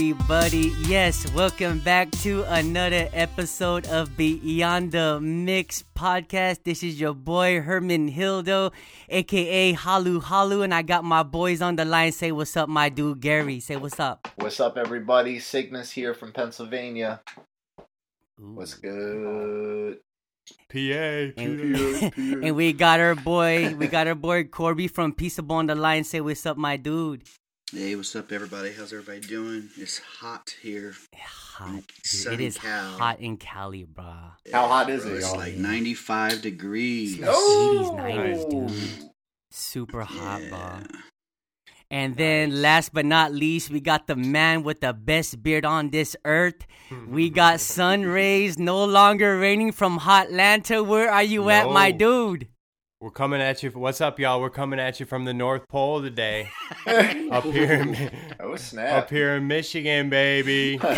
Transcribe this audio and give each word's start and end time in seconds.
What 0.00 0.06
is 0.06 0.12
up, 0.12 0.32
everybody? 0.32 0.72
Yes, 0.88 1.30
welcome 1.34 1.78
back 1.80 2.10
to 2.22 2.42
another 2.44 3.10
episode 3.12 3.86
of 3.88 4.16
Beyond 4.16 4.92
the 4.92 5.20
Mix 5.20 5.84
podcast. 5.94 6.64
This 6.64 6.82
is 6.82 6.98
your 6.98 7.12
boy 7.12 7.60
Herman 7.60 8.10
Hildo, 8.10 8.72
aka 9.10 9.74
Halu 9.74 10.22
Halu, 10.22 10.64
and 10.64 10.72
I 10.72 10.80
got 10.80 11.04
my 11.04 11.22
boys 11.22 11.60
on 11.60 11.76
the 11.76 11.84
line. 11.84 12.12
Say 12.12 12.32
what's 12.32 12.56
up, 12.56 12.70
my 12.70 12.88
dude 12.88 13.20
Gary. 13.20 13.60
Say 13.60 13.76
what's 13.76 14.00
up. 14.00 14.26
What's 14.36 14.58
up, 14.58 14.78
everybody? 14.78 15.38
Cygnus 15.38 15.90
here 15.90 16.14
from 16.14 16.32
Pennsylvania. 16.32 17.20
Ooh. 18.40 18.54
What's 18.54 18.72
good? 18.72 19.98
PA. 20.70 20.78
And, 20.78 22.12
and 22.16 22.56
we 22.56 22.72
got 22.72 23.00
our 23.00 23.14
boy, 23.14 23.74
we 23.74 23.86
got 23.86 24.06
our 24.06 24.14
boy 24.14 24.44
Corby 24.44 24.88
from 24.88 25.12
Peaceable 25.12 25.56
on 25.56 25.66
the 25.66 25.74
line. 25.74 26.04
Say 26.04 26.22
what's 26.22 26.46
up, 26.46 26.56
my 26.56 26.78
dude. 26.78 27.22
Hey, 27.72 27.94
what's 27.94 28.16
up, 28.16 28.32
everybody? 28.32 28.72
How's 28.72 28.92
everybody 28.92 29.20
doing? 29.20 29.68
It's 29.76 29.98
hot 29.98 30.54
here. 30.60 30.94
Hot, 31.16 31.82
dude. 32.10 32.40
It 32.40 32.54
Cal. 32.56 32.98
hot 32.98 33.20
in 33.20 33.36
Cali, 33.36 33.84
brah. 33.86 34.32
How 34.52 34.66
hot 34.66 34.90
is 34.90 35.04
Bro, 35.04 35.12
it, 35.12 35.16
It's 35.18 35.28
y'all? 35.28 35.36
like 35.36 35.54
95 35.54 36.42
degrees. 36.42 37.20
Oh! 37.24 37.94
80s, 37.96 38.46
90s, 38.48 38.50
dude. 38.50 39.10
Super 39.52 40.02
hot, 40.02 40.42
Yeah. 40.42 40.48
brah. 40.50 40.90
And 41.92 42.16
then, 42.16 42.62
last 42.62 42.92
but 42.94 43.04
not 43.04 43.32
least, 43.32 43.70
we 43.70 43.80
got 43.80 44.06
the 44.06 44.14
man 44.16 44.62
with 44.62 44.80
the 44.80 44.92
best 44.92 45.42
beard 45.42 45.64
on 45.64 45.90
this 45.90 46.16
earth. 46.24 46.66
We 47.08 47.30
got 47.42 47.60
sun 47.60 48.02
rays 48.04 48.58
no 48.58 48.84
longer 48.84 49.38
raining 49.38 49.72
from 49.72 49.98
Hotlanta. 50.00 50.84
Where 50.86 51.10
are 51.10 51.22
you 51.24 51.50
at, 51.50 51.68
my 51.70 51.90
dude? 51.90 52.46
We're 53.00 53.10
coming 53.10 53.40
at 53.40 53.62
you. 53.62 53.70
What's 53.70 54.02
up, 54.02 54.18
y'all? 54.20 54.42
We're 54.42 54.50
coming 54.50 54.78
at 54.78 55.00
you 55.00 55.06
from 55.06 55.24
the 55.24 55.32
North 55.32 55.66
Pole 55.68 56.02
today. 56.02 56.50
up 56.86 57.44
here, 57.44 57.72
in, 57.72 58.10
oh 58.40 58.56
snap! 58.56 59.04
up 59.04 59.10
here 59.10 59.36
in 59.36 59.46
Michigan, 59.48 60.10
baby. 60.10 60.78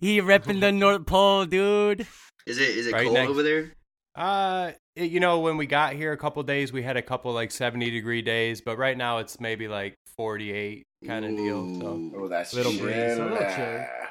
He 0.00 0.20
repping 0.22 0.60
the 0.60 0.72
North 0.72 1.04
Pole, 1.06 1.44
dude. 1.44 2.06
Is 2.46 2.58
it 2.58 2.68
is 2.70 2.86
it 2.88 2.94
Right 2.94 3.04
cold 3.04 3.14
next- 3.14 3.30
over 3.30 3.42
there? 3.44 3.72
Uh, 4.16 4.72
it- 4.96 5.10
you 5.12 5.20
know, 5.20 5.38
when 5.40 5.56
we 5.58 5.66
got 5.66 5.92
here 5.92 6.12
a 6.12 6.16
couple 6.16 6.42
days, 6.42 6.72
we 6.72 6.82
had 6.82 6.96
a 6.96 7.02
couple 7.02 7.32
like 7.32 7.52
seventy 7.52 7.90
degree 7.90 8.22
days, 8.22 8.60
but 8.60 8.76
right 8.78 8.96
now 8.96 9.18
it's 9.18 9.38
maybe 9.38 9.68
like 9.68 9.94
forty 10.16 10.50
eight 10.50 10.82
kind 11.06 11.24
of 11.24 11.36
deal. 11.36 11.78
So, 11.80 12.10
oh, 12.16 12.26
that's 12.28 12.54
Little 12.54 12.72
chill. 12.72 12.82
breeze, 12.82 13.18
a 13.18 13.22
little 13.24 13.38
Ah. 13.40 14.01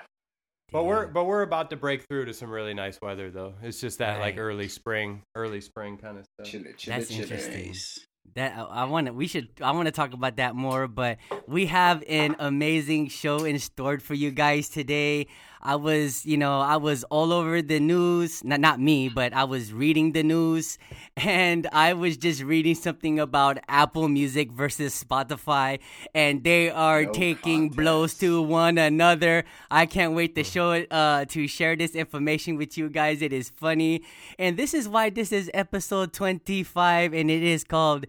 But 0.71 0.85
we're 0.85 1.07
but 1.07 1.25
we're 1.25 1.41
about 1.41 1.69
to 1.71 1.75
break 1.77 2.05
through 2.07 2.25
to 2.25 2.33
some 2.33 2.49
really 2.49 2.73
nice 2.73 2.99
weather 3.01 3.29
though. 3.29 3.53
It's 3.61 3.79
just 3.81 3.99
that 3.99 4.19
like 4.19 4.37
early 4.37 4.67
spring, 4.67 5.23
early 5.35 5.61
spring 5.61 5.97
kind 5.97 6.17
of 6.17 6.25
stuff. 6.25 6.51
Chilly, 6.51 6.73
chilly, 6.77 6.97
That's 6.97 7.09
chilly. 7.09 7.21
interesting. 7.23 7.67
Nice. 7.67 7.99
That 8.35 8.53
I 8.69 8.85
want 8.85 9.07
to. 9.07 9.13
We 9.13 9.27
should. 9.27 9.49
I 9.61 9.71
want 9.71 9.87
to 9.87 9.91
talk 9.91 10.13
about 10.13 10.37
that 10.37 10.55
more. 10.55 10.87
But 10.87 11.17
we 11.47 11.65
have 11.65 12.03
an 12.07 12.35
amazing 12.39 13.09
show 13.09 13.43
in 13.43 13.59
store 13.59 13.99
for 13.99 14.13
you 14.13 14.31
guys 14.31 14.69
today. 14.69 15.27
I 15.63 15.75
was, 15.75 16.25
you 16.25 16.37
know, 16.37 16.59
I 16.59 16.77
was 16.77 17.03
all 17.05 17.31
over 17.31 17.61
the 17.61 17.79
news. 17.79 18.43
Not 18.43 18.59
not 18.59 18.79
me, 18.79 19.09
but 19.09 19.33
I 19.33 19.43
was 19.43 19.71
reading 19.73 20.11
the 20.13 20.23
news, 20.23 20.77
and 21.17 21.67
I 21.71 21.93
was 21.93 22.17
just 22.17 22.41
reading 22.43 22.75
something 22.75 23.19
about 23.19 23.59
Apple 23.67 24.07
Music 24.07 24.51
versus 24.51 24.91
Spotify, 25.03 25.79
and 26.15 26.43
they 26.43 26.69
are 26.69 27.03
No 27.05 27.11
taking 27.13 27.69
contest. 27.69 27.77
blows 27.77 28.13
to 28.19 28.41
one 28.41 28.77
another. 28.77 29.43
I 29.69 29.85
can't 29.85 30.13
wait 30.13 30.35
to 30.35 30.43
show 30.43 30.71
it. 30.71 30.87
Uh, 30.91 31.25
to 31.25 31.47
share 31.47 31.75
this 31.75 31.95
information 31.95 32.57
with 32.57 32.77
you 32.77 32.89
guys. 32.89 33.21
It 33.21 33.33
is 33.33 33.49
funny, 33.49 34.03
and 34.39 34.57
this 34.57 34.73
is 34.73 34.87
why 34.89 35.09
this 35.09 35.31
is 35.31 35.49
episode 35.53 36.13
twenty-five, 36.13 37.13
and 37.13 37.29
it 37.29 37.43
is 37.43 37.63
called 37.63 38.05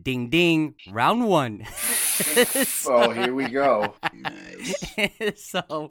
Ding 0.00 0.28
Ding 0.30 0.74
Round 0.90 1.26
One. 1.26 1.64
Oh, 2.86 3.10
here 3.10 3.32
we 3.32 3.46
go. 3.48 3.94
Nice. 4.12 4.74
so 5.36 5.90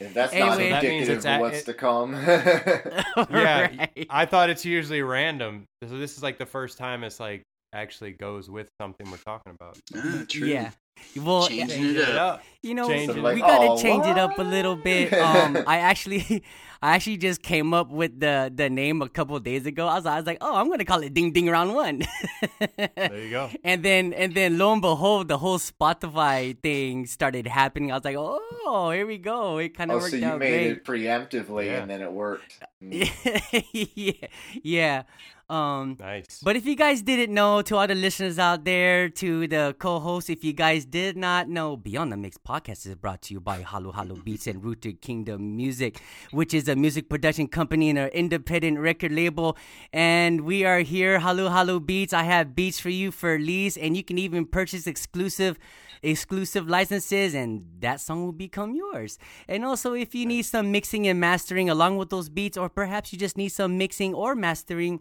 If 0.00 0.14
that's 0.14 0.32
not 0.32 0.58
Anyway. 0.60 0.70
That 0.70 0.82
means 0.84 1.08
indicative 1.08 1.16
it's 1.16 1.24
of 1.24 1.30
at- 1.30 1.40
what's 1.40 1.62
to 1.64 1.74
come. 1.74 2.14
Yeah, 3.30 3.60
right. 3.60 4.06
I 4.10 4.26
thought 4.26 4.48
it's 4.50 4.64
usually 4.64 5.02
random. 5.02 5.64
So 5.88 5.98
this 5.98 6.16
is 6.16 6.22
like 6.22 6.38
the 6.38 6.46
first 6.46 6.78
time 6.78 7.02
it's 7.04 7.18
like 7.20 7.42
actually 7.72 8.12
goes 8.12 8.48
with 8.48 8.68
something 8.80 9.10
we're 9.10 9.16
talking 9.18 9.52
about. 9.60 9.76
Ah, 9.96 10.24
true. 10.28 10.46
yeah. 10.48 10.70
Well, 11.16 11.46
Changing 11.48 11.96
it 11.96 12.08
up. 12.16 12.42
you 12.62 12.74
know, 12.74 12.88
Change 12.88 13.10
it. 13.16 13.22
we 13.22 13.40
gotta 13.40 13.68
"Oh, 13.70 13.80
change 13.82 14.06
it 14.06 14.18
up 14.18 14.38
a 14.38 14.42
little 14.42 14.76
bit. 14.76 15.12
Um, 15.12 15.56
I 15.66 15.78
actually, 15.78 16.44
I 16.82 16.94
actually 16.94 17.16
just 17.16 17.42
came 17.42 17.74
up 17.74 17.90
with 17.90 18.20
the 18.20 18.52
the 18.54 18.70
name 18.70 19.02
a 19.02 19.08
couple 19.08 19.38
days 19.40 19.66
ago. 19.66 19.88
I 19.88 19.96
was, 19.96 20.06
I 20.06 20.16
was 20.16 20.26
like, 20.26 20.38
oh, 20.40 20.54
I'm 20.54 20.68
gonna 20.70 20.84
call 20.84 21.02
it 21.02 21.12
Ding 21.14 21.32
Ding 21.32 21.48
Round 21.48 21.74
One. 21.74 22.02
There 22.76 23.18
you 23.24 23.30
go. 23.30 23.50
And 23.64 23.82
then 23.82 24.12
and 24.12 24.34
then 24.34 24.58
lo 24.58 24.72
and 24.72 24.80
behold, 24.82 25.28
the 25.28 25.38
whole 25.38 25.58
Spotify 25.58 26.56
thing 26.62 27.06
started 27.06 27.46
happening. 27.46 27.90
I 27.90 27.94
was 27.96 28.04
like, 28.04 28.16
oh, 28.18 28.90
here 28.90 29.06
we 29.06 29.18
go. 29.18 29.58
It 29.58 29.74
kind 29.76 29.90
of 29.90 29.96
oh, 29.96 30.00
worked 30.00 30.10
so 30.12 30.16
you 30.18 30.26
out 30.26 30.38
made 30.38 30.50
great. 30.50 30.76
it 30.76 30.84
preemptively, 30.84 31.66
Yeah. 31.66 31.82
and 31.82 31.90
then 31.90 32.00
it 32.02 32.12
worked. 32.12 32.58
Mm. 32.82 33.64
yeah, 33.94 34.28
yeah. 34.62 35.02
Um, 35.50 35.96
Nice. 35.98 36.40
but 36.42 36.56
if 36.56 36.66
you 36.66 36.76
guys 36.76 37.00
didn't 37.00 37.32
know, 37.32 37.62
to 37.62 37.76
all 37.76 37.86
the 37.86 37.94
listeners 37.94 38.38
out 38.38 38.64
there, 38.64 39.08
to 39.08 39.48
the 39.48 39.74
co-hosts, 39.78 40.28
if 40.28 40.44
you 40.44 40.52
guys 40.52 40.84
did 40.84 41.16
not 41.16 41.48
know, 41.48 41.74
Beyond 41.76 42.12
the 42.12 42.18
Mix 42.18 42.36
podcast 42.36 42.86
is 42.86 42.94
brought 42.96 43.22
to 43.22 43.34
you 43.34 43.40
by 43.40 43.62
Halu 43.62 43.94
Halu 43.94 44.22
Beats 44.24 44.46
and 44.46 44.62
Rooted 44.62 45.00
Kingdom 45.00 45.56
Music, 45.56 46.00
which 46.32 46.52
is 46.52 46.68
a 46.68 46.76
music 46.76 47.08
production 47.08 47.48
company 47.48 47.88
and 47.88 47.98
an 47.98 48.08
independent 48.08 48.78
record 48.78 49.10
label. 49.12 49.56
And 49.90 50.42
we 50.42 50.66
are 50.66 50.80
here, 50.80 51.18
Halu 51.18 51.48
Halu 51.48 51.84
Beats. 51.84 52.12
I 52.12 52.24
have 52.24 52.54
beats 52.54 52.78
for 52.78 52.90
you 52.90 53.10
for 53.10 53.38
lease, 53.38 53.78
and 53.78 53.96
you 53.96 54.04
can 54.04 54.18
even 54.18 54.44
purchase 54.44 54.86
exclusive 54.86 55.58
exclusive 56.00 56.68
licenses 56.68 57.34
and 57.34 57.64
that 57.80 58.00
song 58.00 58.24
will 58.24 58.30
become 58.32 58.72
yours. 58.72 59.18
And 59.48 59.64
also 59.64 59.94
if 59.94 60.14
you 60.14 60.26
need 60.26 60.42
some 60.42 60.70
mixing 60.70 61.08
and 61.08 61.18
mastering 61.18 61.68
along 61.68 61.96
with 61.96 62.10
those 62.10 62.28
beats 62.28 62.56
or 62.56 62.68
perhaps 62.68 63.12
you 63.12 63.18
just 63.18 63.36
need 63.36 63.48
some 63.48 63.76
mixing 63.78 64.14
or 64.14 64.36
mastering 64.36 65.00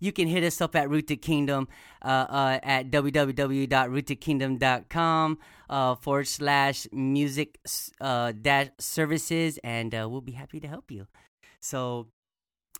you 0.00 0.12
can 0.12 0.26
hit 0.26 0.42
us 0.42 0.60
up 0.60 0.74
at 0.74 0.88
Root 0.88 1.00
Rooted 1.00 1.22
Kingdom 1.22 1.66
uh, 2.02 2.26
uh, 2.28 2.58
at 2.62 2.90
www.rootedkingdom.com 2.90 5.38
uh, 5.68 5.94
forward 5.94 6.26
slash 6.26 6.88
music 6.92 7.58
uh, 8.00 8.32
dash 8.32 8.68
services, 8.78 9.58
and 9.62 9.94
uh, 9.94 10.08
we'll 10.10 10.20
be 10.20 10.32
happy 10.32 10.58
to 10.60 10.68
help 10.68 10.90
you. 10.90 11.06
So, 11.60 12.08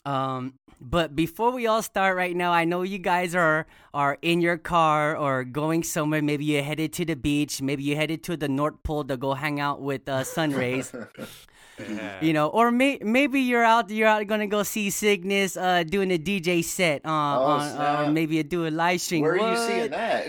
um, 0.04 0.54
but 0.80 1.14
before 1.14 1.52
we 1.52 1.66
all 1.66 1.82
start 1.82 2.16
right 2.16 2.34
now, 2.34 2.52
I 2.52 2.64
know 2.64 2.82
you 2.82 2.98
guys 2.98 3.34
are 3.34 3.66
are 3.92 4.18
in 4.22 4.40
your 4.40 4.56
car 4.56 5.16
or 5.16 5.44
going 5.44 5.82
somewhere. 5.82 6.22
Maybe 6.22 6.46
you're 6.46 6.62
headed 6.62 6.92
to 6.94 7.04
the 7.04 7.16
beach. 7.16 7.60
Maybe 7.60 7.84
you're 7.84 7.96
headed 7.96 8.22
to 8.24 8.36
the 8.36 8.48
North 8.48 8.82
Pole 8.82 9.04
to 9.04 9.16
go 9.16 9.34
hang 9.34 9.60
out 9.60 9.82
with 9.82 10.08
uh, 10.08 10.24
sun 10.24 10.52
rays 10.52 10.92
Yeah. 11.88 12.18
you 12.20 12.32
know, 12.32 12.48
or 12.48 12.70
may, 12.70 12.98
maybe 13.02 13.40
you're 13.40 13.64
out 13.64 13.90
you're 13.90 14.08
out 14.08 14.26
gonna 14.26 14.46
go 14.46 14.62
see 14.62 14.90
Cygnus 14.90 15.56
uh, 15.56 15.82
doing 15.84 16.10
a 16.12 16.18
DJ 16.18 16.62
set 16.64 17.02
uh, 17.04 17.10
on, 17.10 17.60
uh, 17.60 17.74
snap. 17.74 18.08
or 18.08 18.10
maybe 18.12 18.42
do 18.42 18.66
a 18.66 18.70
live 18.70 19.00
stream. 19.00 19.22
Where 19.22 19.38
are 19.40 19.52
you 19.52 19.58
seeing 19.66 19.90
that? 19.90 20.28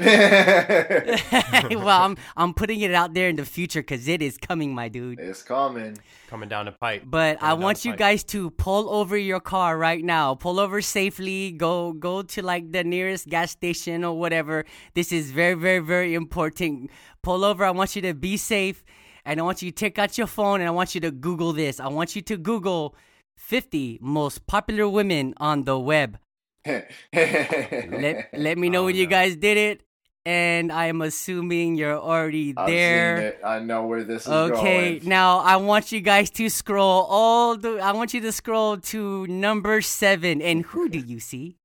well, 1.71 1.87
I'm 2.03 2.17
I'm 2.37 2.53
putting 2.53 2.81
it 2.81 2.93
out 2.93 3.13
there 3.13 3.29
in 3.29 3.35
the 3.35 3.45
future 3.45 3.81
because 3.81 4.07
it 4.07 4.21
is 4.21 4.37
coming, 4.37 4.73
my 4.73 4.87
dude. 4.89 5.19
it's 5.19 5.43
coming. 5.43 5.97
coming 6.29 6.49
down 6.49 6.65
the 6.65 6.71
pipe. 6.71 7.03
But 7.05 7.37
I 7.37 7.39
Coming 7.39 7.55
down 7.57 7.61
want 7.63 7.85
you 7.85 7.91
pipe. 7.91 7.99
guys 7.99 8.23
to 8.25 8.49
pull 8.51 8.89
over 8.89 9.17
your 9.17 9.39
car 9.39 9.77
right 9.77 10.03
now. 10.03 10.35
Pull 10.35 10.59
over 10.59 10.81
safely. 10.81 11.51
Go 11.51 11.93
go 11.93 12.21
to 12.21 12.41
like 12.41 12.71
the 12.71 12.83
nearest 12.83 13.27
gas 13.27 13.51
station 13.51 14.03
or 14.03 14.17
whatever. 14.17 14.65
This 14.93 15.11
is 15.11 15.31
very 15.31 15.55
very 15.55 15.79
very 15.79 16.13
important. 16.13 16.89
Pull 17.23 17.43
over. 17.45 17.63
I 17.65 17.71
want 17.71 17.95
you 17.95 18.01
to 18.03 18.13
be 18.13 18.35
safe, 18.37 18.83
and 19.25 19.39
I 19.39 19.43
want 19.43 19.61
you 19.61 19.71
to 19.71 19.75
take 19.75 19.97
out 19.99 20.17
your 20.17 20.27
phone 20.27 20.59
and 20.61 20.67
I 20.67 20.71
want 20.71 20.95
you 20.95 21.01
to 21.01 21.11
Google 21.11 21.53
this. 21.53 21.79
I 21.79 21.87
want 21.87 22.15
you 22.15 22.21
to 22.23 22.37
Google 22.37 22.95
50 23.37 23.99
most 24.01 24.45
popular 24.47 24.87
women 24.87 25.33
on 25.37 25.63
the 25.63 25.77
web. 25.79 26.17
Let 26.65 26.91
let 28.33 28.57
me 28.57 28.69
know 28.69 28.81
Oh, 28.81 28.85
when 28.85 28.95
you 28.95 29.07
guys 29.07 29.35
did 29.35 29.57
it. 29.57 29.81
And 30.23 30.71
I 30.71 30.85
am 30.85 31.01
assuming 31.01 31.73
you're 31.73 31.97
already 31.97 32.53
I've 32.55 32.67
seen 32.67 32.75
there. 32.75 33.17
it. 33.17 33.39
I 33.43 33.57
know 33.57 33.87
where 33.87 34.03
this 34.03 34.27
is 34.27 34.31
Okay, 34.31 34.99
going. 34.99 35.09
now 35.09 35.39
I 35.39 35.55
want 35.55 35.91
you 35.91 35.99
guys 35.99 36.29
to 36.37 36.47
scroll 36.49 37.07
all 37.09 37.57
the. 37.57 37.79
I 37.79 37.91
want 37.93 38.13
you 38.13 38.21
to 38.21 38.31
scroll 38.31 38.77
to 38.77 39.25
number 39.25 39.81
seven, 39.81 40.39
and 40.39 40.63
who 40.63 40.89
do 40.89 40.99
you 40.99 41.19
see? 41.19 41.57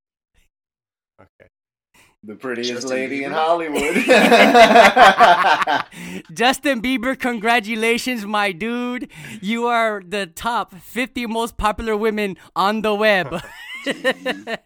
Okay. 1.20 1.50
The 2.26 2.34
prettiest 2.34 2.72
Justin 2.72 2.90
lady 2.90 3.22
in 3.22 3.30
Hollywood. 3.30 3.94
Justin 6.34 6.82
Bieber, 6.82 7.16
congratulations, 7.16 8.26
my 8.26 8.50
dude! 8.50 9.08
You 9.40 9.68
are 9.68 10.02
the 10.04 10.26
top 10.26 10.74
50 10.74 11.26
most 11.26 11.56
popular 11.56 11.96
women 11.96 12.36
on 12.56 12.82
the 12.82 12.94
web. 12.94 13.40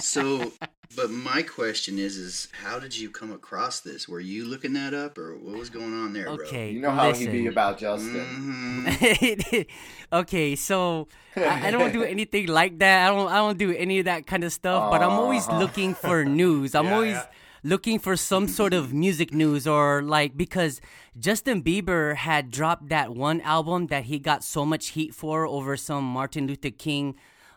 So, 0.00 0.52
but 0.96 1.10
my 1.10 1.42
question 1.42 1.98
is, 1.98 2.16
is 2.16 2.48
how 2.62 2.78
did 2.78 2.96
you 2.98 3.10
come 3.10 3.32
across 3.32 3.80
this? 3.80 4.08
Were 4.08 4.20
you 4.20 4.44
looking 4.44 4.72
that 4.74 4.94
up, 4.94 5.16
or 5.18 5.34
what 5.36 5.58
was 5.58 5.70
going 5.70 5.92
on 5.94 6.12
there, 6.12 6.24
bro? 6.24 6.44
okay, 6.46 6.70
you 6.70 6.80
know 6.80 6.90
how 6.90 7.08
listen. 7.08 7.26
he 7.32 7.42
be 7.42 7.46
about 7.46 7.78
Justin. 7.78 8.84
Mhm. 8.86 9.66
okay, 10.12 10.56
so 10.56 11.08
I, 11.36 11.68
I 11.68 11.70
don't 11.70 11.92
do 11.92 12.02
anything 12.16 12.46
like 12.48 12.78
that. 12.80 13.06
I 13.08 13.14
don't. 13.14 13.28
I 13.28 13.36
don't 13.36 13.58
do 13.58 13.72
any 13.74 13.98
of 14.00 14.04
that 14.06 14.26
kind 14.26 14.44
of 14.44 14.52
stuff. 14.52 14.90
But 14.90 15.02
I'm 15.02 15.12
always 15.12 15.46
Uh-huh. 15.48 15.58
looking 15.58 15.94
for 15.94 16.24
news. 16.42 16.74
I'm 16.74 16.86
Yeah, 16.86 16.94
always 16.94 17.12
yeah. 17.16 17.26
looking 17.64 17.98
for 17.98 18.16
some 18.16 18.48
sort 18.48 18.74
of 18.74 18.92
music 18.92 19.32
news 19.32 19.66
or 19.66 20.02
like 20.02 20.36
because 20.36 20.80
Justin 21.18 21.62
Bieber 21.62 22.16
had 22.16 22.50
dropped 22.50 22.88
that 22.88 23.14
one 23.14 23.40
album 23.42 23.86
that 23.88 24.04
he 24.04 24.18
got 24.18 24.42
so 24.44 24.64
much 24.66 24.88
heat 24.88 25.14
for 25.14 25.46
over 25.46 25.76
some 25.76 26.04
Martin 26.04 26.46
Luther 26.46 26.70
King 26.70 27.14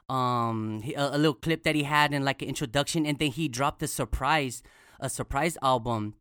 um 0.10 0.81
he- 0.84 0.94
a, 0.94 1.16
a 1.16 1.18
little 1.18 1.34
clip 1.34 1.63
that 1.63 1.75
he 1.75 1.84
had 1.84 2.13
in 2.13 2.24
like 2.24 2.42
an 2.42 2.48
introduction 2.48 3.06
and 3.06 3.18
then 3.19 3.31
he 3.31 3.48
dropped 3.48 3.81
a 3.84 3.88
surprise 3.88 4.62
a 5.00 5.10
surprise 5.10 5.57
album 5.62 6.13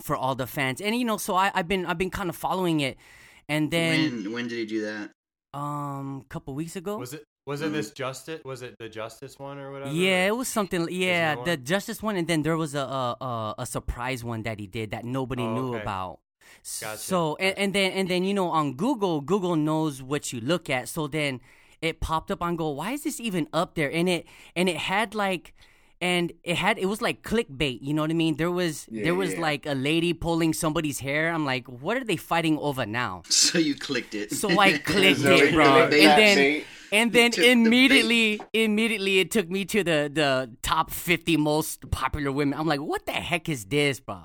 for 0.00 0.16
all 0.16 0.34
the 0.34 0.46
fans 0.46 0.80
and 0.80 0.96
you 0.96 1.04
know 1.04 1.16
so 1.16 1.34
I, 1.34 1.50
I've 1.54 1.68
been 1.68 1.86
I've 1.86 1.98
been 1.98 2.10
kind 2.10 2.28
of 2.28 2.36
following 2.36 2.80
it 2.80 2.96
and 3.48 3.70
then 3.70 4.24
when 4.24 4.32
when 4.32 4.48
did 4.48 4.58
he 4.58 4.66
do 4.66 4.80
that? 4.82 5.10
um 5.54 6.24
a 6.24 6.28
couple 6.28 6.54
weeks 6.54 6.76
ago 6.76 6.98
Was 6.98 7.14
it 7.14 7.24
was 7.46 7.62
it 7.62 7.72
this 7.72 7.90
justice? 7.92 8.42
Was 8.44 8.60
it 8.60 8.74
the 8.78 8.90
justice 8.90 9.38
one 9.38 9.58
or 9.58 9.72
whatever? 9.72 9.90
Yeah, 9.90 10.26
it 10.26 10.36
was 10.36 10.48
something. 10.48 10.86
Yeah, 10.90 11.34
the 11.46 11.56
Justice 11.56 12.02
one, 12.02 12.16
and 12.16 12.28
then 12.28 12.42
there 12.42 12.58
was 12.58 12.74
a 12.74 12.80
a, 12.80 13.16
a, 13.24 13.54
a 13.60 13.66
surprise 13.66 14.22
one 14.22 14.42
that 14.42 14.60
he 14.60 14.66
did 14.66 14.90
that 14.90 15.06
nobody 15.06 15.44
Oh, 15.44 15.54
knew 15.54 15.68
okay. 15.72 15.80
about. 15.80 16.18
Gotcha, 16.82 16.98
So 16.98 17.36
and, 17.36 17.56
and 17.56 17.72
then 17.74 17.92
and 17.92 18.06
then 18.10 18.24
you 18.24 18.34
know 18.34 18.50
on 18.50 18.74
Google, 18.74 19.22
Google 19.22 19.56
knows 19.56 20.02
what 20.02 20.30
you 20.30 20.42
look 20.42 20.68
at. 20.68 20.88
So 20.90 21.06
then 21.06 21.40
it 21.82 22.00
popped 22.00 22.30
up 22.30 22.42
on 22.42 22.56
Go. 22.56 22.70
Why 22.70 22.92
is 22.92 23.04
this 23.04 23.20
even 23.20 23.48
up 23.52 23.74
there? 23.74 23.90
And 23.90 24.08
it 24.08 24.26
and 24.56 24.68
it 24.68 24.76
had 24.76 25.14
like. 25.14 25.54
And 26.00 26.30
it 26.44 26.54
had 26.54 26.78
it 26.78 26.86
was 26.86 27.02
like 27.02 27.24
clickbait, 27.24 27.80
you 27.82 27.92
know 27.92 28.02
what 28.02 28.12
I 28.12 28.14
mean? 28.14 28.36
There 28.36 28.52
was 28.52 28.86
there 28.88 29.16
was 29.16 29.32
Yeah. 29.32 29.40
like 29.40 29.66
a 29.66 29.74
lady 29.74 30.12
pulling 30.12 30.52
somebody's 30.54 31.00
hair. 31.00 31.32
I'm 31.32 31.44
like, 31.44 31.66
what 31.66 31.96
are 31.96 32.04
they 32.04 32.14
fighting 32.14 32.56
over 32.58 32.86
now? 32.86 33.22
So 33.28 33.58
you 33.58 33.74
clicked 33.74 34.14
it. 34.14 34.30
So 34.30 34.60
I 34.60 34.78
clicked 34.92 35.18
So 35.22 35.34
it, 35.34 35.52
bro. 35.52 35.66
And 35.66 35.92
then 35.92 36.62
and 36.92 37.12
then 37.12 37.32
took 37.32 37.42
the 37.42 37.50
immediately, 37.50 38.40
immediately, 38.52 39.18
it 39.18 39.32
took 39.32 39.50
me 39.50 39.64
to 39.64 39.82
the 39.82 40.08
the 40.14 40.48
top 40.62 40.92
fifty 40.92 41.36
most 41.36 41.90
popular 41.90 42.30
women. 42.30 42.56
I'm 42.56 42.68
like, 42.68 42.80
what 42.80 43.04
the 43.06 43.12
heck 43.30 43.48
is 43.48 43.64
this, 43.64 43.98
bro? 43.98 44.20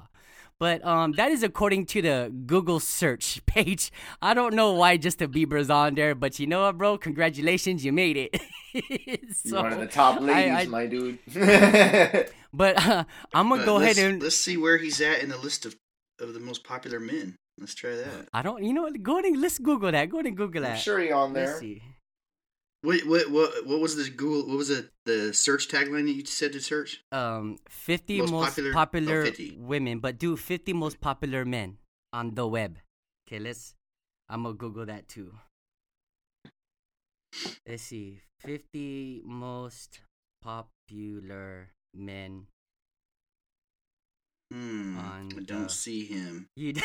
But 0.64 0.82
um, 0.86 1.12
that 1.20 1.30
is 1.30 1.44
according 1.44 1.88
to 1.88 2.02
the 2.02 2.34
Google 2.46 2.80
search 2.80 3.46
page. 3.46 3.92
I 4.22 4.34
don't 4.34 4.56
know 4.56 4.72
why 4.72 4.96
Justin 4.96 5.30
Bieber's 5.30 5.70
on 5.70 5.94
there, 5.96 6.16
but 6.16 6.40
you 6.40 6.48
know 6.48 6.62
what, 6.62 6.78
bro? 6.78 6.98
Congratulations, 6.98 7.84
you 7.84 7.92
made 7.92 8.16
it. 8.16 8.42
You're 9.44 9.62
one 9.62 9.74
of 9.74 9.80
the 9.82 9.88
top 9.88 10.22
ladies, 10.22 10.54
I- 10.54 10.66
my 10.68 10.86
dude. 10.86 11.20
But 12.56 12.78
uh, 12.78 13.04
I'm 13.34 13.50
gonna 13.50 13.64
But 13.64 13.66
go 13.66 13.78
ahead 13.82 13.98
and 13.98 14.24
let's 14.24 14.38
see 14.38 14.56
where 14.56 14.78
he's 14.78 15.02
at 15.02 15.22
in 15.22 15.28
the 15.28 15.38
list 15.38 15.66
of 15.66 15.76
of 16.22 16.34
the 16.34 16.40
most 16.40 16.64
popular 16.64 17.00
men. 17.00 17.36
Let's 17.60 17.76
try 17.76 17.96
that. 17.96 18.30
I 18.32 18.42
don't, 18.42 18.64
you 18.64 18.72
know, 18.74 18.84
what? 18.84 19.04
go 19.04 19.20
ahead 19.20 19.26
and 19.26 19.42
let's 19.42 19.60
Google 19.60 19.92
that. 19.92 20.08
Go 20.10 20.18
ahead 20.18 20.28
and 20.28 20.38
Google 20.38 20.62
that. 20.62 20.72
I'm 20.72 20.78
sure 20.78 21.00
he 21.00 21.12
on 21.12 21.34
there. 21.34 21.48
Let's 21.48 21.60
see. 21.60 21.82
What 22.84 23.00
what 23.08 23.32
what 23.32 23.66
what 23.66 23.80
was 23.80 23.96
the 23.96 24.10
Google? 24.12 24.46
What 24.50 24.58
was 24.58 24.68
the 24.68 24.90
the 25.06 25.34
search 25.34 25.70
tagline 25.70 26.06
that 26.06 26.12
you 26.20 26.26
said 26.26 26.52
to 26.52 26.60
search? 26.60 27.02
um 27.12 27.58
50 27.70 28.20
Most 28.20 28.32
most, 28.32 28.46
popular- 28.52 28.74
popular, 28.74 29.22
oh, 29.22 29.26
50. 29.32 29.56
women, 29.58 30.00
but 30.00 30.20
do 30.20 30.36
50 30.36 30.74
most 30.74 31.00
popular 31.00 31.46
men 31.46 31.78
on 32.12 32.36
the 32.36 32.46
web. 32.46 32.78
Okay, 33.26 33.40
let's 33.40 33.74
I'm 34.28 34.44
gonna 34.44 34.56
Google 34.56 34.86
that 34.86 35.08
too. 35.08 35.32
Let's 37.66 37.84
see. 37.84 38.20
50 38.44 39.22
most 39.24 40.02
popular 40.44 41.72
men. 41.96 42.48
Hmm. 44.52 44.98
On 45.00 45.32
I 45.32 45.40
don't 45.48 45.64
the- 45.64 45.70
see 45.70 46.04
him. 46.06 46.48
You 46.56 46.74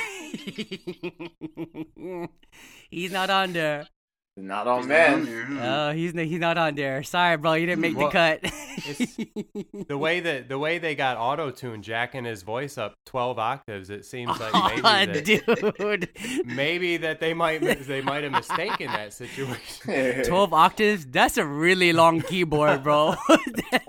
He's 2.91 3.13
not 3.13 3.31
on 3.31 3.53
there. 3.53 3.87
Not 4.41 4.67
on 4.69 4.79
He's 4.83 4.89
not 4.89 5.09
on 5.11 5.25
there, 5.25 5.45
huh? 5.45 5.89
Oh, 5.89 5.93
he's 5.93 6.13
he's 6.13 6.39
not 6.39 6.57
on 6.59 6.75
there. 6.77 7.03
Sorry, 7.03 7.37
bro. 7.37 7.55
You 7.55 7.67
didn't 7.67 7.81
make 7.81 7.97
Well, 7.97 8.09
the 8.09 8.13
cut. 8.13 8.53
The 9.89 9.99
way 9.99 10.21
that 10.21 10.49
the 10.49 10.59
way 10.59 10.79
they 10.79 10.95
got 10.95 11.17
auto 11.17 11.51
tune 11.51 11.83
jacking 11.83 12.25
his 12.25 12.43
voice 12.43 12.79
up 12.79 12.95
twelve 13.05 13.39
octaves, 13.39 13.91
it 13.91 14.05
seems 14.05 14.39
like 14.39 14.53
maybe 14.53 14.83
Aw, 14.85 15.07
that, 15.07 15.25
dude. 15.25 16.09
maybe 16.47 16.97
that 16.99 17.21
they 17.21 17.35
might 17.35 17.61
they 17.87 18.01
might 18.01 18.23
have 18.23 18.33
mistaken 18.33 18.87
that 18.89 19.13
situation. 19.13 20.25
12 20.25 20.55
octaves? 20.55 21.07
That's 21.07 21.37
a 21.39 21.45
really 21.45 21.93
long 21.93 22.21
keyboard, 22.21 22.83
bro. 22.83 23.15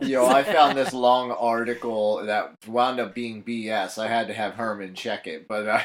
Yo, 0.02 0.26
I 0.26 0.44
found 0.44 0.78
this 0.78 0.94
long 0.94 1.32
article 1.32 2.26
that 2.26 2.56
wound 2.68 3.00
up 3.00 3.14
being 3.14 3.44
BS. 3.44 3.98
I 3.98 4.08
had 4.08 4.28
to 4.28 4.34
have 4.34 4.54
Herman 4.56 4.96
check 4.96 5.28
it, 5.28 5.48
but 5.48 5.68
uh, 5.68 5.82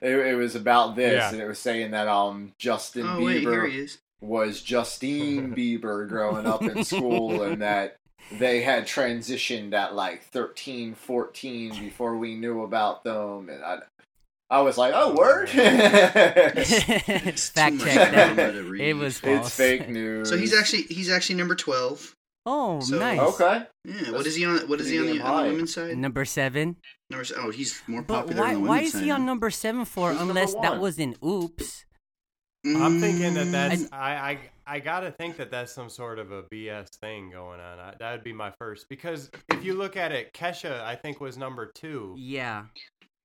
it, 0.00 0.14
it 0.14 0.34
was 0.36 0.54
about 0.54 0.96
this, 0.96 1.14
Yeah. 1.14 1.30
and 1.30 1.40
it 1.40 1.46
was 1.46 1.58
saying 1.58 1.92
that 1.92 2.08
um 2.08 2.52
Justin 2.58 3.06
oh 3.06 3.20
wait, 3.24 3.40
here 3.40 3.66
he 3.66 3.76
Bieber 3.78 3.84
is. 3.84 3.98
Was 4.22 4.62
Justine 4.62 5.52
Bieber 5.56 6.08
growing 6.08 6.46
up 6.46 6.62
in 6.62 6.84
school, 6.84 7.42
and 7.42 7.60
that 7.60 7.96
they 8.38 8.62
had 8.62 8.86
transitioned 8.86 9.74
at 9.74 9.94
like 9.94 10.22
13, 10.24 10.94
14 10.94 11.78
before 11.80 12.16
we 12.16 12.34
knew 12.36 12.62
about 12.62 13.04
them, 13.04 13.48
and 13.50 13.62
I, 13.64 13.78
I 14.48 14.60
was 14.60 14.78
like, 14.78 14.92
oh 14.94 15.14
word, 15.14 15.48
It's 15.54 17.48
Fact 17.50 17.80
check 17.80 18.12
that. 18.12 18.54
It 18.78 18.96
was 18.96 19.18
false. 19.20 19.46
it's 19.48 19.56
fake 19.56 19.88
news. 19.88 20.28
So 20.28 20.36
he's 20.36 20.54
actually 20.54 20.82
he's 20.82 21.10
actually 21.10 21.36
number 21.36 21.54
twelve. 21.54 22.14
Oh, 22.44 22.80
So- 22.80 22.98
nice. 22.98 23.20
okay. 23.20 23.66
Yeah. 23.84 24.10
What 24.12 24.26
is 24.26 24.34
he 24.36 24.44
on? 24.44 24.58
What 24.68 24.80
is 24.80 24.88
he 24.88 24.98
on 24.98 25.06
the, 25.06 25.20
on 25.20 25.44
the 25.44 25.50
women's 25.52 25.74
side? 25.74 25.96
Number 25.96 26.24
seven. 26.24 26.76
Number 27.08 27.24
oh, 27.38 27.50
he's 27.50 27.80
more 27.86 28.02
But 28.02 28.22
popular. 28.26 28.42
why 28.42 28.48
on 28.54 28.62
the 28.62 28.68
why 28.68 28.76
women's 28.78 28.94
is 28.94 29.00
he 29.00 29.10
on 29.10 29.24
number 29.26 29.50
seven 29.50 29.84
for 29.84 30.12
Who's 30.12 30.20
unless 30.20 30.54
that 30.54 30.80
was 30.80 30.98
in 30.98 31.14
Oops? 31.24 31.84
I'm 32.64 33.00
thinking 33.00 33.34
that 33.34 33.48
Mm, 33.48 33.52
that's 33.52 33.92
I, 33.92 34.12
I 34.14 34.38
I 34.66 34.78
gotta 34.80 35.10
think 35.10 35.36
that 35.38 35.50
that's 35.50 35.72
some 35.72 35.88
sort 35.88 36.18
of 36.20 36.30
a 36.30 36.44
BS 36.44 36.88
thing 37.00 37.30
going 37.30 37.60
on. 37.60 37.78
I, 37.80 37.94
that 37.98 38.12
would 38.12 38.22
be 38.24 38.32
my 38.32 38.52
first 38.58 38.88
because 38.88 39.30
if 39.48 39.64
you 39.64 39.74
look 39.74 39.96
at 39.96 40.12
it, 40.12 40.32
Kesha 40.32 40.80
I 40.82 40.94
think 40.94 41.20
was 41.20 41.36
number 41.36 41.66
two. 41.74 42.14
Yeah. 42.16 42.66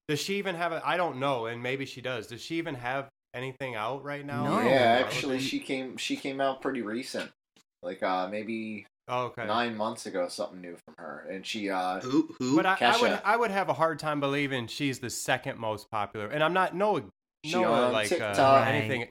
Does 0.07 0.19
she 0.19 0.37
even 0.37 0.55
have 0.55 0.71
a? 0.71 0.81
I 0.87 0.97
don't 0.97 1.17
know, 1.19 1.45
and 1.45 1.61
maybe 1.61 1.85
she 1.85 2.01
does. 2.01 2.27
Does 2.27 2.41
she 2.41 2.55
even 2.55 2.73
have 2.75 3.09
anything 3.35 3.75
out 3.75 4.03
right 4.03 4.25
now? 4.25 4.45
No. 4.45 4.61
Yeah, 4.61 5.03
actually, 5.05 5.39
she 5.39 5.59
came. 5.59 5.97
She 5.97 6.15
came 6.15 6.41
out 6.41 6.61
pretty 6.61 6.81
recent, 6.81 7.29
like 7.83 8.01
uh 8.01 8.27
maybe 8.29 8.87
Oh, 9.09 9.25
okay. 9.25 9.45
nine 9.45 9.77
months 9.77 10.05
ago. 10.07 10.27
Something 10.29 10.61
new 10.61 10.77
from 10.83 10.95
her, 10.97 11.27
and 11.29 11.45
she 11.45 11.69
uh 11.69 11.99
Who 11.99 12.33
who? 12.39 12.55
But 12.55 12.65
I, 12.65 12.77
I 12.81 13.01
would 13.01 13.21
I 13.23 13.35
would 13.37 13.51
have 13.51 13.69
a 13.69 13.73
hard 13.73 13.99
time 13.99 14.19
believing 14.19 14.65
she's 14.67 14.97
the 14.99 15.09
second 15.11 15.59
most 15.59 15.91
popular, 15.91 16.25
and 16.27 16.43
I'm 16.43 16.53
not 16.53 16.73
no 16.75 17.01
She 17.45 17.51
no 17.51 17.71
on 17.71 17.93
like 17.93 18.11
uh, 18.11 18.15
TikTok. 18.17 18.67
anything 18.67 19.07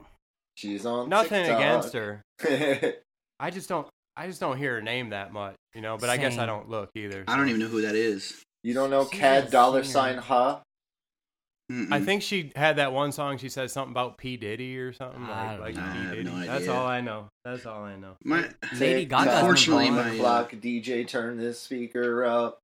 she's 0.56 0.84
on 0.84 1.08
nothing 1.08 1.44
TikTok. 1.44 1.58
against 1.60 1.92
her. 1.94 2.22
I 3.38 3.50
just 3.50 3.68
don't 3.68 3.86
I 4.16 4.26
just 4.26 4.40
don't 4.40 4.56
hear 4.56 4.74
her 4.76 4.82
name 4.82 5.10
that 5.10 5.32
much, 5.32 5.54
you 5.74 5.80
know. 5.82 5.96
But 5.98 6.08
I 6.10 6.16
guess 6.16 6.38
I 6.38 6.46
don't 6.46 6.68
look 6.68 6.90
either. 6.96 7.24
I 7.28 7.36
don't 7.36 7.48
even 7.48 7.60
know 7.60 7.68
who 7.68 7.82
that 7.82 7.94
is. 7.94 8.42
you 8.64 8.74
don't 8.74 8.90
know 8.90 9.04
She's 9.08 9.20
Cad 9.20 9.50
dollar 9.50 9.84
singer. 9.84 9.92
sign 9.92 10.18
huh? 10.18 10.58
Mm-mm. 11.70 11.92
I 11.92 12.00
think 12.00 12.22
she 12.22 12.52
had 12.54 12.76
that 12.76 12.92
one 12.92 13.10
song. 13.10 13.38
She 13.38 13.48
said 13.48 13.70
something 13.72 13.90
about 13.90 14.18
P 14.18 14.36
Diddy 14.36 14.78
or 14.78 14.92
something 14.92 15.24
I 15.24 15.28
like, 15.28 15.50
don't 15.50 15.60
like 15.60 15.74
know. 15.74 15.82
I 15.82 15.92
P 15.92 15.98
have 15.98 16.10
Diddy. 16.12 16.24
no 16.24 16.46
That's 16.46 16.68
all 16.68 16.86
I 16.86 17.00
know. 17.00 17.26
That's 17.44 17.66
all 17.66 17.82
I 17.82 17.96
know. 17.96 18.12
my 18.24 18.48
Lady 18.78 19.00
Tick 19.00 19.08
Gaga's 19.08 19.26
tock, 19.26 19.34
Unfortunately, 19.40 19.90
my, 19.90 20.10
the 20.10 20.16
clock, 20.18 20.52
DJ, 20.52 21.06
turned 21.08 21.40
this 21.40 21.60
speaker 21.60 22.24
up 22.24 22.58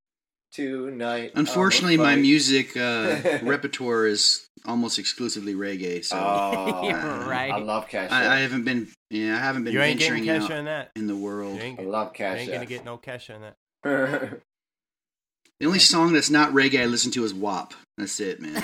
tonight. 0.53 1.33
unfortunately 1.35 1.97
my 1.97 2.15
music 2.17 2.77
uh, 2.77 3.17
repertoire 3.43 4.07
is 4.07 4.47
almost 4.67 4.99
exclusively 4.99 5.55
reggae. 5.55 6.05
So 6.05 6.17
Oh, 6.19 6.87
You're 6.89 7.35
I 7.35 7.59
love 7.59 7.89
Cash. 7.89 8.11
I, 8.13 8.37
I 8.37 8.39
haven't 8.41 8.65
been 8.65 8.89
yeah 9.11 9.35
I 9.37 9.41
haven't 9.41 9.65
been 9.65 9.73
You 9.73 9.81
ain't 9.83 9.99
getting 9.99 10.25
venturing 10.25 10.43
Kesha 10.43 10.53
out 10.53 10.59
in 10.59 10.65
that. 10.67 10.91
in 10.95 11.07
the 11.09 11.15
You 11.15 11.21
world. 11.21 11.59
ain't, 11.61 11.81
I 11.81 11.83
get- 11.83 11.91
love 11.91 12.09
you 12.09 12.13
Cash. 12.15 12.39
ain't 12.41 12.53
gonna 12.53 12.67
get 12.67 12.85
no 12.85 12.99
Kesha 12.99 13.35
in 13.37 13.43
that. 13.43 13.57
The 15.61 15.67
only 15.69 15.79
song 15.79 16.13
that's 16.13 16.29
not 16.31 16.51
reggae 16.53 16.83
I 16.83 16.87
listen 16.87 17.13
to 17.13 17.23
is 17.25 17.33
WAP. 17.33 17.73
That's 17.97 18.19
it, 18.19 18.41
man. 18.41 18.55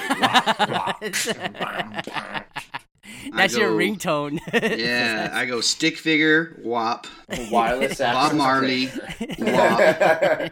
That's 3.32 3.56
your 3.56 3.70
go- 3.70 3.76
ringtone. 3.76 4.40
Yeah, 4.52 5.30
I 5.32 5.44
go 5.46 5.60
stick 5.60 5.96
figure, 5.96 6.56
WAP, 6.60 7.06
Wireless 7.52 7.98
Bob 7.98 8.32
Marley, 8.34 8.88
player. 8.88 10.50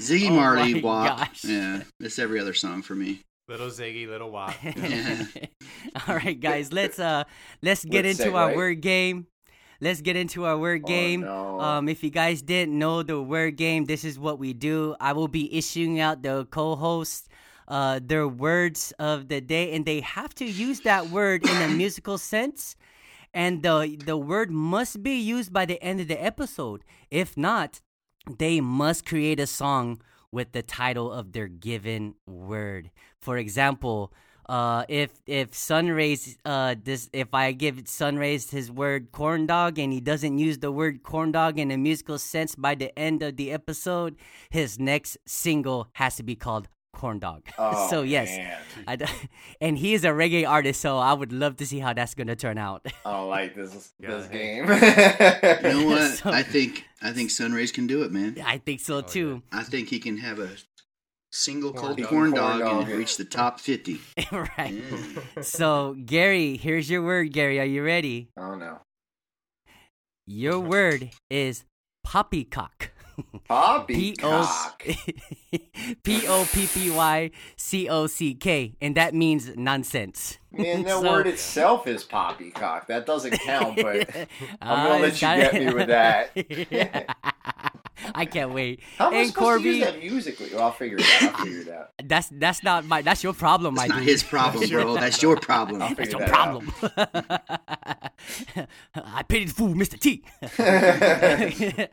Ziggy 0.00 0.28
Oh 0.30 0.34
Marley, 0.34 0.74
my 0.74 0.80
WAP. 0.80 1.18
gosh. 1.18 1.44
Yeah, 1.44 1.82
it's 2.00 2.18
every 2.18 2.38
other 2.40 2.54
song 2.54 2.82
for 2.82 2.94
me. 2.94 3.22
Little 3.48 3.68
Ziggy, 3.68 4.06
little 4.08 4.30
Wop. 4.30 4.54
Yeah. 4.62 5.24
All 6.06 6.16
right, 6.16 6.38
guys, 6.38 6.72
let's 6.72 6.98
uh 6.98 7.24
let's 7.62 7.84
get 7.84 8.04
Let's 8.04 8.20
into 8.20 8.36
our 8.36 8.50
segue. 8.52 8.56
word 8.56 8.80
game. 8.80 9.26
Let's 9.80 10.00
get 10.00 10.16
into 10.16 10.44
our 10.44 10.58
word 10.58 10.82
Oh, 10.84 10.88
game. 10.88 11.20
no. 11.22 11.60
Um, 11.60 11.88
if 11.88 12.02
you 12.02 12.10
guys 12.10 12.42
didn't 12.42 12.76
know 12.78 13.02
the 13.04 13.22
word 13.22 13.56
game, 13.56 13.84
this 13.86 14.04
is 14.04 14.18
what 14.18 14.38
we 14.38 14.52
do. 14.52 14.96
I 15.00 15.12
will 15.12 15.28
be 15.28 15.52
issuing 15.56 16.00
out 16.00 16.22
the 16.22 16.46
co-hosts 16.50 17.28
uh 17.68 18.00
their 18.02 18.26
words 18.28 18.92
of 18.98 19.28
the 19.28 19.40
day, 19.40 19.72
and 19.74 19.84
they 19.86 20.00
have 20.00 20.34
to 20.36 20.44
use 20.44 20.80
that 20.80 21.10
word 21.10 21.46
in 21.48 21.56
a 21.62 21.68
musical 21.82 22.18
sense. 22.18 22.76
And 23.34 23.62
the 23.62 23.96
the 24.04 24.16
word 24.16 24.50
must 24.50 25.02
be 25.02 25.16
used 25.18 25.52
by 25.52 25.64
the 25.66 25.82
end 25.82 26.00
of 26.00 26.08
the 26.08 26.22
episode. 26.22 26.82
If 27.10 27.36
not, 27.36 27.80
they 28.38 28.60
must 28.60 29.06
create 29.06 29.40
a 29.40 29.46
song 29.46 30.00
with 30.30 30.52
the 30.52 30.62
title 30.62 31.10
of 31.12 31.32
their 31.32 31.48
given 31.48 32.14
word. 32.26 32.90
For 33.20 33.38
example, 33.38 34.12
Uh, 34.48 34.88
if 34.88 35.12
if 35.26 35.52
Sunrays, 35.52 36.38
uh, 36.48 36.74
this 36.82 37.10
if 37.12 37.34
I 37.36 37.52
give 37.52 37.84
Sunrays 37.84 38.48
his 38.48 38.72
word 38.72 39.12
corn 39.12 39.44
dog 39.44 39.76
and 39.78 39.92
he 39.92 40.00
doesn't 40.00 40.40
use 40.40 40.56
the 40.64 40.72
word 40.72 41.02
corn 41.02 41.32
dog 41.32 41.58
in 41.58 41.70
a 41.70 41.76
musical 41.76 42.16
sense 42.16 42.56
by 42.56 42.74
the 42.74 42.88
end 42.98 43.20
of 43.20 43.36
the 43.36 43.52
episode, 43.52 44.16
his 44.48 44.78
next 44.80 45.20
single 45.26 45.92
has 46.00 46.16
to 46.16 46.22
be 46.22 46.34
called 46.34 46.72
corn 46.98 47.18
dog. 47.18 47.42
Oh, 47.58 47.88
so 47.88 48.02
yes, 48.02 48.28
man. 48.36 48.58
I 48.86 48.96
d- 48.96 49.04
and 49.60 49.78
he 49.78 49.94
is 49.94 50.04
a 50.04 50.08
reggae 50.10 50.46
artist, 50.46 50.80
so 50.80 50.98
I 50.98 51.12
would 51.14 51.32
love 51.32 51.56
to 51.58 51.66
see 51.66 51.78
how 51.78 51.92
that's 51.94 52.14
gonna 52.14 52.36
turn 52.36 52.58
out. 52.58 52.84
I 53.06 53.12
don't 53.12 53.28
like 53.30 53.54
this 53.54 53.92
this 53.98 54.26
game. 54.28 54.64
You 54.66 55.80
know 55.80 55.86
what? 55.88 56.18
So- 56.18 56.30
I 56.30 56.42
think 56.42 56.84
I 57.00 57.12
think 57.12 57.30
Sunrays 57.30 57.72
can 57.72 57.86
do 57.86 58.02
it, 58.02 58.10
man. 58.12 58.36
I 58.44 58.58
think 58.58 58.80
so 58.80 58.96
Oh, 58.98 59.00
too. 59.02 59.42
I 59.52 59.62
think 59.62 59.88
he 59.88 59.98
can 60.00 60.18
have 60.18 60.38
a 60.38 60.50
single 61.30 61.72
Corn 61.72 61.84
cold 61.86 61.98
dog. 61.98 62.08
corn 62.08 62.30
Corn 62.32 62.42
dog, 62.42 62.60
dog. 62.60 62.88
and 62.88 62.98
reach 62.98 63.16
the 63.16 63.24
top 63.24 63.60
fifty. 63.60 64.00
right. 64.32 64.74
Yeah. 64.74 65.42
So 65.42 65.94
Gary, 66.04 66.56
here's 66.56 66.90
your 66.90 67.02
word, 67.02 67.32
Gary. 67.32 67.60
Are 67.60 67.64
you 67.64 67.82
ready? 67.84 68.28
oh 68.36 68.54
no. 68.56 68.80
Your 70.26 70.60
word 70.60 71.10
is 71.30 71.64
poppycock. 72.04 72.90
Poppycock. 73.48 74.82
P 76.02 76.26
O 76.26 76.48
P 76.52 76.66
P 76.66 76.90
Y 76.90 77.30
C 77.56 77.88
O 77.88 78.06
C 78.06 78.34
K, 78.34 78.74
and 78.80 78.94
that 78.96 79.14
means 79.14 79.50
nonsense. 79.56 80.38
Man, 80.52 80.82
the 80.84 80.90
So- 81.00 81.02
word 81.02 81.26
itself 81.26 81.86
is 81.86 82.04
poppycock. 82.04 82.86
That 82.86 83.06
doesn't 83.06 83.32
count, 83.40 83.76
but 83.82 84.08
I'm 84.62 84.78
Uh, 84.80 84.86
gonna 84.88 85.02
let 85.02 85.14
you 85.14 85.28
get 85.28 85.54
me 85.54 85.74
with 85.74 85.88
that. 85.88 86.30
I 88.14 88.26
can't 88.26 88.52
wait. 88.52 88.80
How 88.98 89.08
am 89.08 89.14
I 89.14 89.16
and 89.18 89.34
to 89.34 89.40
use 89.40 89.44
Corby, 89.48 89.80
that 89.80 89.98
musically? 89.98 90.50
Well, 90.52 90.64
I'll 90.64 90.72
figure 90.72 90.98
it 90.98 91.22
out. 91.22 91.34
I'll 91.34 91.44
figure 91.44 91.60
it 91.62 91.68
out. 91.68 91.90
that's 92.04 92.28
that's 92.32 92.62
not 92.62 92.84
my 92.86 93.02
that's 93.02 93.22
your 93.24 93.32
problem, 93.34 93.74
That's 93.74 93.88
my 93.88 93.94
not 93.94 94.00
dude. 94.02 94.08
his 94.08 94.22
problem, 94.22 94.68
bro. 94.68 94.94
That's 94.94 95.22
your 95.22 95.36
problem. 95.36 95.82
I'll 95.82 95.94
That's 95.94 96.12
your 96.12 96.20
that 96.20 96.28
problem. 96.28 96.72
I 98.94 99.22
pity 99.22 99.46
the 99.46 99.54
fool, 99.54 99.74
Mr. 99.74 99.98
T. 99.98 100.22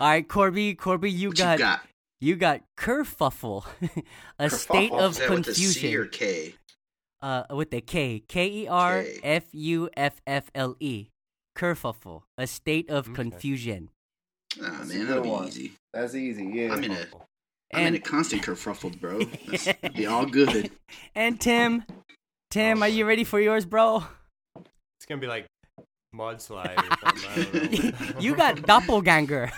All 0.00 0.08
right, 0.08 0.28
Corby, 0.28 0.74
Corby, 0.74 1.10
you 1.10 1.28
What 1.28 1.38
got 1.38 1.52
you 1.52 1.58
got? 1.64 1.80
you 2.20 2.36
got 2.36 2.62
kerfuffle, 2.76 3.64
a 4.38 4.50
state 4.50 4.92
of 4.92 5.12
Is 5.12 5.18
that 5.18 5.30
with 5.30 5.44
the 5.44 5.50
or 5.50 5.54
confusion. 5.54 6.08
K? 6.10 6.54
Uh, 7.22 7.44
with 7.50 7.70
the 7.70 7.80
K, 7.80 8.22
K 8.28 8.46
E 8.48 8.68
R 8.68 9.02
K. 9.02 9.20
F 9.22 9.44
U 9.52 9.88
F 9.96 10.20
F 10.26 10.50
L 10.54 10.76
E, 10.80 11.08
kerfuffle, 11.56 12.22
a 12.36 12.46
state 12.46 12.90
of 12.90 13.06
Okay. 13.08 13.14
confusion. 13.14 13.90
Ah, 14.62 14.76
That's 14.78 14.90
a 14.90 14.94
man, 14.96 15.06
that'll 15.08 15.22
be 15.22 15.28
one. 15.28 15.48
easy. 15.48 15.72
That's 15.92 16.14
easy. 16.14 16.44
Yeah. 16.46 16.72
I'm 16.72 16.84
in 16.84 16.92
a 16.92 17.06
I'm 17.72 17.80
in 17.80 17.86
And 17.88 17.96
a 17.96 17.98
constant 18.00 18.42
kerfuffle, 18.42 18.98
bro. 19.00 19.20
That's, 19.48 19.64
that'd 19.64 19.94
be 19.94 20.06
all 20.06 20.26
good. 20.26 20.70
and 21.14 21.40
Tim, 21.40 21.84
Tim, 22.50 22.82
are 22.82 22.88
you 22.88 23.04
ready 23.06 23.24
for 23.24 23.40
yours, 23.40 23.64
bro? 23.64 24.04
It's 24.56 25.06
gonna 25.08 25.20
be 25.20 25.26
like 25.26 25.46
mudslide 26.14 26.78
or 26.78 26.96
something. 27.10 27.30
I 27.30 27.80
don't 27.80 28.12
know. 28.14 28.14
you 28.20 28.36
got 28.36 28.62
doppelganger. 28.62 29.50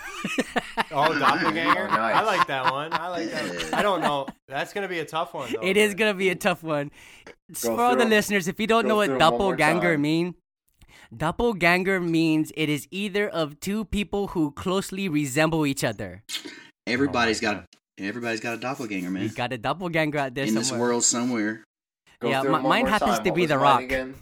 oh 0.90 1.18
doppelganger. 1.18 1.84
Oh, 1.84 1.94
nice. 1.94 2.16
I 2.16 2.22
like 2.22 2.46
that 2.46 2.72
one. 2.72 2.92
I 2.94 3.08
like 3.08 3.30
that. 3.30 3.44
One. 3.64 3.74
I 3.74 3.82
don't 3.82 4.00
know. 4.00 4.26
That's 4.48 4.72
gonna 4.72 4.88
be 4.88 5.00
a 5.00 5.04
tough 5.04 5.34
one. 5.34 5.52
Though, 5.52 5.60
It 5.62 5.76
is 5.76 5.92
but- 5.92 5.98
gonna 5.98 6.14
be 6.14 6.30
a 6.30 6.34
tough 6.34 6.62
one. 6.62 6.90
Go 7.26 7.76
For 7.76 7.80
all 7.82 7.96
the 7.96 8.06
listeners, 8.06 8.48
if 8.48 8.58
you 8.58 8.66
don't 8.66 8.84
Go 8.84 8.88
know 8.88 8.96
what 8.96 9.06
through 9.06 9.16
'em 9.16 9.20
one 9.20 9.30
more 9.32 9.38
doppelganger 9.56 9.92
time. 9.94 10.00
mean, 10.02 10.34
doppelganger 11.14 12.00
means 12.00 12.52
it 12.56 12.68
is 12.68 12.86
either 12.90 13.28
of 13.28 13.60
two 13.60 13.84
people 13.84 14.28
who 14.28 14.52
closely 14.52 15.08
resemble 15.08 15.66
each 15.66 15.84
other. 15.84 16.22
Everybody's 16.86 17.42
Oh 17.42 17.46
my 17.48 17.54
got 17.54 17.64
everybody's 17.98 18.40
got 18.40 18.54
a 18.54 18.60
doppelganger, 18.60 19.10
man. 19.10 19.22
You 19.24 19.30
got 19.30 19.52
a 19.52 19.58
doppelganger 19.58 20.18
out 20.18 20.34
there 20.34 20.44
In 20.46 20.54
this 20.54 20.68
somewhere. 20.68 20.88
world 20.88 21.04
somewhere. 21.04 21.64
Go 22.20 22.28
Yeah, 22.30 22.42
through 22.42 22.52
mi- 22.52 22.58
it 22.58 22.62
one 22.62 22.68
mine 22.70 22.80
more 22.82 22.90
happens 22.90 23.16
time. 23.16 23.24
to 23.24 23.30
What 23.30 23.36
be 23.36 23.46
The 23.46 23.58
Rock. 23.58 23.82
Again? 23.82 24.14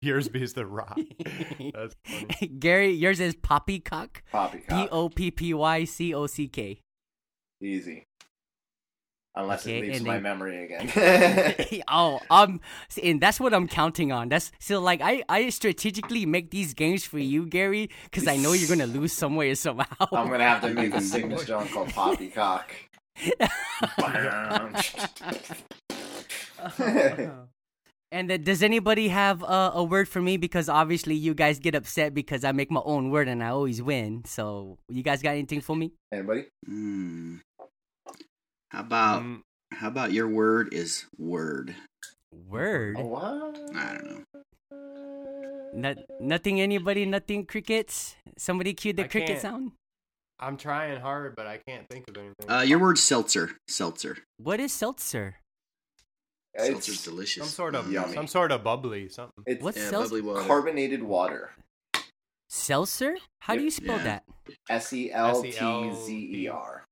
Yours 0.00 0.28
bees 0.32 0.54
the 0.54 0.64
rock. 0.64 0.98
That's 1.74 1.94
funny. 2.06 2.46
Gary, 2.58 2.92
yours 2.92 3.20
is 3.20 3.34
poppycock. 3.34 4.14
P 4.14 4.30
Poppycock. 4.32 4.88
O 4.90 5.08
P 5.10 5.30
P 5.30 5.52
Y 5.52 5.84
C 5.84 6.14
O 6.14 6.26
C 6.26 6.48
K. 6.48 6.80
Easy. 7.60 8.04
Unless 9.34 9.66
Okay, 9.66 9.78
it 9.78 9.82
leaves 9.82 9.98
and 9.98 10.06
my 10.06 10.14
then- 10.14 10.22
memory 10.22 10.64
again. 10.64 11.82
oh, 11.88 12.20
um, 12.30 12.60
see, 12.90 13.02
and 13.10 13.20
that's 13.20 13.40
what 13.40 13.54
I'm 13.54 13.66
counting 13.66 14.12
on. 14.12 14.28
That's 14.28 14.52
so 14.58 14.78
like 14.80 15.00
I 15.00 15.22
I 15.28 15.48
strategically 15.48 16.26
make 16.26 16.50
these 16.50 16.74
games 16.74 17.04
for 17.06 17.18
you, 17.18 17.46
Gary, 17.46 17.88
because 18.04 18.28
I 18.28 18.36
know 18.36 18.52
you're 18.52 18.68
gonna 18.68 18.86
lose 18.98 19.12
somewhere 19.14 19.54
somehow. 19.54 20.06
I'm 20.12 20.28
gonna 20.28 20.44
have 20.44 20.60
to 20.62 20.74
make 20.74 20.94
a 20.94 21.00
signature 21.00 21.56
on 21.56 21.68
called 21.68 21.88
Poppycock. 21.88 22.72
And 28.14 28.28
then, 28.28 28.42
does 28.42 28.62
anybody 28.62 29.08
have 29.08 29.42
uh, 29.42 29.70
a 29.74 29.82
word 29.82 30.06
for 30.06 30.20
me? 30.20 30.36
Because 30.36 30.68
obviously, 30.68 31.14
you 31.14 31.32
guys 31.32 31.58
get 31.58 31.74
upset 31.74 32.12
because 32.12 32.44
I 32.44 32.52
make 32.52 32.70
my 32.70 32.82
own 32.84 33.08
word 33.10 33.26
and 33.26 33.42
I 33.42 33.48
always 33.48 33.80
win. 33.80 34.24
So, 34.26 34.76
you 34.90 35.02
guys 35.02 35.22
got 35.22 35.30
anything 35.30 35.62
for 35.62 35.74
me? 35.74 35.92
Anybody? 36.12 36.44
Hmm. 36.66 37.36
How 38.72 38.80
about 38.80 39.22
Mm, 39.22 39.42
how 39.72 39.88
about 39.88 40.12
your 40.12 40.28
word 40.28 40.72
is 40.72 41.04
word? 41.18 41.76
Word? 42.48 42.96
Oh, 42.98 43.04
what? 43.06 43.58
I 43.76 43.94
don't 43.94 44.04
know. 44.08 45.70
Not, 45.74 45.96
nothing. 46.20 46.60
Anybody? 46.60 47.04
Nothing. 47.06 47.44
Crickets. 47.44 48.16
Somebody 48.38 48.72
cue 48.74 48.92
the 48.94 49.04
I 49.04 49.08
cricket 49.08 49.40
sound. 49.40 49.72
I'm 50.40 50.56
trying 50.56 51.00
hard, 51.00 51.36
but 51.36 51.46
I 51.46 51.58
can't 51.68 51.86
think 51.88 52.08
of 52.08 52.16
anything. 52.16 52.50
Uh, 52.50 52.60
your 52.62 52.78
word 52.78 52.98
seltzer. 52.98 53.52
Seltzer. 53.68 54.16
What 54.38 54.58
is 54.58 54.72
seltzer? 54.72 55.36
Seltzer's 56.56 56.94
It's, 56.96 57.04
delicious. 57.04 57.44
some 57.44 57.50
sort 57.52 57.74
of 57.74 57.90
Yummy. 57.92 58.14
some 58.14 58.26
sort 58.26 58.52
of 58.52 58.64
bubbly 58.64 59.08
something. 59.08 59.44
it's 59.46 59.62
What's 59.62 59.78
yeah, 59.78 59.88
seltzer? 59.90 60.08
bubbly 60.16 60.20
water. 60.22 60.46
carbonated 60.46 61.02
water. 61.02 61.52
Seltzer? 62.48 63.16
How 63.40 63.54
do 63.56 63.62
you 63.62 63.70
spell 63.70 63.96
Yeah. 63.98 64.04
that? 64.04 64.24
S 64.68 64.92
E 64.92 65.10
L 65.12 65.42
T 65.42 65.52
Z 65.52 66.30
E 66.34 66.48
R. 66.48 66.84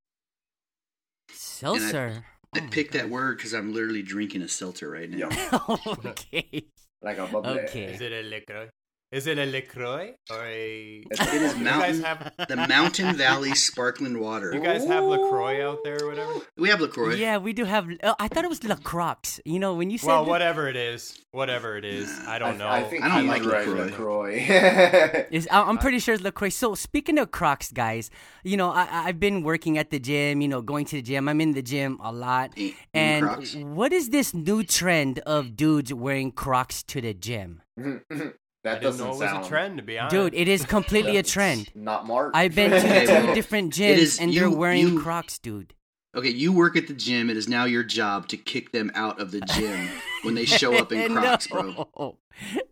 Seltzer. 1.43 2.23
I 2.55 2.59
oh 2.59 2.69
picked 2.71 2.93
that 2.93 3.09
word 3.09 3.39
because 3.39 3.55
I'm 3.55 3.73
literally 3.73 4.03
drinking 4.03 4.43
a 4.43 4.49
seltzer 4.49 4.91
right 4.91 5.09
now. 5.09 5.31
Yum. 5.31 5.79
okay. 6.05 6.65
Like 7.01 7.17
a 7.17 7.27
bubbly. 7.27 7.61
Okay. 7.61 7.85
Is 7.85 8.03
it 8.03 8.13
a 8.13 8.23
LaCroix? 8.29 8.69
Is 9.13 9.27
it 9.27 9.39
a 9.39 9.45
LaCroix 9.47 10.15
or 10.31 10.45
a? 10.45 11.03
It's- 11.11 11.35
It 11.35 11.43
is 11.43 11.55
You 11.59 11.65
mountain. 11.65 12.03
have 12.05 12.33
The 12.49 12.55
Mountain 12.57 13.17
Valley 13.17 13.57
Sparkling 13.57 14.21
Water. 14.21 14.53
you 14.55 14.61
guys 14.61 14.87
have 14.87 15.03
LaCroix 15.03 15.67
out 15.67 15.79
there 15.83 15.99
or 16.01 16.07
whatever? 16.11 16.35
We 16.57 16.69
have 16.69 16.81
Lacroix. 16.81 17.15
Yeah, 17.17 17.39
we 17.39 17.53
do 17.53 17.65
have. 17.65 17.89
Uh, 18.05 18.15
I 18.21 18.29
thought 18.29 18.45
it 18.45 18.49
was 18.51 18.63
La 18.63 18.77
Croix. 18.77 19.41
You 19.45 19.59
know, 19.59 19.75
when 19.75 19.91
you 19.91 19.99
said. 19.99 20.07
Well, 20.07 20.27
whatever 20.27 20.69
it 20.69 20.77
is, 20.77 21.19
whatever 21.33 21.77
it 21.77 21.85
is, 21.85 22.09
I 22.25 22.37
I, 22.37 22.39
don't 22.39 22.57
know. 22.59 22.69
I 22.69 22.85
think 22.85 23.03
I 23.03 23.09
don't 23.09 23.27
like 23.27 23.45
right, 23.45 23.67
LaCroix. 23.67 24.47
LaCroix. 24.47 25.27
Is, 25.33 25.49
I- 25.51 25.63
I'm 25.63 25.79
pretty 25.79 25.99
sure 25.99 26.15
it's 26.15 26.23
LaCroix. 26.23 26.51
So 26.51 26.77
speaking 26.77 27.19
of 27.19 27.33
Crocs, 27.33 27.73
guys, 27.73 28.11
you 28.45 28.57
know 28.57 28.71
I, 28.71 28.83
I- 28.85 29.05
I've 29.09 29.19
been 29.19 29.43
working 29.43 29.77
at 29.77 29.91
the 29.91 29.99
gym. 29.99 30.41
You 30.41 30.47
know, 30.47 30.63
going 30.63 30.85
to 30.87 30.97
the 30.97 31.03
gym. 31.03 31.29
I'm 31.29 31.41
in 31.41 31.51
the 31.53 31.63
gym 31.63 31.99
a 32.01 32.13
lot. 32.13 32.53
In- 32.57 32.67
in 32.69 32.75
And 32.95 33.25
Crocs? 33.27 33.55
what 33.57 33.93
is 33.93 34.11
this 34.11 34.33
new 34.35 34.63
trend 34.63 35.19
of 35.27 35.57
dudes 35.57 35.93
wearing 35.93 36.31
Crocs 36.31 36.85
to 36.85 37.01
the 37.01 37.13
gym? 37.13 37.63
I 38.65 38.69
that 38.69 38.75
didn't 38.81 38.83
doesn't 38.93 39.07
know 39.07 39.13
it 39.13 39.19
was 39.19 39.31
sound 39.31 39.45
a 39.45 39.49
trend 39.49 39.77
to 39.79 39.83
be 39.83 39.99
honest. 39.99 40.15
Dude, 40.15 40.35
it 40.35 40.47
is 40.49 40.65
completely 40.67 41.17
a 41.17 41.23
trend. 41.23 41.71
Not 41.75 42.07
Mark. 42.07 42.33
I've 42.35 42.55
been 42.55 42.71
to 42.71 42.81
two 43.27 43.35
different 43.35 43.73
gyms 43.73 43.97
is- 43.97 44.19
and 44.21 44.33
you- 44.35 44.41
they're 44.41 44.51
wearing 44.51 44.81
you- 44.89 45.01
Crocs, 45.01 45.39
dude. 45.39 45.75
Okay, 46.15 46.31
you 46.31 46.53
work 46.53 46.77
at 46.77 46.89
the 46.89 46.93
gym. 46.93 47.31
It 47.31 47.37
is 47.37 47.47
now 47.49 47.65
your 47.67 47.85
job 47.85 48.27
to 48.29 48.37
kick 48.37 48.73
them 48.73 48.91
out 48.97 49.21
of 49.21 49.31
the 49.31 49.41
gym 49.43 49.89
when 50.23 50.35
they 50.35 50.45
show 50.61 50.77
up 50.77 50.91
in 50.93 51.15
Crocs, 51.15 51.47
bro. 51.47 51.87
no. 51.99 52.17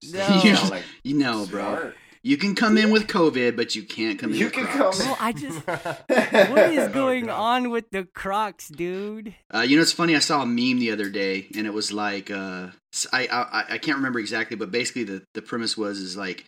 You 0.03 0.13
No. 0.13 0.41
just- 0.43 0.73
You 1.05 1.15
know, 1.19 1.47
bro. 1.47 1.63
smart. 1.63 1.97
You 2.23 2.37
can 2.37 2.55
come 2.55 2.77
in 2.77 2.91
with 2.91 3.07
COVID, 3.07 3.57
but 3.57 3.75
you 3.77 3.83
can't 3.85 4.19
come 4.19 4.31
in 4.33 4.37
You 4.39 4.45
with 4.47 4.55
can 4.55 4.67
Crocs. 4.67 4.99
come 4.99 5.07
Bro, 5.09 5.17
I 5.21 5.33
just. 5.33 5.67
what 5.67 6.05
What 6.51 6.73
is 6.73 6.89
going 6.93 7.31
on 7.31 7.71
with 7.71 7.91
the 7.91 8.05
Crocs, 8.05 8.69
dude? 8.69 9.35
Uh, 9.55 9.61
you 9.61 9.77
know, 9.77 9.83
it's 9.83 9.93
funny. 9.93 10.17
I 10.17 10.19
saw 10.21 10.43
a 10.43 10.47
meme 10.47 10.79
the 10.81 10.91
other 10.91 11.09
day, 11.09 11.47
and 11.57 11.67
it 11.67 11.73
was 11.73 11.93
like, 11.93 12.31
uh, 12.31 12.69
s- 12.93 13.07
I, 13.13 13.27
I 13.29 13.75
I 13.75 13.79
can't 13.79 13.97
remember 13.99 14.19
exactly, 14.19 14.57
but 14.57 14.71
basically 14.71 15.05
the 15.05 15.23
the 15.35 15.43
premise 15.43 15.77
was 15.77 15.99
is 16.01 16.17
like, 16.17 16.45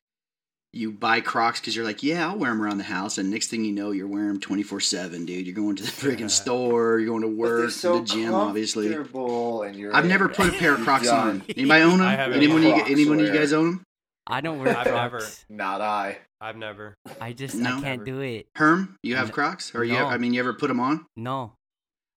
you 0.72 0.92
buy 0.92 1.20
Crocs 1.20 1.60
because 1.60 1.74
you're 1.74 1.84
like, 1.84 2.02
yeah, 2.02 2.28
I'll 2.28 2.36
wear 2.38 2.50
them 2.50 2.62
around 2.62 2.78
the 2.78 2.84
house, 2.84 3.18
and 3.18 3.30
next 3.30 3.48
thing 3.48 3.64
you 3.64 3.72
know, 3.72 3.90
you're 3.92 4.06
wearing 4.08 4.28
them 4.28 4.40
twenty 4.40 4.62
four 4.62 4.80
seven, 4.80 5.24
dude. 5.24 5.46
You're 5.46 5.54
going 5.56 5.76
to 5.76 5.82
the 5.82 5.88
freaking 5.90 6.30
store, 6.30 6.98
you're 6.98 7.08
going 7.10 7.22
to 7.22 7.28
work, 7.36 7.70
so 7.70 7.94
to 7.94 8.00
the 8.00 8.06
gym, 8.06 8.34
obviously. 8.34 8.92
comfortable 8.92 9.62
And 9.62 9.76
you're 9.76 9.94
I've 9.94 10.06
never 10.06 10.28
put 10.28 10.48
a 10.48 10.52
pair 10.52 10.74
of 10.74 10.80
Crocs 10.80 11.08
on. 11.08 11.42
Anybody 11.56 11.82
own 11.84 11.98
them? 11.98 12.06
I 12.08 12.12
haven't 12.16 12.36
Anyone, 12.36 12.62
you, 12.62 12.74
anyone 12.86 13.18
you 13.20 13.32
guys 13.32 13.52
own 13.52 13.66
them? 13.66 13.84
I 14.30 14.40
don't 14.40 14.58
wear 14.58 14.76
I've 14.76 14.86
Crocs. 14.86 14.94
never- 15.12 15.26
Not 15.48 15.80
I. 15.80 16.18
I've 16.40 16.56
never. 16.56 16.94
I 17.20 17.32
just 17.32 17.54
No. 17.56 17.78
I 17.78 17.80
can't 17.80 18.04
do 18.04 18.20
it. 18.20 18.46
Herm, 18.56 18.96
you 19.02 19.16
have 19.16 19.32
Crocs, 19.32 19.74
or 19.74 19.84
you? 19.84 19.94
No. 19.94 20.06
I 20.06 20.18
mean, 20.18 20.32
you 20.32 20.40
ever 20.40 20.52
put 20.54 20.68
them 20.68 20.80
on? 20.80 21.04
No. 21.16 21.52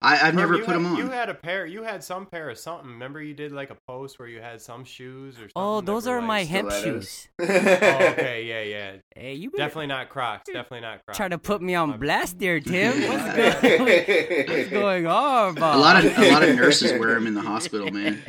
I, 0.02 0.28
I've 0.28 0.34
never 0.34 0.52
you 0.54 0.60
put 0.60 0.68
had, 0.68 0.76
them 0.76 0.86
on. 0.86 0.96
You 0.98 1.08
had 1.08 1.30
a 1.30 1.34
pair. 1.34 1.64
You 1.64 1.82
had 1.82 2.04
some 2.04 2.26
pair 2.26 2.50
of 2.50 2.58
something. 2.58 2.90
Remember, 2.90 3.22
you 3.22 3.32
did 3.32 3.52
like 3.52 3.70
a 3.70 3.76
post 3.88 4.18
where 4.18 4.28
you 4.28 4.38
had 4.38 4.60
some 4.60 4.84
shoes 4.84 5.38
or 5.38 5.44
oh, 5.44 5.48
something. 5.48 5.52
Oh, 5.56 5.80
those 5.80 6.06
are 6.06 6.18
like- 6.18 6.26
my 6.26 6.44
hemp 6.44 6.70
shoes. 6.72 7.26
Oh, 7.40 7.44
okay, 7.46 8.44
yeah, 8.46 8.62
yeah. 8.62 8.96
Hey, 9.16 9.34
you 9.34 9.50
better 9.50 9.62
Definitely 9.64 9.86
not 9.86 10.10
Crocs. 10.10 10.42
Definitely 10.46 10.80
not 10.82 11.00
Crocs. 11.06 11.16
try 11.16 11.28
to 11.28 11.38
put 11.38 11.62
me 11.62 11.74
on 11.74 11.90
My- 11.90 11.96
blast 11.96 12.38
there, 12.38 12.60
Tim. 12.60 12.92
What's, 13.08 13.36
Yeah. 13.38 13.60
go- 13.78 14.54
what's 14.54 14.68
going 14.70 15.06
on, 15.06 15.56
a 15.56 15.60
lot 15.78 16.04
of 16.04 16.18
a 16.18 16.30
lot 16.32 16.42
of 16.42 16.54
nurses 16.54 16.92
wear 16.98 17.14
them 17.14 17.26
in 17.26 17.32
the 17.34 17.40
hospital, 17.52 17.90
man. 17.90 18.22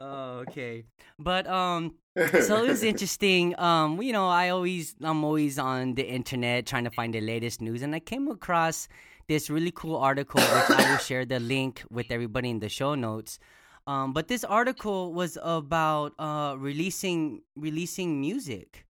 Oh, 0.00 0.44
okay. 0.48 0.84
But 1.18 1.46
um, 1.46 1.94
so 2.16 2.64
it 2.64 2.68
was 2.68 2.82
interesting. 2.92 3.58
Um, 3.58 4.00
you 4.00 4.12
know, 4.12 4.28
I 4.28 4.50
always 4.50 4.94
I'm 5.02 5.24
always 5.24 5.58
on 5.58 5.94
the 5.94 6.06
internet 6.06 6.66
trying 6.66 6.84
to 6.84 6.90
find 6.90 7.12
the 7.12 7.20
latest 7.20 7.60
news, 7.60 7.82
and 7.82 7.94
I 7.94 8.00
came 8.00 8.28
across 8.28 8.88
this 9.28 9.50
really 9.50 9.72
cool 9.72 9.96
article, 9.96 10.40
which 10.40 10.70
I 10.70 10.90
will 10.90 10.98
share 10.98 11.24
the 11.24 11.40
link 11.40 11.82
with 11.90 12.10
everybody 12.10 12.50
in 12.50 12.60
the 12.60 12.68
show 12.68 12.94
notes. 12.94 13.38
Um, 13.86 14.12
but 14.12 14.28
this 14.28 14.44
article 14.44 15.12
was 15.12 15.38
about 15.42 16.12
uh 16.18 16.54
releasing 16.58 17.42
releasing 17.56 18.20
music. 18.20 18.84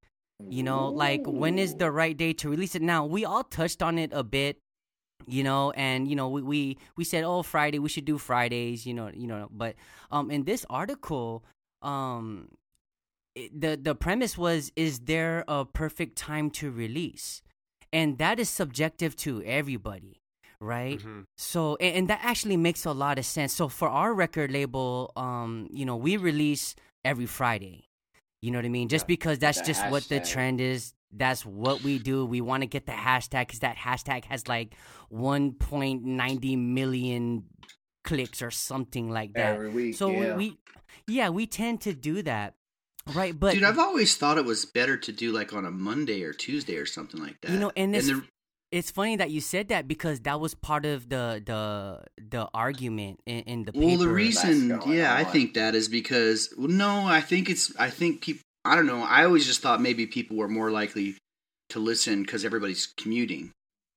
You 0.49 0.63
know, 0.63 0.89
like 0.89 1.23
when 1.27 1.59
is 1.59 1.75
the 1.75 1.91
right 1.91 2.17
day 2.17 2.33
to 2.35 2.49
release 2.49 2.77
it? 2.77 2.83
Now 2.83 3.05
we 3.05 3.25
all 3.25 3.43
touched 3.43 3.83
on 3.83 3.99
it 3.99 4.11
a 4.13 4.23
bit 4.23 4.59
you 5.27 5.43
know 5.43 5.73
and 5.73 6.09
you 6.09 6.15
know 6.15 6.29
we, 6.29 6.43
we 6.43 6.79
we 6.97 7.03
said 7.03 7.25
oh 7.25 7.43
friday 7.43 7.79
we 7.79 7.89
should 7.89 8.05
do 8.05 8.19
fridays 8.19 8.87
you 8.87 8.95
know 8.95 9.11
you 9.13 9.27
know 9.27 9.49
but 9.51 9.75
um 10.13 10.31
in 10.31 10.45
this 10.45 10.65
article 10.71 11.45
um 11.83 12.49
the 13.35 13.79
the 13.81 13.95
premise 13.95 14.37
was 14.37 14.73
is 14.77 15.01
there 15.01 15.45
a 15.49 15.65
perfect 15.65 16.17
time 16.17 16.51
to 16.51 16.71
release 16.71 17.41
and 17.93 18.19
that 18.19 18.39
is 18.41 18.49
subjective 18.49 19.15
to 19.17 19.43
everybody 19.45 20.21
right 20.61 20.99
Mhm. 20.99 21.25
so 21.37 21.77
and, 21.77 21.97
and 21.97 22.09
that 22.09 22.21
actually 22.23 22.57
makes 22.57 22.85
a 22.85 22.93
lot 22.93 23.19
of 23.19 23.25
sense 23.25 23.53
so 23.55 23.69
for 23.69 23.89
our 23.89 24.13
record 24.13 24.51
label 24.51 25.13
um 25.17 25.69
you 25.71 25.85
know 25.85 25.95
we 25.97 26.17
release 26.17 26.75
every 27.05 27.27
friday 27.27 27.85
you 28.43 28.51
know 28.51 28.59
what 28.59 28.65
i 28.65 28.69
mean 28.69 28.89
just 28.89 29.05
Yeah. 29.05 29.15
because 29.15 29.39
that's 29.39 29.61
The 29.61 29.67
just 29.67 29.89
what 29.91 30.05
the 30.09 30.19
trend 30.21 30.61
is 30.61 30.95
that's 31.13 31.47
what 31.47 31.83
we 31.85 31.99
do 32.01 32.27
we 32.27 32.41
want 32.41 32.63
to 32.63 32.67
get 32.67 32.87
the 32.87 32.93
hashtag 32.93 33.47
because 33.47 33.61
that 33.61 33.77
hashtag 33.77 34.25
has 34.25 34.49
like 34.49 34.75
1.90 35.13 36.59
million 36.59 37.45
clicks 38.05 38.43
or 38.43 38.51
something 38.51 39.11
like 39.11 39.33
that 39.35 39.55
Every 39.55 39.69
week. 39.71 39.95
so 39.97 40.11
yeah. 40.11 40.35
we, 40.37 40.51
we 40.51 40.57
yeah 41.09 41.29
we 41.29 41.47
tend 41.47 41.81
to 41.81 41.93
do 41.93 42.23
that 42.23 42.55
right 43.15 43.39
but 43.39 43.55
Dude, 43.55 43.65
I've 43.65 43.79
always 43.79 44.17
thought 44.17 44.39
it 44.39 44.45
was 44.45 44.65
better 44.67 44.97
to 44.97 45.13
do 45.13 45.33
like 45.33 45.53
on 45.53 45.65
a 45.65 45.71
Monday 45.71 46.23
or 46.23 46.33
Tuesday 46.33 46.77
or 46.77 46.87
something 46.87 47.21
like 47.21 47.41
that. 47.41 47.51
You 47.51 47.59
know, 47.59 47.73
and 47.77 47.95
this- 47.95 48.07
the, 48.07 48.23
it's 48.71 48.91
funny 48.91 49.17
that 49.17 49.31
you 49.31 49.41
said 49.41 49.69
that 49.69 49.89
because 49.89 50.21
that 50.21 50.41
was 50.41 50.55
part 50.55 50.85
of 50.85 51.09
the 51.09 51.43
the 51.45 52.03
the 52.23 52.49
argument 52.53 53.21
in, 53.25 53.41
in 53.45 53.65
the 53.65 53.73
well, 53.75 53.97
the 53.97 54.09
reason, 54.09 54.69
going 54.69 54.93
yeah, 54.93 55.15
I 55.15 55.25
think 55.25 55.55
that 55.55 55.75
is 55.75 55.89
because 55.89 56.53
well, 56.59 56.69
no, 56.69 57.07
I 57.07 57.23
think 57.23 57.49
it's, 57.49 57.75
I 57.79 57.89
think 57.89 58.21
people, 58.21 58.43
I 58.67 58.77
don't 58.77 58.87
know, 58.87 59.03
I 59.03 59.25
always 59.25 59.47
just 59.47 59.63
thought 59.63 59.81
maybe 59.81 60.07
people 60.07 60.37
were 60.37 60.49
more 60.49 60.71
likely 60.71 61.17
to 61.71 61.79
listen 61.79 62.23
because 62.23 62.45
everybody's 62.45 62.87
commuting. 62.99 63.53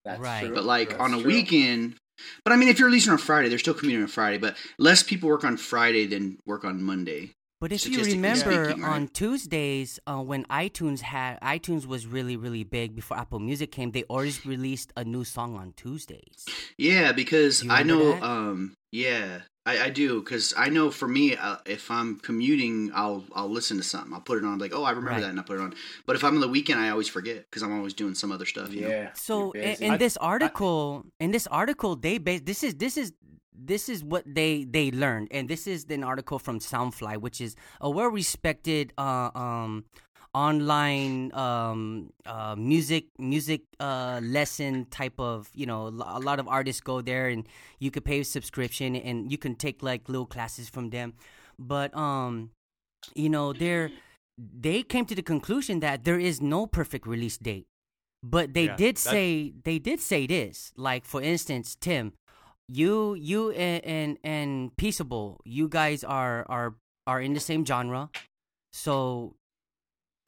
That's 0.05 0.21
Right. 0.21 0.45
true. 0.45 0.55
But 0.55 0.63
like 0.63 0.89
That's 0.91 1.01
on 1.01 1.13
a 1.13 1.17
true. 1.17 1.27
weekend, 1.27 1.95
but 2.43 2.53
I 2.53 2.55
mean, 2.55 2.69
if 2.69 2.79
you're 2.79 2.87
releasing 2.87 3.11
on 3.11 3.17
Friday, 3.17 3.49
they're 3.49 3.59
still 3.59 3.73
commuting 3.73 4.03
on 4.03 4.07
Friday, 4.07 4.37
but 4.37 4.55
less 4.77 5.03
people 5.03 5.29
work 5.29 5.43
on 5.43 5.57
Friday 5.57 6.05
than 6.07 6.37
work 6.45 6.63
on 6.63 6.81
Monday. 6.81 7.31
But 7.61 7.71
if 7.71 7.87
you 7.87 8.03
remember 8.03 8.65
speaking, 8.65 8.81
right? 8.81 8.95
on 8.95 9.07
Tuesdays, 9.09 9.99
uh, 10.07 10.17
when 10.17 10.45
iTunes 10.45 11.01
had 11.01 11.39
iTunes 11.41 11.85
was 11.85 12.07
really 12.07 12.35
really 12.35 12.63
big 12.63 12.95
before 12.95 13.17
Apple 13.17 13.39
Music 13.39 13.71
came, 13.71 13.91
they 13.91 14.01
always 14.03 14.47
released 14.47 14.91
a 14.97 15.03
new 15.03 15.23
song 15.23 15.55
on 15.55 15.73
Tuesdays. 15.77 16.47
Yeah, 16.79 17.11
because 17.11 17.63
I 17.69 17.83
know, 17.83 18.19
um, 18.19 18.73
yeah, 18.91 19.41
I, 19.65 19.83
I 19.85 19.89
do, 19.91 20.21
because 20.21 20.53
I 20.57 20.69
know 20.69 20.89
for 20.89 21.07
me, 21.07 21.35
uh, 21.35 21.57
if 21.67 21.91
I'm 21.91 22.19
commuting, 22.19 22.91
I'll 22.95 23.23
I'll 23.35 23.49
listen 23.49 23.77
to 23.77 23.83
something. 23.83 24.11
I'll 24.13 24.21
put 24.21 24.39
it 24.39 24.43
on, 24.43 24.57
like, 24.57 24.73
oh, 24.73 24.83
I 24.83 24.89
remember 24.89 25.11
Right. 25.11 25.21
that, 25.21 25.29
and 25.29 25.39
I 25.39 25.43
put 25.43 25.57
it 25.59 25.61
on. 25.61 25.75
But 26.07 26.15
if 26.15 26.23
I'm 26.23 26.33
on 26.35 26.41
the 26.41 26.47
weekend, 26.47 26.79
I 26.79 26.89
always 26.89 27.07
forget 27.07 27.45
because 27.49 27.61
I'm 27.61 27.75
always 27.77 27.93
doing 27.93 28.15
some 28.15 28.31
other 28.31 28.45
stuff. 28.45 28.73
You 28.73 28.81
know? 28.81 28.89
Yeah. 28.89 29.09
So 29.13 29.51
in, 29.51 29.75
in 29.83 29.91
I- 29.93 29.97
this 29.97 30.17
article, 30.17 31.05
in 31.19 31.29
this 31.31 31.45
article, 31.47 31.95
they 31.95 32.17
base 32.17 32.41
this 32.41 32.63
is 32.63 32.73
this 32.75 32.97
is 32.97 33.13
this 33.53 33.87
is 33.89 34.03
what 34.03 34.23
they 34.25 34.63
they 34.63 34.89
learned, 34.89 35.27
and 35.29 35.47
this 35.47 35.67
is 35.67 35.85
an 35.89 36.03
article 36.03 36.39
from 36.39 36.57
Soundfly, 36.59 37.17
which 37.17 37.39
is 37.39 37.55
a 37.79 37.89
well 37.89 38.07
respected 38.09 38.93
uh, 38.97 39.29
um 39.35 39.85
online 40.33 41.33
um 41.33 42.11
uh 42.25 42.55
music 42.57 43.05
music 43.17 43.61
uh 43.79 44.19
lesson 44.23 44.85
type 44.89 45.19
of 45.19 45.49
you 45.53 45.65
know 45.65 45.87
a 45.87 46.19
lot 46.19 46.39
of 46.39 46.47
artists 46.47 46.81
go 46.81 47.01
there 47.01 47.27
and 47.27 47.47
you 47.79 47.91
could 47.91 48.05
pay 48.05 48.19
a 48.21 48.23
subscription 48.23 48.95
and 48.95 49.31
you 49.31 49.37
can 49.37 49.55
take 49.55 49.81
like 49.83 50.07
little 50.07 50.25
classes 50.25 50.69
from 50.69 50.89
them. 50.89 51.13
But 51.59 51.95
um 51.95 52.51
you 53.15 53.29
know 53.29 53.53
they're 53.53 53.91
they 54.37 54.83
came 54.83 55.05
to 55.05 55.15
the 55.15 55.21
conclusion 55.23 55.79
that 55.81 56.03
there 56.03 56.19
is 56.19 56.41
no 56.41 56.65
perfect 56.67 57.07
release 57.07 57.37
date. 57.37 57.67
But 58.23 58.53
they 58.53 58.67
Yeah, 58.67 58.75
did 58.77 58.97
say 58.97 59.53
they 59.63 59.79
did 59.79 59.99
say 59.99 60.27
this 60.27 60.71
like 60.77 61.05
for 61.05 61.21
instance 61.21 61.75
tim 61.75 62.13
you 62.67 63.15
you 63.15 63.51
and 63.51 63.83
and, 63.85 64.17
and 64.23 64.75
peaceable 64.77 65.41
you 65.45 65.67
guys 65.67 66.03
are 66.03 66.45
are 66.49 66.75
are 67.07 67.21
in 67.21 67.33
the 67.33 67.39
same 67.39 67.65
genre. 67.65 68.09
So 68.73 69.35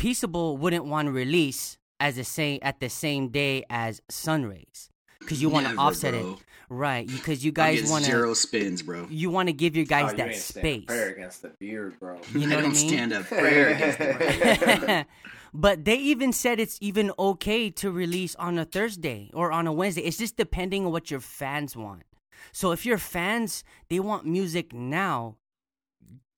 peaceable 0.04 0.58
wouldn't 0.58 0.84
want 0.86 1.06
to 1.08 1.12
release 1.14 1.78
as 2.00 2.18
the 2.18 2.24
same 2.26 2.60
at 2.62 2.80
the 2.82 2.90
same 2.90 3.30
day 3.30 3.64
as 3.70 4.02
sunrays 4.10 4.90
because 5.20 5.42
you 5.42 5.48
want 5.50 5.66
to 5.66 5.74
offset 5.78 6.14
bro. 6.14 6.34
it 6.34 6.40
right 6.70 7.08
because 7.08 7.46
you 7.46 7.52
guys 7.54 7.90
want 7.90 8.04
to 8.04 8.12
zero 8.12 8.34
spins, 8.34 8.82
bro. 8.82 9.08
you 9.10 9.30
want 9.30 9.48
to 9.48 9.54
give 9.54 9.78
your 9.78 9.86
Oh, 9.86 9.96
guys 9.96 10.12
you 10.12 10.18
that 10.18 10.28
ain't 10.28 10.36
stand 10.36 10.66
a 10.66 10.70
space 10.82 10.86
Prayer 10.88 11.10
against 11.16 11.42
the 11.44 11.50
beard, 11.58 11.98
bro. 12.02 12.20
You 12.34 12.48
know 12.48 12.58
I 12.60 12.64
what 12.64 12.66
I 12.66 12.68
don't 12.68 12.74
mean? 12.74 12.90
stand 12.90 13.14
up 13.14 13.26
prayer 13.28 13.68
against 13.70 13.98
the 14.00 14.76
beard. 14.86 15.06
but 15.54 15.86
they 15.86 15.96
even 15.96 16.34
said 16.34 16.60
it's 16.60 16.78
even 16.82 17.12
okay 17.18 17.70
to 17.70 17.90
release 17.90 18.36
on 18.36 18.58
a 18.58 18.66
Thursday 18.66 19.32
or 19.34 19.54
on 19.54 19.68
a 19.68 19.72
Wednesday. 19.72 20.02
It's 20.02 20.18
just 20.18 20.36
depending 20.36 20.86
on 20.86 20.92
what 20.92 21.10
your 21.12 21.22
fans 21.22 21.78
want. 21.78 22.04
So 22.52 22.74
if 22.74 22.86
your 22.86 22.98
fans 22.98 23.64
they 23.90 24.02
want 24.02 24.26
music 24.26 24.74
now, 24.74 25.38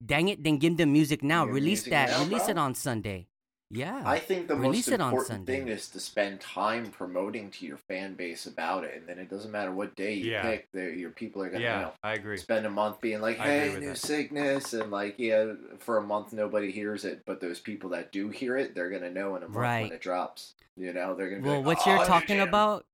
dang 0.05 0.27
it, 0.27 0.43
then 0.43 0.57
give 0.57 0.77
them 0.77 0.93
music 0.93 1.23
now. 1.23 1.45
Give 1.45 1.55
release 1.55 1.87
music 1.87 1.91
that. 1.91 2.09
now, 2.11 2.23
release 2.25 2.43
bro. 2.43 2.51
it 2.51 2.57
on 2.59 2.75
Sunday. 2.75 3.27
Yeah. 3.71 4.03
I 4.05 4.19
think 4.19 4.47
the 4.47 4.55
Release 4.55 4.87
most 4.87 4.99
important 4.99 5.47
thing 5.47 5.67
is 5.67 5.89
to 5.89 5.99
spend 5.99 6.39
time 6.39 6.91
promoting 6.91 7.49
to 7.51 7.65
your 7.65 7.77
fan 7.77 8.13
base 8.13 8.45
about 8.45 8.83
it, 8.83 8.95
and 8.95 9.07
then 9.07 9.17
it 9.17 9.29
doesn't 9.29 9.51
matter 9.51 9.71
what 9.71 9.95
day 9.95 10.13
you 10.13 10.31
Yeah. 10.31 10.43
pick. 10.43 10.67
Your 10.73 11.09
people 11.09 11.41
are 11.41 11.49
gonna 11.49 11.63
Yeah, 11.63 11.81
know. 11.81 11.91
I 12.03 12.13
agree. 12.13 12.37
spend 12.37 12.65
a 12.65 12.69
month 12.69 13.01
being 13.01 13.21
like, 13.21 13.37
"Hey, 13.37 13.75
new 13.79 13.87
that. 13.87 13.97
sickness," 13.97 14.73
and 14.73 14.91
like, 14.91 15.15
yeah, 15.17 15.53
for 15.79 15.97
a 15.97 16.03
month 16.03 16.31
nobody 16.31 16.71
hears 16.71 17.05
it, 17.05 17.23
but 17.25 17.41
those 17.41 17.59
people 17.59 17.89
that 17.89 18.11
do 18.11 18.29
hear 18.29 18.55
it, 18.55 18.75
they're 18.75 18.91
gonna 18.91 19.09
know 19.09 19.35
in 19.35 19.41
a 19.43 19.47
month 19.47 19.57
Right. 19.57 19.81
when 19.83 19.93
it 19.93 20.01
drops. 20.01 20.53
You 20.77 20.93
know, 20.93 21.15
they're 21.15 21.29
gonna. 21.31 21.41
Well, 21.41 21.57
like, 21.63 21.65
what 21.65 21.87
"Oh, 21.87 21.89
you're 21.95 22.05
talking 22.05 22.37
damn." 22.37 22.47
about, 22.47 22.85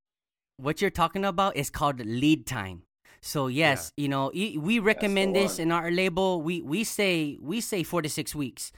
what 0.57 0.81
you're 0.81 0.89
talking 0.89 1.25
about 1.25 1.57
is 1.57 1.69
called 1.69 1.99
lead 2.05 2.45
time. 2.45 2.83
So 3.21 3.47
yes, 3.47 3.91
you 3.97 4.07
know, 4.07 4.31
e- 4.33 4.57
we 4.57 4.79
recommend 4.79 5.35
this 5.35 5.57
one. 5.57 5.67
in 5.67 5.71
our 5.71 5.91
label. 5.91 6.41
We 6.41 6.61
we 6.61 6.83
say 6.85 7.37
we 7.41 7.59
say 7.61 7.83
four 7.83 8.01
to 8.01 8.09
six 8.09 8.33
weeks. 8.33 8.71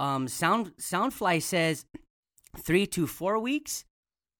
Um, 0.00 0.28
Sound 0.28 0.72
Soundfly 0.80 1.42
says 1.42 1.84
three 2.58 2.86
to 2.88 3.06
four 3.06 3.38
weeks, 3.38 3.84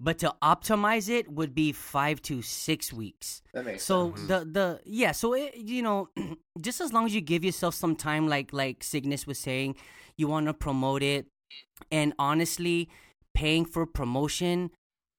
but 0.01 0.19
to 0.19 0.35
optimize 0.43 1.09
it 1.09 1.31
would 1.31 1.55
be 1.55 1.73
five 1.73 2.23
to 2.23 2.43
six 2.43 2.93
weeks. 2.93 3.43
That 3.53 3.65
makes 3.67 3.85
So 3.85 4.15
sense. 4.15 4.29
the 4.29 4.39
the 4.57 4.81
yeah, 4.85 5.13
so 5.13 5.35
it, 5.35 5.55
you 5.57 5.83
know, 5.83 6.09
just 6.61 6.81
as 6.81 6.93
long 6.93 7.05
as 7.07 7.15
you 7.15 7.21
give 7.21 7.45
yourself 7.45 7.75
some 7.75 7.95
time, 7.95 8.27
like 8.27 8.53
like 8.53 8.83
Cygnus 8.83 9.27
was 9.27 9.39
saying, 9.39 9.77
you 10.17 10.29
want 10.29 10.47
to 10.47 10.55
promote 10.55 11.03
it, 11.03 11.27
and 11.93 12.15
honestly, 12.19 12.89
paying 13.35 13.65
for 13.67 13.85
promotion, 13.87 14.71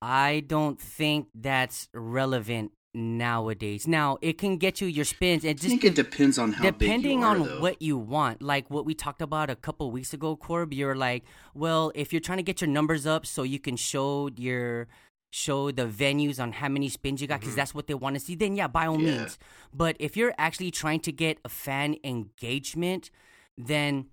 I 0.01 0.43
don't 0.47 0.82
think 0.82 1.27
that's 1.36 1.88
relevant 1.93 2.71
nowadays. 2.93 3.88
Now 3.88 4.17
it 4.21 4.38
can 4.38 4.58
get 4.58 4.82
you 4.82 4.88
your 4.88 5.06
spins, 5.06 5.43
and 5.43 5.51
I 5.51 5.54
just 5.54 5.67
think 5.67 5.84
it 5.84 5.95
depends 5.95 6.38
on 6.38 6.54
how 6.54 6.63
depending 6.63 7.23
are, 7.23 7.36
on 7.36 7.43
though. 7.43 7.62
what 7.62 7.82
you 7.82 7.97
want 7.97 8.41
like 8.41 8.69
what 8.69 8.86
we 8.86 8.93
talked 8.93 9.21
about 9.21 9.49
a 9.49 9.56
couple 9.56 9.89
weeks 9.91 10.13
ago 10.13 10.36
corb 10.36 10.73
you're 10.73 10.95
like 10.95 11.23
well 11.54 11.91
if 11.95 12.12
you're 12.12 12.19
trying 12.19 12.38
to 12.38 12.43
get 12.43 12.62
your 12.62 12.69
numbers 12.69 13.06
up 13.06 13.25
so 13.25 13.43
you 13.43 13.60
can 13.60 13.75
show 13.75 14.30
your 14.36 14.88
show 15.32 15.71
the 15.71 15.86
venues 15.86 16.39
on 16.39 16.51
how 16.51 16.67
many 16.67 16.89
spins 16.89 17.21
you 17.21 17.27
got 17.27 17.39
because 17.39 17.51
mm-hmm. 17.51 17.58
that's 17.58 17.73
what 17.73 17.88
they 17.88 17.93
want 17.93 18.15
to 18.15 18.19
see 18.19 18.36
then 18.36 18.56
yeah 18.56 18.67
by 18.67 18.86
all 18.86 18.99
Yeah. 18.99 19.17
means 19.17 19.39
but 19.73 19.95
if 19.99 20.17
you're 20.17 20.34
actually 20.38 20.71
trying 20.71 20.99
to 21.01 21.12
get 21.12 21.39
a 21.45 21.49
fan 21.49 21.95
engagement 22.04 23.10
then 23.58 24.08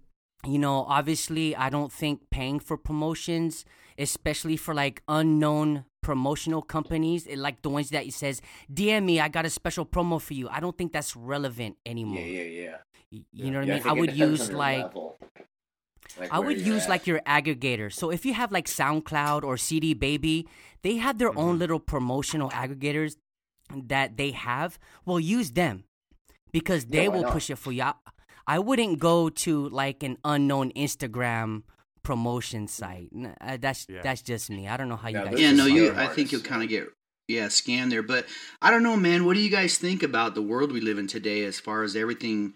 you 0.46 0.58
know 0.58 0.84
obviously 0.88 1.56
i 1.56 1.68
don't 1.68 1.92
think 1.92 2.30
paying 2.30 2.60
for 2.60 2.76
promotions 2.76 3.64
especially 3.98 4.56
for 4.56 4.74
like 4.74 5.02
unknown 5.08 5.84
promotional 6.08 6.62
companies 6.76 7.20
eh, 7.28 7.34
like 7.46 7.58
the 7.66 7.70
ones 7.78 7.88
that 7.94 8.04
it 8.10 8.14
says 8.22 8.36
dm 8.78 9.02
me 9.10 9.14
i 9.26 9.28
got 9.36 9.44
a 9.50 9.52
special 9.60 9.84
promo 9.94 10.16
for 10.26 10.34
you 10.38 10.46
i 10.56 10.58
don't 10.62 10.76
think 10.78 10.90
that's 10.96 11.12
relevant 11.34 11.74
anymore 11.92 12.26
yeah, 12.38 12.42
yeah, 12.42 12.76
yeah. 13.12 13.20
You 13.42 13.50
know 13.52 13.60
what 13.60 13.68
Yeah, 13.68 13.74
I 13.74 13.78
mean? 13.78 13.88
I, 13.92 13.92
would 14.00 14.12
use 14.28 14.42
like 14.52 14.84
level. 14.84 15.16
Like 16.20 16.30
I 16.36 16.38
would 16.46 16.60
use 16.60 16.84
at. 16.84 16.90
like 16.92 17.06
your 17.06 17.20
aggregator. 17.36 17.88
So 18.00 18.10
if 18.16 18.20
you 18.26 18.34
have 18.40 18.50
like 18.52 18.66
SoundCloud 18.66 19.42
or 19.48 19.56
CD 19.56 19.94
Baby, 19.94 20.46
they 20.84 20.96
have 20.96 21.16
their 21.18 21.30
Mm-hmm. 21.30 21.38
own 21.44 21.54
little 21.62 21.80
promotional 21.80 22.50
aggregators 22.50 23.16
that 23.92 24.16
they 24.20 24.30
have. 24.32 24.78
Well, 25.06 25.20
use 25.20 25.52
them 25.52 25.84
because 26.52 26.82
they 26.86 27.08
why 27.08 27.14
will 27.16 27.24
push 27.36 27.48
it 27.50 27.56
for 27.64 27.72
you. 27.72 27.82
I, 27.82 27.94
I 28.46 28.58
wouldn't 28.58 28.98
go 28.98 29.16
to 29.44 29.68
like 29.82 30.02
an 30.02 30.16
unknown 30.24 30.72
Instagram 30.72 31.62
promotion 32.08 32.66
site. 32.68 33.10
Uh, 33.40 33.58
That's 33.58 33.86
Yeah. 33.88 34.00
that's 34.02 34.22
just 34.22 34.48
me. 34.48 34.66
I 34.66 34.76
don't 34.78 34.88
know 34.88 34.96
how 34.96 35.08
Yeah, 35.10 35.24
you 35.24 35.30
guys. 35.30 35.40
yeah, 35.40 35.52
no, 35.52 35.66
you. 35.66 35.90
scam 35.90 35.96
I 35.98 36.06
think 36.14 36.32
you'll 36.32 36.40
kind 36.52 36.62
of 36.62 36.68
get 36.70 36.88
yeah 37.28 37.48
scanned 37.48 37.92
there, 37.92 38.02
but 38.02 38.26
I 38.62 38.70
don't 38.70 38.82
know, 38.82 38.96
man. 38.96 39.26
What 39.26 39.34
do 39.34 39.40
you 39.40 39.50
guys 39.50 39.76
think 39.76 40.02
about 40.02 40.34
the 40.34 40.40
world 40.42 40.72
we 40.72 40.80
live 40.80 40.98
in 40.98 41.06
today, 41.06 41.44
as 41.44 41.60
far 41.60 41.82
as 41.82 41.94
everything 41.94 42.54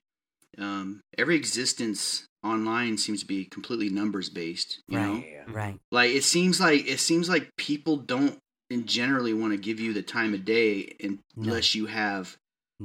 um, 0.58 1.00
every 1.18 1.36
existence 1.36 2.24
online 2.42 2.96
seems 2.98 3.20
to 3.20 3.26
be 3.26 3.44
completely 3.44 3.88
numbers 3.90 4.28
based. 4.30 4.80
You 4.88 4.98
know, 4.98 5.12
Right. 5.14 5.26
Yeah. 5.32 5.44
Right. 5.48 5.78
like 5.90 6.10
it 6.12 6.24
seems 6.24 6.58
like 6.60 6.86
it 6.88 6.98
seems 7.00 7.28
like 7.28 7.50
people 7.58 7.96
don't 7.98 8.38
generally 8.84 9.34
want 9.34 9.52
to 9.52 9.58
give 9.58 9.78
you 9.80 9.92
the 9.92 10.02
time 10.02 10.32
of 10.34 10.44
day 10.46 10.94
unless 11.36 11.74
you 11.74 11.86
have 11.86 12.36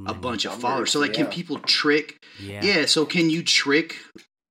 a 0.05 0.13
bunch 0.13 0.45
of 0.45 0.59
followers. 0.59 0.91
So 0.91 0.99
like, 0.99 1.13
can 1.13 1.27
people 1.27 1.59
trick? 1.59 2.21
Yeah. 2.39 2.63
Yeah. 2.63 2.85
So 2.85 3.05
can 3.05 3.29
you 3.29 3.41
trick 3.41 3.95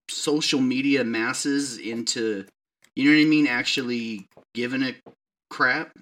social 0.09 0.61
media 0.61 1.05
masses 1.05 1.79
into, 1.79 2.45
you 2.95 3.05
know 3.05 3.17
what 3.17 3.23
I 3.23 3.29
mean? 3.29 3.47
Actually 3.47 4.27
giving 4.55 4.83
a 4.83 4.95
crap. 5.51 5.93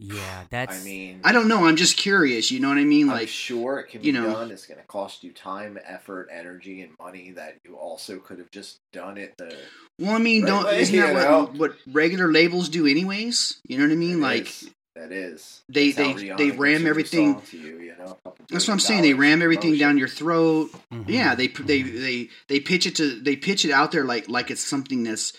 Yeah. 0.00 0.44
That's. 0.50 0.80
I 0.80 0.84
mean, 0.84 1.20
I 1.24 1.32
don't 1.32 1.48
know. 1.48 1.66
I'm 1.66 1.76
just 1.76 1.96
curious. 1.96 2.50
You 2.50 2.60
know 2.60 2.68
what 2.68 2.78
I 2.78 2.84
mean? 2.84 3.08
I'm 3.08 3.16
Like, 3.16 3.28
sure 3.28 3.78
it 3.78 3.88
can 3.90 4.02
you 4.02 4.12
be 4.12 4.18
know. 4.18 4.32
done. 4.32 4.50
It's 4.50 4.66
going 4.66 4.80
to 4.80 4.86
cost 4.86 5.22
you 5.24 5.32
time, 5.32 5.78
effort, 5.84 6.28
energy, 6.32 6.82
and 6.82 6.92
money 7.00 7.30
that 7.32 7.56
you 7.64 7.76
also 7.76 8.18
could 8.18 8.38
have 8.38 8.50
just 8.50 8.78
done 8.92 9.16
it. 9.16 9.34
The 9.38 9.56
well, 9.98 10.14
I 10.14 10.18
mean, 10.18 10.42
Right, 10.42 10.48
don't 10.48 10.64
right, 10.64 10.80
isn't 10.80 10.96
that 10.96 11.14
what, 11.30 11.54
what 11.54 11.76
regular 11.86 12.30
labels 12.30 12.68
do 12.68 12.86
anyways? 12.86 13.60
You 13.68 13.78
know 13.78 13.84
what 13.84 13.92
I 13.92 13.96
mean? 13.96 14.18
It 14.18 14.22
like, 14.22 14.46
is. 14.48 14.70
That 14.96 15.10
is 15.12 15.62
they- 15.68 15.90
they- 15.92 16.32
they 16.36 16.50
ram 16.52 16.86
everything- 16.86 17.40
To 17.50 17.58
you, 17.58 17.80
you 17.80 17.94
know, 17.98 18.16
that's 18.48 18.68
what 18.68 18.74
I'm 18.74 18.80
saying. 18.80 19.02
They 19.02 19.14
ram 19.14 19.42
everything 19.42 19.70
promotion. 19.72 19.80
down 19.88 19.98
your 19.98 20.08
throat. 20.08 20.70
Mhm. 20.92 21.04
Yeah, 21.08 21.34
they 21.34 21.48
they 21.48 21.82
they 21.82 22.28
they 22.48 22.60
pitch 22.60 22.86
it 22.86 22.94
to 22.96 23.20
they 23.20 23.36
pitch 23.36 23.64
it 23.64 23.70
out 23.72 23.92
there 23.92 24.04
like 24.04 24.28
like 24.28 24.50
it's 24.50 24.60
something 24.64 25.02
that's 25.02 25.32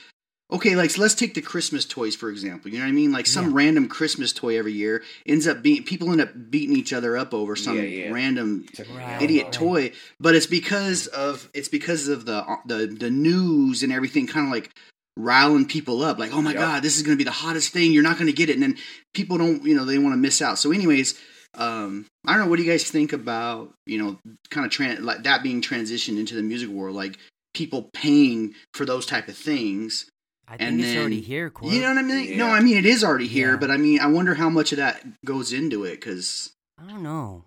okay. 0.51 0.75
Like 0.75 0.91
so 0.91 1.01
let's 1.01 1.15
take 1.15 1.33
the 1.35 1.41
Christmas 1.41 1.85
toys 1.85 2.15
for 2.15 2.29
example. 2.29 2.69
You 2.69 2.79
know 2.79 2.83
what 2.85 2.89
I 2.89 2.93
mean? 2.93 3.11
Like 3.13 3.27
some 3.27 3.45
Yeah. 3.51 3.51
random 3.55 3.87
Christmas 3.87 4.33
toy 4.33 4.57
every 4.57 4.73
year 4.73 5.03
ends 5.25 5.47
up 5.47 5.63
being 5.63 5.83
people 5.83 6.11
end 6.11 6.19
up 6.21 6.33
beating 6.51 6.75
each 6.75 6.91
other 6.91 7.15
up 7.15 7.33
over 7.33 7.55
some 7.55 7.77
Yeah, 7.77 7.83
yeah. 7.83 8.11
random 8.11 8.65
Right. 8.93 9.21
idiot 9.21 9.45
right. 9.45 9.53
toy. 9.53 9.91
But 10.19 10.35
it's 10.35 10.47
because 10.47 11.07
of 11.07 11.49
it's 11.53 11.69
because 11.69 12.09
of 12.09 12.25
the 12.25 12.43
the 12.65 12.87
the 12.87 13.09
news 13.09 13.83
and 13.83 13.93
everything 13.93 14.27
kind 14.27 14.47
of 14.47 14.51
like 14.51 14.69
riling 15.17 15.65
people 15.65 16.03
up 16.03 16.19
like 16.19 16.33
oh 16.33 16.41
my 16.41 16.51
Yep. 16.51 16.59
god 16.59 16.83
this 16.83 16.97
is 16.97 17.03
going 17.03 17.15
to 17.15 17.17
be 17.17 17.23
the 17.23 17.31
hottest 17.31 17.71
thing 17.71 17.91
you're 17.93 18.03
not 18.03 18.17
going 18.17 18.27
to 18.27 18.33
get 18.33 18.49
it 18.49 18.53
and 18.53 18.63
then 18.63 18.77
people 19.13 19.37
don't 19.37 19.63
you 19.63 19.73
know 19.75 19.85
they 19.85 19.97
want 19.97 20.13
to 20.13 20.17
miss 20.17 20.41
out 20.41 20.59
so 20.59 20.71
anyways 20.71 21.17
um 21.53 22.05
i 22.27 22.33
don't 22.33 22.41
know 22.43 22.49
what 22.49 22.57
do 22.57 22.63
you 22.63 22.69
guys 22.71 22.83
think 22.89 23.13
about 23.13 23.73
you 23.85 23.97
know 23.97 24.17
kind 24.49 24.65
of 24.65 24.71
tran- 24.71 25.01
like 25.03 25.23
that 25.23 25.41
being 25.41 25.61
transitioned 25.61 26.19
into 26.19 26.35
the 26.35 26.41
music 26.43 26.69
world 26.69 26.95
like 26.95 27.17
people 27.53 27.89
paying 27.93 28.53
for 28.73 28.85
those 28.85 29.05
type 29.05 29.27
of 29.29 29.37
things 29.37 30.09
I 30.47 30.57
think 30.57 30.69
and 30.69 30.81
it's 30.81 30.95
already 30.99 31.21
here, 31.21 31.49
Corb. 31.49 31.71
you 31.73 31.81
know 31.81 31.87
what 31.89 31.97
i 31.97 32.01
mean 32.01 32.37
no 32.37 32.47
i 32.47 32.59
mean 32.59 32.75
it 32.77 32.85
is 32.85 33.03
already 33.03 33.27
here 33.27 33.51
Yeah. 33.51 33.57
but 33.57 33.71
i 33.71 33.77
mean 33.77 33.99
i 34.01 34.07
wonder 34.07 34.33
how 34.35 34.49
much 34.49 34.73
of 34.73 34.77
that 34.79 35.01
goes 35.23 35.53
into 35.53 35.85
it 35.85 35.95
because 36.01 36.51
I 36.77 36.89
don't 36.91 37.03
know. 37.03 37.45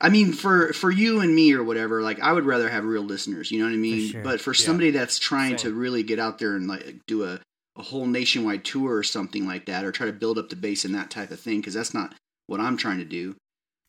I 0.00 0.08
mean, 0.08 0.32
for 0.32 0.72
for 0.72 0.90
you 0.90 1.20
and 1.20 1.34
me 1.34 1.52
or 1.52 1.62
whatever, 1.64 2.02
like 2.02 2.20
I 2.20 2.32
would 2.32 2.44
rather 2.44 2.68
have 2.68 2.84
real 2.84 3.02
listeners. 3.02 3.50
You 3.50 3.58
know 3.60 3.66
what 3.66 3.72
I 3.74 3.76
mean? 3.78 4.10
sure. 4.10 4.22
But 4.22 4.40
for 4.40 4.52
Yeah. 4.52 4.64
somebody 4.64 4.90
that's 4.90 5.18
trying 5.18 5.56
to 5.56 5.72
really 5.72 6.02
get 6.02 6.18
out 6.18 6.38
there 6.38 6.56
and 6.56 6.66
like 6.66 7.00
do 7.06 7.24
a 7.24 7.40
a 7.76 7.82
whole 7.82 8.06
nationwide 8.06 8.64
tour 8.64 8.94
or 8.96 9.02
something 9.02 9.46
like 9.46 9.66
that, 9.66 9.84
or 9.84 9.90
try 9.92 10.06
to 10.06 10.12
build 10.12 10.38
up 10.38 10.48
the 10.48 10.56
base 10.56 10.84
and 10.84 10.94
that 10.94 11.10
type 11.10 11.30
of 11.32 11.40
thing, 11.40 11.60
because 11.60 11.74
that's 11.74 11.92
not 11.94 12.14
what 12.46 12.60
I'm 12.60 12.76
trying 12.76 12.98
to 12.98 13.04
do. 13.04 13.34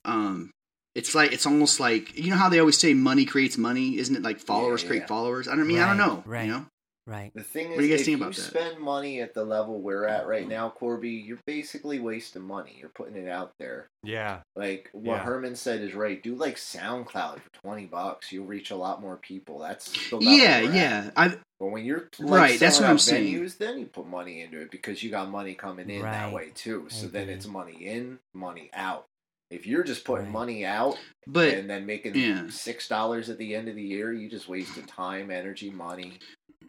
Um, 0.05 0.51
it's 0.95 1.13
like 1.13 1.33
it's 1.33 1.45
almost 1.45 1.79
like 1.79 2.17
you 2.17 2.29
know 2.31 2.37
how 2.37 2.49
they 2.49 2.59
always 2.59 2.77
say 2.77 2.93
money 2.93 3.25
creates 3.25 3.57
money, 3.57 3.97
isn't 3.97 4.15
it? 4.15 4.21
Like 4.23 4.39
followers 4.39 4.81
Yeah, 4.83 4.87
create 4.89 4.99
yeah. 5.01 5.07
followers. 5.07 5.47
I 5.47 5.55
don't 5.55 5.67
mean 5.67 5.79
I 5.79 5.87
don't 5.87 5.97
know. 5.97 6.23
right. 6.25 6.45
You 6.45 6.51
know? 6.51 6.65
Right. 7.07 7.31
The 7.35 7.43
thing 7.43 7.67
is, 7.67 7.75
What 7.75 7.81
do 7.81 7.85
you 7.85 7.91
guys 7.91 7.99
if 8.01 8.05
think 8.07 8.17
you 8.19 8.23
about 8.23 8.35
that? 8.35 8.41
spend 8.41 8.79
money 8.79 9.21
at 9.21 9.35
the 9.35 9.45
level 9.45 9.79
we're 9.79 10.05
at 10.07 10.25
right 10.25 10.47
now, 10.47 10.69
Corby, 10.69 11.11
you're 11.11 11.37
basically 11.45 11.99
wasting 11.99 12.41
money. 12.41 12.75
You're 12.79 12.89
putting 12.89 13.15
it 13.15 13.29
out 13.29 13.53
there. 13.59 13.87
Yeah. 14.03 14.39
Like 14.55 14.89
what 14.91 15.05
Yeah. 15.17 15.23
Herman 15.23 15.55
said 15.55 15.81
is 15.81 15.93
right. 15.93 16.21
Do 16.23 16.33
like 16.33 16.55
SoundCloud 16.55 17.41
for 17.41 17.49
twenty 17.61 17.85
bucks. 17.85 18.31
You'll 18.31 18.47
reach 18.47 18.71
a 18.71 18.75
lot 18.75 19.01
more 19.01 19.17
people. 19.17 19.59
That's 19.59 19.91
the 20.09 20.15
level 20.17 20.33
Yeah, 20.33 20.61
we're 20.63 20.69
at. 20.69 20.73
yeah. 20.75 21.11
I 21.15 21.27
But 21.59 21.67
when 21.67 21.85
you're 21.85 22.09
like, 22.19 22.31
Right, 22.39 22.59
that's 22.59 22.79
what 22.79 22.89
I'm 22.89 22.95
out 22.95 23.01
saying. 23.01 23.33
Venues, 23.35 23.57
then 23.59 23.77
you 23.79 23.85
put 23.85 24.07
money 24.07 24.41
into 24.41 24.59
it 24.61 24.71
because 24.71 25.03
you 25.03 25.11
got 25.11 25.29
money 25.29 25.53
coming 25.53 25.89
in 25.91 26.01
that 26.01 26.33
way 26.33 26.49
too. 26.55 26.87
So 26.89 27.05
then 27.07 27.23
agree. 27.23 27.33
it's 27.35 27.45
money 27.45 27.85
in, 27.85 28.17
money 28.33 28.71
out. 28.73 29.05
If 29.51 29.67
you're 29.67 29.83
just 29.83 30.05
putting 30.05 30.25
Right. 30.25 30.33
money 30.33 30.65
out 30.65 30.97
but 31.27 31.49
and 31.53 31.69
then 31.69 31.85
making 31.85 32.15
yeah. 32.15 32.47
six 32.49 32.87
dollars 32.87 33.29
at 33.29 33.37
the 33.37 33.53
end 33.55 33.67
of 33.69 33.75
the 33.75 33.83
year, 33.83 34.11
you 34.11 34.27
just 34.27 34.49
wasted 34.49 34.87
time, 34.87 35.29
energy, 35.29 35.69
money. 35.69 36.17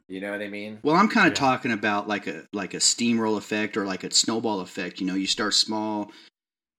You 0.09 0.21
know 0.21 0.31
what 0.31 0.41
I 0.41 0.49
mean? 0.49 0.79
Well, 0.83 0.95
I'm 0.95 1.09
kind 1.09 1.27
of 1.27 1.33
Yeah. 1.33 1.41
talking 1.49 1.73
about 1.73 2.07
like 2.07 2.27
a 2.27 2.45
like 2.53 2.75
a 2.75 2.79
steamroll 2.79 3.37
effect 3.37 3.77
or 3.77 3.85
like 3.85 4.05
a 4.05 4.13
snowball 4.13 4.61
effect. 4.61 5.01
You 5.01 5.07
know, 5.07 5.15
you 5.15 5.27
start 5.27 5.55
small, 5.55 6.13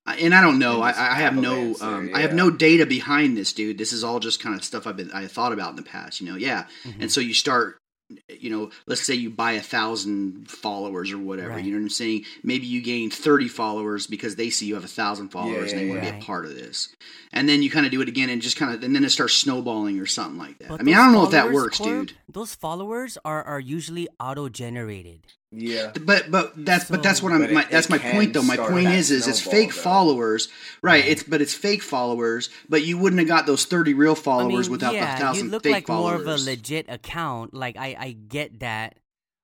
and 0.06 0.34
I 0.34 0.42
don't 0.42 0.60
know. 0.60 0.82
I, 0.82 0.90
I 0.90 1.16
have 1.16 1.36
no 1.36 1.72
avalanche 1.76 1.80
there, 1.80 1.90
um, 1.90 2.10
I 2.14 2.22
have 2.22 2.34
no 2.34 2.50
data 2.50 2.86
behind 2.86 3.36
this, 3.36 3.52
dude. 3.52 3.78
This 3.78 3.92
is 3.92 4.04
all 4.04 4.20
just 4.20 4.42
kind 4.42 4.56
of 4.56 4.64
stuff 4.64 4.88
I've 4.88 4.96
been 4.98 5.12
I 5.12 5.28
thought 5.28 5.52
about 5.52 5.72
in 5.72 5.76
the 5.76 5.84
past. 5.84 6.22
You 6.22 6.28
know, 6.30 6.38
yeah. 6.38 6.68
Mhm. 6.86 7.02
And 7.02 7.12
so 7.12 7.20
you 7.20 7.34
start. 7.34 7.78
You 8.30 8.50
know, 8.50 8.72
let's 8.86 9.06
say 9.06 9.16
you 9.16 9.30
buy 9.30 9.54
a 9.54 9.62
thousand 9.62 10.50
followers 10.50 11.12
or 11.12 11.18
whatever. 11.18 11.50
Right. 11.50 11.66
You 11.66 11.72
know 11.72 11.78
what 11.78 11.84
I'm 11.84 11.90
saying? 11.90 12.24
Maybe 12.42 12.66
you 12.66 12.82
gain 12.82 13.10
thirty 13.10 13.48
followers 13.50 14.08
because 14.08 14.36
they 14.36 14.50
see 14.50 14.66
you 14.66 14.76
have 14.76 14.86
a 14.86 14.88
thousand 14.88 15.30
followers 15.30 15.72
and 15.72 15.82
they 15.82 15.86
yeah, 15.86 15.94
want 15.94 16.06
to 16.06 16.12
be 16.12 16.18
a 16.18 16.22
part 16.22 16.46
of 16.46 16.56
this. 16.56 16.90
And 17.34 17.50
then 17.50 17.62
you 17.62 17.70
kind 17.70 17.86
of 17.86 17.92
do 17.92 18.02
it 18.02 18.08
again 18.08 18.30
and 18.30 18.42
just 18.42 18.56
kind 18.56 18.74
of, 18.74 18.82
and 18.84 18.96
then 18.96 19.04
it 19.04 19.10
starts 19.10 19.34
snowballing 19.34 20.00
or 20.00 20.06
something 20.06 20.40
like 20.40 20.58
that. 20.60 20.70
But 20.70 20.80
I 20.80 20.84
mean, 20.84 20.96
I 20.96 21.04
don't 21.04 21.12
know 21.12 21.26
if 21.26 21.32
that 21.32 21.52
works, 21.52 21.78
Corb, 21.80 22.08
dude. 22.08 22.18
Those 22.30 22.56
followers 22.56 23.18
are, 23.26 23.44
are 23.44 23.60
usually 23.60 24.08
auto 24.20 24.48
generated. 24.48 25.22
Yeah. 25.52 25.94
But 26.02 26.30
but 26.30 26.54
that's 26.66 26.90
but 26.90 27.02
that's 27.02 27.24
what 27.24 27.32
I'm 27.32 27.40
But 27.40 27.52
it- 27.52 27.70
that's 27.72 27.88
it 27.88 27.90
my 27.92 27.98
point 28.00 28.34
though. 28.34 28.42
My 28.44 28.58
point 28.58 28.88
is 28.88 29.12
is 29.12 29.22
is 29.24 29.28
it's 29.28 29.40
fake 29.42 29.74
though. 29.74 29.82
followers, 29.82 30.50
right? 30.82 31.02
Right. 31.02 31.06
It's 31.08 31.24
but 31.24 31.42
it's 31.42 31.54
fake 31.54 31.82
followers. 31.82 32.50
But 32.68 32.84
you 32.84 32.98
wouldn't 32.98 33.20
have 33.20 33.30
got 33.30 33.46
those 33.46 33.64
thirty 33.66 33.94
real 33.94 34.16
followers 34.16 34.68
I 34.68 34.70
mean, 34.70 34.72
without 34.72 34.94
yeah, 34.94 35.16
the 35.16 35.22
thousand 35.22 35.46
you 35.46 35.52
look 35.52 35.64
fake 35.64 35.74
like 35.74 35.88
followers. 35.88 36.26
more 36.26 36.34
of 36.36 36.42
a 36.42 36.44
legit 36.44 36.88
account. 36.90 37.54
Like 37.54 37.78
I, 37.78 37.96
I 37.98 38.12
get 38.12 38.60
that. 38.60 38.98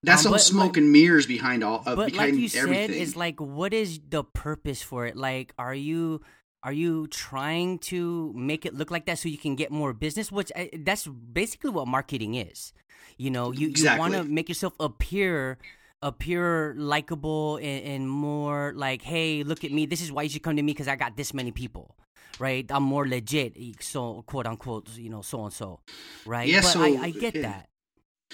that's 0.04 0.26
um, 0.26 0.32
all 0.32 0.34
but 0.34 0.42
smoke 0.42 0.66
like- 0.72 0.78
and 0.78 0.92
mirrors 0.92 1.26
behind 1.26 1.64
all 1.64 1.84
uh, 1.86 1.96
but 1.96 2.12
behind 2.12 2.34
like 2.34 2.42
you 2.42 2.50
said, 2.50 2.64
everything. 2.64 3.02
is 3.02 3.16
like, 3.16 3.40
what 3.40 3.74
is 3.74 4.00
the 4.10 4.26
purpose 4.26 4.82
for 4.82 5.06
it? 5.06 5.16
Like, 5.16 5.54
are 5.58 5.74
you 5.76 6.20
are 6.64 6.74
you 6.74 7.08
trying 7.08 7.80
to 7.80 8.34
make 8.36 8.66
it 8.66 8.74
look 8.74 8.92
like 8.92 9.06
that 9.06 9.20
so 9.20 9.30
you 9.30 9.38
can 9.38 9.56
get 9.56 9.72
more 9.72 9.94
business? 9.94 10.34
Which 10.34 10.52
I, 10.54 10.70
that's 10.80 11.08
basically 11.08 11.70
what 11.70 11.88
marketing 11.88 12.36
is. 12.36 12.74
You 13.18 13.32
know, 13.32 13.52
you, 13.52 13.70
you 13.70 13.98
want 13.98 14.14
to 14.16 14.24
make 14.24 14.50
yourself 14.50 14.74
appear 14.80 15.58
appear 16.04 16.76
likable 16.78 17.58
and, 17.58 17.84
and 17.86 18.10
more 18.10 18.74
like, 18.76 19.02
hey, 19.02 19.44
look 19.44 19.64
at 19.64 19.72
me. 19.72 19.86
This 19.88 20.02
is 20.02 20.12
why 20.12 20.24
you 20.24 20.30
should 20.30 20.44
come 20.44 20.56
to 20.56 20.62
me 20.62 20.74
because 20.74 20.88
I 20.88 20.96
got 20.96 21.18
this 21.18 21.34
many 21.34 21.52
people. 21.52 21.96
Right, 22.40 22.66
I'm 22.72 22.82
more 22.82 23.08
legit, 23.08 23.56
so 23.82 24.24
quote 24.26 24.48
unquote, 24.48 24.90
you 24.98 25.10
know, 25.10 25.22
so 25.22 25.44
and 25.44 25.54
so, 25.54 25.82
right? 26.26 26.50
Yeah, 26.50 26.62
but 26.62 26.68
so, 26.68 26.82
I, 26.82 26.88
I 27.04 27.10
get 27.12 27.36
yeah. 27.36 27.42
that. 27.44 27.70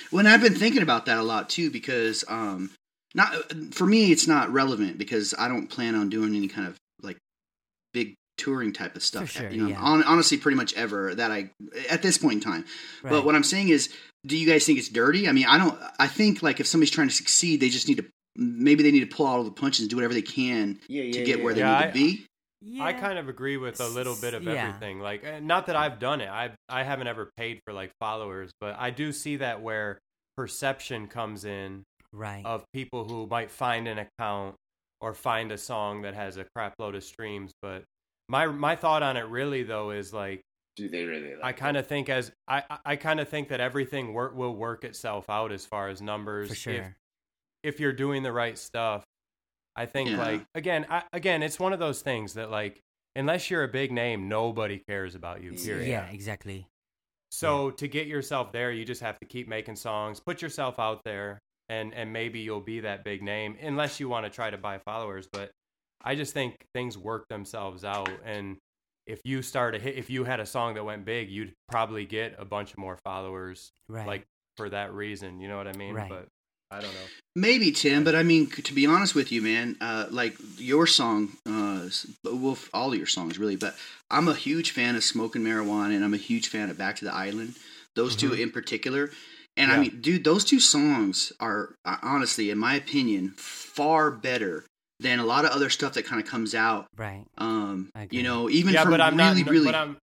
Well, 0.09 0.19
and 0.19 0.29
I've 0.29 0.41
been 0.41 0.55
thinking 0.55 0.81
about 0.81 1.05
that 1.07 1.17
a 1.17 1.23
lot 1.23 1.49
too 1.49 1.69
because 1.69 2.23
um 2.29 2.71
not 3.13 3.33
for 3.71 3.85
me 3.85 4.11
it's 4.11 4.25
not 4.25 4.51
relevant 4.53 4.97
because 4.97 5.33
I 5.37 5.49
don't 5.49 5.67
plan 5.67 5.95
on 5.95 6.07
doing 6.07 6.33
any 6.33 6.47
kind 6.47 6.67
of 6.67 6.77
like 7.01 7.17
big 7.93 8.15
touring 8.37 8.71
type 8.71 8.95
of 8.95 9.03
stuff. 9.03 9.29
sure, 9.29 9.49
you 9.49 9.61
know, 9.61 9.67
yeah. 9.67 9.75
hon- 9.75 10.03
honestly, 10.03 10.37
pretty 10.37 10.55
much 10.55 10.73
ever 10.75 11.13
that 11.15 11.31
I 11.31 11.49
at 11.89 12.01
this 12.01 12.17
point 12.17 12.35
in 12.35 12.39
time. 12.39 12.65
Right. 13.03 13.11
But 13.11 13.25
what 13.25 13.35
I'm 13.35 13.43
saying 13.43 13.69
is, 13.69 13.93
do 14.25 14.37
you 14.37 14.47
guys 14.47 14.65
think 14.65 14.79
it's 14.79 14.89
dirty? 14.89 15.27
I 15.27 15.31
mean, 15.31 15.45
I 15.47 15.57
don't. 15.57 15.79
I 15.99 16.07
think 16.07 16.41
like 16.43 16.59
if 16.59 16.67
somebody's 16.67 16.91
trying 16.91 17.07
to 17.07 17.13
succeed, 17.13 17.59
they 17.61 17.69
just 17.69 17.87
need 17.87 17.97
to 17.97 18.05
maybe 18.35 18.83
they 18.83 18.91
need 18.91 19.09
to 19.09 19.15
pull 19.15 19.27
out 19.27 19.37
all 19.37 19.43
the 19.43 19.51
punches 19.51 19.81
and 19.81 19.89
do 19.89 19.95
whatever 19.97 20.13
they 20.13 20.21
can 20.21 20.79
Yeah, 20.87 21.03
yeah. 21.03 21.11
to 21.13 21.23
get 21.23 21.37
yeah. 21.39 21.43
where 21.43 21.53
they 21.53 21.59
Yeah, 21.61 21.71
need 21.79 21.85
I- 21.85 21.87
to 21.87 21.93
be. 21.93 22.25
I 22.81 22.91
kind 22.91 23.17
of 23.17 23.29
agree 23.29 23.55
with 23.55 23.79
a 23.79 23.87
little 23.87 24.15
bit 24.19 24.33
of 24.33 24.43
Yeah. 24.43 24.51
everything. 24.67 24.99
Like, 24.99 25.23
eh, 25.23 25.39
not 25.39 25.67
that 25.67 25.77
I've 25.77 25.97
done 25.99 26.19
it. 26.19 26.27
I 26.29 26.51
I 26.67 26.83
haven't 26.83 27.07
ever 27.07 27.31
paid 27.37 27.61
for 27.65 27.73
like 27.73 27.91
followers, 28.01 28.51
but 28.59 28.75
I 28.77 28.89
do 28.91 29.11
see 29.13 29.37
that 29.37 29.61
where 29.61 29.97
perception 30.35 31.07
comes 31.07 31.45
in 31.45 31.83
right. 32.13 32.45
of 32.45 32.63
people 32.73 33.05
who 33.07 33.27
might 33.27 33.49
find 33.51 33.87
an 33.87 33.97
account 33.99 34.55
or 35.01 35.13
find 35.13 35.51
a 35.51 35.57
song 35.57 36.01
that 36.01 36.13
has 36.15 36.35
a 36.37 36.45
crap 36.55 36.73
load 36.79 36.95
of 36.95 37.03
streams. 37.03 37.51
But 37.61 37.83
my 38.27 38.47
my 38.47 38.75
thought 38.75 39.03
on 39.03 39.15
it 39.17 39.25
really 39.27 39.63
though 39.63 39.91
is 39.91 40.13
like 40.13 40.41
Do 40.79 40.89
they 40.89 41.03
really? 41.03 41.35
Like 41.35 41.43
I 41.43 41.51
kind 41.53 41.77
of 41.77 41.85
think 41.87 42.09
as 42.09 42.31
I 42.47 42.63
I- 42.69 42.79
I 42.85 42.95
kind 42.95 43.19
of 43.19 43.27
think 43.29 43.49
that 43.49 43.59
everything 43.59 44.13
work 44.13 44.33
will 44.35 44.55
work 44.55 44.83
itself 44.83 45.29
out 45.29 45.51
as 45.51 45.65
far 45.65 45.89
as 45.89 46.01
numbers 46.01 46.49
for 46.49 46.55
sure. 46.55 46.73
if 46.73 46.93
if 47.75 47.79
you're 47.79 47.93
doing 47.93 48.23
the 48.23 48.31
right 48.31 48.57
stuff. 48.57 49.03
I 49.75 49.85
think 49.85 50.09
Yeah. 50.09 50.17
like 50.17 50.45
again 50.55 50.85
I, 50.89 51.03
again 51.13 51.43
it's 51.43 51.59
one 51.59 51.73
of 51.73 51.79
those 51.79 52.01
things 52.01 52.33
that 52.35 52.49
like 52.49 52.81
unless 53.15 53.49
you're 53.49 53.63
a 53.63 53.67
big 53.67 53.91
name 53.91 54.27
nobody 54.29 54.79
cares 54.87 55.15
about 55.15 55.41
you 55.43 55.53
period. 55.53 55.87
yeah, 55.87 56.05
exactly. 56.09 56.67
So 57.31 57.69
to 57.71 57.87
get 57.87 58.07
yourself 58.07 58.51
there, 58.51 58.71
you 58.71 58.85
just 58.85 59.01
have 59.01 59.19
to 59.19 59.25
keep 59.25 59.47
making 59.47 59.75
songs, 59.75 60.19
put 60.19 60.41
yourself 60.41 60.79
out 60.79 61.03
there, 61.03 61.39
and 61.69 61.93
and 61.93 62.11
maybe 62.11 62.39
you'll 62.39 62.61
be 62.61 62.79
that 62.81 63.03
big 63.03 63.21
name. 63.21 63.55
Unless 63.61 63.99
you 63.99 64.09
want 64.09 64.25
to 64.25 64.29
try 64.31 64.49
to 64.49 64.57
buy 64.57 64.79
followers, 64.79 65.27
but 65.31 65.51
I 66.03 66.15
just 66.15 66.33
think 66.33 66.55
things 66.73 66.97
work 66.97 67.27
themselves 67.29 67.83
out. 67.85 68.09
And 68.25 68.57
if 69.09 69.19
you 69.25 69.41
start 69.41 69.75
a 69.75 69.79
hit, 69.79 69.95
if 69.95 70.09
you 70.09 70.23
had 70.23 70.39
a 70.39 70.45
song 70.45 70.75
that 70.75 70.83
went 70.85 71.03
big, 71.05 71.29
you'd 71.29 71.53
probably 71.67 72.05
get 72.05 72.35
a 72.37 72.45
bunch 72.45 72.71
of 72.71 72.77
more 72.77 72.97
followers, 73.03 73.71
Right. 73.87 74.07
like 74.07 74.23
for 74.57 74.69
that 74.69 74.93
reason. 74.93 75.39
You 75.41 75.47
know 75.47 75.57
what 75.57 75.67
I 75.67 75.73
mean? 75.77 75.93
Right. 75.95 76.09
But 76.09 76.27
I 76.71 76.81
don't 76.81 76.93
know. 76.93 77.07
Maybe 77.35 77.71
Tim, 77.71 78.03
but 78.03 78.13
I 78.15 78.21
mean, 78.23 78.47
to 78.51 78.73
be 78.73 78.85
honest 78.85 79.15
with 79.15 79.31
you, 79.31 79.41
man, 79.41 79.75
uh, 79.81 80.05
like 80.11 80.35
your 80.57 80.85
song, 80.85 81.29
uh, 81.47 81.89
well, 82.23 82.57
all 82.73 82.91
of 82.91 82.97
your 82.97 83.07
songs 83.07 83.39
really. 83.39 83.55
But 83.55 83.75
I'm 84.11 84.27
a 84.27 84.35
huge 84.35 84.71
fan 84.71 84.95
of 84.95 85.03
Smoking 85.03 85.41
Marijuana, 85.43 85.95
and 85.95 86.03
I'm 86.05 86.13
a 86.13 86.17
huge 86.17 86.47
fan 86.49 86.69
of 86.69 86.77
Back 86.77 86.97
to 86.97 87.05
the 87.05 87.13
Island. 87.13 87.55
Those 87.95 88.15
two 88.15 88.29
Mhm. 88.31 88.39
in 88.39 88.51
particular. 88.51 89.11
And 89.57 89.71
I 89.71 89.79
mean, 89.79 89.99
dude, 89.99 90.23
those 90.23 90.45
two 90.45 90.59
songs 90.59 91.33
are 91.39 91.75
uh, 91.83 91.97
honestly, 92.03 92.49
in 92.51 92.57
my 92.59 92.75
opinion, 92.75 93.33
far 93.37 94.11
better 94.11 94.63
than 94.99 95.19
a 95.19 95.25
lot 95.25 95.45
of 95.45 95.51
other 95.51 95.69
stuff 95.69 95.93
that 95.93 96.05
kind 96.05 96.21
of 96.21 96.27
comes 96.27 96.53
out. 96.53 96.87
Right. 96.97 97.23
Um, 97.37 97.91
you 98.11 98.23
know, 98.23 98.49
even 98.49 98.73
yeah, 98.73 98.83
from 98.83 98.91
but 98.91 99.01
I'm 99.01 99.17
really, 99.17 99.43
not. 99.43 99.51
really. 99.51 99.65
But 99.65 99.75
I'm. 99.75 99.97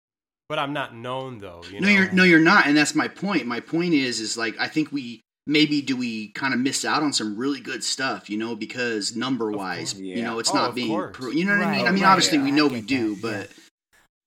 But 0.49 0.61
I'm 0.61 0.73
not 0.73 0.95
known 0.95 1.39
though. 1.39 1.65
You 1.73 1.81
no, 1.81 1.89
know? 1.89 1.93
you're 1.93 2.13
no, 2.13 2.23
you're 2.23 2.39
not, 2.41 2.67
and 2.69 2.77
that's 2.77 2.95
my 2.95 3.09
point. 3.09 3.47
My 3.47 3.59
point 3.59 3.95
is, 3.95 4.21
is 4.21 4.37
like 4.37 4.55
I 4.61 4.69
think 4.69 4.93
we 4.93 5.21
maybe 5.47 5.83
do 5.83 5.97
we 5.97 6.29
kind 6.29 6.55
of 6.55 6.61
miss 6.61 6.85
out 6.85 7.03
on 7.03 7.13
some 7.13 7.37
really 7.37 7.61
good 7.61 7.83
stuff, 7.83 8.31
you 8.31 8.37
know, 8.39 8.55
because 8.55 9.17
number 9.17 9.51
wise, 9.51 9.93
course. 9.93 10.03
you 10.05 10.23
know, 10.23 10.39
it's 10.39 10.51
Oh, 10.51 10.55
not 10.55 10.75
being, 10.75 11.11
pro- 11.13 11.31
you 11.31 11.45
know 11.45 11.57
what 11.57 11.67
I 11.67 11.77
mean? 11.77 11.87
I 11.87 11.91
mean, 11.93 12.03
right, 12.03 12.11
obviously 12.11 12.39
yeah. 12.39 12.45
we 12.45 12.51
know 12.51 12.69
get 12.69 12.75
we 12.75 12.81
that, 12.81 12.89
do, 12.89 13.17
yeah. 13.23 13.45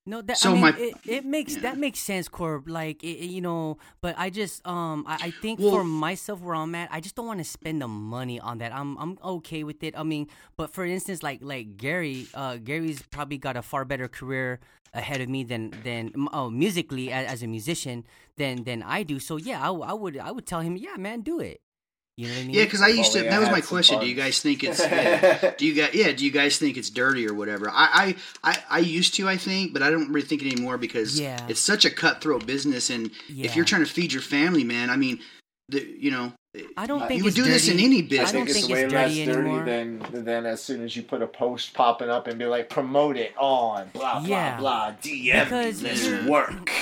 No, 0.09 0.21
that 0.25 0.37
So 0.41 0.49
I 0.49 0.53
mean, 0.53 0.61
my- 0.61 0.77
it, 0.77 0.93
it 1.05 1.23
makes 1.25 1.53
Yeah. 1.53 1.61
that 1.69 1.77
makes 1.77 1.99
sense, 1.99 2.27
Corb. 2.27 2.67
Like 2.67 3.03
it, 3.03 3.29
you 3.29 3.41
know, 3.41 3.77
but 4.01 4.15
I 4.17 4.31
just 4.31 4.65
um 4.65 5.05
I, 5.07 5.29
I 5.29 5.31
think 5.31 5.59
Well- 5.59 5.71
for 5.71 5.83
myself 5.83 6.41
where 6.41 6.55
I'm 6.55 6.73
at, 6.73 6.89
I 6.91 6.99
just 6.99 7.13
don't 7.15 7.27
want 7.27 7.37
to 7.39 7.45
spend 7.45 7.81
the 7.81 7.87
money 7.87 8.39
on 8.39 8.57
that. 8.57 8.73
I'm 8.73 8.97
I'm 8.97 9.19
okay 9.37 9.61
with 9.63 9.83
it. 9.83 9.93
I 9.97 10.01
mean, 10.03 10.25
but 10.57 10.73
for 10.73 10.83
instance, 10.83 11.21
like 11.21 11.39
like 11.45 11.77
Gary, 11.77 12.25
uh, 12.33 12.57
Gary's 12.57 13.01
probably 13.13 13.37
got 13.37 13.55
a 13.55 13.61
far 13.61 13.85
better 13.85 14.07
career 14.09 14.59
ahead 14.97 15.21
of 15.21 15.29
me 15.29 15.43
than 15.45 15.69
than 15.83 16.09
oh 16.33 16.49
musically 16.49 17.11
as, 17.13 17.27
as 17.33 17.43
a 17.43 17.47
musician 17.47 18.03
than 18.37 18.63
than 18.63 18.81
I 18.81 19.03
do. 19.03 19.19
So 19.19 19.37
yeah, 19.37 19.61
I 19.61 19.93
would 19.93 20.17
I 20.17 20.31
would 20.33 20.47
tell 20.49 20.61
him, 20.61 20.75
yeah, 20.75 20.97
man, 20.97 21.21
do 21.21 21.39
it. 21.39 21.61
You 22.19 22.27
know 22.27 22.33
what 22.33 22.41
I 22.41 22.45
mean? 22.47 22.55
yeah, 22.57 22.63
because 22.65 22.81
I 22.81 22.89
used 22.89 23.13
to. 23.13 23.23
That 23.23 23.39
was 23.39 23.49
my 23.49 23.61
question. 23.61 23.97
Do 24.01 24.05
you 24.05 24.13
guys 24.13 24.41
think 24.41 24.61
it's? 24.61 24.81
Yeah, 24.81 25.51
do 25.57 25.65
you 25.65 25.73
guys? 25.73 25.93
Yeah, 25.93 26.11
do 26.11 26.25
you 26.25 26.31
guys 26.31 26.57
think 26.57 26.75
it's 26.75 26.89
dirty 26.89 27.25
or 27.25 27.33
whatever? 27.33 27.69
I, 27.69 28.13
I, 28.43 28.51
I, 28.51 28.63
I 28.69 28.79
used 28.79 29.15
to, 29.15 29.29
I 29.29 29.37
think, 29.37 29.71
but 29.71 29.81
I 29.81 29.89
don't 29.89 30.09
really 30.09 30.27
think 30.27 30.41
it 30.41 30.51
anymore 30.51 30.77
because 30.77 31.17
Yeah. 31.17 31.39
it's 31.47 31.61
such 31.61 31.85
a 31.85 31.89
cutthroat 31.89 32.45
business, 32.45 32.89
and 32.89 33.09
yeah. 33.29 33.45
if 33.45 33.55
you're 33.55 33.63
trying 33.63 33.85
to 33.85 33.89
feed 33.89 34.11
your 34.11 34.21
family, 34.21 34.65
man, 34.65 34.89
I 34.89 34.97
mean, 34.97 35.21
the, 35.69 35.79
you 35.97 36.11
know, 36.11 36.33
I 36.75 36.87
don't 36.87 37.01
You 37.01 37.07
think 37.07 37.17
you 37.19 37.23
would 37.25 37.37
it's 37.37 37.37
do 37.37 37.43
this 37.43 37.67
in 37.67 37.79
any 37.79 37.99
I 37.99 38.01
business. 38.01 38.29
I 38.29 38.31
don't 38.33 38.45
think 38.47 38.57
it's 38.57 38.65
think 38.67 38.73
way 38.73 38.83
it's 38.85 38.93
less 38.93 39.11
dirty 39.13 39.25
dirty 39.25 39.39
anymore. 39.49 39.65
than 39.65 40.23
than 40.25 40.45
as 40.47 40.61
soon 40.63 40.83
as 40.83 40.95
you 40.95 41.03
put 41.03 41.21
a 41.21 41.27
post 41.27 41.73
popping 41.75 42.09
up 42.09 42.27
and 42.27 42.39
be 42.39 42.45
like, 42.45 42.69
promote 42.69 43.17
it 43.17 43.33
on, 43.37 43.89
blah, 43.93 44.19
blah, 44.19 44.27
Yeah. 44.27 44.57
blah, 44.57 44.91
DM 44.93 45.43
Because 45.43 45.83
me, 45.83 46.27
work. 46.29 46.71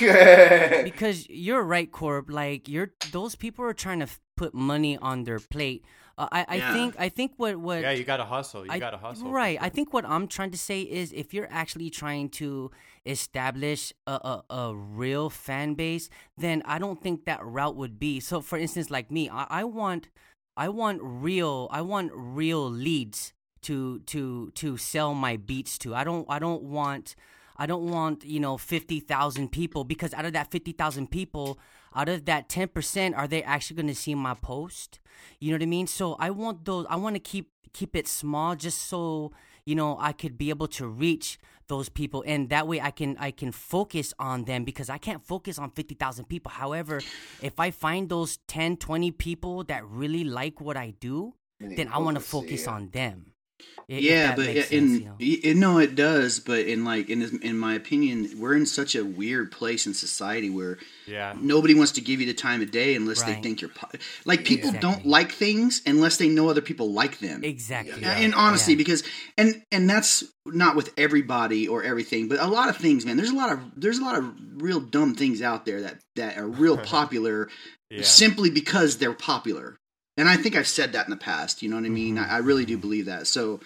because 0.84 1.28
you're 1.28 1.62
right, 1.62 1.90
Corb. 1.90 2.30
Like 2.30 2.68
you're 2.68 2.92
those 3.12 3.34
people 3.34 3.64
are 3.64 3.74
trying 3.74 4.00
to 4.00 4.08
put 4.36 4.54
money 4.54 4.96
on 4.98 5.24
their 5.24 5.38
plate. 5.38 5.84
Uh, 6.18 6.28
I 6.32 6.44
I 6.48 6.56
Yeah. 6.56 6.72
think 6.72 6.96
I 6.98 7.08
think 7.08 7.32
what 7.36 7.56
what 7.56 7.80
Yeah, 7.80 7.92
you 7.92 8.04
gotta 8.04 8.24
hustle. 8.24 8.66
You 8.66 8.78
gotta 8.80 8.98
hustle. 8.98 9.28
for 9.28 9.32
Right. 9.32 9.56
I 9.60 9.68
think 9.68 9.92
what 9.92 10.04
I'm 10.04 10.26
trying 10.26 10.50
to 10.50 10.58
say 10.58 10.82
is 10.82 11.12
if 11.12 11.32
you're 11.32 11.48
actually 11.50 11.90
trying 11.90 12.28
to 12.30 12.70
establish 13.06 13.92
a, 14.06 14.12
a, 14.12 14.44
a 14.50 14.76
real 14.76 15.30
fan 15.30 15.74
base, 15.74 16.10
then 16.36 16.62
I 16.64 16.78
don't 16.78 17.00
think 17.00 17.24
that 17.24 17.40
route 17.44 17.76
would 17.76 17.98
be. 17.98 18.20
So 18.20 18.40
for 18.40 18.58
instance, 18.58 18.90
like 18.90 19.10
me, 19.10 19.30
I, 19.30 19.46
I 19.48 19.64
want 19.64 20.08
I 20.56 20.68
want 20.68 21.00
real 21.02 21.68
I 21.70 21.82
want 21.82 22.10
real 22.12 22.68
leads 22.68 23.32
to 23.62 24.00
to 24.12 24.50
to 24.56 24.76
sell 24.76 25.14
my 25.14 25.36
beats 25.36 25.78
to. 25.78 25.94
I 25.94 26.02
don't 26.04 26.26
I 26.28 26.38
don't 26.40 26.64
want 26.64 27.14
I 27.60 27.66
don't 27.66 27.90
want, 27.90 28.24
you 28.24 28.38
know, 28.38 28.56
50,000 28.56 29.50
people 29.50 29.82
because 29.82 30.14
out 30.14 30.24
of 30.24 30.32
that 30.34 30.48
50,000 30.52 31.10
people, 31.10 31.58
out 31.98 32.08
of 32.08 32.24
that 32.26 32.48
10%, 32.48 33.16
are 33.16 33.26
they 33.26 33.42
actually 33.42 33.76
going 33.76 33.88
to 33.88 33.94
see 33.94 34.14
my 34.14 34.34
post? 34.34 35.00
You 35.40 35.50
know 35.50 35.56
what 35.56 35.62
I 35.62 35.66
mean? 35.66 35.88
So 35.88 36.14
I 36.20 36.30
want 36.30 36.64
those 36.64 36.86
I 36.88 36.96
want 36.96 37.16
to 37.16 37.20
keep 37.20 37.50
keep 37.72 37.96
it 37.96 38.06
small 38.06 38.54
just 38.54 38.84
so, 38.84 39.32
you 39.66 39.74
know, 39.74 39.98
I 40.00 40.12
could 40.12 40.38
be 40.38 40.48
able 40.50 40.68
to 40.68 40.86
reach 40.86 41.38
those 41.66 41.88
people 41.88 42.24
and 42.26 42.48
that 42.50 42.66
way 42.66 42.80
I 42.80 42.92
can 42.92 43.16
I 43.18 43.32
can 43.32 43.52
focus 43.52 44.14
on 44.18 44.44
them 44.44 44.64
because 44.64 44.88
I 44.88 44.98
can't 44.98 45.22
focus 45.22 45.58
on 45.58 45.70
50,000 45.72 46.26
people. 46.26 46.52
However, 46.52 47.00
if 47.42 47.58
I 47.58 47.72
find 47.72 48.08
those 48.08 48.38
10, 48.46 48.76
20 48.76 49.10
people 49.10 49.64
that 49.64 49.84
really 49.86 50.24
like 50.24 50.60
what 50.60 50.76
I 50.76 50.94
do, 51.00 51.34
then 51.58 51.88
I 51.88 51.98
want 51.98 52.16
to 52.16 52.22
focus 52.22 52.68
on 52.68 52.90
them. 52.90 53.32
I- 53.60 53.64
if 53.94 54.02
yeah, 54.02 54.26
that 54.28 54.36
but 54.36 54.46
makes 54.46 54.70
in 54.70 54.88
sense, 54.88 55.00
you 55.00 55.06
know? 55.06 55.16
y- 55.18 55.40
y- 55.44 55.52
no, 55.54 55.78
it 55.78 55.94
does. 55.94 56.40
But 56.40 56.66
in 56.66 56.84
like 56.84 57.08
in 57.08 57.22
in 57.42 57.58
my 57.58 57.74
opinion, 57.74 58.30
we're 58.38 58.54
in 58.54 58.66
such 58.66 58.94
a 58.94 59.02
weird 59.04 59.50
place 59.50 59.86
in 59.86 59.94
society 59.94 60.50
where 60.50 60.76
Yeah. 61.06 61.34
nobody 61.40 61.74
wants 61.74 61.92
to 61.92 62.02
give 62.02 62.20
you 62.20 62.26
the 62.26 62.34
time 62.34 62.60
of 62.60 62.70
day 62.70 62.94
unless 62.94 63.22
they 63.22 63.34
think 63.36 63.62
you're 63.62 63.70
po- 63.70 63.88
like 64.26 64.44
people 64.44 64.72
don't 64.72 65.06
like 65.06 65.32
things 65.32 65.80
unless 65.86 66.18
they 66.18 66.28
know 66.28 66.50
other 66.50 66.60
people 66.60 66.92
like 66.92 67.18
them. 67.20 67.42
Exactly. 67.42 68.02
Yeah. 68.02 68.12
And 68.18 68.34
honestly, 68.34 68.74
Yeah. 68.74 68.78
because 68.78 69.02
and 69.38 69.62
and 69.72 69.88
that's 69.88 70.22
not 70.44 70.76
with 70.76 70.90
everybody 70.98 71.66
or 71.66 71.82
everything, 71.82 72.28
but 72.28 72.38
a 72.40 72.46
lot 72.46 72.68
of 72.68 72.76
things, 72.76 73.06
man. 73.06 73.16
There's 73.16 73.30
a 73.30 73.34
lot 73.36 73.52
of 73.52 73.60
there's 73.74 73.98
a 73.98 74.04
lot 74.04 74.18
of 74.18 74.30
real 74.62 74.80
dumb 74.80 75.14
things 75.14 75.40
out 75.40 75.64
there 75.64 75.80
that 75.82 76.00
that 76.16 76.36
are 76.36 76.46
real 76.46 76.76
popular 76.96 77.48
Yeah. 77.90 78.02
simply 78.02 78.50
because 78.50 78.98
they're 78.98 79.14
popular. 79.14 79.78
And 80.18 80.28
I 80.28 80.36
think 80.36 80.54
I've 80.56 80.68
said 80.68 80.92
that 80.92 81.06
in 81.06 81.10
the 81.10 81.16
past. 81.16 81.62
You 81.62 81.70
know 81.70 81.76
what 81.76 81.86
I 81.86 81.88
mean? 81.88 82.16
Mhm. 82.16 82.28
I, 82.28 82.34
I 82.36 82.38
really 82.38 82.66
do 82.66 82.76
believe 82.76 83.06
that. 83.06 83.26
So, 83.26 83.60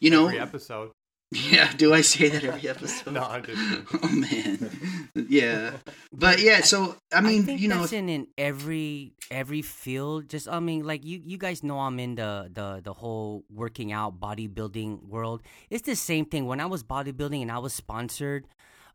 you 0.00 0.10
know, 0.10 0.26
Every 0.26 0.40
episode. 0.40 0.90
yeah. 1.30 1.72
Do 1.78 1.94
I 1.94 2.02
say 2.02 2.28
that 2.28 2.44
every 2.44 2.68
episode? 2.68 3.12
No, 3.16 3.22
I'm 3.22 3.42
just 3.42 3.56
oh 4.02 4.08
man, 4.08 4.68
yeah. 5.14 5.70
But 6.12 6.40
yeah, 6.42 6.60
so 6.60 6.96
I 7.14 7.20
mean, 7.22 7.44
think 7.44 7.60
you 7.60 7.68
know, 7.68 7.80
that's 7.80 7.92
in, 7.94 8.08
in 8.10 8.26
every 8.36 9.14
every 9.30 9.62
field. 9.62 10.28
Just 10.28 10.46
I 10.48 10.60
mean, 10.60 10.84
like 10.84 11.04
you 11.06 11.22
you 11.24 11.38
guys 11.38 11.62
know 11.62 11.78
I'm 11.80 11.98
in 12.00 12.16
the 12.16 12.50
the 12.52 12.82
the 12.84 12.92
whole 12.92 13.44
working 13.48 13.92
out 13.92 14.20
bodybuilding 14.20 15.08
world. 15.08 15.40
It's 15.70 15.86
the 15.86 15.96
same 15.96 16.26
thing. 16.26 16.44
When 16.46 16.60
I 16.60 16.66
was 16.66 16.82
bodybuilding 16.84 17.40
and 17.40 17.50
I 17.50 17.58
was 17.58 17.72
sponsored, 17.72 18.44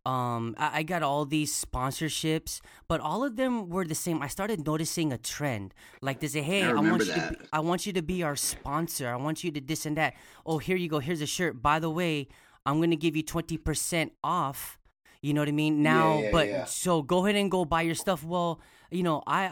um, 0.08 0.56
I, 0.58 0.80
I 0.80 0.84
got 0.84 1.04
all 1.04 1.26
these 1.26 1.54
sponsorships, 1.54 2.62
but 2.88 3.02
all 3.02 3.26
of 3.26 3.36
them 3.36 3.70
were 3.70 3.84
the 3.84 3.94
same. 3.94 4.22
I 4.22 4.28
started 4.28 4.66
noticing 4.66 5.12
a 5.12 5.18
trend. 5.18 5.74
Like 6.02 6.22
they 6.22 6.28
say, 6.28 6.42
hey, 6.42 6.64
I 6.64 6.70
I, 6.70 6.80
want 6.80 7.06
you 7.06 7.14
to 7.14 7.30
be, 7.30 7.46
I 7.52 7.60
want 7.60 7.86
you 7.86 7.92
to 7.92 8.02
be 8.02 8.24
our 8.24 8.38
sponsor. 8.38 9.10
I 9.10 9.18
want 9.18 9.44
you 9.44 9.52
to 9.52 9.60
this 9.60 9.86
and 9.86 9.98
that. 9.98 10.14
Oh, 10.46 10.60
here 10.60 10.78
you 10.78 10.88
go. 10.88 11.00
Here's 11.00 11.20
a 11.20 11.26
shirt. 11.26 11.62
By 11.62 11.80
the 11.80 11.90
way, 11.90 12.30
I'm 12.66 12.80
gonna 12.80 12.96
give 12.96 13.18
you 13.18 13.24
twenty 13.24 13.58
percent 13.58 14.14
off. 14.24 14.80
You 15.22 15.34
know 15.34 15.42
what 15.42 15.50
I 15.50 15.52
mean? 15.52 15.84
Now, 15.84 16.20
yeah, 16.20 16.32
but 16.32 16.48
yeah. 16.48 16.66
so 16.66 17.02
go 17.02 17.26
ahead 17.26 17.36
and 17.36 17.52
go 17.52 17.66
buy 17.66 17.82
your 17.82 17.96
stuff. 17.96 18.24
Well, 18.24 18.62
you 18.90 19.04
know, 19.04 19.24
I 19.28 19.52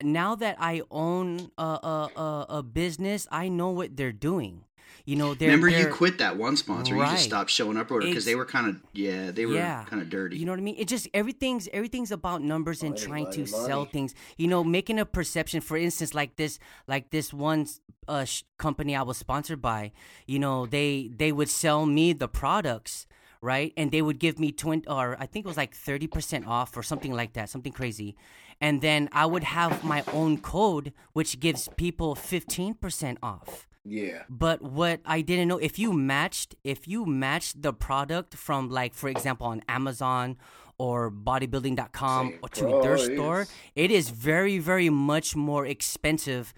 now 0.00 0.36
that 0.36 0.58
I 0.60 0.82
own 0.92 1.50
a 1.58 1.62
a, 1.62 2.10
a, 2.14 2.46
a 2.60 2.62
business, 2.62 3.26
I 3.32 3.48
know 3.48 3.70
what 3.70 3.96
they're 3.96 4.12
doing. 4.12 4.62
You 5.04 5.16
know, 5.16 5.34
they're 5.34 5.48
remember 5.48 5.68
you 5.68 5.84
they're- 5.84 5.92
quit 5.92 6.18
that 6.18 6.36
one 6.36 6.56
sponsor. 6.56 6.94
You 6.94 7.02
just 7.02 7.24
stopped 7.24 7.50
showing 7.50 7.76
up 7.76 7.90
or 7.90 8.00
because 8.00 8.24
they 8.24 8.34
were 8.34 8.44
kind 8.44 8.68
of 8.68 8.76
yeah, 8.92 9.30
they 9.30 9.46
were 9.46 9.54
Yeah. 9.54 9.84
kind 9.84 10.02
of 10.02 10.10
dirty. 10.10 10.36
You 10.38 10.44
know 10.46 10.52
what 10.52 10.58
I 10.58 10.62
mean? 10.62 10.76
It 10.78 10.88
just 10.88 11.08
everything's 11.14 11.68
everything's 11.72 12.12
about 12.12 12.42
numbers 12.42 12.82
and 12.82 12.90
Money, 12.90 13.02
trying 13.06 13.30
to 13.32 13.38
money, 13.40 13.46
sell 13.66 13.84
things. 13.84 14.14
You 14.36 14.48
know, 14.48 14.62
making 14.64 14.98
a 14.98 15.06
perception. 15.06 15.60
For 15.60 15.76
instance, 15.76 16.12
like 16.14 16.36
this, 16.36 16.58
like 16.86 17.10
this 17.10 17.32
one 17.32 17.66
uh, 18.06 18.24
sh- 18.24 18.42
company 18.58 18.94
I 18.96 19.02
was 19.02 19.16
sponsored 19.18 19.60
by. 19.62 19.92
You 20.26 20.38
know, 20.38 20.66
they 20.66 21.10
they 21.16 21.32
would 21.32 21.48
sell 21.48 21.86
me 21.86 22.12
the 22.12 22.28
products, 22.28 23.06
right? 23.40 23.72
And 23.76 23.90
they 23.92 24.02
would 24.02 24.18
give 24.18 24.38
me 24.38 24.50
twenty, 24.52 24.86
or 24.88 25.16
I 25.20 25.26
think 25.26 25.44
it 25.46 25.48
was 25.48 25.56
like 25.56 25.74
thirty 25.74 26.06
percent 26.06 26.46
off 26.46 26.76
or 26.76 26.82
something 26.82 27.12
like 27.12 27.34
that, 27.34 27.48
something 27.50 27.72
crazy. 27.72 28.16
And 28.60 28.80
then 28.82 29.08
I 29.12 29.24
would 29.24 29.44
have 29.44 29.84
my 29.84 30.02
own 30.12 30.38
code, 30.38 30.92
which 31.12 31.38
gives 31.38 31.68
people 31.76 32.14
fifteen 32.16 32.74
percent 32.74 33.18
off. 33.22 33.67
Yeah. 33.88 34.22
But 34.28 34.62
what 34.62 35.00
I 35.04 35.20
didn't 35.22 35.48
know 35.48 35.58
if 35.58 35.78
you 35.78 35.92
matched 35.92 36.54
if 36.64 36.86
you 36.86 37.06
matched 37.06 37.62
the 37.62 37.72
product 37.72 38.34
from 38.34 38.68
like 38.68 38.94
for 38.94 39.08
example 39.08 39.46
on 39.46 39.62
Amazon 39.68 40.36
or 40.78 41.10
bodybuilding.com 41.10 42.30
Same 42.30 42.38
or 42.42 42.48
to 42.50 42.66
oh, 42.66 42.82
their 42.82 42.98
store, 42.98 43.46
it 43.74 43.90
is 43.90 44.10
very 44.10 44.58
very 44.58 44.90
much 44.90 45.34
more 45.34 45.66
expensive 45.66 46.54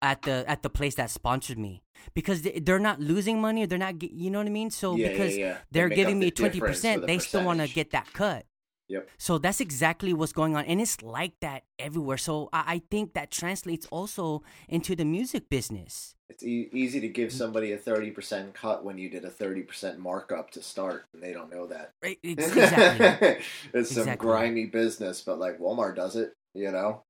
at 0.00 0.22
the 0.22 0.44
at 0.48 0.62
the 0.62 0.70
place 0.70 0.94
that 0.94 1.10
sponsored 1.10 1.58
me 1.58 1.82
because 2.14 2.42
they, 2.42 2.60
they're 2.60 2.78
not 2.78 3.00
losing 3.00 3.40
money, 3.40 3.66
they're 3.66 3.78
not 3.78 4.02
you 4.02 4.30
know 4.30 4.38
what 4.38 4.46
I 4.46 4.50
mean? 4.50 4.70
So 4.70 4.96
Yeah, 4.96 5.06
yeah, 5.06 5.12
because 5.12 5.36
yeah. 5.36 5.52
They 5.70 5.80
they're 5.80 5.88
make 5.88 5.96
giving 5.96 6.18
me 6.18 6.30
the 6.30 6.50
20%, 6.50 7.00
the 7.00 7.06
they 7.06 7.18
still 7.18 7.44
want 7.44 7.60
to 7.60 7.68
get 7.68 7.90
that 7.90 8.12
cut. 8.12 8.46
Yep. 8.88 9.08
So 9.18 9.36
that's 9.36 9.60
exactly 9.60 10.14
what's 10.14 10.32
going 10.32 10.56
on, 10.56 10.64
and 10.64 10.80
it's 10.80 11.02
like 11.02 11.34
that 11.40 11.64
everywhere. 11.78 12.16
So 12.16 12.48
I, 12.52 12.64
I 12.66 12.82
think 12.90 13.12
that 13.14 13.30
translates 13.30 13.86
also 13.90 14.42
into 14.68 14.96
the 14.96 15.04
music 15.04 15.50
business. 15.50 16.14
It's 16.30 16.44
e- 16.44 16.68
easy 16.72 17.00
to 17.00 17.08
give 17.08 17.30
mm. 17.30 17.36
somebody 17.36 17.72
a 17.72 17.78
30% 17.78 18.52
cut 18.54 18.84
when 18.84 18.98
you 18.98 19.08
did 19.08 19.24
a 19.24 19.30
30% 19.30 19.98
markup 19.98 20.50
to 20.52 20.62
start, 20.62 21.06
and 21.12 21.22
they 21.22 21.32
don't 21.32 21.50
know 21.50 21.66
that. 21.68 21.92
Right, 22.02 22.18
Exactly. 22.22 23.44
it's 23.72 23.94
some 23.94 24.14
grimy 24.16 24.66
business, 24.66 25.22
but 25.22 25.38
like 25.38 25.58
Walmart 25.58 25.96
does 25.96 26.16
it, 26.16 26.34
you 26.54 26.70
know? 26.70 27.02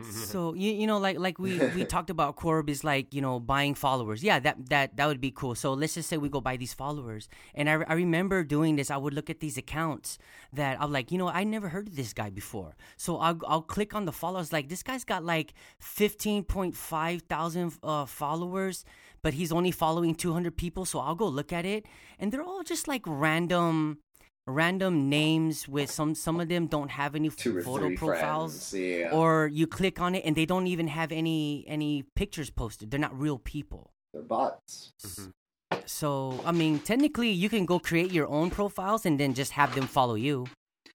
So 0.00 0.52
you 0.54 0.72
you 0.72 0.86
know 0.86 0.98
like 0.98 1.18
like 1.18 1.38
we 1.38 1.58
we 1.76 1.84
talked 1.94 2.10
about 2.10 2.34
Corb 2.34 2.68
is 2.68 2.82
like 2.82 3.14
you 3.14 3.20
know 3.20 3.38
buying 3.38 3.74
followers. 3.74 4.22
Yeah, 4.22 4.40
that 4.40 4.68
that 4.68 4.96
that 4.96 5.06
would 5.06 5.20
be 5.20 5.30
cool. 5.30 5.54
So 5.54 5.74
let's 5.74 5.94
just 5.94 6.08
say 6.08 6.16
we 6.16 6.28
go 6.28 6.40
buy 6.40 6.56
these 6.56 6.74
followers, 6.74 7.28
and 7.54 7.70
I, 7.70 7.74
I 7.86 7.94
remember 7.94 8.42
doing 8.42 8.74
this. 8.76 8.90
I 8.90 8.96
would 8.96 9.14
look 9.14 9.30
at 9.30 9.38
these 9.38 9.56
accounts 9.56 10.18
that 10.52 10.76
I'm 10.80 10.90
like, 10.92 11.12
you 11.12 11.18
know, 11.18 11.28
I 11.28 11.44
never 11.44 11.68
heard 11.68 11.86
of 11.86 11.94
this 11.94 12.12
guy 12.12 12.30
before. 12.30 12.74
So 12.96 13.18
I'll 13.18 13.38
I'll 13.46 13.62
click 13.62 13.94
on 13.94 14.04
the 14.04 14.12
followers. 14.12 14.52
Like 14.52 14.68
this 14.68 14.82
guy's 14.82 15.04
got 15.04 15.24
like 15.24 15.54
fifteen 15.78 16.42
point 16.42 16.74
five 16.74 17.22
thousand 17.22 17.74
uh, 17.84 18.06
followers, 18.06 18.84
but 19.22 19.34
he's 19.34 19.52
only 19.52 19.70
following 19.70 20.16
two 20.16 20.32
hundred 20.32 20.56
people. 20.56 20.84
So 20.84 20.98
I'll 20.98 21.14
go 21.14 21.28
look 21.28 21.52
at 21.52 21.64
it, 21.64 21.86
and 22.18 22.32
they're 22.32 22.42
all 22.42 22.64
just 22.64 22.88
like 22.88 23.02
random 23.06 23.98
random 24.46 25.08
names 25.08 25.68
with 25.68 25.90
some 25.90 26.14
some 26.14 26.40
of 26.40 26.48
them 26.48 26.66
don't 26.66 26.90
have 26.90 27.14
any 27.14 27.28
Two 27.30 27.62
photo 27.62 27.94
profiles. 27.94 28.74
Yeah. 28.74 29.10
or 29.12 29.46
you 29.46 29.66
click 29.66 30.00
on 30.00 30.14
it 30.16 30.24
and 30.24 30.34
they 30.34 30.46
don't 30.46 30.66
even 30.66 30.88
have 30.88 31.12
any 31.12 31.64
any 31.68 32.04
pictures 32.16 32.50
posted 32.50 32.90
they're 32.90 32.98
not 33.00 33.16
real 33.18 33.38
people 33.38 33.92
They're 34.12 34.22
bots. 34.22 34.92
Mm-hmm. 35.06 35.76
so 35.86 36.40
i 36.44 36.50
mean 36.50 36.80
technically 36.80 37.30
you 37.30 37.48
can 37.48 37.64
go 37.66 37.78
create 37.78 38.10
your 38.12 38.26
own 38.28 38.50
profiles 38.50 39.06
and 39.06 39.18
then 39.20 39.32
just 39.34 39.52
have 39.52 39.74
them 39.76 39.86
follow 39.86 40.14
you 40.16 40.46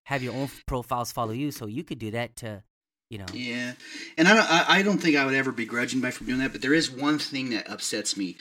have 0.03 0.21
your 0.21 0.33
own 0.33 0.49
profiles 0.65 1.13
follow 1.13 1.31
you 1.31 1.51
so 1.51 1.67
you 1.67 1.83
could 1.85 1.99
do 1.99 2.11
that 2.11 2.35
to 2.37 2.63
you 3.09 3.17
know 3.17 3.25
Yeah, 3.33 3.71
and 4.17 4.27
I 4.27 4.33
don't. 4.35 4.51
I, 4.51 4.65
I 4.79 4.81
don't 4.81 4.97
think 4.97 5.15
I 5.15 5.25
would 5.25 5.33
ever 5.35 5.53
begrudge 5.53 5.93
anybody 5.93 6.11
from 6.11 6.27
doing 6.27 6.39
that. 6.39 6.51
But 6.51 6.61
there 6.61 6.73
is 6.73 6.91
one 6.91 7.19
thing 7.19 7.51
that 7.51 7.69
upsets 7.69 8.17
me. 8.17 8.35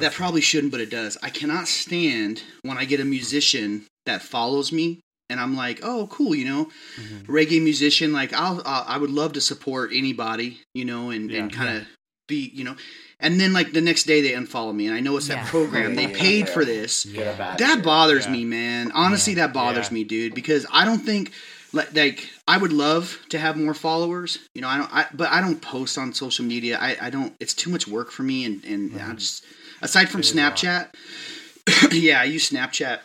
that 0.00 0.12
probably 0.12 0.40
shouldn't, 0.40 0.72
but 0.72 0.80
it 0.80 0.90
does. 0.90 1.16
I 1.22 1.30
cannot 1.30 1.68
stand 1.68 2.42
when 2.62 2.78
I 2.78 2.84
get 2.84 2.98
a 2.98 3.04
musician 3.04 3.86
that 4.06 4.22
follows 4.22 4.72
me, 4.72 5.00
and 5.28 5.38
I'm 5.40 5.56
like, 5.56 5.80
"Oh, 5.82 6.06
cool," 6.08 6.34
you 6.34 6.44
know, 6.44 6.70
Mhm. 6.98 7.26
reggae 7.26 7.62
musician. 7.62 8.12
Like, 8.12 8.32
I'll, 8.32 8.62
i 8.64 8.84
I 8.94 8.98
would 8.98 9.10
love 9.10 9.34
to 9.34 9.40
support 9.40 9.90
anybody, 9.92 10.60
you 10.74 10.84
know, 10.84 11.10
and, 11.10 11.30
and 11.30 11.52
kind 11.52 11.76
of 11.76 11.86
be, 12.28 12.50
you 12.54 12.64
know, 12.64 12.76
and 13.20 13.40
then 13.40 13.52
like 13.52 13.72
the 13.72 13.80
next 13.80 14.04
day 14.04 14.20
they 14.20 14.32
unfollow 14.32 14.74
me, 14.74 14.86
and 14.86 14.94
I 14.96 15.00
know 15.00 15.16
it's 15.16 15.28
that 15.28 15.46
program. 15.46 15.94
They 15.94 16.06
paid 16.26 16.48
for 16.48 16.64
this. 16.64 17.06
Yeah 17.06 17.56
That 17.58 17.82
bothers 17.84 18.26
Yeah. 18.26 18.32
me, 18.32 18.44
man. 18.44 18.90
Honestly, 18.92 19.34
Yeah. 19.34 19.46
that 19.46 19.52
bothers 19.54 19.88
Yeah. 19.88 19.94
me, 19.94 20.04
dude. 20.04 20.34
Because 20.34 20.66
I 20.72 20.84
don't 20.84 21.04
think 21.04 21.32
like, 21.72 21.94
like 21.94 22.30
I 22.48 22.58
would 22.58 22.72
love 22.72 23.18
to 23.30 23.38
have 23.38 23.56
more 23.56 23.74
followers. 23.74 24.38
You 24.54 24.62
know, 24.62 24.68
I 24.68 24.78
don't. 24.78 24.92
I, 24.94 25.06
but 25.14 25.30
I 25.30 25.40
don't 25.40 25.60
post 25.60 25.98
on 25.98 26.14
social 26.14 26.44
media. 26.44 26.78
I, 26.80 26.96
I 27.00 27.10
don't. 27.10 27.34
It's 27.40 27.54
too 27.54 27.70
much 27.70 27.86
work 27.88 28.10
for 28.10 28.22
me, 28.22 28.44
and 28.44 28.64
and 28.64 29.00
I 29.00 29.12
just 29.14 29.44
aside 29.82 30.08
from 30.08 30.20
It 30.20 30.26
is 30.26 30.32
a 30.34 30.36
lot. 30.36 30.56
Snapchat. 30.56 31.92
yeah, 31.92 32.20
I 32.20 32.24
use 32.24 32.50
Snapchat 32.50 33.00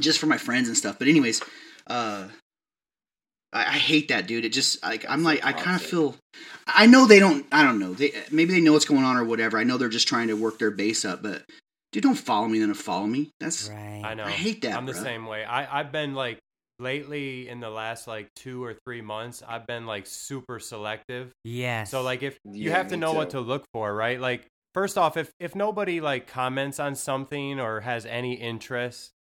just 0.00 0.18
for 0.18 0.26
my 0.26 0.38
friends 0.38 0.68
and 0.68 0.76
stuff. 0.76 0.98
But 0.98 1.08
anyways, 1.08 1.42
uh, 1.86 2.28
I, 3.52 3.60
I 3.60 3.78
hate 3.78 4.08
that, 4.08 4.26
dude. 4.26 4.44
It 4.44 4.52
just 4.52 4.82
like 4.82 5.04
I'm 5.08 5.22
like 5.22 5.44
I 5.44 5.52
kind 5.52 5.76
of 5.76 5.82
feel. 5.82 6.16
I 6.66 6.86
know 6.86 7.06
they 7.06 7.18
don't. 7.18 7.46
I 7.52 7.64
don't 7.64 7.78
know. 7.78 7.94
They 7.94 8.12
maybe 8.30 8.52
they 8.52 8.60
know 8.60 8.72
what's 8.72 8.84
going 8.84 9.04
on 9.04 9.16
or 9.16 9.24
whatever. 9.24 9.58
I 9.58 9.64
know 9.64 9.76
they're 9.78 9.88
just 9.88 10.08
trying 10.08 10.28
to 10.28 10.34
work 10.34 10.58
their 10.58 10.70
base 10.70 11.04
up, 11.04 11.22
but. 11.22 11.42
Dude, 11.90 12.02
don't 12.02 12.16
follow 12.16 12.46
me, 12.46 12.58
then 12.58 12.74
follow 12.74 13.06
me. 13.06 13.30
That's 13.40 13.70
right 13.70 14.02
I 14.04 14.12
know. 14.12 14.26
I 14.26 14.30
hate 14.30 14.60
that, 14.60 14.76
I'm 14.76 14.84
the 14.84 14.92
bro. 14.92 15.02
same 15.02 15.24
way. 15.24 15.42
I 15.42 15.80
I've 15.80 15.90
been 15.90 16.12
like 16.14 16.38
lately 16.78 17.48
in 17.48 17.60
the 17.60 17.70
last 17.70 18.06
like 18.06 18.28
two 18.34 18.62
or 18.62 18.74
three 18.84 19.00
months. 19.00 19.42
I've 19.46 19.66
been 19.66 19.86
like 19.86 20.06
super 20.06 20.58
selective. 20.58 21.32
yes 21.44 21.90
So 21.90 22.02
like 22.02 22.22
if 22.22 22.38
you 22.44 22.68
Yeah, 22.68 22.76
have 22.76 22.88
to 22.88 22.96
me 22.96 23.00
know 23.00 23.14
what 23.14 23.30
to 23.30 23.40
look 23.40 23.64
for, 23.72 23.94
right? 23.94 24.20
Like 24.20 24.46
first 24.74 24.98
off, 24.98 25.16
if 25.16 25.30
if 25.40 25.54
nobody 25.54 26.02
like 26.02 26.26
comments 26.26 26.78
on 26.78 26.94
something 26.94 27.58
or 27.58 27.80
has 27.80 28.04
any 28.04 28.34
interest, 28.34 29.12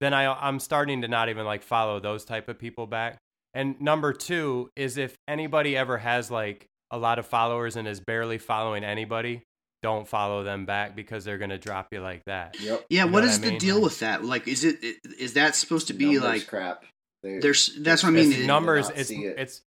then 0.00 0.14
I 0.14 0.26
I'm 0.32 0.58
starting 0.60 1.02
to 1.02 1.08
not 1.08 1.28
even 1.28 1.44
like 1.44 1.62
follow 1.62 2.00
those 2.00 2.24
type 2.24 2.48
of 2.48 2.58
people 2.58 2.86
back. 2.86 3.18
And 3.54 3.80
number 3.80 4.12
2 4.12 4.70
is 4.76 4.98
if 4.98 5.16
anybody 5.26 5.76
ever 5.76 5.96
has 5.96 6.30
like 6.30 6.66
a 6.90 6.98
lot 6.98 7.18
of 7.18 7.26
followers 7.26 7.76
and 7.76 7.88
is 7.88 8.00
barely 8.00 8.38
following 8.38 8.84
anybody, 8.84 9.42
don't 9.82 10.06
follow 10.06 10.42
them 10.44 10.66
back 10.66 10.94
because 10.94 11.24
they're 11.24 11.38
going 11.38 11.50
to 11.50 11.58
drop 11.58 11.88
you 11.92 12.00
like 12.00 12.22
that. 12.26 12.60
Yep. 12.60 12.84
Yeah, 12.90 13.04
You 13.04 13.06
know 13.06 13.12
what 13.12 13.22
what 13.22 13.24
is 13.24 13.38
I 13.38 13.42
the 13.42 13.50
mean? 13.52 13.58
deal 13.58 13.80
with 13.80 14.00
that? 14.00 14.24
Like, 14.24 14.46
is 14.46 14.64
it 14.64 14.78
is 15.18 15.34
that 15.34 15.54
supposed 15.54 15.86
to 15.88 15.94
be 15.94 16.04
Numbers 16.12 16.22
like 16.22 16.46
crap. 16.46 16.84
They, 17.22 17.38
there's? 17.38 17.74
That's 17.80 18.02
what 18.02 18.10
I 18.10 18.12
mean. 18.12 18.46
Numbers 18.46 18.90
it's 18.94 19.10
it. 19.10 19.16
it's 19.38 19.62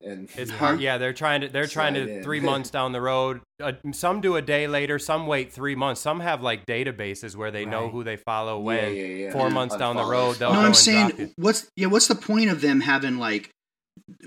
and 0.00 0.28
It's 0.36 0.50
Huh? 0.50 0.56
hard. 0.58 0.80
Yeah, 0.80 0.98
they're 0.98 1.12
trying 1.12 1.40
to. 1.42 1.48
They're 1.48 1.66
trying 1.66 1.94
to 1.94 2.18
in. 2.18 2.22
three 2.22 2.40
months 2.50 2.70
down 2.70 2.92
the 2.92 3.00
road. 3.00 3.40
Uh, 3.62 3.72
some 3.92 4.20
do 4.20 4.36
a 4.36 4.42
day 4.42 4.66
later. 4.68 4.98
Some 4.98 5.26
wait 5.26 5.52
three 5.52 5.74
months. 5.74 6.00
Some 6.00 6.20
have 6.20 6.42
like 6.42 6.66
databases 6.66 7.34
where 7.36 7.50
they 7.50 7.64
know 7.64 7.88
who 7.88 8.04
they 8.04 8.16
follow 8.16 8.58
Yeah, 8.58 8.64
when. 8.64 8.94
yeah, 8.96 9.02
yeah. 9.04 9.32
Four 9.32 9.48
Yeah. 9.48 9.54
months 9.54 9.76
down 9.76 9.96
the 9.96 10.04
road, 10.04 10.36
they'll 10.36 10.50
no, 10.50 10.54
go 10.54 10.60
I'm 10.60 10.66
and 10.66 10.74
drop 10.74 10.82
saying 10.84 11.12
you. 11.18 11.30
what's 11.36 11.68
yeah. 11.76 11.86
What's 11.88 12.08
the 12.08 12.14
point 12.14 12.50
of 12.50 12.60
them 12.60 12.80
having 12.80 13.18
like 13.18 13.50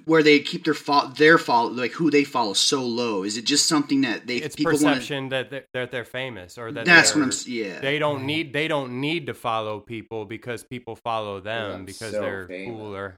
where 0.05 0.21
they 0.21 0.39
keep 0.39 0.65
their 0.65 0.73
fo- 0.73 1.07
their 1.07 1.37
follow 1.37 1.69
like 1.71 1.91
who 1.91 2.11
they 2.11 2.23
follow 2.25 2.53
so 2.53 2.83
low? 2.83 3.23
Is 3.23 3.37
it 3.37 3.45
just 3.45 3.67
something 3.67 4.01
that 4.01 4.27
they 4.27 4.35
It's 4.37 4.55
people 4.55 4.73
want? 4.73 4.83
perception 4.83 5.29
that 5.29 5.49
they're, 5.49 5.65
that 5.73 5.91
they're 5.91 6.05
famous 6.05 6.57
or 6.57 6.71
that 6.73 6.85
That's 6.85 7.15
what 7.15 7.23
I'm. 7.23 7.29
s- 7.29 7.47
Yeah. 7.47 7.79
They 7.79 7.97
don't 7.97 8.17
Right. 8.17 8.25
need. 8.25 8.53
They 8.53 8.67
don't 8.67 8.99
need 8.99 9.27
to 9.27 9.33
follow 9.33 9.79
people 9.79 10.25
because 10.25 10.63
people 10.63 10.95
follow 10.97 11.39
them 11.39 11.71
I'm 11.71 11.85
because 11.85 12.11
so 12.11 12.19
they're 12.21 12.47
famous. 12.47 12.77
cooler. 12.77 13.15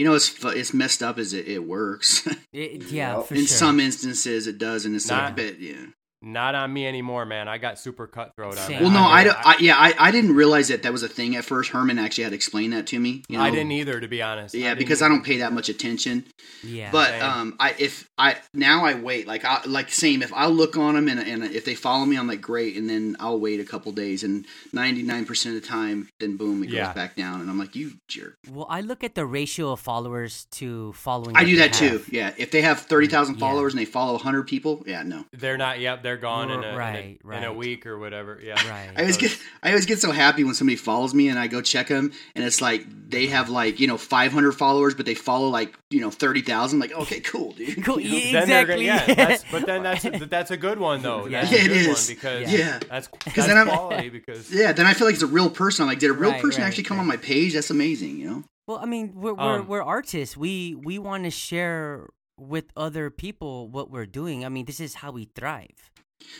You 0.00 0.06
know, 0.06 0.14
it's 0.14 0.42
it's 0.44 0.72
messed 0.72 1.02
up 1.02 1.18
as 1.18 1.34
it, 1.34 1.46
it 1.46 1.58
works. 1.68 2.26
It- 2.54 2.90
yeah 2.90 3.18
Yep. 3.18 3.26
for 3.26 3.34
in 3.34 3.40
sure 3.42 3.58
some 3.58 3.78
instances, 3.78 4.46
it 4.46 4.56
does, 4.56 4.86
and 4.86 4.96
it's 4.96 5.08
not, 5.10 5.24
like, 5.24 5.36
but 5.36 5.60
yeah. 5.60 5.84
Not 6.22 6.54
on 6.54 6.72
me 6.72 6.86
anymore, 6.86 7.24
man. 7.24 7.48
I 7.48 7.56
got 7.58 7.78
super 7.78 8.06
cutthroat 8.06 8.58
on 8.58 8.70
that. 8.70 8.82
Well, 8.82 8.90
no, 8.90 9.00
I, 9.00 9.20
I, 9.20 9.24
did- 9.24 9.32
I 9.36 9.56
yeah, 9.60 9.74
I, 9.76 9.94
I 9.98 10.10
didn't 10.10 10.34
realize 10.34 10.68
that 10.68 10.82
that 10.82 10.92
was 10.92 11.02
a 11.02 11.08
thing 11.08 11.34
at 11.36 11.44
first. 11.44 11.70
Herman 11.70 11.98
actually 11.98 12.24
had 12.24 12.32
explained 12.34 12.72
that 12.74 12.86
to 12.88 13.00
me. 13.00 13.22
You 13.28 13.38
know? 13.38 13.44
I 13.44 13.50
didn't 13.50 13.72
either, 13.72 13.98
to 14.00 14.06
be 14.08 14.20
honest. 14.20 14.54
Yeah, 14.54 14.68
didn't 14.70 14.78
because 14.80 15.00
I 15.00 15.08
don't 15.08 15.24
pay 15.24 15.38
that 15.38 15.52
much 15.52 15.68
attention. 15.70 16.26
yeah 16.62 16.90
But 16.92 17.08
Same. 17.10 17.22
um, 17.22 17.56
I 17.58 17.74
if 17.78 18.08
I 18.18 18.36
now 18.52 18.84
I 18.84 18.94
wait 18.94 19.26
like 19.26 19.44
I 19.46 19.62
like 19.66 19.90
same 19.90 20.22
if 20.22 20.32
I 20.34 20.46
look 20.46 20.76
on 20.76 20.94
them 20.94 21.08
and 21.08 21.20
and 21.20 21.42
if 21.44 21.64
they 21.64 21.74
follow 21.74 22.04
me 22.04 22.16
I'm 22.18 22.26
like 22.26 22.42
great 22.42 22.76
and 22.76 22.88
then 22.90 23.16
I'll 23.18 23.40
wait 23.40 23.60
a 23.60 23.64
couple 23.64 23.92
days 23.92 24.22
and 24.22 24.44
ninety 24.72 25.02
nine 25.02 25.24
percent 25.24 25.56
of 25.56 25.62
the 25.62 25.68
time 25.68 26.08
then 26.20 26.36
boom 26.36 26.62
it 26.62 26.68
Yeah. 26.70 26.86
goes 26.86 26.94
back 26.94 27.16
down 27.16 27.40
and 27.40 27.48
I'm 27.48 27.58
like 27.58 27.74
you 27.74 27.92
jerk. 28.08 28.36
well 28.50 28.66
i 28.68 28.80
look 28.82 29.02
at 29.04 29.14
the 29.14 29.24
ratio 29.24 29.72
of 29.72 29.80
followers 29.80 30.46
to 30.52 30.92
following 30.92 31.34
I 31.36 31.44
do 31.44 31.52
they 31.56 31.68
that 31.68 31.72
too. 31.72 31.88
have. 31.98 32.08
Yeah, 32.12 32.34
if 32.36 32.50
they 32.50 32.60
have 32.62 32.80
thirty 32.80 33.06
thousand 33.06 33.36
Yeah. 33.36 33.40
followers 33.40 33.72
and 33.72 33.80
they 33.80 33.84
follow 33.86 34.18
hundred 34.18 34.46
people, 34.46 34.82
yeah, 34.86 35.02
no. 35.02 35.24
They're 35.32 35.56
not. 35.56 35.80
Yep, 35.80 36.02
they're 36.02 36.09
gone 36.16 36.50
in 36.50 36.62
a, 36.64 36.68
in 36.68 36.74
a- 36.74 36.76
Right, 36.76 37.18
in 37.38 37.44
a 37.44 37.52
week 37.52 37.86
or 37.86 37.98
whatever. 37.98 38.40
Yeah. 38.42 38.54
right 38.70 38.90
I 38.96 39.00
always 39.00 39.16
get 39.16 39.36
I 39.62 39.68
always 39.70 39.86
get 39.86 39.98
so 40.00 40.10
happy 40.12 40.44
when 40.44 40.54
somebody 40.54 40.76
follows 40.76 41.12
me 41.14 41.28
and 41.28 41.38
I 41.38 41.46
go 41.46 41.60
check 41.62 41.88
them 41.88 42.12
and 42.34 42.44
it's 42.44 42.60
like 42.60 42.84
they 43.10 43.26
have 43.26 43.48
like 43.50 43.80
you 43.80 43.86
know 43.86 43.96
five 43.98 44.32
hundred 44.32 44.52
followers 44.52 44.94
but 44.94 45.06
they 45.06 45.14
follow 45.14 45.48
like 45.48 45.76
you 45.90 46.00
know 46.00 46.10
thirty 46.10 46.42
thousand. 46.42 46.78
Like 46.80 46.92
okay, 46.92 47.20
cool, 47.20 47.52
dude. 47.52 47.84
Cool, 47.84 48.00
You 48.00 48.10
know? 48.10 48.16
yeah, 48.16 48.44
Then 48.44 48.66
gonna- 48.66 48.80
exactly 48.80 48.86
yeah, 48.86 49.14
that's, 49.14 49.44
but 49.50 49.66
then 49.66 49.82
that's 49.82 50.06
that's 50.30 50.50
a 50.50 50.56
good 50.56 50.78
one 50.78 51.02
though. 51.02 51.26
Yeah. 51.26 51.42
That's 51.42 51.52
Yeah, 51.52 51.58
a 51.64 51.68
good 51.68 51.76
is. 51.76 51.86
one 52.08 52.16
because 52.16 52.52
Yeah. 52.52 52.78
that's 52.88 53.08
Because 53.08 53.34
that's 53.34 53.48
then 53.48 53.68
I'm- 53.68 54.10
because 54.10 54.50
Yeah, 54.52 54.72
then 54.72 54.86
I 54.86 54.94
feel 54.94 55.06
like 55.06 55.14
it's 55.14 55.22
a 55.22 55.26
real 55.26 55.50
person. 55.50 55.82
I'm 55.84 55.88
like, 55.88 55.98
did 55.98 56.10
a 56.10 56.14
real 56.14 56.30
Right, 56.32 56.42
person 56.42 56.62
right, 56.62 56.68
actually 56.68 56.84
come 56.84 56.96
right. 56.96 57.02
on 57.02 57.08
my 57.08 57.16
page? 57.16 57.54
That's 57.54 57.70
amazing, 57.70 58.18
you 58.18 58.30
know. 58.30 58.44
Well, 58.66 58.78
I 58.78 58.86
mean, 58.86 59.12
we're 59.16 59.34
we're, 59.34 59.40
Um, 59.60 59.66
we're 59.66 59.82
artists. 59.82 60.36
We 60.36 60.74
we 60.76 60.98
want 60.98 61.24
to 61.24 61.30
share 61.30 62.08
with 62.38 62.66
other 62.76 63.10
people 63.10 63.68
what 63.68 63.90
we're 63.90 64.06
doing. 64.06 64.44
I 64.44 64.48
mean, 64.48 64.64
this 64.64 64.80
is 64.80 64.94
how 64.94 65.10
we 65.10 65.24
thrive. 65.34 65.90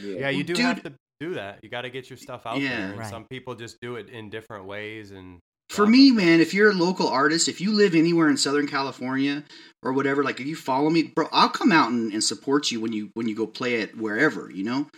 Yeah, 0.03 0.31
you 0.31 0.45
do 0.45 0.55
Dude. 0.55 0.65
have 0.65 0.83
to 0.85 0.93
do 1.21 1.35
that. 1.35 1.61
You 1.63 1.69
got 1.69 1.83
to 1.83 1.91
get 1.91 2.09
your 2.09 2.17
stuff 2.17 2.47
out 2.47 2.61
Yeah. 2.61 2.71
there, 2.71 2.91
and 2.91 2.99
Right. 3.01 3.11
some 3.11 3.25
people 3.25 3.55
just 3.55 3.81
do 3.81 3.97
it 3.97 4.09
in 4.09 4.31
different 4.31 4.65
ways. 4.65 5.11
And 5.11 5.39
For 5.69 5.87
me, 5.87 6.11
man, 6.11 6.41
if 6.41 6.53
you're 6.55 6.71
a 6.71 6.75
local 6.75 7.07
artist, 7.09 7.49
if 7.49 7.61
you 7.61 7.73
live 7.73 7.95
anywhere 7.95 8.29
in 8.29 8.37
Southern 8.37 8.67
California 8.67 9.45
or 9.83 9.93
whatever, 9.93 10.25
like 10.25 10.41
if 10.41 10.47
you 10.47 10.57
follow 10.57 10.91
me, 10.91 11.05
bro, 11.05 11.29
I'll 11.33 11.49
come 11.49 11.71
out 11.73 11.91
and, 11.91 12.13
and 12.13 12.25
support 12.25 12.71
you 12.71 12.81
when 12.81 12.93
you 12.93 13.11
when 13.15 13.29
you 13.29 13.37
go 13.37 13.47
play 13.47 13.75
it 13.77 13.97
wherever, 13.97 14.51
you 14.51 14.65
know. 14.65 14.89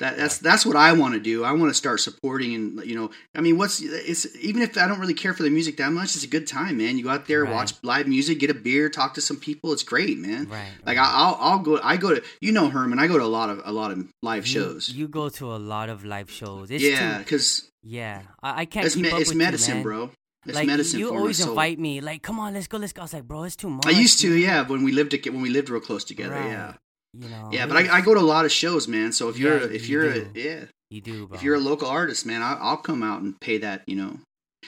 That 0.00 0.16
that's 0.16 0.38
that's 0.38 0.64
what 0.64 0.76
I 0.76 0.92
want 0.92 1.14
to 1.14 1.20
do. 1.20 1.42
I 1.42 1.50
want 1.52 1.70
to 1.70 1.74
start 1.74 1.98
supporting 2.00 2.54
and 2.54 2.84
you 2.84 2.94
know, 2.94 3.10
I 3.34 3.40
mean, 3.40 3.58
what's 3.58 3.80
it's 3.82 4.26
even 4.36 4.62
if 4.62 4.78
I 4.78 4.86
don't 4.86 5.00
really 5.00 5.12
care 5.14 5.34
for 5.34 5.42
the 5.42 5.50
music 5.50 5.76
that 5.78 5.90
much, 5.90 6.14
it's 6.14 6.22
a 6.22 6.28
good 6.28 6.46
time, 6.46 6.76
man. 6.78 6.96
You 6.96 7.02
go 7.04 7.10
out 7.10 7.26
there, 7.26 7.42
Right. 7.42 7.52
watch 7.52 7.72
live 7.82 8.06
music, 8.06 8.38
get 8.38 8.48
a 8.50 8.54
beer, 8.54 8.88
talk 8.88 9.14
to 9.14 9.20
some 9.20 9.38
people. 9.38 9.72
It's 9.72 9.82
great, 9.82 10.16
man. 10.18 10.48
Right. 10.48 10.68
Like 10.86 10.98
I, 10.98 11.02
I'll 11.04 11.36
I'll 11.40 11.58
go. 11.58 11.80
I 11.82 11.96
go 11.96 12.14
to 12.14 12.22
you 12.40 12.52
know 12.52 12.68
Herman. 12.68 13.00
I 13.00 13.08
go 13.08 13.18
to 13.18 13.24
a 13.24 13.26
lot 13.26 13.50
of 13.50 13.60
a 13.64 13.72
lot 13.72 13.90
of 13.90 14.06
live 14.22 14.46
You- 14.46 14.52
shows. 14.52 14.88
You 14.88 15.08
go 15.08 15.28
to 15.30 15.52
a 15.52 15.58
lot 15.58 15.88
of 15.88 16.04
live 16.04 16.30
shows. 16.30 16.70
It's 16.70 16.84
yeah, 16.84 17.18
because 17.18 17.68
yeah. 17.82 18.22
I, 18.40 18.60
I 18.60 18.64
can't 18.66 18.86
it's 18.86 18.94
keep 18.94 19.02
me- 19.02 19.10
up 19.10 19.20
it's 19.20 19.34
with 19.34 19.68
you, 19.68 19.82
bro. 19.82 20.10
It's 20.46 20.54
like 20.54 20.68
medicine 20.68 21.00
you 21.00 21.08
for 21.08 21.18
always 21.18 21.40
invite 21.44 21.78
me, 21.80 22.00
like, 22.00 22.22
come 22.22 22.38
on, 22.38 22.54
let's 22.54 22.68
go, 22.68 22.78
let's 22.78 22.92
go. 22.92 23.02
I 23.02 23.04
was 23.04 23.12
like, 23.12 23.24
bro, 23.26 23.42
it's 23.42 23.56
too 23.56 23.68
much. 23.68 23.84
I 23.84 23.90
used 23.90 24.20
to, 24.20 24.32
yeah, 24.34 24.62
when 24.66 24.82
we 24.84 24.92
lived 24.92 25.12
when 25.26 25.42
we 25.42 25.50
lived 25.50 25.68
real 25.68 25.80
close 25.80 26.04
together, 26.04 26.36
Right. 26.36 26.46
yeah, 26.50 26.74
You 27.14 27.28
know. 27.28 27.50
yeah. 27.52 27.66
But 27.66 27.76
I, 27.76 27.98
I 27.98 28.00
go 28.00 28.14
to 28.14 28.20
a 28.20 28.22
lot 28.22 28.44
of 28.44 28.52
shows, 28.52 28.88
man. 28.88 29.12
So 29.12 29.28
if 29.28 29.38
you're 29.38 29.58
Yeah, 29.60 29.66
if 29.66 29.88
you 29.88 30.00
you're 30.00 30.12
a, 30.12 30.24
yeah 30.34 30.64
You 30.90 31.00
do, 31.00 31.26
bro. 31.26 31.36
if 31.36 31.42
you're 31.42 31.56
a 31.56 31.60
local 31.60 31.88
artist, 31.88 32.26
man, 32.26 32.42
I, 32.42 32.54
I'll 32.60 32.76
come 32.76 33.02
out 33.02 33.22
and 33.22 33.40
pay 33.40 33.58
that, 33.58 33.82
you 33.86 33.96
know. 33.96 34.18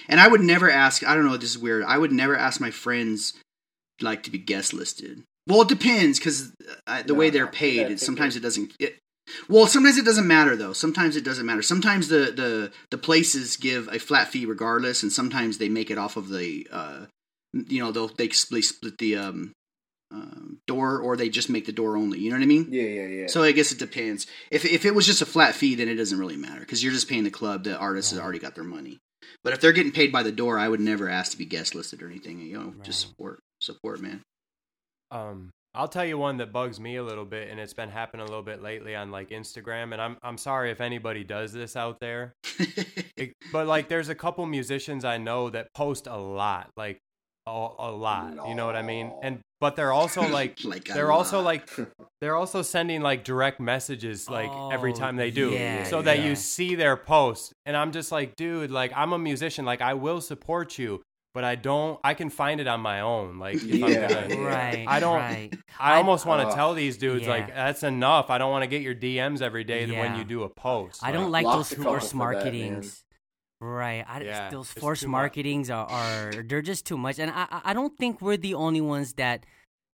And 0.09 0.21
I 0.21 0.29
would 0.29 0.41
never 0.41 0.71
ask. 0.71 1.07
I 1.07 1.15
don't 1.15 1.27
know. 1.27 1.37
This 1.37 1.51
is 1.51 1.59
weird. 1.59 1.83
I 1.85 1.99
would 1.99 2.13
never 2.13 2.37
ask 2.37 2.61
my 2.61 2.71
friends 2.71 3.35
like 4.01 4.23
to 4.25 4.31
be 4.31 4.39
guest 4.39 4.73
listed. 4.73 5.23
Well, 5.47 5.63
it 5.63 5.69
depends 5.69 6.19
because 6.19 6.53
uh, 6.87 7.03
the 7.03 7.13
No, 7.13 7.19
way 7.19 7.31
they're 7.31 7.47
paid, 7.47 7.99
sometimes 8.01 8.37
it. 8.37 8.39
it 8.39 8.43
doesn't. 8.43 8.73
It, 8.79 8.99
well, 9.49 9.67
sometimes 9.67 9.99
it 9.99 10.05
doesn't 10.05 10.27
matter 10.27 10.57
though. 10.57 10.73
Sometimes 10.73 11.17
it 11.17 11.25
doesn't 11.25 11.47
matter. 11.47 11.63
Sometimes 11.63 12.09
the 12.09 12.33
the 12.33 12.73
the 12.91 12.99
places 12.99 13.57
give 13.57 13.89
a 13.89 13.99
flat 13.99 14.29
fee 14.29 14.47
regardless, 14.47 15.03
and 15.03 15.13
sometimes 15.13 15.59
they 15.59 15.69
make 15.69 15.91
it 15.91 15.99
off 15.99 16.17
of 16.17 16.29
the, 16.29 16.67
uh, 16.71 17.07
you 17.53 17.81
know, 17.83 17.93
they'll 17.93 18.09
they 18.09 18.29
split 18.31 18.65
split 18.65 18.99
the 18.99 19.17
um 19.17 19.53
um, 20.13 20.59
door, 20.67 20.99
or 21.01 21.17
they 21.17 21.29
just 21.29 21.49
make 21.51 21.67
the 21.67 21.73
door 21.73 21.97
only. 21.97 22.19
You 22.19 22.31
know 22.31 22.37
what 22.37 22.43
I 22.43 22.47
mean? 22.47 22.69
Yeah, 22.71 22.83
yeah, 22.83 23.07
yeah. 23.07 23.27
So 23.29 23.43
I 23.43 23.53
guess 23.53 23.71
it 23.73 23.79
depends. 23.79 24.27
If 24.51 24.65
if 24.65 24.85
it 24.85 24.95
was 24.95 25.07
just 25.07 25.23
a 25.23 25.27
flat 25.27 25.55
fee, 25.55 25.75
then 25.77 25.89
it 25.89 25.95
doesn't 25.95 26.19
really 26.19 26.37
matter 26.37 26.61
because 26.61 26.83
you're 26.83 26.93
just 26.93 27.09
paying 27.09 27.25
the 27.25 27.31
club. 27.31 27.65
The 27.65 27.77
artist 27.79 28.11
has 28.11 28.19
already 28.21 28.39
got 28.41 28.55
their 28.55 28.65
money. 28.65 28.99
But 29.45 29.53
if 29.53 29.61
they're 29.61 29.73
getting 29.73 29.93
paid 29.93 30.11
by 30.13 30.23
the 30.23 30.33
door, 30.33 30.59
I 30.59 30.69
would 30.69 30.81
never 30.81 31.09
ask 31.09 31.33
to 31.33 31.39
be 31.39 31.45
guest 31.45 31.75
listed 31.75 32.03
or 32.03 32.09
anything. 32.09 32.41
You 32.41 32.59
know, 32.59 32.75
just 32.83 33.01
support, 33.01 33.41
support, 33.61 34.01
man. 34.01 34.23
Um, 35.11 35.51
I'll 35.75 35.89
tell 35.89 36.05
you 36.05 36.19
one 36.19 36.39
that 36.39 36.53
bugs 36.53 36.81
me 36.81 36.97
a 36.97 37.03
little 37.05 37.25
bit, 37.25 37.49
and 37.49 37.61
it's 37.61 37.75
been 37.75 37.91
happening 37.91 38.23
a 38.23 38.29
little 38.29 38.43
bit 38.43 38.61
lately 38.63 38.97
on 38.97 39.11
like 39.13 39.31
Instagram. 39.31 39.93
And 39.93 40.03
I'm 40.03 40.17
I'm 40.23 40.37
sorry 40.39 40.71
if 40.73 40.81
anybody 40.81 41.23
does 41.25 41.53
this 41.53 41.77
out 41.77 42.01
there, 42.01 42.35
It- 43.17 43.35
but 43.53 43.67
like 43.67 43.89
there's 43.89 44.09
a 44.09 44.15
couple 44.15 44.45
musicians 44.47 45.05
I 45.05 45.19
know 45.19 45.51
that 45.51 45.73
post 45.75 46.07
a 46.09 46.17
lot, 46.17 46.71
like 46.77 46.99
a, 47.47 47.51
a 47.79 47.91
lot. 47.91 48.49
You 48.49 48.55
know 48.55 48.67
what 48.67 48.77
I 48.77 48.83
mean? 48.83 49.13
And 49.23 49.41
but 49.61 49.77
they're 49.77 49.93
also 49.93 50.27
like 50.39 50.59
like 50.65 50.85
they're 50.85 51.13
also 51.13 51.37
lot. 51.39 51.45
like 51.47 51.71
they're 52.21 52.37
also 52.37 52.63
sending 52.63 53.03
like 53.03 53.25
direct 53.25 53.61
messages 53.61 54.29
like 54.29 54.51
every 54.73 54.93
Oh, 54.93 54.97
time 54.97 55.17
they 55.17 55.31
do 55.31 55.51
yeah, 55.51 55.85
so 55.85 56.03
that 56.03 56.21
you 56.21 56.35
see 56.37 56.75
their 56.75 56.97
post 56.97 57.53
and 57.67 57.77
i'm 57.77 57.93
just 57.93 58.11
like 58.13 58.37
dude 58.37 58.71
like 58.71 58.93
i'm 58.97 59.13
a 59.13 59.19
musician 59.19 59.65
like 59.65 59.81
i 59.83 59.95
will 59.95 60.21
support 60.21 60.79
you 60.79 61.03
but 61.35 61.45
i 61.45 61.55
don't 61.57 61.99
i 62.05 62.15
can 62.15 62.31
find 62.31 62.61
it 62.61 62.67
on 62.67 62.81
my 62.81 63.01
own 63.01 63.39
like 63.39 63.57
if 63.57 63.65
Yeah. 63.65 63.87
i'm 64.23 64.29
gonna 64.31 64.41
Right. 64.43 64.85
I 64.89 64.99
don't- 65.01 65.17
Right. 65.17 65.51
i 65.79 65.95
I- 65.95 65.97
almost 65.99 66.25
want 66.27 66.41
to 66.43 66.49
uh, 66.49 66.55
tell 66.55 66.73
these 66.75 66.97
dudes 66.97 67.27
like 67.27 67.49
that's 67.55 67.83
enough 67.83 68.31
i 68.31 68.39
don't 68.39 68.51
want 68.51 68.63
to 68.63 68.69
get 68.69 68.81
your 68.83 68.95
dms 68.95 69.43
every 69.43 69.65
day 69.65 69.87
when 69.91 70.17
you 70.17 70.25
do 70.25 70.43
a 70.45 70.49
post 70.49 71.03
I 71.05 71.13
don't 71.13 71.31
Like, 71.31 71.45
like 71.45 71.55
those 71.57 71.69
the 71.71 71.83
forced 71.83 72.13
couple 72.13 72.19
right. 73.61 74.05
I, 74.09 74.23
Yeah, 74.23 74.51
those 74.51 74.71
forced 74.73 75.07
marketings 75.07 75.71
are, 75.71 75.87
are 75.87 76.33
they're 76.47 76.63
just 76.63 76.87
too 76.87 76.97
much, 76.99 77.19
and 77.19 77.31
I 77.31 77.47
I- 77.51 77.61
I 77.67 77.73
don't 77.75 77.97
think 77.97 78.21
we're 78.21 78.37
the 78.37 78.55
only 78.55 78.81
ones 78.81 79.13
that 79.15 79.45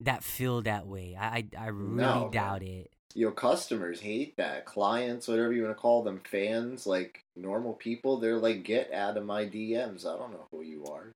that 0.01 0.23
feel 0.25 0.63
that 0.63 0.87
way. 0.87 1.17
I 1.19 1.27
I, 1.27 1.45
I 1.59 1.67
really 1.69 1.97
No, 1.97 2.31
doubt 2.33 2.63
it. 2.63 2.91
Your 3.15 3.33
customers 3.33 4.01
hate 4.01 4.37
that. 4.37 4.67
Clients, 4.67 5.27
whatever 5.27 5.53
you 5.53 5.63
want 5.65 5.75
to 5.77 5.81
call 5.81 6.03
them, 6.03 6.21
fans, 6.31 6.87
like 6.87 7.21
normal 7.35 7.73
people, 7.73 8.19
they're 8.19 8.37
like, 8.37 8.63
get 8.63 8.93
out 8.93 9.17
of 9.17 9.25
my 9.25 9.47
DMs. 9.47 10.05
I 10.07 10.19
don't 10.19 10.33
know 10.33 10.47
who 10.51 10.63
you 10.63 10.85
are. 10.87 11.13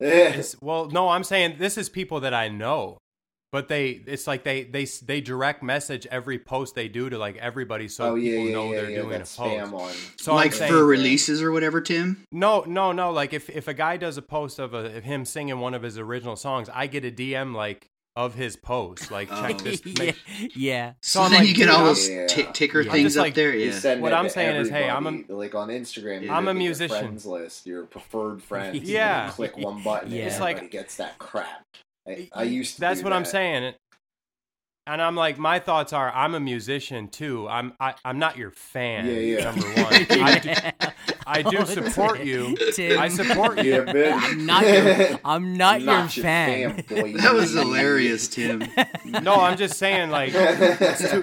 It's- 0.00 0.56
well 0.60 0.90
no 0.90 1.08
i'm 1.08 1.24
saying 1.24 1.56
this 1.58 1.78
is 1.78 1.88
people 1.88 2.20
that 2.20 2.34
i 2.34 2.48
know 2.48 2.98
but 3.56 3.68
they 3.68 4.02
it's 4.06 4.26
like 4.26 4.44
they 4.44 4.64
they 4.64 4.84
they 4.84 5.22
direct 5.22 5.62
message 5.62 6.06
every 6.10 6.38
post 6.38 6.74
they 6.74 6.88
do 6.88 7.08
to 7.08 7.16
like 7.16 7.36
everybody 7.38 7.88
so 7.88 8.10
oh 8.10 8.14
yeah, 8.16 8.32
people 8.32 8.46
yeah, 8.48 8.52
know 8.52 8.64
yeah, 8.72 8.80
they're 8.82 8.90
yeah, 8.90 9.00
doing 9.02 9.14
a 9.14 9.18
post 9.20 9.38
spam 9.38 9.72
on. 9.72 9.94
so 10.18 10.34
like 10.34 10.52
saying- 10.52 10.70
for 10.70 10.84
releases 10.84 11.40
or 11.40 11.52
whatever, 11.52 11.80
Tim. 11.80 12.22
No, 12.30 12.64
no, 12.66 12.92
no. 12.92 13.12
Like 13.12 13.32
if 13.32 13.48
if 13.48 13.66
a 13.66 13.74
guy 13.74 13.96
does 13.96 14.18
a 14.18 14.22
post 14.22 14.58
of, 14.58 14.74
a, 14.74 14.96
of 14.98 15.04
him 15.04 15.24
singing 15.24 15.58
one 15.58 15.72
of 15.72 15.82
his 15.82 15.96
original 15.98 16.36
songs, 16.36 16.68
I 16.70 16.86
get 16.86 17.04
a 17.06 17.10
DM 17.10 17.54
like 17.54 17.88
of 18.14 18.34
his 18.34 18.56
post. 18.56 19.10
Like 19.10 19.28
check 19.28 19.56
Oh. 19.60 19.64
this. 19.64 19.80
yeah, 19.84 19.92
Make, 19.98 20.16
yeah. 20.56 20.92
So, 21.02 21.22
I'm 21.22 21.30
then 21.30 21.40
like, 21.40 21.48
you 21.48 21.54
get 21.54 21.66
dude, 21.66 21.74
all 21.74 21.84
those 21.84 22.08
Yeah. 22.08 22.26
tick 22.26 22.52
ticker 22.54 22.80
I'm 22.82 22.88
things 22.90 23.14
just 23.14 23.26
up 23.26 23.34
there. 23.34 23.54
You 23.54 23.66
Yeah. 23.70 23.78
send 23.78 24.00
What 24.02 24.12
I'm 24.14 24.28
saying 24.28 24.56
is, 24.56 24.68
hey, 24.70 24.88
I'm 24.88 25.06
a- 25.06 25.32
like 25.32 25.54
on 25.54 25.68
Instagram. 25.68 26.28
I'm 26.30 26.44
make 26.44 26.50
a 26.52 26.54
your 26.54 26.54
musician. 26.54 26.98
Friends 26.98 27.26
list, 27.26 27.66
your 27.66 27.84
preferred 27.84 28.42
friends. 28.42 28.78
Yeah. 28.88 29.26
you 29.26 29.32
click 29.32 29.56
one 29.58 29.82
button, 29.82 30.10
Yeah. 30.10 30.18
and 30.18 30.26
It's 30.28 30.36
everybody 30.36 30.62
like- 30.64 30.70
gets 30.70 30.96
that 30.96 31.18
crap. 31.18 31.64
I, 32.06 32.28
I 32.34 32.42
used 32.44 32.74
to. 32.76 32.80
that's 32.80 33.00
do 33.00 33.04
what 33.04 33.12
I'm 33.12 33.24
saying. 33.24 33.74
And 34.88 35.02
I'm 35.02 35.16
like, 35.16 35.36
my 35.36 35.58
thoughts 35.58 35.92
are, 35.92 36.12
I'm 36.12 36.36
a 36.36 36.40
musician 36.40 37.08
too. 37.08 37.48
I'm 37.48 37.72
I, 37.80 37.94
I'm 38.04 38.20
not 38.20 38.36
your 38.36 38.52
fan. 38.52 39.06
Yeah, 39.06 39.12
yeah. 39.14 39.44
Number 39.50 39.66
one, 39.82 39.92
I 40.22 40.38
do, 40.38 40.54
I 41.26 41.42
do 41.42 41.56
Oh, 41.58 41.64
support 41.64 42.22
you. 42.22 42.56
Tim. 42.72 42.96
I 42.96 43.08
support 43.08 43.64
you. 43.64 43.84
Yeah, 43.84 43.92
man. 43.92 44.20
I'm 44.22 44.46
not 44.46 44.62
your 44.64 45.20
I'm 45.24 45.56
not, 45.56 45.82
Not 45.82 46.16
your 46.16 46.22
fan. 46.22 46.84
boy. 46.88 47.14
That 47.14 47.34
was 47.34 47.52
hilarious, 47.52 48.28
Tim. 48.28 48.62
No, 49.04 49.34
I'm 49.34 49.56
just 49.56 49.76
saying 49.76 50.10
like 50.10 50.30
too, 50.32 50.38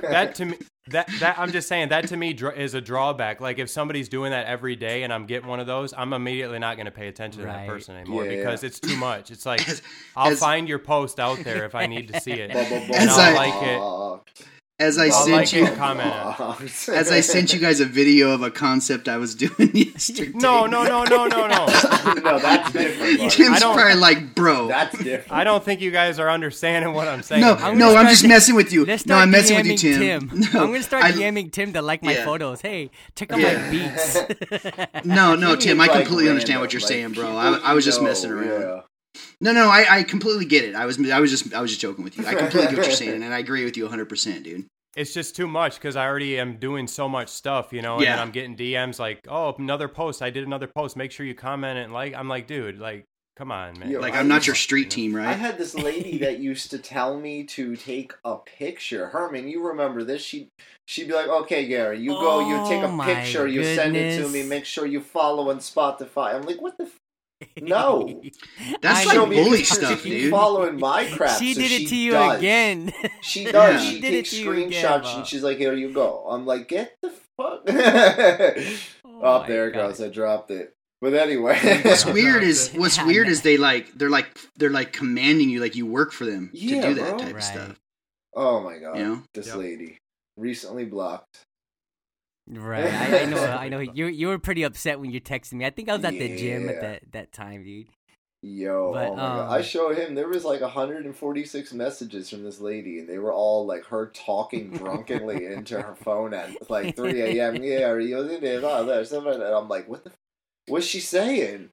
that 0.02 0.36
to 0.36 0.46
me. 0.46 0.58
That 0.90 1.08
that 1.22 1.40
I'm 1.40 1.52
just 1.54 1.70
saying 1.70 1.90
that 1.90 2.10
to 2.10 2.18
me 2.18 2.34
dr- 2.34 2.58
is 2.58 2.74
a 2.74 2.82
drawback. 2.82 3.40
Like 3.40 3.58
if 3.58 3.70
somebody's 3.70 4.10
doing 4.10 4.32
that 4.32 4.48
every 4.48 4.76
day 4.76 5.04
and 5.04 5.14
I'm 5.14 5.26
getting 5.26 5.48
one 5.48 5.62
of 5.62 5.68
those, 5.68 5.94
I'm 5.98 6.12
immediately 6.12 6.60
not 6.60 6.76
going 6.76 6.88
to 6.88 6.92
pay 6.92 7.08
attention 7.08 7.40
to 7.42 7.48
that 7.48 7.66
person 7.68 7.96
anymore 7.96 8.26
Yeah, 8.26 8.36
because 8.38 8.64
yeah. 8.64 8.68
it's 8.68 8.80
too 8.82 8.98
much. 8.98 9.32
It's 9.32 9.46
like 9.46 9.68
As- 9.70 9.82
I'll 10.18 10.34
as- 10.34 10.40
find 10.40 10.68
your 10.68 10.80
post 10.80 11.22
out 11.22 11.40
there 11.46 11.64
if 11.66 11.74
I 11.74 11.86
need 11.86 12.10
to 12.12 12.20
see 12.20 12.32
it. 12.34 12.52
And 12.52 13.10
I'll 13.10 13.20
I- 13.20 13.34
like 13.34 13.64
it. 13.64 14.46
As 14.84 14.98
I 14.98 15.06
I'll 15.06 15.12
sent 15.12 15.32
like 15.32 15.54
you, 15.54 15.68
comment 15.76 16.14
as 16.90 17.12
I 17.12 17.22
sent 17.22 17.54
you 17.54 17.60
guys 17.60 17.80
a 17.80 17.86
video 17.86 18.32
of 18.32 18.42
a 18.44 18.52
concept 18.52 19.08
I 19.08 19.18
was 19.18 19.34
doing 19.44 19.72
yesterday. 19.74 20.32
No, 20.36 20.66
no, 20.66 20.84
no, 20.84 21.04
no, 21.06 21.28
no, 21.28 21.48
no. 21.48 21.66
no, 22.26 22.40
that's 22.40 22.72
different. 22.72 23.18
buddy. 23.20 23.30
Tim's 23.30 23.58
I 23.58 23.60
don't- 23.60 23.76
probably 23.76 23.96
like, 23.96 24.36
bro. 24.36 24.68
That's 24.68 24.98
different. 24.98 25.32
I 25.32 25.44
don't 25.44 25.64
think 25.64 25.80
you 25.82 25.92
guys 25.92 26.20
are 26.20 26.30
understanding 26.30 26.94
what 26.94 27.08
I'm 27.08 27.24
saying. 27.24 27.42
no. 27.42 27.54
I'm 27.56 27.78
no, 27.78 27.96
I'm 27.96 28.08
just 28.08 28.24
di- 28.24 28.28
messing 28.28 28.56
with 28.56 28.74
you. 28.74 28.86
No, 29.06 29.16
I'm 29.16 29.32
messing 29.32 29.56
with 29.58 29.68
you, 29.68 29.74
DMing 29.98 30.30
Tim. 30.30 30.40
No, 30.54 30.62
I'm 30.64 30.72
gonna 30.72 30.84
start 30.84 31.04
I- 31.06 31.12
DMing 31.14 31.52
Tim 31.52 31.72
to 31.74 31.82
like 31.82 32.04
my 32.04 32.14
Yeah. 32.14 32.26
photos. 32.26 32.62
Hey, 32.62 32.92
check 33.16 33.32
out 33.32 33.40
Yeah. 33.40 33.58
my 33.58 33.72
beats. 33.72 35.06
No, 35.06 35.36
no, 35.36 35.56
Tim, 35.56 35.80
is, 35.80 35.88
I 35.90 35.92
like, 35.92 36.02
completely 36.06 36.30
understand 36.30 36.60
random, 36.60 36.62
what 36.62 36.74
you're 36.74 36.82
like, 36.82 36.88
saying, 36.90 37.12
bro. 37.14 37.38
I, 37.38 37.72
I 37.72 37.74
was 37.74 37.86
just 37.86 38.02
know, 38.02 38.08
messing 38.08 38.32
around. 38.32 38.62
yeah. 38.62 38.82
No, 39.40 39.52
no, 39.52 39.70
I, 39.70 39.86
I 40.00 40.04
completely 40.04 40.46
get 40.46 40.64
it. 40.64 40.74
I 40.76 40.86
was, 40.86 40.98
I 41.12 41.20
was 41.20 41.30
just, 41.30 41.54
I 41.54 41.62
was 41.62 41.70
just 41.70 41.82
joking 41.82 42.04
with 42.04 42.18
you. 42.18 42.26
I 42.26 42.34
completely 42.34 42.70
get 42.70 42.78
what 42.78 42.88
you're 42.88 42.96
saying, 42.96 43.22
and 43.24 43.34
I 43.34 43.40
agree 43.40 43.64
with 43.64 43.78
you 43.78 43.84
100, 43.84 44.10
percent 44.10 44.44
dude. 44.44 44.66
It's 44.96 45.14
just 45.14 45.36
too 45.36 45.48
much 45.48 45.76
because 45.76 45.96
I 45.96 46.06
already 46.06 46.40
am 46.40 46.58
doing 46.58 46.88
so 46.88 47.10
much 47.10 47.30
stuff, 47.30 47.74
you 47.74 47.82
know, 47.82 47.96
and 47.96 48.04
Yeah. 48.04 48.16
then 48.16 48.20
I'm 48.20 48.32
getting 48.32 48.56
DMs 48.56 49.00
like, 49.00 49.20
"Oh, 49.28 49.56
another 49.58 49.88
post! 49.88 50.22
I 50.22 50.30
did 50.30 50.46
another 50.46 50.68
post. 50.68 50.96
Make 50.96 51.12
sure 51.12 51.26
you 51.26 51.36
comment 51.36 51.80
and 51.80 51.94
like." 51.94 52.14
I'm 52.14 52.28
like, 52.28 52.48
dude, 52.48 52.80
like, 52.80 53.06
come 53.36 53.52
on, 53.52 53.80
man. 53.80 53.90
Yo, 53.92 54.00
Like, 54.00 54.14
I 54.14 54.20
I'm 54.20 54.28
not 54.28 54.46
your 54.46 54.56
street 54.56 54.92
team, 54.92 55.16
right? 55.16 55.28
I 55.28 55.34
had 55.34 55.58
this 55.58 55.74
lady 55.74 56.18
that 56.26 56.40
used 56.40 56.70
to 56.72 56.78
tell 56.78 57.20
me 57.20 57.44
to 57.46 57.76
take 57.76 58.14
a 58.24 58.38
picture. 58.38 59.08
Herman, 59.08 59.48
you 59.48 59.66
remember 59.68 60.04
this? 60.04 60.22
She 60.22 60.50
she'd 60.86 61.08
be 61.08 61.14
like, 61.14 61.28
"Okay, 61.28 61.66
Gary, 61.68 62.00
you 62.00 62.14
go, 62.14 62.40
you 62.40 62.64
take 62.68 62.84
Oh, 62.84 62.88
a 62.88 62.92
my 62.92 63.06
picture, 63.06 63.48
you 63.48 63.64
send 63.64 63.96
it 63.96 64.22
to 64.22 64.30
me. 64.30 64.44
Make 64.44 64.66
sure 64.66 64.86
you 64.86 65.02
follow 65.02 65.50
on 65.50 65.58
Spotify." 65.58 66.36
I'm 66.36 66.44
like, 66.44 66.62
"What 66.62 66.78
the? 66.78 66.90
F- 67.58 67.64
No. 67.64 68.22
That's 68.82 69.08
I 69.08 69.16
like 69.16 69.30
bully 69.30 69.64
stuff, 69.64 69.92
if 69.92 70.04
dude. 70.04 70.32
following 70.32 70.80
my 70.80 71.06
crap." 71.06 71.40
she 71.40 71.54
So 71.54 71.62
did 71.62 71.72
it 71.72 71.80
she 71.82 71.86
to 71.88 71.96
you 71.96 72.12
does. 72.12 72.38
again. 72.40 72.94
She 73.22 73.44
does. 73.46 73.84
Yeah. 73.84 73.90
She 73.90 73.96
She 73.96 74.02
did 74.02 74.14
it 74.14 74.18
takes 74.18 74.30
to 74.32 74.42
you 74.42 74.52
again, 74.52 74.72
screenshots 74.72 75.02
bro. 75.04 75.18
and 75.18 75.28
she's 75.28 75.44
like, 75.44 75.58
"Here 75.58 75.74
you 75.74 75.94
go." 75.94 76.26
I'm 76.30 76.46
like, 76.46 76.68
"Get 76.68 76.96
the 77.02 77.10
fuck." 77.38 77.64
Oh 79.06 79.20
oh, 79.22 79.40
my 79.42 79.48
there 79.48 79.68
it 79.70 79.74
God. 79.74 79.88
goes. 79.90 80.02
I 80.02 80.10
dropped 80.10 80.52
it. 80.52 80.74
But 81.02 81.14
anyway, 81.14 81.58
What's 81.84 82.06
weird 82.06 82.44
is 82.44 82.72
what's 82.74 82.98
man. 82.98 83.08
weird 83.08 83.28
is 83.28 83.42
they 83.42 83.58
like 83.58 83.92
they're 83.94 84.10
like 84.10 84.38
they're 84.58 84.70
like 84.70 84.92
commanding 84.94 85.50
you 85.50 85.60
like 85.62 85.76
you 85.76 85.86
work 85.86 86.12
for 86.12 86.26
them 86.26 86.50
Yeah, 86.54 86.82
to 86.82 86.88
do 86.90 86.94
that 86.96 87.10
bro. 87.12 87.18
type 87.20 87.28
Right. 87.28 87.36
of 87.38 87.44
stuff. 87.44 87.80
Oh 88.36 88.62
my 88.62 88.80
god, 88.80 88.98
You 88.98 89.04
know? 89.04 89.24
this 89.34 89.48
Yep. 89.48 89.56
lady 89.58 89.98
recently 90.38 90.86
blocked. 90.86 91.40
Right. 92.50 92.86
I, 92.86 93.22
I 93.22 93.26
know. 93.26 93.44
I 93.44 93.70
know. 93.70 93.80
You 93.94 94.08
you 94.08 94.28
were 94.28 94.40
pretty 94.40 94.64
upset 94.64 95.00
when 95.00 95.12
you 95.12 95.22
texted 95.22 95.54
me. 95.54 95.66
I 95.66 95.70
think 95.70 95.90
I 95.90 95.96
was 95.96 96.06
at 96.06 96.18
the 96.18 96.36
gym 96.36 96.70
at 96.70 96.82
that 96.82 97.12
that 97.12 97.32
time, 97.32 97.64
dude. 97.64 97.88
Yo, 98.46 98.92
But, 98.92 99.08
oh 99.10 99.16
god! 99.16 99.50
I 99.50 99.58
um, 99.58 99.64
showed 99.64 99.98
him 99.98 100.16
there 100.16 100.28
was 100.28 100.44
like 100.44 100.60
146 100.60 101.74
messages 101.74 102.30
from 102.30 102.44
this 102.44 102.60
lady, 102.60 103.00
and 103.00 103.08
they 103.08 103.18
were 103.18 103.32
all 103.32 103.66
like 103.66 103.86
her 103.86 104.12
talking 104.14 104.70
drunkenly 104.70 105.46
into 105.54 105.82
her 105.82 105.96
phone 105.96 106.34
at 106.34 106.70
like 106.70 106.94
3 106.94 107.22
a.m. 107.40 107.64
Yeah, 107.64 107.88
are 107.88 108.02
you 108.02 108.20
in 108.20 108.42
there? 108.42 108.60
There's 108.60 109.10
somebody. 109.10 109.38
And 109.38 109.46
I'm 109.46 109.70
like, 109.70 109.88
what 109.88 110.04
the? 110.04 110.10
F- 110.10 110.18
What's 110.68 110.86
she 110.86 111.00
saying? 111.00 111.70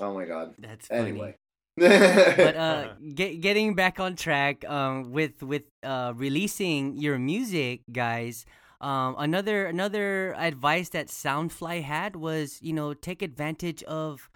Oh 0.00 0.14
my 0.14 0.26
god! 0.26 0.54
That's 0.58 0.86
funny. 0.86 1.00
Anyway, 1.00 1.36
but 1.76 2.56
uh 2.56 2.94
get, 3.14 3.40
getting 3.40 3.74
back 3.74 3.98
on 3.98 4.14
track 4.14 4.64
um 4.68 5.10
with 5.10 5.42
with 5.42 5.62
uh 5.82 6.12
releasing 6.14 6.96
your 6.96 7.18
music 7.18 7.80
guys 7.90 8.46
um 8.90 9.14
another 9.18 9.58
another 9.76 10.34
advice 10.50 10.88
that 10.96 11.06
soundfly 11.08 11.76
had 11.94 12.12
was 12.16 12.46
you 12.68 12.72
know 12.78 12.88
take 13.08 13.20
advantage 13.30 13.82
of 13.84 14.28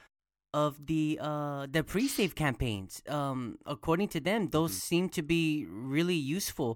of 0.55 0.71
the 0.91 1.19
uh 1.31 1.67
the 1.77 1.83
pre-save 1.93 2.35
campaigns 2.35 3.03
um 3.19 3.41
according 3.75 4.09
to 4.15 4.21
them 4.29 4.41
those 4.57 4.73
seem 4.91 5.05
to 5.19 5.23
be 5.35 5.43
really 5.95 6.21
useful 6.37 6.71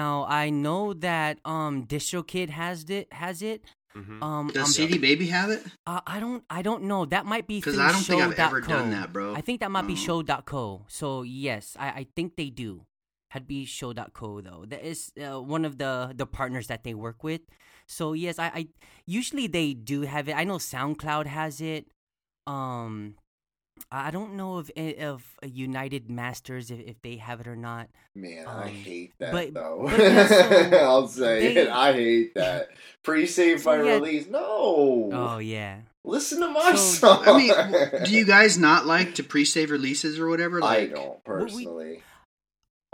now 0.00 0.12
i 0.42 0.44
know 0.50 0.92
that 0.92 1.38
um 1.54 1.74
distrokid 1.94 2.48
has 2.50 2.84
it 2.98 3.06
has 3.22 3.40
it 3.52 3.60
Mhm. 3.96 4.18
um 4.26 4.46
Does 4.48 4.56
I'm- 4.78 4.88
CD 4.88 4.98
Baby 4.98 5.26
have 5.38 5.50
it? 5.56 5.62
uh, 5.86 6.00
i 6.14 6.18
don't 6.24 6.42
i 6.50 6.60
don't 6.68 6.82
know 6.90 7.02
that 7.14 7.24
might 7.32 7.46
be 7.46 7.56
Because 7.60 7.78
I 7.78 7.92
don't 7.94 8.02
think 8.10 8.20
I've 8.26 8.38
ever 8.46 8.60
show.co. 8.60 8.74
done 8.76 8.90
that, 8.96 9.08
bro. 9.14 9.26
I 9.38 9.40
think 9.46 9.56
that 9.62 9.70
might 9.70 9.86
be 9.86 9.94
No. 9.94 10.04
show.co. 10.06 10.64
So 10.88 11.22
yes, 11.22 11.64
I, 11.78 11.88
I 12.00 12.06
think 12.16 12.28
they 12.40 12.50
do. 12.64 12.70
Had 13.34 13.48
be 13.48 13.64
show.co 13.64 14.40
though. 14.40 14.64
That 14.68 14.86
is 14.86 15.10
uh, 15.20 15.42
one 15.42 15.64
of 15.64 15.76
the 15.78 16.12
the 16.14 16.24
partners 16.24 16.68
that 16.68 16.84
they 16.84 16.94
work 16.94 17.24
with. 17.24 17.40
So 17.88 18.12
yes, 18.14 18.38
I, 18.38 18.46
I 18.54 18.68
usually 19.06 19.48
they 19.48 19.74
do 19.74 20.02
have 20.02 20.28
it. 20.28 20.34
I 20.38 20.44
know 20.44 20.58
SoundCloud 20.58 21.26
has 21.26 21.60
it. 21.60 21.90
Um 22.46 23.16
I 23.90 24.12
don't 24.12 24.34
know 24.36 24.60
if 24.60 24.70
if 24.76 25.36
United 25.42 26.08
Masters 26.08 26.70
if, 26.70 26.78
if 26.78 27.02
they 27.02 27.16
have 27.16 27.40
it 27.40 27.48
or 27.48 27.56
not. 27.56 27.88
man, 28.14 28.46
I 28.46 28.62
Um, 28.62 28.68
hate 28.68 29.12
that 29.18 29.32
but- 29.32 29.52
though. 29.52 29.88
but 29.90 29.98
yeah, 29.98 30.26
so 30.28 30.76
I'll 30.90 31.08
say 31.08 31.54
they- 31.54 31.60
it. 31.62 31.68
I 31.68 31.92
hate 31.92 32.34
that 32.36 32.68
pre-save 33.02 33.60
So, 33.62 33.64
by 33.70 33.82
yeah. 33.82 33.94
release. 33.94 34.28
No, 34.28 35.10
Oh 35.12 35.38
yeah. 35.38 35.80
listen 36.04 36.38
to 36.40 36.48
my 36.48 36.70
So- 36.76 37.00
song. 37.02 37.24
I 37.26 37.36
mean, 37.36 38.04
do 38.04 38.12
you 38.14 38.24
guys 38.36 38.56
not 38.58 38.86
like 38.86 39.16
to 39.16 39.24
pre-save 39.24 39.72
releases 39.72 40.20
or 40.20 40.28
whatever? 40.28 40.60
Like, 40.60 40.90
I 40.92 40.94
don't 40.94 41.18
But 41.24 41.34
we- 41.34 41.42
personally. 41.42 42.02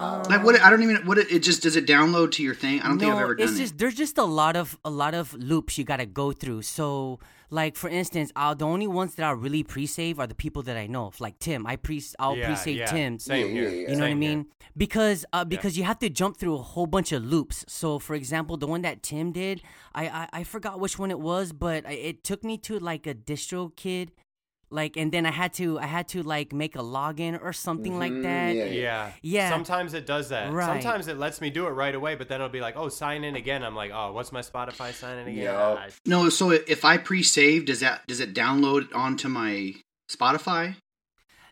Um, 0.00 0.22
Like 0.24 0.42
what? 0.44 0.60
I 0.60 0.70
don't 0.70 0.82
even. 0.82 1.06
What 1.06 1.18
it, 1.18 1.30
it 1.30 1.42
just 1.42 1.62
does 1.62 1.76
it 1.76 1.86
download 1.86 2.32
to 2.32 2.42
your 2.42 2.54
thing? 2.54 2.80
I 2.80 2.88
don't 2.88 2.98
think 2.98 3.12
I've 3.12 3.20
ever 3.20 3.34
done 3.34 3.48
it's 3.48 3.58
it. 3.60 3.78
there's 3.78 3.94
just 3.94 4.16
a 4.18 4.24
lot 4.24 4.56
of 4.56 4.78
a 4.84 4.90
lot 4.90 5.14
of 5.14 5.34
loops 5.34 5.76
you 5.78 5.84
gotta 5.84 6.06
go 6.06 6.32
through. 6.32 6.62
So 6.62 7.18
like 7.50 7.76
for 7.76 7.90
instance, 7.90 8.32
uh, 8.36 8.54
the 8.54 8.64
only 8.64 8.86
ones 8.86 9.16
that 9.16 9.24
I 9.26 9.32
really 9.32 9.62
pre-save 9.62 10.18
are 10.18 10.26
the 10.26 10.34
people 10.34 10.62
that 10.62 10.76
I 10.76 10.86
know. 10.86 11.12
Like 11.20 11.38
Tim, 11.38 11.66
I 11.66 11.76
pre 11.76 12.02
I'll 12.18 12.36
Yeah, 12.36 12.46
pre-save 12.46 12.76
yeah. 12.76 12.86
Tim's. 12.86 13.24
Same 13.24 13.50
here. 13.50 13.64
yeah, 13.64 13.68
yeah. 13.70 13.90
You 13.90 13.96
know 13.96 14.00
what 14.00 14.06
I 14.06 14.10
Same 14.10 14.22
here. 14.22 14.36
mean? 14.36 14.46
Because 14.76 15.24
uh, 15.32 15.44
because 15.44 15.76
you 15.76 15.84
have 15.84 15.98
to 15.98 16.08
jump 16.08 16.38
through 16.38 16.54
a 16.54 16.62
whole 16.62 16.86
bunch 16.86 17.12
of 17.12 17.22
loops. 17.24 17.64
So 17.68 17.98
for 17.98 18.14
example, 18.14 18.56
the 18.56 18.66
one 18.68 18.82
that 18.82 19.02
Tim 19.02 19.32
did, 19.32 19.62
I 19.94 20.08
I, 20.08 20.28
I 20.40 20.44
forgot 20.44 20.80
which 20.80 20.98
one 20.98 21.10
it 21.10 21.20
was, 21.20 21.52
but 21.52 21.84
it 21.90 22.24
took 22.24 22.42
me 22.44 22.56
to 22.58 22.78
like 22.78 23.06
a 23.06 23.14
distro 23.14 23.74
kid, 23.76 24.12
like, 24.70 24.96
and 24.96 25.10
then 25.12 25.26
I 25.26 25.30
had 25.30 25.52
to 25.54 25.78
I 25.78 25.86
had 25.86 26.08
to 26.08 26.22
like 26.22 26.52
make 26.52 26.76
a 26.76 26.80
login 26.80 27.40
or 27.42 27.52
something 27.52 27.98
like 27.98 28.12
Mhm, 28.12 28.22
that. 28.22 28.54
yeah, 28.54 28.64
Yeah. 28.64 29.12
Yeah. 29.22 29.50
Sometimes 29.50 29.94
it 29.94 30.06
does 30.06 30.28
that. 30.28 30.52
Right. 30.52 30.66
Sometimes 30.82 31.08
it 31.08 31.18
lets 31.18 31.40
me 31.40 31.50
do 31.50 31.66
it 31.66 31.70
right 31.70 31.94
away, 31.94 32.14
but 32.14 32.28
then 32.28 32.36
it'll 32.40 32.48
be 32.52 32.60
like, 32.60 32.76
oh, 32.76 32.88
sign 32.88 33.24
in 33.24 33.36
again. 33.36 33.62
I'm 33.64 33.74
like, 33.74 33.90
oh, 33.92 34.12
what's 34.12 34.32
my 34.32 34.40
Spotify 34.40 34.92
sign 34.92 35.18
in 35.18 35.28
again? 35.28 35.44
Yup. 35.44 35.78
Ah, 35.80 35.86
no, 36.06 36.28
so 36.28 36.50
if 36.50 36.84
I 36.84 36.96
pre-save, 36.98 37.66
does 37.66 37.80
that 37.80 38.06
does 38.06 38.20
it 38.20 38.34
download 38.34 38.94
onto 38.94 39.28
my 39.28 39.74
Spotify? 40.10 40.76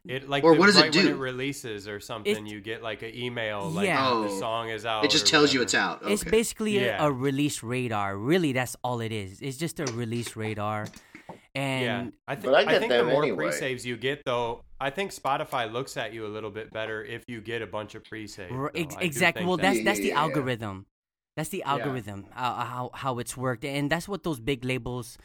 It 0.07 0.27
like 0.29 0.43
Or 0.45 0.55
the- 0.55 0.61
what 0.61 0.67
does 0.67 0.77
it 0.79 0.83
right 0.83 0.95
when 0.95 1.05
do? 1.07 1.11
it 1.11 1.17
releases 1.19 1.87
or 1.87 2.01
something, 2.01 2.47
you 2.47 2.61
get 2.61 2.83
like 2.83 3.03
an 3.03 3.15
email 3.15 3.69
like 3.69 3.87
Yeah. 3.89 4.05
the 4.09 4.11
Oh. 4.31 4.39
song 4.41 4.71
is 4.71 4.87
out. 4.87 5.05
it 5.05 5.11
just 5.11 5.27
or 5.27 5.31
tells 5.31 5.53
you 5.53 5.61
it's 5.61 5.75
out. 5.75 6.03
Okay. 6.03 6.13
It's 6.15 6.25
basically 6.25 6.79
a- 6.79 6.99
a, 7.03 7.13
release 7.13 7.63
radar. 7.63 8.17
Really, 8.17 8.53
that's 8.53 8.75
all 8.83 9.01
it 9.01 9.13
is. 9.13 9.41
It's 9.43 9.59
just 9.59 9.81
a 9.81 9.85
release 9.93 10.35
radar. 10.37 10.87
And 11.59 11.83
Yeah, 11.85 12.11
I, 12.31 12.35
th- 12.37 12.45
But 12.45 12.55
I 12.55 12.61
I, 12.61 12.65
get 12.65 12.79
think 12.81 12.93
the 12.93 13.05
more 13.05 13.23
anyway. 13.25 13.45
pre-saves 13.49 13.83
you 13.91 13.97
get, 13.97 14.19
though, 14.25 14.63
I 14.81 14.91
think 14.97 15.13
Spotify 15.13 15.71
looks 15.77 15.97
at 15.97 16.13
you 16.15 16.23
a 16.27 16.33
little 16.37 16.51
bit 16.59 16.73
better 16.73 17.05
if 17.17 17.23
you 17.27 17.41
get 17.41 17.63
a 17.63 17.67
bunch 17.67 17.95
of 17.97 18.05
pre-saves. 18.05 18.53
R- 18.53 18.73
ex- 18.75 18.97
exactly. 19.01 19.45
Well, 19.45 19.57
that's 19.57 19.79
Yeah, 19.79 19.85
that's 19.87 19.99
the 20.07 20.09
yeah, 20.09 20.15
yeah. 20.15 20.21
algorithm. 20.21 20.77
That's 21.37 21.51
the 21.57 21.63
algorithm. 21.75 22.21
Uh, 22.35 22.65
how 22.75 22.91
how 23.03 23.13
it's 23.23 23.37
worked, 23.37 23.65
and 23.65 23.91
that's 23.93 24.09
what 24.09 24.21
those 24.25 24.41
big 24.41 24.65
labels, 24.65 25.19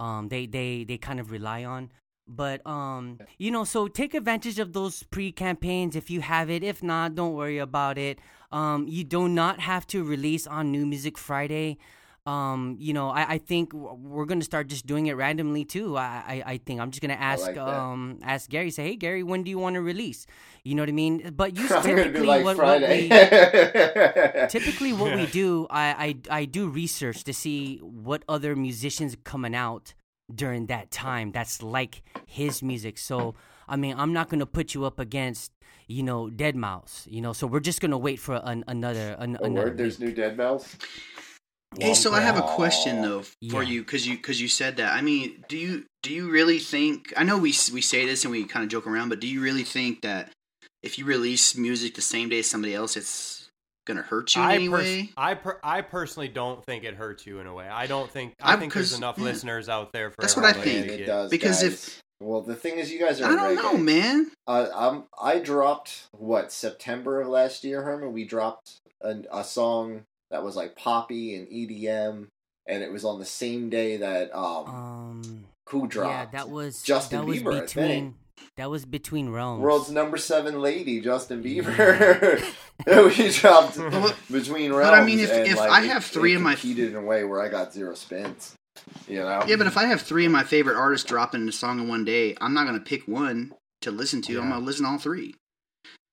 um, 0.00 0.28
they 0.28 0.46
they 0.46 0.84
they 0.84 0.98
kind 0.98 1.20
of 1.20 1.30
rely 1.30 1.64
on. 1.64 1.90
But 2.26 2.58
um, 2.66 3.18
you 3.38 3.50
know, 3.54 3.64
so 3.64 3.86
take 3.88 4.12
advantage 4.14 4.58
of 4.58 4.72
those 4.72 5.02
pre-campaigns 5.04 5.94
if 5.96 6.10
you 6.10 6.20
have 6.22 6.50
it. 6.50 6.62
If 6.62 6.82
not, 6.82 7.14
don't 7.14 7.34
worry 7.34 7.58
about 7.58 7.98
it. 7.98 8.18
Um, 8.52 8.86
you 8.88 9.04
do 9.04 9.28
not 9.28 9.60
have 9.60 9.86
to 9.88 10.02
release 10.04 10.46
on 10.46 10.70
New 10.72 10.86
Music 10.86 11.16
Friday. 11.18 11.78
Um, 12.26 12.76
you 12.78 12.92
know, 12.92 13.08
I, 13.08 13.34
I 13.34 13.38
think 13.38 13.72
we're 13.72 14.26
gonna 14.26 14.44
start 14.44 14.68
just 14.68 14.86
doing 14.86 15.06
it 15.06 15.14
randomly 15.14 15.64
too. 15.64 15.96
I, 15.96 16.22
I, 16.26 16.42
I 16.52 16.56
think 16.58 16.80
I'm 16.80 16.90
just 16.90 17.00
gonna 17.00 17.14
ask 17.14 17.46
like 17.46 17.56
um 17.56 18.18
ask 18.22 18.48
Gary, 18.50 18.70
say, 18.70 18.84
hey 18.88 18.96
Gary, 18.96 19.22
when 19.22 19.42
do 19.42 19.50
you 19.50 19.58
want 19.58 19.74
to 19.74 19.80
release? 19.80 20.26
You 20.62 20.74
know 20.74 20.82
what 20.82 20.90
I 20.90 20.92
mean? 20.92 21.32
But 21.34 21.56
you 21.56 21.66
typically 21.82 22.26
like 22.26 22.44
what, 22.44 22.58
what 22.58 22.82
we 22.82 23.08
typically 24.48 24.92
what 24.92 25.14
we 25.16 25.26
do 25.40 25.66
I, 25.70 26.16
I 26.30 26.40
i 26.40 26.44
do 26.44 26.68
research 26.68 27.24
to 27.24 27.32
see 27.32 27.78
what 27.78 28.24
other 28.28 28.54
musicians 28.56 29.16
coming 29.24 29.54
out 29.54 29.94
during 30.34 30.66
that 30.66 30.90
time 30.90 31.32
that's 31.32 31.62
like 31.62 32.02
his 32.26 32.62
music 32.62 32.98
so 32.98 33.34
i 33.68 33.76
mean 33.76 33.94
i'm 33.98 34.12
not 34.12 34.28
gonna 34.28 34.46
put 34.46 34.74
you 34.74 34.84
up 34.84 34.98
against 34.98 35.52
you 35.88 36.02
know 36.02 36.28
deadmau5 36.28 37.06
you 37.10 37.20
know 37.20 37.32
so 37.32 37.46
we're 37.46 37.60
just 37.60 37.80
gonna 37.80 37.98
wait 37.98 38.18
for 38.18 38.40
an, 38.44 38.62
another 38.68 39.16
an, 39.18 39.36
Oh, 39.40 39.46
another 39.46 39.68
word, 39.68 39.78
there's 39.78 39.98
new 39.98 40.12
Dead 40.12 40.36
Mouse. 40.36 40.76
Hey, 41.78 41.94
so 41.94 42.12
I 42.12 42.20
have 42.20 42.36
a 42.36 42.42
question 42.42 43.00
though 43.02 43.22
for 43.22 43.32
Yeah. 43.40 43.60
you 43.62 43.82
because 43.82 44.06
you 44.06 44.16
because 44.16 44.40
you 44.40 44.48
said 44.48 44.76
that. 44.78 44.92
I 44.92 45.02
mean, 45.02 45.44
do 45.48 45.56
you 45.56 45.84
do 46.02 46.12
you 46.12 46.30
really 46.30 46.58
think? 46.58 47.12
I 47.16 47.22
know 47.24 47.36
we 47.38 47.54
we 47.72 47.80
say 47.80 48.06
this 48.06 48.24
and 48.24 48.32
we 48.32 48.44
kind 48.44 48.64
of 48.64 48.70
joke 48.70 48.86
around, 48.86 49.08
but 49.08 49.20
do 49.20 49.28
you 49.28 49.40
really 49.40 49.62
think 49.62 50.02
that 50.02 50.30
if 50.82 50.98
you 50.98 51.04
release 51.04 51.56
music 51.56 51.94
the 51.94 52.02
same 52.02 52.28
day 52.28 52.40
as 52.40 52.46
somebody 52.50 52.74
else, 52.74 52.96
it's 52.96 53.48
gonna 53.86 54.02
hurt 54.02 54.34
you 54.34 54.42
in 54.42 54.48
I, 54.48 54.54
any 54.56 54.68
pers- 54.68 54.82
way? 54.82 55.10
I, 55.16 55.34
per- 55.34 55.60
I 55.62 55.80
personally 55.82 56.28
don't 56.28 56.64
think 56.64 56.84
it 56.84 56.94
hurts 56.94 57.24
you 57.26 57.38
in 57.38 57.46
a 57.46 57.54
way. 57.54 57.68
I 57.68 57.86
don't 57.86 58.10
think 58.10 58.34
I 58.42 58.50
I'm- 58.50 58.60
think 58.60 58.74
there's 58.74 58.92
enough 58.94 59.16
yeah. 59.18 59.24
listeners 59.24 59.68
out 59.68 59.92
there 59.92 60.10
for 60.10 60.20
That's 60.22 60.34
what 60.36 60.44
I 60.44 60.52
think. 60.52 60.86
it 60.88 61.06
does 61.06 61.30
Because 61.30 61.62
guys. 61.62 61.72
if- 61.72 62.00
well, 62.22 62.42
the 62.42 62.54
thing 62.56 62.78
is, 62.78 62.92
you 62.92 62.98
guys 62.98 63.18
are. 63.22 63.32
I 63.32 63.34
don't 63.36 63.54
know, 63.54 63.78
man. 63.78 64.30
Uh, 64.46 64.68
I'm, 64.74 65.04
I 65.18 65.38
dropped 65.38 66.08
what 66.12 66.52
September 66.52 67.22
of 67.22 67.28
last 67.28 67.64
year, 67.64 67.82
Herman. 67.82 68.12
We 68.12 68.24
dropped 68.26 68.76
a, 69.00 69.22
a 69.32 69.42
song 69.42 70.02
that 70.30 70.42
was 70.42 70.56
like 70.56 70.76
poppy 70.76 71.34
and 71.36 71.48
EDM, 71.48 72.26
and 72.66 72.82
it 72.82 72.92
was 72.92 73.04
on 73.04 73.18
the 73.18 73.24
same 73.26 73.68
day 73.70 73.96
that 73.98 74.34
um, 74.36 74.66
um 74.66 75.44
who 75.68 75.88
yeah 75.94 76.26
that 76.32 76.48
was 76.48 76.82
Justin 76.82 77.20
that 77.20 77.26
was 77.26 77.38
Bieber, 77.38 77.56
I 77.56 77.60
between 77.60 77.86
think. 77.86 78.14
that 78.56 78.70
was 78.70 78.84
between 78.84 79.28
realms 79.30 79.60
world's 79.62 79.90
number 79.90 80.16
seven 80.16 80.60
lady, 80.60 81.00
Justin 81.00 81.42
Bieber. 81.44 82.40
we 82.86 83.30
dropped 83.32 83.76
But- 83.76 84.16
between 84.32 84.72
but. 84.72 84.94
I 84.94 85.04
mean, 85.04 85.20
if- 85.20 85.30
and, 85.30 85.46
if 85.46 85.56
like, 85.58 85.70
I 85.70 85.84
it- 85.84 85.88
have 85.90 86.04
three 86.04 86.32
it 86.32 86.36
of 86.36 86.42
my- 86.42 86.54
competed 86.54 86.90
in 86.90 86.96
a 86.96 87.02
way 87.02 87.24
where 87.24 87.40
I 87.40 87.48
got 87.48 87.72
zero 87.72 87.94
spins. 87.94 88.54
You 89.06 89.18
know. 89.18 89.42
Yeah, 89.46 89.56
but 89.56 89.66
if 89.66 89.76
I 89.76 89.84
have 89.86 90.00
three 90.00 90.24
of 90.24 90.32
my 90.32 90.42
favorite 90.42 90.76
artists 90.76 91.06
dropping 91.06 91.46
a 91.48 91.52
song 91.52 91.80
in 91.80 91.88
one 91.88 92.04
day, 92.04 92.34
I'm 92.40 92.54
not 92.54 92.64
gonna 92.66 92.80
pick 92.80 93.06
one 93.06 93.52
to 93.82 93.90
listen 93.90 94.22
to. 94.22 94.40
I'm 94.40 94.48
gonna 94.50 94.64
listen 94.64 94.84
to 94.86 94.92
all 94.92 94.98
three. 94.98 95.34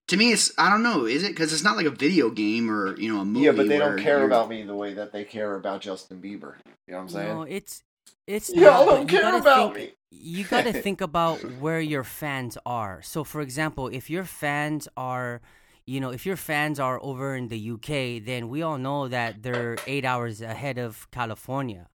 To 0.08 0.18
me, 0.18 0.32
it's 0.32 0.52
I 0.58 0.70
don't 0.70 0.84
know. 0.84 1.06
Is 1.06 1.24
it 1.24 1.30
because 1.30 1.52
it's 1.52 1.64
not 1.64 1.76
like 1.76 1.86
a 1.86 1.90
video 1.92 2.30
game 2.30 2.70
or 2.72 2.98
you 3.00 3.14
know 3.14 3.22
a 3.22 3.26
movie? 3.26 3.46
Yeah, 3.46 3.52
but 3.52 3.68
they 3.68 3.78
don't 3.78 4.00
care 4.00 4.26
about 4.26 4.48
me 4.50 4.64
the 4.64 4.76
way 4.76 4.94
that 4.94 5.12
they 5.12 5.24
care 5.26 5.56
about 5.56 5.82
Justin 5.82 6.22
Bieber. 6.22 6.56
You 6.88 6.94
know 6.94 6.98
what 6.98 7.02
I'm 7.04 7.10
saying? 7.10 7.28
no 7.30 7.42
it's 7.44 7.84
it's 8.26 8.50
Y'all 8.50 8.86
not, 8.86 8.96
don't 8.96 9.08
care 9.08 9.22
gotta 9.22 9.38
about 9.38 9.74
think- 9.76 9.90
me. 9.90 9.96
you 10.12 10.44
got 10.46 10.64
to 10.64 10.74
think 10.86 11.02
about 11.02 11.40
where 11.60 11.82
your 11.82 12.04
fans 12.06 12.58
are. 12.66 13.02
So, 13.02 13.24
for 13.26 13.42
example, 13.42 13.88
if 13.90 14.10
your 14.10 14.24
fans 14.24 14.88
are, 14.96 15.42
you 15.86 16.00
know, 16.00 16.12
if 16.12 16.26
your 16.26 16.38
fans 16.38 16.80
are 16.80 17.00
over 17.04 17.36
in 17.36 17.50
the 17.50 17.72
UK, 17.72 18.24
then 18.26 18.48
we 18.50 18.62
all 18.62 18.78
know 18.78 19.08
that 19.10 19.44
they're 19.44 19.76
eight 19.88 20.06
hours 20.06 20.42
ahead 20.42 20.78
of 20.78 21.10
California. 21.12 21.88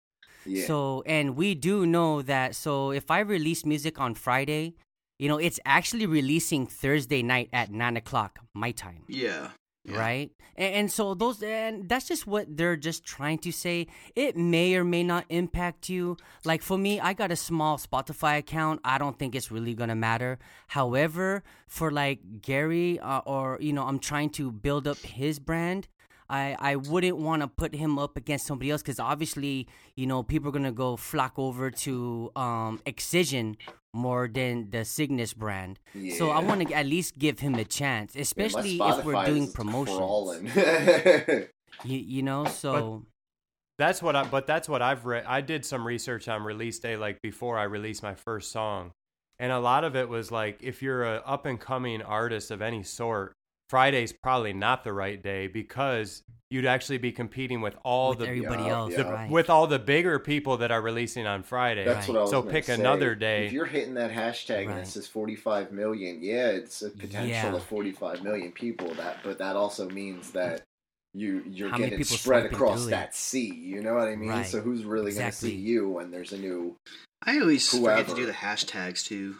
Yeah. 0.45 0.66
So, 0.68 1.03
and 1.05 1.36
we 1.38 1.53
do 1.55 1.86
know 1.86 2.22
that. 2.24 2.55
So, 2.55 2.91
if 2.91 3.09
I 3.12 3.20
release 3.20 3.66
music 3.66 3.99
on 3.99 4.16
Friday, 4.16 4.76
you 5.22 5.30
know, 5.30 5.38
it's 5.38 5.59
actually 5.65 6.07
releasing 6.07 6.65
Thursday 6.65 7.22
night 7.22 7.47
at 7.53 7.72
nine 7.72 7.95
o'clock 7.95 8.39
my 8.55 8.72
time. 8.72 9.03
Yeah. 9.07 9.49
Yeah. 9.84 9.99
right? 9.99 10.32
And, 10.55 10.76
and 10.76 10.91
so 10.91 11.13
those 11.13 11.43
and 11.43 11.88
that's 11.88 12.07
just 12.07 12.26
what 12.26 12.45
they're 12.57 12.76
just 12.76 13.03
trying 13.05 13.38
to 13.39 13.51
say. 13.51 13.86
It 14.15 14.36
may 14.36 14.76
or 14.76 14.84
may 14.84 15.03
not 15.03 15.26
impact 15.30 15.89
you. 15.89 16.17
Like 16.43 16.63
for 16.63 16.78
me 16.78 16.99
i 16.99 17.13
got 17.13 17.32
a 17.32 17.36
small 17.36 17.78
spotify 17.78 18.39
account. 18.39 18.82
I 18.84 18.97
don't 18.97 19.17
think 19.19 19.36
it's 19.36 19.51
really 19.51 19.76
gonna 19.76 19.95
matter. 19.95 20.39
However 20.67 21.43
for 21.67 21.91
like 21.91 22.41
gary 22.41 22.99
uh, 22.99 23.22
or 23.26 23.57
you 23.61 23.74
know 23.74 23.86
i'm 23.86 23.97
trying 23.97 24.30
to 24.30 24.51
build 24.51 24.88
up 24.88 24.97
his 24.97 25.39
brand 25.39 25.88
I, 26.30 26.55
I 26.59 26.76
wouldn't 26.78 27.17
want 27.17 27.41
to 27.41 27.47
put 27.49 27.76
him 27.76 27.99
up 27.99 28.15
against 28.15 28.45
somebody 28.47 28.72
else 28.72 28.82
because 28.82 28.99
obviously 28.99 29.67
you 29.95 30.07
know 30.07 30.24
people 30.24 30.49
are 30.49 30.51
gonna 30.51 30.72
go 30.72 30.95
flock 30.95 31.34
over 31.38 31.69
to 31.72 32.32
um 32.36 32.82
Excision 32.86 33.57
more 33.93 34.27
than 34.27 34.69
the 34.69 34.85
Cygnus 34.85 35.33
brand. 35.33 35.79
So 36.17 36.29
I 36.29 36.39
want 36.39 36.67
to 36.67 36.73
at 36.73 36.85
least 36.85 37.17
give 37.17 37.39
him 37.39 37.55
a 37.55 37.65
chance, 37.65 38.15
Yeah, 38.15 38.21
especially 38.21 38.77
if 38.79 39.03
we're 39.03 39.25
doing 39.25 39.43
is 39.43 39.51
promotions. 39.53 40.51
You, 41.83 41.97
you 41.97 42.21
know, 42.21 42.45
so 42.45 43.05
That's 43.79 44.01
what 44.03 44.15
I. 44.15 44.25
But 44.25 44.45
that's 44.45 44.69
what 44.69 44.81
I've 44.81 45.05
read. 45.05 45.23
I 45.25 45.41
did 45.41 45.65
some 45.65 45.87
research 45.87 46.27
on 46.27 46.43
release 46.43 46.77
day, 46.79 46.95
like 46.97 47.21
before 47.21 47.57
I 47.57 47.63
released 47.63 48.03
my 48.03 48.13
first 48.13 48.51
song, 48.51 48.91
and 49.39 49.51
a 49.51 49.59
lot 49.59 49.83
of 49.83 49.95
it 49.95 50.07
was 50.07 50.31
like, 50.31 50.59
if 50.61 50.83
you're 50.83 51.03
a 51.03 51.17
up 51.25 51.45
and 51.47 51.59
coming 51.59 52.01
artist 52.03 52.51
of 52.51 52.61
any 52.61 52.83
sort, 52.83 53.33
Friday's 53.72 54.11
probably 54.11 54.51
not 54.51 54.84
the 54.84 54.91
right 54.91 55.24
day 55.24 55.47
because 55.47 56.24
you'd 56.49 56.65
actually 56.65 56.97
be 56.97 57.13
competing 57.13 57.61
with 57.61 57.74
all 57.86 58.09
with 58.09 58.19
the, 58.19 58.28
everybody 58.28 58.63
Yeah, 58.63 58.69
else, 58.72 58.91
yeah. 58.97 59.09
right? 59.09 59.32
with 59.32 59.49
all 59.49 59.65
the 59.65 59.80
bigger 59.80 60.19
people 60.19 60.57
that 60.57 60.72
are 60.72 60.82
releasing 60.82 61.26
on 61.26 61.41
Friday. 61.43 61.86
That's 61.86 62.05
what 62.09 62.17
I 62.17 62.22
was 62.24 62.30
So 62.32 62.41
gonna 62.41 62.51
pick 62.51 62.65
say. 62.65 62.74
another 62.74 63.15
day. 63.15 63.45
If 63.45 63.53
you're 63.53 63.65
hitting 63.65 63.93
that 63.93 64.11
hashtag 64.11 64.63
and 64.63 64.72
Right. 64.72 64.80
it 64.80 64.88
says 64.88 65.07
45 65.07 65.72
million, 65.72 66.22
yeah, 66.22 66.47
it's 66.49 66.82
a 66.82 66.89
potential 66.89 67.28
Yeah. 67.30 67.55
of 67.55 67.63
45 67.63 68.22
million 68.24 68.51
people. 68.51 68.93
That, 68.95 69.19
but 69.24 69.38
that 69.38 69.55
also 69.55 69.88
means 69.89 70.32
that 70.32 70.63
you 71.13 71.41
you're 71.47 71.69
How 71.69 71.78
getting 71.78 71.97
people 71.97 72.17
spread 72.17 72.47
across 72.47 72.80
through 72.80 72.88
it? 72.89 72.91
that 72.91 73.15
sea. 73.15 73.53
You 73.53 73.82
know 73.82 73.93
what 73.93 74.09
I 74.09 74.17
mean? 74.17 74.30
Right. 74.32 74.45
So 74.45 74.59
who's 74.59 74.84
really 74.84 75.13
going 75.13 75.32
to 75.32 75.32
see 75.32 75.55
you 75.55 75.88
when 75.89 76.11
there's 76.11 76.34
a 76.34 76.38
new? 76.38 76.76
I 77.24 77.39
always 77.39 77.69
forget 77.69 78.05
to 78.09 78.15
do 78.15 78.26
the 78.26 78.34
hashtags 78.34 79.05
too. 79.05 79.38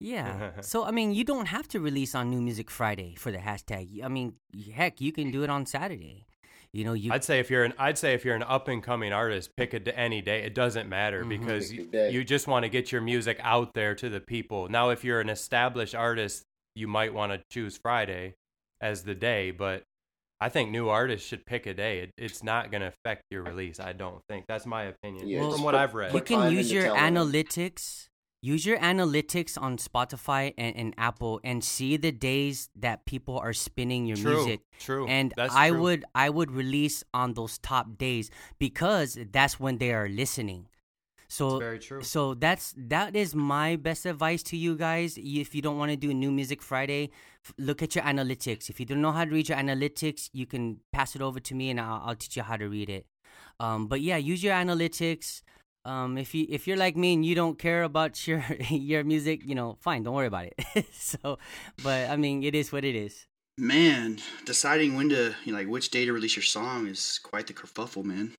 Yeah. 0.00 0.52
so 0.60 0.84
I 0.84 0.90
mean, 0.90 1.12
you 1.12 1.24
don't 1.24 1.46
have 1.46 1.68
to 1.68 1.80
release 1.80 2.14
on 2.14 2.30
New 2.30 2.40
Music 2.40 2.70
Friday 2.70 3.14
for 3.16 3.32
the 3.32 3.38
hashtag. 3.38 4.02
I 4.04 4.08
mean, 4.08 4.34
heck, 4.74 5.00
you 5.00 5.12
can 5.12 5.30
do 5.30 5.42
it 5.42 5.50
on 5.50 5.66
Saturday. 5.66 6.26
You 6.72 6.84
know, 6.84 6.92
you 6.92 7.10
I'd 7.12 7.24
say 7.24 7.38
if 7.40 7.50
you're 7.50 7.64
an 7.64 7.72
I'd 7.78 7.96
say 7.96 8.12
if 8.12 8.24
you're 8.24 8.34
an 8.36 8.42
up 8.42 8.68
and 8.68 8.82
coming 8.82 9.12
artist, 9.12 9.56
pick 9.56 9.72
a 9.72 9.80
d- 9.80 9.92
any 9.94 10.20
day. 10.20 10.42
It 10.42 10.54
doesn't 10.54 10.88
matter 10.88 11.24
Mhm. 11.24 11.28
because 11.30 11.72
you, 11.72 11.88
you 12.10 12.24
just 12.24 12.46
want 12.46 12.64
to 12.64 12.68
get 12.68 12.92
your 12.92 13.00
music 13.00 13.38
out 13.42 13.72
there 13.74 13.94
to 13.94 14.08
the 14.10 14.20
people. 14.20 14.68
Now, 14.68 14.90
if 14.90 15.02
you're 15.02 15.20
an 15.20 15.30
established 15.30 15.94
artist, 15.94 16.42
you 16.74 16.86
might 16.88 17.14
want 17.14 17.32
to 17.32 17.40
choose 17.50 17.78
Friday 17.82 18.34
as 18.82 19.04
the 19.04 19.14
day, 19.14 19.52
but 19.52 19.84
I 20.38 20.50
think 20.50 20.70
new 20.70 20.90
artists 20.90 21.26
should 21.26 21.46
pick 21.46 21.64
a 21.64 21.72
day. 21.72 22.00
It, 22.00 22.10
it's 22.18 22.42
not 22.42 22.70
going 22.70 22.82
to 22.82 22.88
affect 22.88 23.22
your 23.30 23.42
release. 23.42 23.80
I 23.80 23.94
don't 23.94 24.20
think 24.28 24.44
that's 24.46 24.66
my 24.66 24.82
opinion 24.82 25.26
Yeah, 25.28 25.40
from 25.50 25.62
what 25.62 25.72
put- 25.72 25.80
I've 25.80 25.94
read. 25.94 26.12
you 26.12 26.20
can 26.20 26.52
use 26.52 26.70
your 26.70 26.82
telling 26.82 27.14
them. 27.14 27.32
analytics 27.32 28.08
use 28.42 28.64
your 28.66 28.78
analytics 28.78 29.60
on 29.60 29.76
Spotify 29.78 30.54
and, 30.56 30.76
and 30.76 30.94
Apple 30.98 31.40
and 31.42 31.64
see 31.64 31.96
the 31.96 32.12
days 32.12 32.68
that 32.76 33.04
people 33.06 33.38
are 33.38 33.52
spinning 33.52 34.06
your 34.06 34.16
True. 34.16 34.34
music. 34.36 34.60
True. 34.78 35.06
And 35.08 35.32
That's 35.36 35.54
I 35.54 35.70
true. 35.70 35.80
would 35.82 36.04
I 36.14 36.30
would 36.30 36.50
release 36.50 37.02
on 37.12 37.34
those 37.34 37.58
top 37.58 37.98
days 37.98 38.30
because 38.58 39.18
that's 39.32 39.58
when 39.58 39.78
they 39.78 39.92
are 39.92 40.08
listening. 40.08 40.68
So 41.28 41.56
It's 41.56 41.58
very 41.58 41.78
true. 41.80 42.02
so 42.02 42.34
that's 42.34 42.72
that 42.76 43.16
is 43.16 43.34
my 43.34 43.74
best 43.74 44.06
advice 44.06 44.44
to 44.44 44.56
you 44.56 44.76
guys. 44.76 45.18
If 45.18 45.54
you 45.56 45.62
don't 45.62 45.76
want 45.76 45.90
to 45.90 45.96
do 45.96 46.14
New 46.14 46.30
Music 46.30 46.62
Friday, 46.62 47.10
f- 47.44 47.52
look 47.58 47.82
at 47.82 47.96
your 47.96 48.04
analytics. 48.04 48.70
If 48.70 48.78
you 48.78 48.86
don't 48.86 49.00
know 49.02 49.10
how 49.10 49.24
to 49.24 49.30
read 49.32 49.48
your 49.48 49.58
analytics, 49.58 50.30
you 50.32 50.46
can 50.46 50.78
pass 50.92 51.16
it 51.16 51.22
over 51.22 51.40
to 51.40 51.54
me 51.54 51.70
and 51.70 51.80
I'll, 51.80 52.00
I'll 52.04 52.14
teach 52.14 52.36
you 52.36 52.44
how 52.44 52.56
to 52.56 52.68
read 52.68 52.88
it. 52.88 53.06
Um, 53.58 53.88
but 53.88 54.00
yeah, 54.02 54.18
use 54.18 54.40
your 54.44 54.54
analytics. 54.54 55.42
Um, 55.86 56.18
if 56.18 56.34
you 56.34 56.46
if 56.50 56.66
you're 56.66 56.76
like 56.76 56.96
me 56.96 57.14
and 57.14 57.24
you 57.24 57.36
don't 57.36 57.58
care 57.58 57.84
about 57.84 58.26
your 58.26 58.44
your 58.68 59.04
music, 59.04 59.42
you 59.46 59.54
know, 59.54 59.78
fine, 59.80 60.02
don't 60.02 60.14
worry 60.14 60.26
about 60.26 60.46
it. 60.46 60.86
so, 60.92 61.38
but 61.82 62.10
I 62.10 62.16
mean, 62.16 62.42
it 62.42 62.54
is 62.54 62.72
what 62.72 62.84
it 62.84 62.96
is. 62.96 63.26
Man, 63.56 64.18
deciding 64.44 64.96
when 64.96 65.08
to 65.10 65.34
you 65.44 65.52
know, 65.52 65.58
like 65.58 65.68
which 65.68 65.90
day 65.90 66.04
to 66.04 66.12
release 66.12 66.36
your 66.36 66.42
song 66.42 66.86
is 66.88 67.20
quite 67.22 67.46
the 67.46 67.54
kerfuffle, 67.54 68.04
man. 68.04 68.34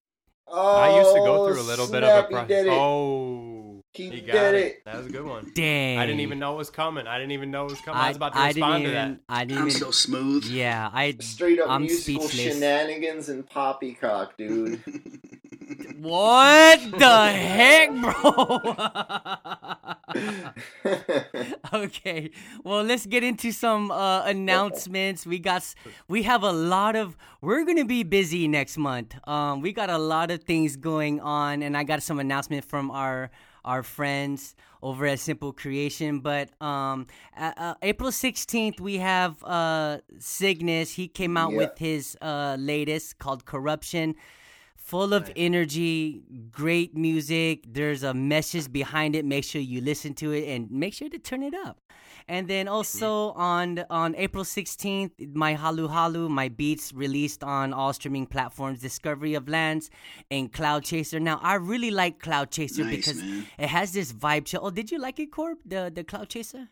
Oh, 0.49 0.75
I 0.75 0.99
used 0.99 1.13
to 1.15 1.19
go 1.19 1.47
through 1.47 1.61
a 1.61 1.63
little 1.63 1.87
bit 1.87 2.03
of 2.03 2.25
a 2.25 2.27
process. 2.27 2.65
Oh, 2.69 3.81
He 3.93 4.09
he 4.09 4.21
did 4.21 4.27
got 4.27 4.53
it. 4.53 4.83
That 4.85 4.97
was 4.97 5.07
a 5.07 5.09
good 5.09 5.25
one. 5.25 5.51
Dang, 5.55 5.97
I 5.97 6.05
didn't 6.05 6.21
even 6.21 6.39
know 6.39 6.53
it 6.53 6.57
was 6.57 6.69
coming. 6.69 7.07
I 7.07 7.17
didn't 7.17 7.31
even 7.31 7.49
know 7.51 7.65
it 7.65 7.71
was 7.71 7.81
coming. 7.81 7.99
I, 7.99 8.09
was 8.09 8.17
about 8.17 8.33
to 8.33 8.39
I 8.39 8.51
didn't 8.53 8.63
respond 8.63 8.83
to 8.83 8.89
even, 8.91 9.11
that. 9.13 9.19
I 9.27 9.45
didn't 9.45 9.61
I'm 9.61 9.67
even. 9.69 9.79
so 9.81 9.91
smooth. 9.91 10.45
yeah, 10.45 10.89
I 10.93 11.15
Straight 11.19 11.59
up 11.59 11.69
I'm 11.69 11.81
musical 11.83 12.27
speechless. 12.27 12.53
shenanigans 12.55 13.29
and 13.29 13.45
poppycock, 13.49 14.37
dude. 14.37 14.81
What 15.99 16.79
the 16.91 17.27
heck, 17.31 17.89
bro? 17.89 18.61
okay, 21.73 22.29
well, 22.63 22.83
let's 22.83 23.05
get 23.05 23.23
into 23.23 23.51
some 23.51 23.89
uh, 23.91 24.23
announcements. 24.23 25.25
We 25.25 25.39
got, 25.39 25.73
we 26.07 26.23
have 26.23 26.43
a 26.43 26.51
lot 26.51 26.95
of. 26.95 27.17
We're 27.41 27.65
gonna 27.65 27.85
be 27.85 28.03
busy 28.03 28.47
next 28.47 28.77
month. 28.77 29.15
Um, 29.27 29.61
we 29.61 29.71
got 29.73 29.89
a 29.89 29.97
lot 29.97 30.29
of 30.31 30.43
things 30.43 30.75
going 30.75 31.19
on, 31.19 31.63
and 31.63 31.75
I 31.75 31.83
got 31.83 32.03
some 32.03 32.19
announcement 32.19 32.65
from 32.65 32.91
our 32.91 33.31
our 33.65 33.83
friends 33.83 34.55
over 34.81 35.05
at 35.07 35.19
Simple 35.19 35.51
Creation. 35.51 36.19
But 36.19 36.49
um, 36.61 37.07
uh, 37.35 37.51
uh, 37.57 37.73
April 37.81 38.11
sixteenth, 38.11 38.79
we 38.79 38.97
have 38.97 39.43
uh 39.43 39.99
Cygnus. 40.19 40.93
He 40.93 41.07
came 41.07 41.37
out 41.37 41.51
Yeah. 41.51 41.57
with 41.57 41.77
his 41.77 42.17
uh 42.21 42.55
latest 42.59 43.17
called 43.19 43.45
Corruption 43.45 44.15
full 44.87 45.13
of 45.13 45.29
energy, 45.35 46.21
great 46.49 46.95
music. 46.95 47.65
There's 47.67 48.03
a 48.03 48.13
message 48.13 48.71
behind 48.71 49.15
it. 49.15 49.25
Make 49.25 49.43
sure 49.43 49.59
you 49.59 49.81
listen 49.81 50.13
to 50.15 50.31
it 50.31 50.47
and 50.47 50.71
make 50.71 50.93
sure 50.93 51.09
to 51.09 51.19
turn 51.19 51.43
it 51.43 51.53
up. 51.53 51.81
And 52.29 52.47
then 52.47 52.67
also 52.67 53.31
on 53.31 53.85
on 53.89 54.15
April 54.15 54.43
16th, 54.43 55.33
my 55.33 55.55
Halu 55.55 55.89
Halu, 55.89 56.29
my 56.29 56.47
beats 56.49 56.93
released 56.93 57.43
on 57.43 57.73
all 57.73 57.93
streaming 57.93 58.27
platforms, 58.27 58.79
Discovery 58.79 59.33
of 59.33 59.47
Lands 59.47 59.89
and 60.31 60.51
Cloud 60.51 60.83
Chaser. 60.83 61.19
Now 61.19 61.39
I 61.41 61.55
really 61.55 61.91
like 61.91 62.19
Cloud 62.19 62.51
Chaser 62.51 62.83
Nice, 62.83 62.95
because 62.95 63.21
man. 63.21 63.45
it 63.57 63.67
has 63.67 63.91
this 63.93 64.11
vibe. 64.11 64.45
To, 64.47 64.59
oh, 64.61 64.71
did 64.71 64.91
you 64.91 64.99
like 64.99 65.19
it, 65.19 65.31
Corb? 65.31 65.57
The 65.65 65.91
the 65.93 66.03
Cloud 66.03 66.29
Chaser? 66.29 66.69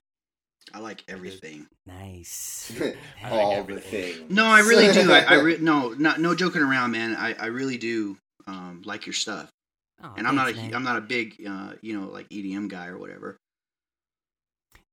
I 0.73 0.79
like 0.79 1.03
everything. 1.07 1.67
Nice. 1.85 2.71
I 3.23 3.31
like 3.31 3.31
All 3.31 3.51
the 3.51 3.57
everything. 3.57 4.13
things. 4.13 4.31
No, 4.31 4.45
I 4.45 4.59
really 4.59 4.91
do. 4.91 5.11
I, 5.11 5.19
I 5.21 5.33
re- 5.35 5.57
no, 5.61 5.89
not 5.93 6.19
no 6.19 6.35
joking 6.35 6.61
around, 6.61 6.91
man. 6.91 7.15
I, 7.15 7.33
I 7.33 7.45
really 7.47 7.77
do 7.77 8.17
um, 8.47 8.81
like 8.85 9.05
your 9.05 9.13
stuff, 9.13 9.49
Oh, 10.03 10.13
and 10.17 10.27
I'm 10.27 10.35
not 10.35 10.45
thanks, 10.45 10.59
a 10.59 10.63
man. 10.63 10.75
I'm 10.75 10.83
not 10.83 10.97
a 10.97 11.01
big 11.01 11.41
uh, 11.47 11.73
you 11.81 11.99
know 11.99 12.07
like 12.09 12.27
EDM 12.29 12.67
guy 12.69 12.87
or 12.87 12.97
whatever. 12.97 13.37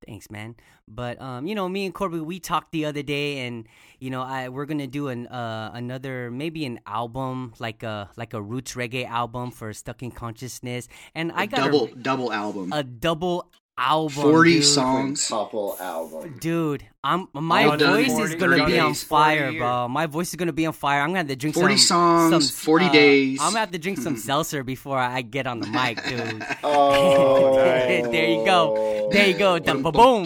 Thanks, 0.07 0.31
man. 0.31 0.57
But 0.89 1.21
um, 1.23 1.47
you 1.47 1.55
know, 1.55 1.69
me 1.69 1.85
and 1.87 1.95
Corby, 1.95 2.19
we 2.21 2.41
talked 2.41 2.73
the 2.73 2.87
other 2.87 3.03
day, 3.03 3.47
and 3.47 3.69
you 4.01 4.11
know, 4.11 4.23
I 4.23 4.49
we're 4.49 4.67
gonna 4.67 4.89
do 4.89 5.09
an 5.09 5.29
uh 5.29 5.71
another 5.75 6.31
maybe 6.31 6.65
an 6.67 6.81
album 6.87 7.55
like 7.61 7.83
a 7.85 8.11
like 8.17 8.35
a 8.35 8.43
roots 8.43 8.75
reggae 8.75 9.07
album 9.07 9.53
for 9.53 9.73
Stuck 9.73 10.03
in 10.03 10.11
Consciousness, 10.11 10.89
and 11.15 11.31
I 11.33 11.45
A 11.45 11.47
got 11.47 11.57
double 11.59 11.87
double 12.01 12.33
album, 12.33 12.73
a, 12.73 12.79
a 12.79 12.83
double 12.83 13.49
album, 13.79 14.11
forty 14.11 14.55
dude. 14.55 14.65
songs. 14.65 15.29
Couple 15.29 15.77
album. 15.81 16.37
Dude, 16.41 16.85
I'm 17.05 17.27
my 17.33 17.65
All 17.65 17.77
done 17.77 17.99
in 17.99 18.11
voice 18.11 18.31
is 18.31 18.37
gonna 18.37 18.65
be 18.65 18.79
on 18.79 18.91
days, 18.91 19.03
40 19.03 19.09
fire, 19.09 19.53
bro. 19.53 19.89
My 19.89 20.07
voice 20.07 20.29
is 20.29 20.37
gonna 20.37 20.53
be 20.53 20.67
on 20.67 20.73
fire. 20.73 21.01
I'm 21.01 21.09
gonna 21.09 21.19
have 21.19 21.27
to 21.29 21.35
drink 21.37 21.57
40 21.57 21.77
some 21.77 22.31
songs, 22.31 22.47
some, 22.49 22.65
40 22.65 22.85
uh, 22.85 22.93
days. 22.93 23.41
I'm 23.41 23.49
gonna 23.49 23.59
have 23.59 23.73
to 23.73 23.79
drink 23.79 23.99
some 23.99 24.17
seltzer 24.29 24.63
before 24.63 24.99
I 24.99 25.23
get 25.23 25.49
on 25.49 25.59
the 25.59 25.67
mic, 25.67 26.05
dude. 26.05 26.47
Oh, 26.65 27.57
There 27.57 28.29
you 28.29 28.45
go. 28.45 29.09
There 29.11 29.27
you 29.27 29.35
go. 29.37 29.59
The 29.59 29.75
boom. 29.75 30.25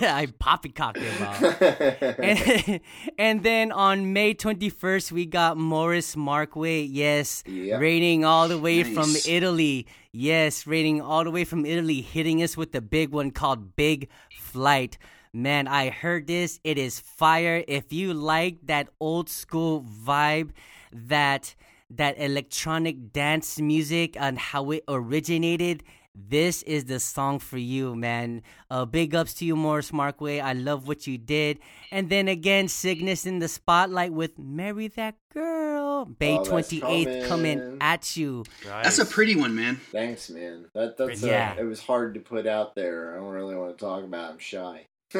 I 0.00 0.28
poppycocked 0.38 0.98
it, 1.00 1.18
bro. 1.18 2.14
and, 2.24 2.80
and 3.18 3.42
then 3.42 3.72
on 3.72 4.12
May 4.12 4.34
21st, 4.34 5.10
we 5.10 5.26
got 5.26 5.56
Morris 5.56 6.14
Markway. 6.14 6.86
Yes, 6.88 7.42
Yep. 7.46 7.80
rating 7.80 8.24
all 8.24 8.46
the 8.46 8.58
way 8.58 8.84
from 8.84 9.12
Italy. 9.26 9.86
Yes, 10.12 10.66
rating 10.66 11.00
all 11.00 11.22
the 11.24 11.30
way 11.30 11.44
from 11.44 11.64
Italy, 11.64 12.00
hitting 12.00 12.42
us 12.42 12.56
with 12.56 12.72
the 12.72 12.80
big 12.80 13.10
one 13.10 13.30
called 13.30 13.76
Big 13.76 14.08
Flight. 14.50 14.98
Man, 15.32 15.68
I 15.68 15.90
heard 15.90 16.26
this. 16.26 16.58
It 16.64 16.76
is 16.76 16.98
fire. 16.98 17.62
If 17.68 17.92
you 17.92 18.12
like 18.14 18.66
that 18.66 18.88
old 18.98 19.28
school 19.28 19.82
vibe, 19.82 20.50
that 20.92 21.54
that 21.90 22.18
electronic 22.18 23.12
dance 23.12 23.60
music 23.60 24.16
and 24.18 24.38
how 24.38 24.70
it 24.70 24.84
originated, 24.88 25.82
this 26.14 26.62
is 26.64 26.84
the 26.84 26.98
song 26.98 27.38
for 27.38 27.58
you, 27.58 27.94
man. 27.94 28.42
Uh, 28.70 28.84
big 28.84 29.14
ups 29.14 29.34
to 29.34 29.44
you, 29.44 29.56
Morris 29.56 29.92
Markway. 29.92 30.42
I 30.42 30.52
love 30.52 30.88
what 30.88 31.06
you 31.06 31.18
did. 31.18 31.60
And 31.90 32.10
then 32.10 32.26
again, 32.26 32.66
Cygnus 32.68 33.26
in 33.26 33.38
the 33.38 33.48
spotlight 33.48 34.12
with 34.12 34.38
"Marry 34.38 34.88
That 34.88 35.14
Girl." 35.32 35.69
May 36.18 36.32
Oh, 36.34 36.36
that's 36.38 36.48
twenty 36.48 36.82
eighth 36.86 37.28
coming 37.28 37.58
coming. 37.58 37.78
at 37.80 38.16
you. 38.16 38.44
That's 38.64 38.98
a 38.98 39.04
pretty 39.06 39.36
one, 39.36 39.54
man. 39.54 39.76
Thanks, 39.92 40.30
man. 40.30 40.66
That 40.74 40.96
that's 40.96 41.22
Yeah. 41.22 41.54
uh, 41.58 41.62
it 41.62 41.64
was 41.64 41.80
hard 41.82 42.14
to 42.14 42.20
put 42.20 42.46
out 42.46 42.74
there. 42.74 43.12
I 43.14 43.16
don't 43.20 43.30
really 43.30 43.54
want 43.56 43.76
to 43.78 43.84
talk 43.84 44.04
about. 44.04 44.30
it. 44.30 44.32
I'm 44.32 44.38
shy. 44.38 44.86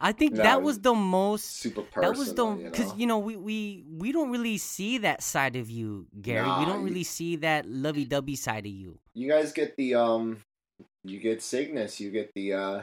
I 0.00 0.12
think 0.12 0.34
No, 0.34 0.42
that 0.44 0.62
was 0.62 0.78
the 0.80 0.94
most. 0.94 1.58
Super 1.60 1.82
personal. 1.82 2.12
that 2.12 2.18
was 2.18 2.34
the 2.34 2.46
you 2.46 2.70
because 2.70 2.88
know? 2.92 2.94
you 2.96 3.06
know 3.06 3.18
we, 3.18 3.36
we 3.36 3.84
we 3.90 4.12
don't 4.12 4.30
really 4.30 4.58
see 4.58 4.98
that 4.98 5.22
side 5.22 5.56
of 5.56 5.68
you, 5.70 6.06
Gary. 6.20 6.46
we 6.58 6.64
don't 6.66 6.80
you- 6.80 6.86
really 6.88 7.02
see 7.04 7.36
that 7.36 7.66
lovey-dovey 7.66 8.36
side 8.36 8.66
of 8.66 8.72
you. 8.72 8.98
you 9.14 9.28
guys 9.28 9.52
get 9.52 9.76
the 9.76 9.94
um, 9.94 10.38
you 11.04 11.18
get 11.18 11.42
Cygnus. 11.42 11.98
You 12.00 12.10
get 12.10 12.30
the 12.34 12.52
uh. 12.52 12.82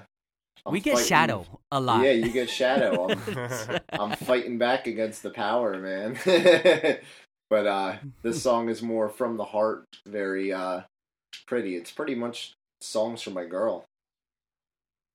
I'm 0.67 0.73
we 0.73 0.79
get 0.81 0.93
fighting- 0.93 1.07
Shadow 1.07 1.45
a 1.71 1.79
lot. 1.79 2.03
Yeah, 2.03 2.11
you 2.11 2.29
get 2.29 2.49
Shadow. 2.49 3.09
I'm, 3.09 3.79
I'm 4.11 4.11
fighting 4.17 4.57
back 4.57 4.85
against 4.87 5.23
the 5.23 5.29
power, 5.29 5.79
man. 5.79 6.17
but 7.49 7.65
uh 7.67 7.95
this 8.21 8.41
song 8.43 8.69
is 8.69 8.81
more 8.81 9.09
from 9.09 9.37
the 9.37 9.45
heart, 9.45 9.85
very 10.05 10.51
uh 10.51 10.81
pretty. 11.47 11.75
It's 11.75 11.91
pretty 11.91 12.15
much 12.15 12.53
songs 12.81 13.21
for 13.21 13.31
my 13.31 13.45
girl. 13.45 13.85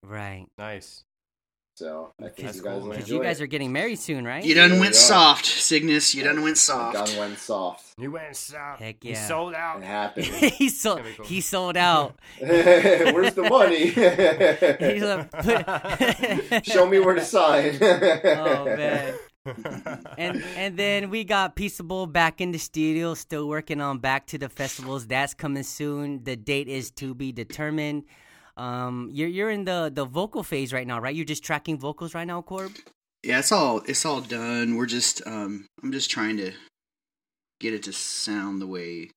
right. 0.02 0.46
nice. 0.58 1.04
So 1.74 2.12
I 2.20 2.24
think 2.24 2.36
That's 2.36 2.56
you 2.58 2.62
guys 2.64 2.80
cool. 2.82 2.90
Because 2.90 3.08
you 3.08 3.22
guys 3.22 3.40
are 3.40 3.46
getting 3.46 3.72
married 3.72 3.98
soon, 3.98 4.26
right? 4.26 4.44
You 4.44 4.54
done 4.54 4.74
Yeah, 4.74 4.80
went 4.80 4.94
soft, 4.94 5.46
Cygnus. 5.46 6.14
You 6.14 6.22
done 6.22 6.42
went 6.42 6.58
soft. 6.58 6.94
Gun 6.94 7.16
went 7.16 7.38
soft. 7.38 7.94
You 7.98 8.10
went 8.12 8.36
south. 8.36 8.78
Heck 8.78 9.02
You 9.02 9.12
yeah. 9.12 9.26
sold 9.26 9.54
It 9.54 9.58
out. 9.58 9.82
happened. 9.82 10.26
he 10.58 10.68
sold. 10.68 11.00
Cool. 11.16 11.24
He 11.26 11.40
sold 11.40 11.78
out. 11.78 12.14
Where's 12.40 13.32
the 13.34 13.48
money? 13.48 13.86
He's 14.92 15.02
like, 15.02 16.64
Show 16.66 16.86
me 16.86 16.98
where 17.00 17.14
to 17.14 17.24
sign. 17.24 17.78
oh 17.80 18.64
man. 18.66 19.14
and 20.18 20.44
and 20.56 20.76
then 20.76 21.10
we 21.10 21.24
got 21.24 21.56
Peaceable 21.56 22.06
back 22.06 22.40
in 22.40 22.52
the 22.52 22.58
studio, 22.58 23.14
still 23.14 23.48
working 23.48 23.80
on 23.80 23.98
Back 23.98 24.26
to 24.26 24.38
the 24.38 24.48
Festivals. 24.48 25.06
That's 25.06 25.34
coming 25.34 25.62
soon. 25.64 26.22
The 26.24 26.36
date 26.36 26.68
is 26.68 26.90
to 26.92 27.14
be 27.14 27.32
determined. 27.32 28.04
Um, 28.56 29.08
you're 29.12 29.28
you're 29.28 29.50
in 29.50 29.64
the 29.64 29.90
the 29.94 30.04
vocal 30.04 30.42
phase 30.42 30.72
right 30.72 30.86
now, 30.86 31.00
right? 31.00 31.14
You're 31.14 31.24
just 31.24 31.42
tracking 31.44 31.78
vocals 31.78 32.14
right 32.14 32.26
now, 32.26 32.42
Corb. 32.42 32.72
Yeah, 33.22 33.38
it's 33.38 33.52
all 33.52 33.82
it's 33.86 34.04
all 34.04 34.20
done. 34.20 34.76
We're 34.76 34.86
just 34.86 35.22
um 35.26 35.66
I'm 35.82 35.92
just 35.92 36.10
trying 36.10 36.36
to 36.38 36.52
get 37.60 37.72
it 37.74 37.82
to 37.84 37.92
sound 37.92 38.60
the 38.60 38.66
way 38.66 39.10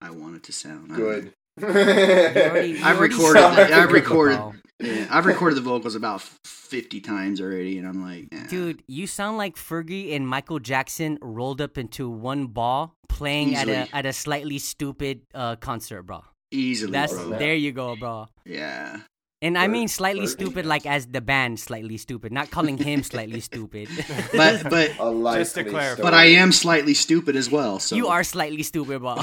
I 0.00 0.10
want 0.10 0.36
it 0.36 0.42
to 0.44 0.52
sound. 0.52 0.90
Good. 0.94 1.32
You 1.60 1.66
already- 1.66 2.80
I've 2.82 3.00
recorded 3.00 3.42
the- 3.42 3.46
I've 3.48 3.58
a 3.58 3.86
good 3.88 3.92
recorded- 3.92 4.40
Yeah, 4.80 5.08
I've 5.10 5.26
recorded 5.26 5.56
the 5.56 5.60
vocals 5.60 5.96
about 5.96 6.22
fifty 6.44 7.00
times 7.00 7.40
already, 7.40 7.78
and 7.78 7.88
I'm 7.88 8.00
like, 8.00 8.28
eh. 8.30 8.46
Dude, 8.48 8.84
you 8.86 9.08
sound 9.08 9.38
like 9.38 9.56
Fergie 9.56 10.14
and 10.14 10.26
Michael 10.28 10.60
Jackson 10.60 11.18
rolled 11.20 11.60
up 11.60 11.76
into 11.76 12.08
one 12.08 12.46
ball 12.46 12.94
playing 13.08 13.56
at 13.56 13.68
a 13.68 13.88
at 13.92 14.06
a 14.06 14.12
Slightly 14.12 14.58
Stoopid 14.60 15.22
uh, 15.34 15.56
concert, 15.56 16.04
bro. 16.04 16.22
Easily, 16.50 16.92
That's 16.92 17.12
bro. 17.12 17.28
bro. 17.30 17.38
there 17.38 17.54
you 17.54 17.72
go, 17.72 17.94
bro. 17.96 18.28
Yeah, 18.46 19.00
And 19.42 19.56
I 19.58 19.68
mean 19.68 19.86
slightly 19.88 20.22
Bert, 20.26 20.30
stupid, 20.30 20.64
yes. 20.64 20.66
like 20.66 20.86
as 20.86 21.06
the 21.06 21.20
band 21.20 21.60
Slightly 21.60 21.96
Stoopid, 21.98 22.30
not 22.32 22.50
calling 22.50 22.78
him 22.78 23.02
slightly 23.02 23.40
stupid. 23.40 23.88
But 24.32 24.68
but 24.70 24.96
Just 25.36 25.54
to 25.56 25.64
clarify. 25.64 26.02
but 26.02 26.14
I 26.14 26.24
am 26.40 26.50
slightly 26.52 26.94
stupid 26.94 27.36
as 27.36 27.50
well. 27.50 27.78
So 27.78 27.96
you 27.96 28.08
are 28.08 28.24
slightly 28.24 28.62
stupid, 28.62 29.02
Bob. 29.02 29.22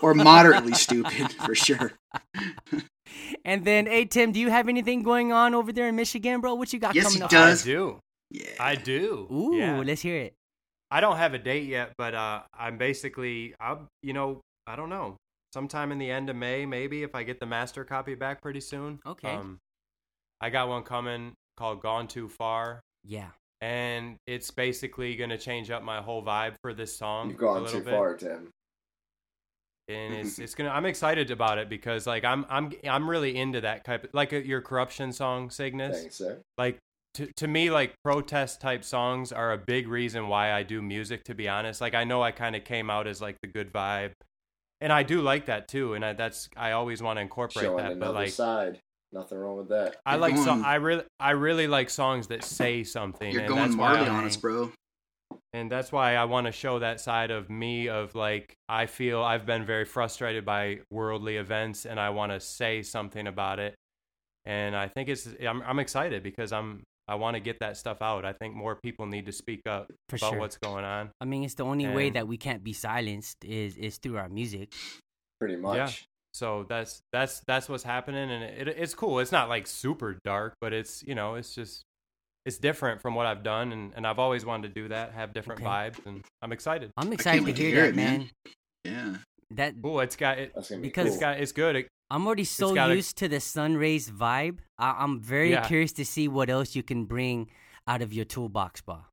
or 0.02 0.12
moderately 0.14 0.74
stupid 0.74 1.32
for 1.32 1.54
sure. 1.54 1.92
and 3.44 3.64
then, 3.64 3.86
hey 3.86 4.04
Tim, 4.04 4.32
do 4.32 4.40
you 4.40 4.50
have 4.50 4.68
anything 4.68 5.02
going 5.02 5.32
on 5.32 5.54
over 5.54 5.72
there 5.72 5.88
in 5.88 5.96
Michigan, 5.96 6.40
bro? 6.40 6.54
What 6.54 6.72
you 6.72 6.78
got 6.78 6.94
Yes, 6.94 7.04
coming 7.04 7.18
he 7.18 7.24
up? 7.24 7.30
does. 7.30 7.62
I 7.62 7.64
do. 7.64 7.98
Yeah. 8.30 8.44
I 8.60 8.74
do. 8.74 9.26
Ooh, 9.32 9.56
Yeah. 9.56 9.82
let's 9.84 10.02
hear 10.02 10.16
it. 10.16 10.34
I 10.90 11.00
don't 11.00 11.16
have 11.16 11.34
a 11.34 11.38
date 11.38 11.66
yet, 11.66 11.92
but 11.98 12.14
uh, 12.14 12.42
I'm 12.54 12.78
basically, 12.78 13.54
I'm, 13.58 13.88
you 14.02 14.12
know, 14.12 14.40
I 14.66 14.76
don't 14.76 14.90
know. 14.90 15.16
Sometime 15.54 15.92
in 15.92 15.98
the 15.98 16.10
end 16.10 16.28
of 16.28 16.36
May, 16.36 16.66
maybe 16.66 17.02
if 17.02 17.14
I 17.14 17.22
get 17.22 17.40
the 17.40 17.46
master 17.46 17.84
copy 17.84 18.14
back 18.14 18.42
pretty 18.42 18.60
soon. 18.60 19.00
Okay. 19.06 19.30
Um, 19.32 19.58
I 20.40 20.50
got 20.50 20.68
one 20.68 20.82
coming 20.82 21.32
called 21.56 21.80
"Gone 21.80 22.08
Too 22.08 22.28
Far," 22.28 22.80
Yeah. 23.04 23.30
and 23.62 24.16
it's 24.26 24.50
basically 24.50 25.16
gonna 25.16 25.38
change 25.38 25.70
up 25.70 25.82
my 25.82 26.02
whole 26.02 26.22
vibe 26.22 26.56
for 26.62 26.74
this 26.74 26.96
song. 26.96 27.28
You've 27.30 27.38
a 27.38 27.40
gone 27.40 27.62
little 27.62 27.80
too 27.80 27.84
bit. 27.84 27.94
far, 27.94 28.14
Tim. 28.16 28.50
and 29.88 30.14
it's 30.14 30.38
it's 30.38 30.54
gonna. 30.54 30.70
I'm 30.70 30.84
excited 30.84 31.30
about 31.30 31.58
it 31.58 31.68
because 31.70 32.06
like 32.06 32.24
I'm 32.24 32.44
I'm 32.50 32.72
I'm 32.88 33.08
really 33.08 33.36
into 33.36 33.60
that 33.62 33.84
type 33.84 34.04
of, 34.04 34.10
like 34.12 34.32
uh, 34.32 34.36
your 34.36 34.60
corruption 34.60 35.12
song, 35.12 35.48
Cygnus. 35.50 36.00
Thanks, 36.00 36.16
sir. 36.16 36.42
like 36.58 36.76
to 37.14 37.30
to 37.36 37.48
me 37.48 37.70
like 37.70 37.94
protest 38.04 38.60
type 38.60 38.84
songs 38.84 39.32
are 39.32 39.52
a 39.52 39.58
big 39.58 39.88
reason 39.88 40.28
why 40.28 40.52
I 40.52 40.62
do 40.64 40.82
music 40.82 41.24
to 41.24 41.34
be 41.34 41.48
honest 41.48 41.80
like 41.80 41.94
I 41.94 42.04
know 42.04 42.22
I 42.22 42.30
kind 42.30 42.54
of 42.54 42.64
came 42.64 42.90
out 42.90 43.06
as 43.06 43.22
like 43.22 43.38
the 43.40 43.48
good 43.48 43.72
vibe 43.72 44.12
and 44.80 44.92
I 44.92 45.02
do 45.02 45.20
like 45.22 45.46
that 45.46 45.68
too 45.68 45.94
and 45.94 46.04
I, 46.04 46.12
that's 46.12 46.48
I 46.56 46.72
always 46.72 47.02
want 47.02 47.16
to 47.18 47.22
incorporate 47.22 47.64
Showing 47.64 47.76
that 47.84 47.92
another 47.92 48.12
but 48.12 48.14
like 48.14 48.30
side. 48.30 48.80
Nothing 49.12 49.38
wrong 49.38 49.56
with 49.56 49.68
that. 49.68 49.96
I 50.04 50.12
You're 50.12 50.20
like 50.20 50.36
so 50.36 50.62
I 50.62 50.74
really 50.76 51.04
I 51.20 51.30
really 51.30 51.66
like 51.68 51.90
songs 51.90 52.26
that 52.28 52.44
say 52.44 52.82
something 52.84 53.30
You're 53.32 53.42
and 53.42 53.48
going 53.48 53.60
that's 53.62 53.76
why 53.76 53.92
Marley 53.94 54.08
I- 54.10 54.14
on 54.14 54.24
us, 54.24 54.36
bro. 54.36 54.72
and 55.52 55.70
that's 55.70 55.92
why 55.92 56.16
I 56.16 56.24
want 56.24 56.46
to 56.46 56.52
show 56.52 56.80
that 56.80 57.00
side 57.00 57.30
of 57.30 57.48
me 57.48 57.88
of 57.88 58.14
like 58.14 58.54
I 58.68 58.86
feel 58.86 59.22
I've 59.22 59.46
been 59.46 59.64
very 59.64 59.84
frustrated 59.84 60.44
by 60.44 60.80
worldly 60.90 61.36
events 61.36 61.86
and 61.86 61.98
I 62.00 62.10
want 62.10 62.32
to 62.32 62.40
say 62.40 62.82
something 62.82 63.26
about 63.26 63.58
it. 63.60 63.74
And 64.44 64.76
I 64.76 64.88
think 64.88 65.08
it's 65.08 65.26
I'm 65.40 65.62
I'm 65.62 65.78
excited 65.78 66.22
because 66.22 66.52
I'm 66.52 66.82
I 67.08 67.14
want 67.16 67.34
to 67.34 67.40
get 67.40 67.60
that 67.60 67.76
stuff 67.76 68.02
out. 68.02 68.24
I 68.24 68.32
think 68.32 68.54
more 68.54 68.74
people 68.76 69.06
need 69.06 69.26
to 69.26 69.32
speak 69.32 69.60
up 69.66 69.92
For 70.08 70.16
about 70.16 70.30
sure. 70.32 70.38
what's 70.40 70.58
going 70.58 70.84
on. 70.84 71.10
I 71.20 71.24
mean, 71.24 71.44
it's 71.44 71.54
the 71.54 71.64
only 71.64 71.86
way 71.88 72.10
that 72.10 72.26
we 72.26 72.36
can't 72.36 72.64
be 72.64 72.72
silenced 72.72 73.44
is 73.44 73.76
is 73.76 73.98
through 73.98 74.16
our 74.18 74.28
music. 74.28 74.72
Pretty 75.38 75.56
much. 75.56 75.76
Yeah. 75.76 75.90
So 76.34 76.66
that's 76.68 77.00
that's 77.12 77.40
that's 77.46 77.68
what's 77.68 77.84
happening 77.84 78.30
and 78.30 78.42
it, 78.44 78.68
it's 78.68 78.94
cool. 78.94 79.20
It's 79.20 79.32
not 79.32 79.48
like 79.48 79.66
super 79.66 80.18
dark, 80.24 80.54
but 80.60 80.72
it's, 80.72 81.02
you 81.06 81.14
know, 81.14 81.36
it's 81.36 81.54
just 81.54 81.82
it's 82.44 82.58
different 82.58 83.00
from 83.00 83.14
what 83.14 83.26
I've 83.26 83.42
done 83.42 83.72
and, 83.72 83.92
and 83.96 84.06
I've 84.06 84.18
always 84.18 84.44
wanted 84.44 84.74
to 84.74 84.80
do 84.82 84.88
that, 84.88 85.12
have 85.12 85.32
different 85.32 85.60
Okay. 85.62 85.70
vibes 85.70 86.04
and 86.06 86.24
I'm 86.42 86.52
excited. 86.52 86.90
I'm 86.96 87.12
excited 87.12 87.40
to 87.40 87.44
wait 87.46 87.56
to 87.56 87.62
hear, 87.62 87.70
hear 87.70 87.82
that, 87.84 87.88
it, 87.88 87.96
man. 87.96 88.18
man. 88.18 88.30
Yeah. 88.84 89.16
That 89.52 89.74
Cool, 89.82 90.00
it's 90.00 90.16
got 90.16 90.38
it 90.38 90.52
That's 90.54 90.68
be 90.68 90.76
Because- 90.78 91.06
it's 91.06 91.14
cool. 91.16 91.20
got 91.20 91.40
it's 91.40 91.52
good. 91.52 91.76
It, 91.76 91.88
I'm 92.10 92.26
already 92.26 92.44
so 92.44 92.74
gotta- 92.74 92.94
used 92.94 93.16
to 93.18 93.28
the 93.28 93.40
sun 93.40 93.76
rays 93.76 94.10
vibe. 94.10 94.58
I, 94.78 94.96
I'm 95.02 95.20
very 95.20 95.50
Yeah. 95.50 95.66
curious 95.66 95.92
to 95.94 96.04
see 96.04 96.28
what 96.28 96.48
else 96.50 96.76
you 96.76 96.82
can 96.82 97.04
bring 97.04 97.50
out 97.88 98.02
of 98.02 98.12
your 98.12 98.24
toolbox, 98.24 98.80
Bob. 98.80 99.04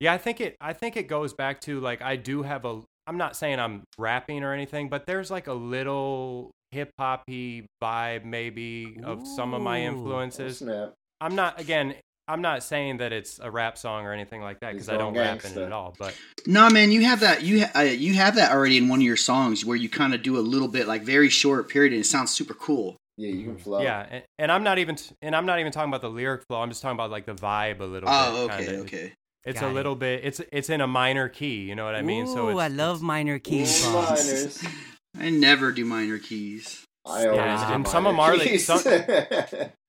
Yeah, 0.00 0.12
I 0.14 0.18
think 0.18 0.40
it. 0.40 0.56
I 0.60 0.72
think 0.72 0.96
it 0.96 1.08
goes 1.08 1.34
back 1.34 1.60
to 1.62 1.78
like 1.80 2.00
I 2.02 2.16
do 2.16 2.42
have 2.42 2.64
a. 2.64 2.82
I'm 3.06 3.16
not 3.18 3.36
saying 3.36 3.58
I'm 3.60 3.84
rapping 3.98 4.42
or 4.44 4.52
anything, 4.52 4.88
but 4.88 5.04
there's 5.06 5.30
like 5.30 5.46
a 5.46 5.52
little 5.52 6.50
hip 6.70 6.90
hoppy 6.98 7.66
vibe 7.82 8.24
maybe 8.24 8.96
of 9.04 9.26
some 9.26 9.52
of 9.52 9.60
my 9.62 9.82
influences. 9.82 10.58
snap. 10.58 10.94
I'm 11.20 11.34
not 11.34 11.60
again. 11.60 11.94
I'm 12.30 12.40
not 12.42 12.62
saying 12.62 12.98
that 12.98 13.12
it's 13.12 13.38
a 13.42 13.50
rap 13.50 13.76
song 13.78 14.04
or 14.06 14.12
anything 14.12 14.40
like 14.42 14.60
that 14.60 14.72
because 14.72 14.88
I 14.88 14.96
don't 14.96 15.12
going 15.12 15.26
rap 15.26 15.44
in 15.44 15.52
it 15.52 15.58
at 15.58 15.72
all. 15.72 15.94
But 15.98 16.16
No, 16.46 16.70
man, 16.70 16.90
you 16.90 17.04
have 17.04 17.20
that. 17.20 17.42
You 17.42 17.66
ha- 17.66 17.72
uh, 17.76 17.80
you 17.82 18.14
have 18.14 18.36
that 18.36 18.52
already 18.52 18.78
in 18.78 18.88
one 18.88 19.00
of 19.00 19.04
your 19.04 19.16
songs 19.16 19.64
where 19.64 19.76
you 19.76 19.88
kind 19.88 20.14
of 20.14 20.22
do 20.22 20.38
a 20.38 20.40
little 20.40 20.68
bit, 20.68 20.86
like 20.88 21.02
very 21.02 21.28
short 21.28 21.68
period, 21.68 21.92
and 21.92 22.00
it 22.00 22.04
sounds 22.06 22.30
super 22.30 22.54
cool. 22.54 22.96
Yeah, 23.16 23.32
you 23.32 23.44
can 23.44 23.58
flow. 23.58 23.82
yeah, 23.82 24.06
and, 24.10 24.22
and 24.38 24.52
I'm 24.52 24.64
not 24.64 24.78
even 24.78 24.96
and 25.20 25.36
I'm 25.36 25.44
not 25.44 25.58
even 25.60 25.72
talking 25.72 25.90
about 25.90 26.00
the 26.00 26.08
lyric 26.10 26.42
flow. 26.48 26.60
I'm 26.62 26.70
just 26.70 26.80
talking 26.80 26.96
about 26.96 27.10
like 27.10 27.26
the 27.26 27.34
vibe 27.34 27.80
a 27.80 27.84
little 27.84 28.08
Oh, 28.10 28.46
bit. 28.48 28.54
okay, 28.54 28.64
kinda. 28.66 28.80
okay. 28.82 29.12
It's 29.44 29.60
Got 29.60 29.66
a 29.66 29.70
it. 29.70 29.74
little 29.74 29.94
bit. 29.96 30.24
It's 30.24 30.40
it's 30.52 30.70
in 30.70 30.80
a 30.80 30.86
minor 30.86 31.28
key. 31.28 31.60
You 31.62 31.74
know 31.74 31.84
what 31.84 31.94
I 31.94 32.02
mean? 32.02 32.26
Ooh, 32.26 32.32
so 32.34 32.48
it's, 32.50 32.60
I 32.60 32.68
love 32.68 32.96
it's- 32.96 33.02
minor 33.02 33.34
Ooh, 33.34 33.40
keys, 33.40 33.86
minors. 33.86 34.64
I 35.18 35.30
never 35.30 35.72
do 35.72 35.84
minor 35.84 36.18
keys. 36.18 36.84
I 37.06 37.24
always 37.26 37.36
Yeah, 37.36 37.68
do 37.68 37.74
and 37.74 37.88
some 37.88 38.06
of 38.06 38.14
minor 38.14 38.36
Marley- 38.36 38.46
keys. 38.50 38.66
some- 38.66 38.82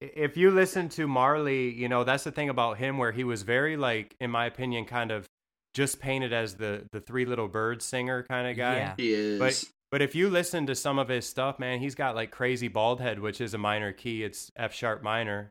if 0.00 0.36
you 0.36 0.50
listen 0.50 0.88
to 0.90 1.06
Marley, 1.06 1.70
you 1.70 1.88
know 1.88 2.04
that's 2.04 2.24
the 2.24 2.30
thing 2.32 2.48
about 2.48 2.78
him, 2.78 2.98
where 2.98 3.12
he 3.12 3.24
was 3.24 3.42
very 3.42 3.76
like, 3.76 4.14
in 4.20 4.30
my 4.30 4.46
opinion, 4.46 4.84
kind 4.84 5.10
of 5.10 5.26
just 5.74 6.00
painted 6.00 6.32
as 6.32 6.54
the 6.54 6.86
the 6.92 7.00
three 7.00 7.24
little 7.24 7.48
birds 7.48 7.84
singer 7.84 8.22
kind 8.28 8.48
of 8.48 8.56
guy. 8.56 8.76
Yeah. 8.76 8.94
He 8.96 9.12
is. 9.12 9.38
But 9.38 9.64
but 9.90 10.02
if 10.02 10.14
you 10.14 10.28
listen 10.30 10.66
to 10.66 10.74
some 10.74 10.98
of 10.98 11.08
his 11.08 11.26
stuff, 11.26 11.58
man, 11.58 11.78
he's 11.80 11.94
got 11.94 12.14
like 12.14 12.30
crazy 12.30 12.68
bald 12.68 13.00
head, 13.00 13.18
which 13.20 13.40
is 13.40 13.54
a 13.54 13.58
minor 13.58 13.92
key. 13.92 14.22
It's 14.24 14.50
F 14.56 14.74
sharp 14.74 15.02
minor, 15.02 15.50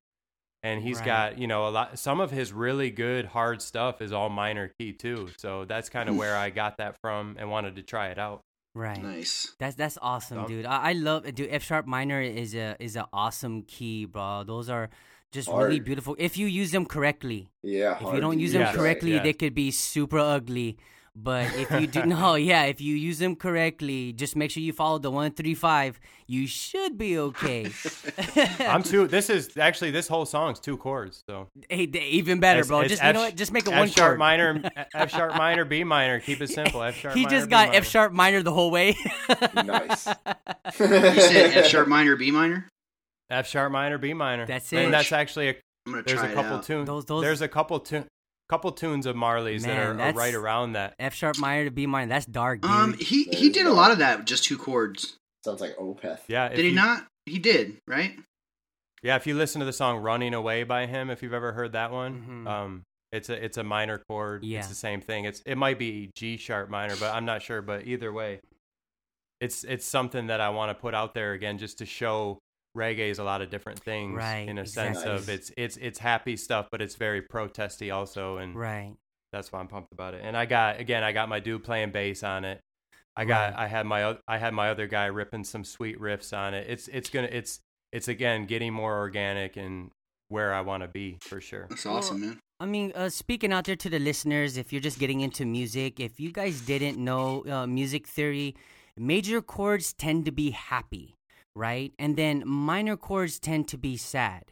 and 0.62 0.82
he's 0.84 0.98
Right. 0.98 1.06
got 1.06 1.38
you 1.38 1.48
know 1.48 1.68
a 1.68 1.70
lot. 1.70 1.98
Some 2.00 2.20
of 2.20 2.32
his 2.32 2.52
really 2.54 2.92
good 2.92 3.26
hard 3.28 3.62
stuff 3.62 4.02
is 4.02 4.12
all 4.12 4.30
minor 4.30 4.72
key 4.80 4.94
too. 4.94 5.30
So 5.38 5.66
that's 5.66 5.90
kind 5.90 6.10
of 6.10 6.18
where 6.18 6.36
I 6.38 6.50
got 6.50 6.78
that 6.78 6.98
from 7.02 7.36
and 7.40 7.50
wanted 7.50 7.76
to 7.78 7.82
try 7.84 8.10
it 8.10 8.20
out. 8.20 8.42
Right. 8.76 9.02
nice. 9.02 9.56
That's 9.58 9.76
that's 9.76 9.98
awesome, 10.02 10.40
Dog. 10.40 10.48
dude. 10.50 10.66
I, 10.66 10.90
I 10.90 10.94
love 10.94 11.24
dude. 11.34 11.48
F 11.50 11.64
sharp 11.64 11.88
minor 11.88 12.22
is 12.22 12.54
a 12.54 12.76
is 12.80 12.98
an 12.98 13.06
awesome 13.14 13.64
key, 13.64 14.04
bro. 14.04 14.44
Those 14.46 14.70
are 14.70 14.90
just 15.32 15.48
Hard. 15.50 15.68
really 15.68 15.80
beautiful 15.80 16.16
if 16.20 16.38
you 16.38 16.46
use 16.48 16.72
them 16.72 16.86
correctly. 16.86 17.50
yeah. 17.64 17.96
If 18.06 18.14
you 18.14 18.20
don't 18.20 18.34
use 18.38 18.52
use 18.52 18.54
them 18.54 18.64
right, 18.64 18.76
correctly, 18.76 19.14
yeah. 19.14 19.24
they 19.24 19.34
could 19.34 19.56
be 19.56 19.72
super 19.72 20.20
ugly. 20.20 20.78
But 21.18 21.56
if 21.56 21.72
you 21.72 21.88
do, 21.88 22.06
no, 22.06 22.36
yeah, 22.36 22.64
if 22.66 22.82
you 22.82 22.94
use 22.96 23.20
them 23.20 23.36
correctly, 23.38 24.12
just 24.12 24.36
make 24.36 24.52
sure 24.52 24.62
you 24.62 24.74
follow 24.74 24.98
the 25.00 25.10
one 25.10 25.32
three 25.32 25.54
five. 25.56 25.98
You 26.28 26.46
should 26.48 26.98
be 26.98 27.18
okay. 27.20 27.72
I'm 28.60 28.84
two. 28.84 29.08
This 29.08 29.30
is 29.30 29.56
actually 29.58 29.92
this 29.92 30.08
whole 30.08 30.26
song's 30.26 30.60
two 30.60 30.76
chords. 30.76 31.24
So 31.30 31.48
hey, 31.70 31.84
even 31.84 32.40
better, 32.42 32.60
It's- 32.60 32.68
bro. 32.68 32.82
it's 32.82 32.90
Just 32.90 33.04
you 33.04 33.14
know 33.14 33.22
what? 33.22 33.36
Just 33.36 33.52
make 33.54 33.66
it 33.66 33.72
F 33.72 33.80
one 33.80 33.88
sharp 33.90 34.10
chord. 34.12 34.20
minor, 34.20 34.70
F 34.94 35.10
sharp 35.12 35.36
minor, 35.38 35.64
B 35.66 35.84
minor. 35.86 36.20
Keep 36.20 36.42
it 36.42 36.50
simple. 36.50 36.84
F 36.84 36.96
sharp. 36.96 37.16
he 37.16 37.24
minor, 37.24 37.36
just 37.38 37.48
B 37.48 37.52
got 37.52 37.68
minor. 37.68 37.78
F 37.78 37.86
sharp 37.88 38.12
minor 38.12 38.44
the 38.44 38.52
whole 38.54 38.72
way. 38.72 38.98
Nice. 39.56 40.08
You 40.08 40.88
said 41.22 41.58
F 41.58 41.68
sharp 41.68 41.88
minor, 41.88 42.16
B 42.16 42.32
minor. 42.32 42.68
F 43.30 43.48
sharp 43.48 43.72
minor, 43.72 43.98
B 43.98 44.14
minor. 44.14 44.46
That's 44.46 44.72
it. 44.74 44.78
And 44.78 44.88
it. 44.90 44.92
that's 44.92 45.12
actually 45.12 45.50
a 45.50 45.56
I'm 45.88 45.94
gonna 45.94 46.04
there's 46.04 46.20
try 46.20 46.28
a 46.30 46.32
it 46.32 46.36
couple 46.36 46.58
out. 46.58 46.64
tunes. 46.64 46.88
Those- 46.88 47.06
those- 47.06 47.22
There's 47.24 47.42
a 47.42 47.48
couple 47.48 47.80
tune, 47.80 48.06
couple 48.50 48.72
tunes 48.72 49.06
of 49.06 49.16
Marley's 49.16 49.64
that 49.66 49.78
are, 49.78 50.00
are 50.00 50.14
right 50.14 50.34
around 50.34 50.74
that. 50.74 50.94
F 51.00 51.14
sharp 51.14 51.38
minor 51.40 51.66
to 51.66 51.72
B 51.72 51.86
minor. 51.88 52.10
That's 52.10 52.26
dark, 52.26 52.62
dude. 52.62 52.72
Um, 52.72 52.94
he 52.94 53.26
There 53.26 53.40
he 53.40 53.46
you 53.48 53.54
did 53.54 53.66
a 53.66 53.74
lot 53.74 53.92
of 53.92 53.98
that 54.00 54.20
with 54.20 54.28
just 54.28 54.44
two 54.44 54.58
chords. 54.58 55.18
Sounds 55.44 55.62
like 55.62 55.76
Opeth. 55.78 56.20
Yeah. 56.28 56.50
Did 56.50 56.60
he 56.60 56.70
you- 56.70 56.76
not? 56.76 57.06
He 57.26 57.40
did, 57.40 57.78
right? 57.88 58.16
Yeah. 59.04 59.16
If 59.16 59.26
you 59.28 59.36
listen 59.36 59.60
to 59.60 59.66
the 59.66 59.74
song 59.74 59.98
"Running 59.98 60.34
Away" 60.34 60.64
by 60.64 60.86
him, 60.86 61.10
if 61.10 61.24
you've 61.24 61.34
ever 61.34 61.54
heard 61.54 61.72
that 61.74 61.92
one, 61.92 62.46
Mhm. 62.46 62.50
um, 62.50 62.84
it's 63.12 63.30
a 63.30 63.44
it's 63.44 63.58
a 63.58 63.64
minor 63.64 63.98
chord. 64.10 64.44
Yeah. 64.44 64.60
It's 64.60 64.68
the 64.68 64.76
same 64.76 65.02
thing. 65.02 65.26
It's 65.26 65.42
it 65.46 65.56
might 65.56 65.80
be 65.80 66.12
G 66.16 66.38
sharp 66.38 66.70
minor, 66.70 66.96
but 67.00 67.14
I'm 67.14 67.26
not 67.26 67.42
sure. 67.42 67.62
But 67.62 67.88
either 67.88 68.12
way, 68.14 68.42
it's 69.40 69.64
it's 69.64 69.86
something 69.86 70.28
that 70.28 70.40
I 70.42 70.50
want 70.50 70.70
to 70.76 70.80
put 70.82 70.94
out 70.94 71.14
there 71.14 71.34
again, 71.34 71.58
just 71.58 71.80
to 71.80 71.86
show 71.86 72.40
reggae 72.76 73.10
is 73.10 73.20
a 73.20 73.24
lot 73.24 73.42
of 73.42 73.50
different 73.50 73.80
things. 73.80 74.16
Right, 74.16 74.48
In 74.48 74.58
a 74.58 74.66
sense 74.66 75.04
of 75.04 75.30
it's 75.30 75.52
it's 75.58 75.78
it's 75.78 76.00
happy 76.00 76.38
stuff, 76.38 76.68
but 76.72 76.82
it's 76.82 76.96
very 76.96 77.22
protesty 77.22 77.92
also, 77.92 78.38
and 78.38 78.56
right. 78.56 78.94
that's 79.32 79.52
why 79.52 79.60
I'm 79.60 79.68
pumped 79.68 79.92
about 79.92 80.14
it. 80.14 80.22
And 80.24 80.36
I 80.36 80.46
got 80.46 80.80
again, 80.80 81.04
I 81.04 81.12
got 81.12 81.30
my 81.30 81.40
dude 81.40 81.64
playing 81.64 81.92
bass 81.92 82.24
on 82.24 82.46
it. 82.46 82.62
I 83.18 83.26
got 83.26 83.54
Right. 83.54 83.64
I 83.64 83.68
had 83.68 83.86
my 83.86 84.18
I 84.28 84.38
had 84.38 84.54
my 84.54 84.70
other 84.70 84.88
guy 84.88 85.06
ripping 85.06 85.44
some 85.44 85.64
sweet 85.64 86.00
riffs 86.00 86.36
on 86.38 86.54
it. 86.54 86.68
It's 86.70 86.88
it's 86.90 87.10
gonna 87.10 87.30
it's 87.32 87.60
it's 87.92 88.08
again 88.08 88.46
getting 88.46 88.74
more 88.74 88.98
organic 88.98 89.56
and 89.56 89.92
where 90.28 90.54
I 90.54 90.62
want 90.62 90.84
to 90.84 90.88
be 90.88 91.18
for 91.22 91.40
sure. 91.40 91.68
That's 91.70 91.86
awesome, 91.86 92.22
man. 92.22 92.40
I 92.60 92.66
mean, 92.66 92.94
uh, 92.96 93.10
speaking 93.10 93.52
out 93.52 93.66
there 93.66 93.76
to 93.76 93.90
the 93.90 94.00
listeners, 94.00 94.58
if 94.58 94.72
you're 94.72 94.82
just 94.82 94.98
getting 94.98 95.22
into 95.22 95.46
music, 95.46 96.00
if 96.00 96.20
you 96.20 96.32
guys 96.32 96.62
didn't 96.62 96.98
know 96.98 97.46
uh, 97.46 97.68
music 97.68 98.08
theory, 98.08 98.56
major 98.98 99.42
chords 99.42 99.94
tend 99.94 100.26
to 100.26 100.32
be 100.32 100.52
happy, 100.52 101.15
right? 101.56 101.94
And 101.98 102.16
then 102.18 102.44
minor 102.46 102.98
chords 102.98 103.40
tend 103.40 103.68
to 103.70 103.78
be 103.78 103.98
sad, 103.98 104.52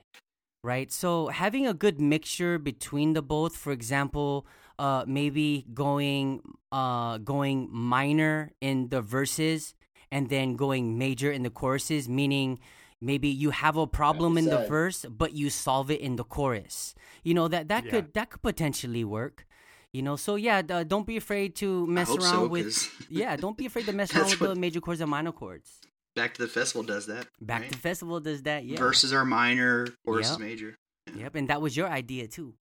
right? 0.64 0.92
So 0.92 1.28
having 1.28 1.68
a 1.68 1.74
good 1.74 2.00
mixture 2.00 2.58
between 2.58 3.14
the 3.14 3.22
both, 3.22 3.56
for 3.56 3.72
example, 3.72 4.46
uh, 4.80 5.06
maybe 5.08 5.66
going 5.74 6.42
uh, 6.72 7.18
going 7.20 7.70
minor 7.72 8.52
in 8.62 8.90
the 8.90 9.02
verses 9.02 9.76
and 10.12 10.30
then 10.30 10.56
going 10.56 10.98
major 10.98 11.32
in 11.32 11.44
the 11.44 11.50
choruses, 11.50 12.10
meaning 12.10 12.60
maybe 13.02 13.28
you 13.28 13.52
have 13.52 13.76
a 13.78 13.86
problem 13.86 14.38
in 14.38 14.50
the 14.50 14.58
verse 14.58 15.06
but 15.10 15.34
you 15.34 15.50
solve 15.50 15.92
it 15.92 16.00
in 16.00 16.16
the 16.16 16.24
chorus 16.24 16.96
you 17.22 17.34
know 17.34 17.50
that 17.50 17.68
that 17.68 17.84
Yeah. 17.84 17.92
could 17.92 18.14
that 18.14 18.30
could 18.30 18.42
potentially 18.42 19.04
work 19.04 19.46
you 19.92 20.02
know 20.02 20.16
so 20.16 20.36
yeah 20.36 20.62
uh, 20.70 20.84
don't 20.86 21.06
be 21.06 21.18
afraid 21.18 21.54
to 21.54 21.86
mess 21.86 22.08
around 22.08 22.46
so, 22.46 22.48
with 22.48 22.66
'cause- 22.66 22.90
yeah 23.10 23.36
don't 23.36 23.58
be 23.58 23.66
afraid 23.66 23.86
to 23.88 23.92
mess 24.02 24.16
around 24.16 24.30
That's 24.30 24.40
with 24.40 24.52
the 24.52 24.56
major 24.56 24.80
chords 24.80 25.02
and 25.02 25.12
minor 25.12 25.34
chords 25.34 25.82
Back 26.16 26.36
to 26.36 26.42
the 26.44 26.48
Festival 26.48 26.84
does 26.84 27.08
that. 27.08 27.28
Back 27.42 27.62
right? 27.62 27.72
to 27.72 27.78
Festival 27.78 28.20
does 28.20 28.44
that. 28.44 28.66
Yeah. 28.66 28.78
Verses 28.78 29.12
are 29.14 29.26
minor, 29.26 29.88
chorus 30.06 30.28
Yep. 30.28 30.34
is 30.34 30.40
major. 30.40 30.76
Yep, 31.16 31.36
and 31.36 31.48
that 31.50 31.62
was 31.62 31.76
your 31.76 31.88
idea 31.88 32.28
too. 32.28 32.54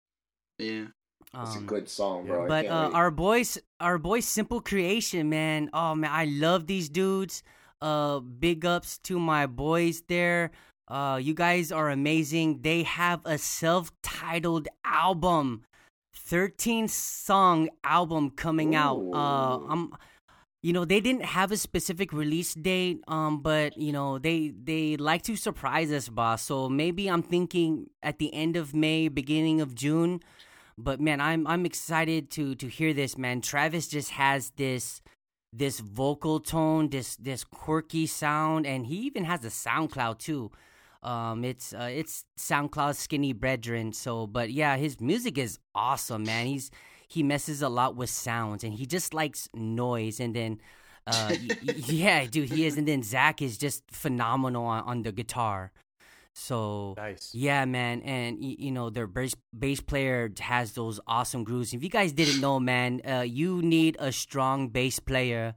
Yeah. 0.58 0.86
It's 1.34 1.54
a 1.54 1.58
Um, 1.58 1.66
good 1.66 1.88
song, 1.88 2.26
bro. 2.26 2.44
I 2.44 2.48
but 2.48 2.66
uh, 2.66 2.90
our 2.92 3.10
boys, 3.10 3.58
our 3.78 3.98
boys, 3.98 4.24
Simple 4.24 4.60
Creation, 4.60 5.28
man. 5.28 5.70
Oh 5.72 5.94
man, 5.94 6.10
I 6.10 6.24
love 6.24 6.66
these 6.66 6.88
dudes. 6.88 7.42
Uh, 7.80 8.18
big 8.20 8.64
ups 8.64 8.98
to 8.98 9.18
my 9.18 9.46
boys 9.46 10.02
there. 10.08 10.50
Uh, 10.88 11.18
you 11.22 11.34
guys 11.34 11.70
are 11.70 11.88
amazing. 11.90 12.62
They 12.62 12.82
have 12.82 13.20
a 13.24 13.38
self-titled 13.38 14.68
album, 14.84 15.62
thirteen 16.14 16.88
song 16.88 17.68
album 17.84 18.30
coming 18.30 18.74
out. 18.74 18.98
Uh, 19.14 19.58
I'm, 19.68 19.92
you 20.62 20.72
know, 20.72 20.84
they 20.84 21.00
didn't 21.00 21.24
have 21.24 21.52
a 21.52 21.56
specific 21.56 22.12
release 22.12 22.54
date. 22.54 23.00
Um, 23.08 23.40
but 23.40 23.76
you 23.76 23.92
know, 23.92 24.18
they 24.18 24.52
they 24.62 24.96
like 24.96 25.22
to 25.22 25.36
surprise 25.36 25.90
us, 25.90 26.08
boss. 26.08 26.42
So 26.42 26.68
maybe 26.68 27.08
I'm 27.08 27.22
thinking 27.22 27.90
at 28.02 28.18
the 28.18 28.32
end 28.34 28.56
of 28.56 28.74
May, 28.74 29.08
beginning 29.08 29.60
of 29.60 29.74
June 29.74 30.20
but 30.84 31.00
man 31.00 31.20
i'm 31.20 31.46
i'm 31.46 31.66
excited 31.66 32.30
to 32.30 32.54
to 32.54 32.66
hear 32.66 32.92
this 32.92 33.18
man 33.18 33.40
travis 33.40 33.88
just 33.88 34.10
has 34.10 34.50
this 34.56 35.02
this 35.52 35.80
vocal 35.80 36.40
tone 36.40 36.88
this 36.90 37.16
this 37.16 37.44
quirky 37.44 38.06
sound 38.06 38.66
and 38.66 38.86
he 38.86 38.96
even 38.96 39.24
has 39.24 39.44
a 39.44 39.48
soundcloud 39.48 40.18
too 40.18 40.50
um 41.02 41.44
it's 41.44 41.72
uh, 41.72 41.88
it's 41.90 42.24
soundcloud 42.38 42.94
skinny 42.94 43.32
brethren 43.32 43.92
so 43.92 44.26
but 44.26 44.50
yeah 44.50 44.76
his 44.76 45.00
music 45.00 45.38
is 45.38 45.58
awesome 45.74 46.22
man 46.24 46.46
he's 46.46 46.70
he 47.10 47.22
messes 47.22 47.60
a 47.62 47.68
lot 47.68 47.96
with 47.96 48.08
sounds 48.10 48.62
and 48.64 48.72
he 48.74 48.86
just 48.86 49.12
likes 49.12 49.48
noise 49.52 50.20
and 50.20 50.34
then 50.34 50.60
uh 51.06 51.34
yeah 51.86 52.24
dude 52.26 52.48
he 52.48 52.64
is 52.66 52.78
and 52.78 52.86
then 52.88 53.02
zach 53.02 53.42
is 53.42 53.58
just 53.58 53.82
phenomenal 53.90 54.64
on, 54.64 54.82
on 54.84 55.02
the 55.02 55.12
guitar 55.12 55.72
so 56.32 56.94
Nice. 56.96 57.34
yeah, 57.34 57.64
man, 57.64 58.02
and 58.02 58.38
you 58.42 58.70
know 58.70 58.88
their 58.88 59.08
bass 59.08 59.34
bass 59.52 59.80
player 59.80 60.30
has 60.38 60.72
those 60.72 61.00
awesome 61.06 61.42
grooves. 61.42 61.74
If 61.74 61.82
you 61.82 61.90
guys 61.90 62.12
didn't 62.12 62.40
know, 62.40 62.60
man, 62.72 63.00
uh, 63.04 63.22
you 63.26 63.60
need 63.62 63.96
a 63.98 64.12
strong 64.12 64.68
bass 64.68 65.00
player 65.00 65.54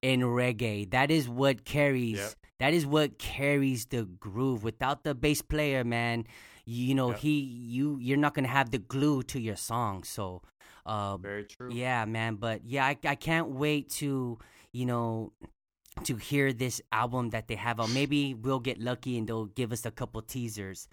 in 0.00 0.20
reggae. 0.22 0.90
That 0.90 1.10
is 1.10 1.28
what 1.28 1.64
carries. 1.66 2.16
Yep. 2.18 2.32
That 2.60 2.72
is 2.72 2.86
what 2.86 3.18
carries 3.18 3.84
the 3.86 4.04
groove. 4.04 4.64
Without 4.64 5.04
the 5.04 5.14
bass 5.14 5.42
player, 5.42 5.84
man, 5.84 6.24
you 6.64 6.94
know 6.94 7.10
Yep. 7.10 7.18
he 7.18 7.38
you 7.40 7.98
you're 8.00 8.16
not 8.16 8.32
gonna 8.34 8.48
have 8.48 8.70
the 8.70 8.78
glue 8.78 9.22
to 9.24 9.38
your 9.38 9.56
song. 9.56 10.04
So, 10.04 10.40
uh, 10.86 11.16
Very 11.16 11.44
true. 11.44 11.70
yeah, 11.72 12.04
man. 12.04 12.36
But 12.36 12.64
yeah, 12.64 12.84
I, 12.86 12.96
I 13.04 13.14
can't 13.14 13.48
wait 13.50 13.90
to 14.00 14.38
you 14.72 14.86
know 14.86 15.32
to 16.04 16.16
hear 16.16 16.52
this 16.52 16.80
album 16.92 17.30
that 17.30 17.48
they 17.48 17.54
have 17.54 17.80
out. 17.80 17.90
Maybe 17.90 18.34
we'll 18.34 18.60
get 18.60 18.80
lucky 18.80 19.16
and 19.18 19.28
they'll 19.28 19.46
give 19.46 19.72
us 19.72 19.86
a 19.86 19.90
couple 19.90 20.20
teasers. 20.22 20.88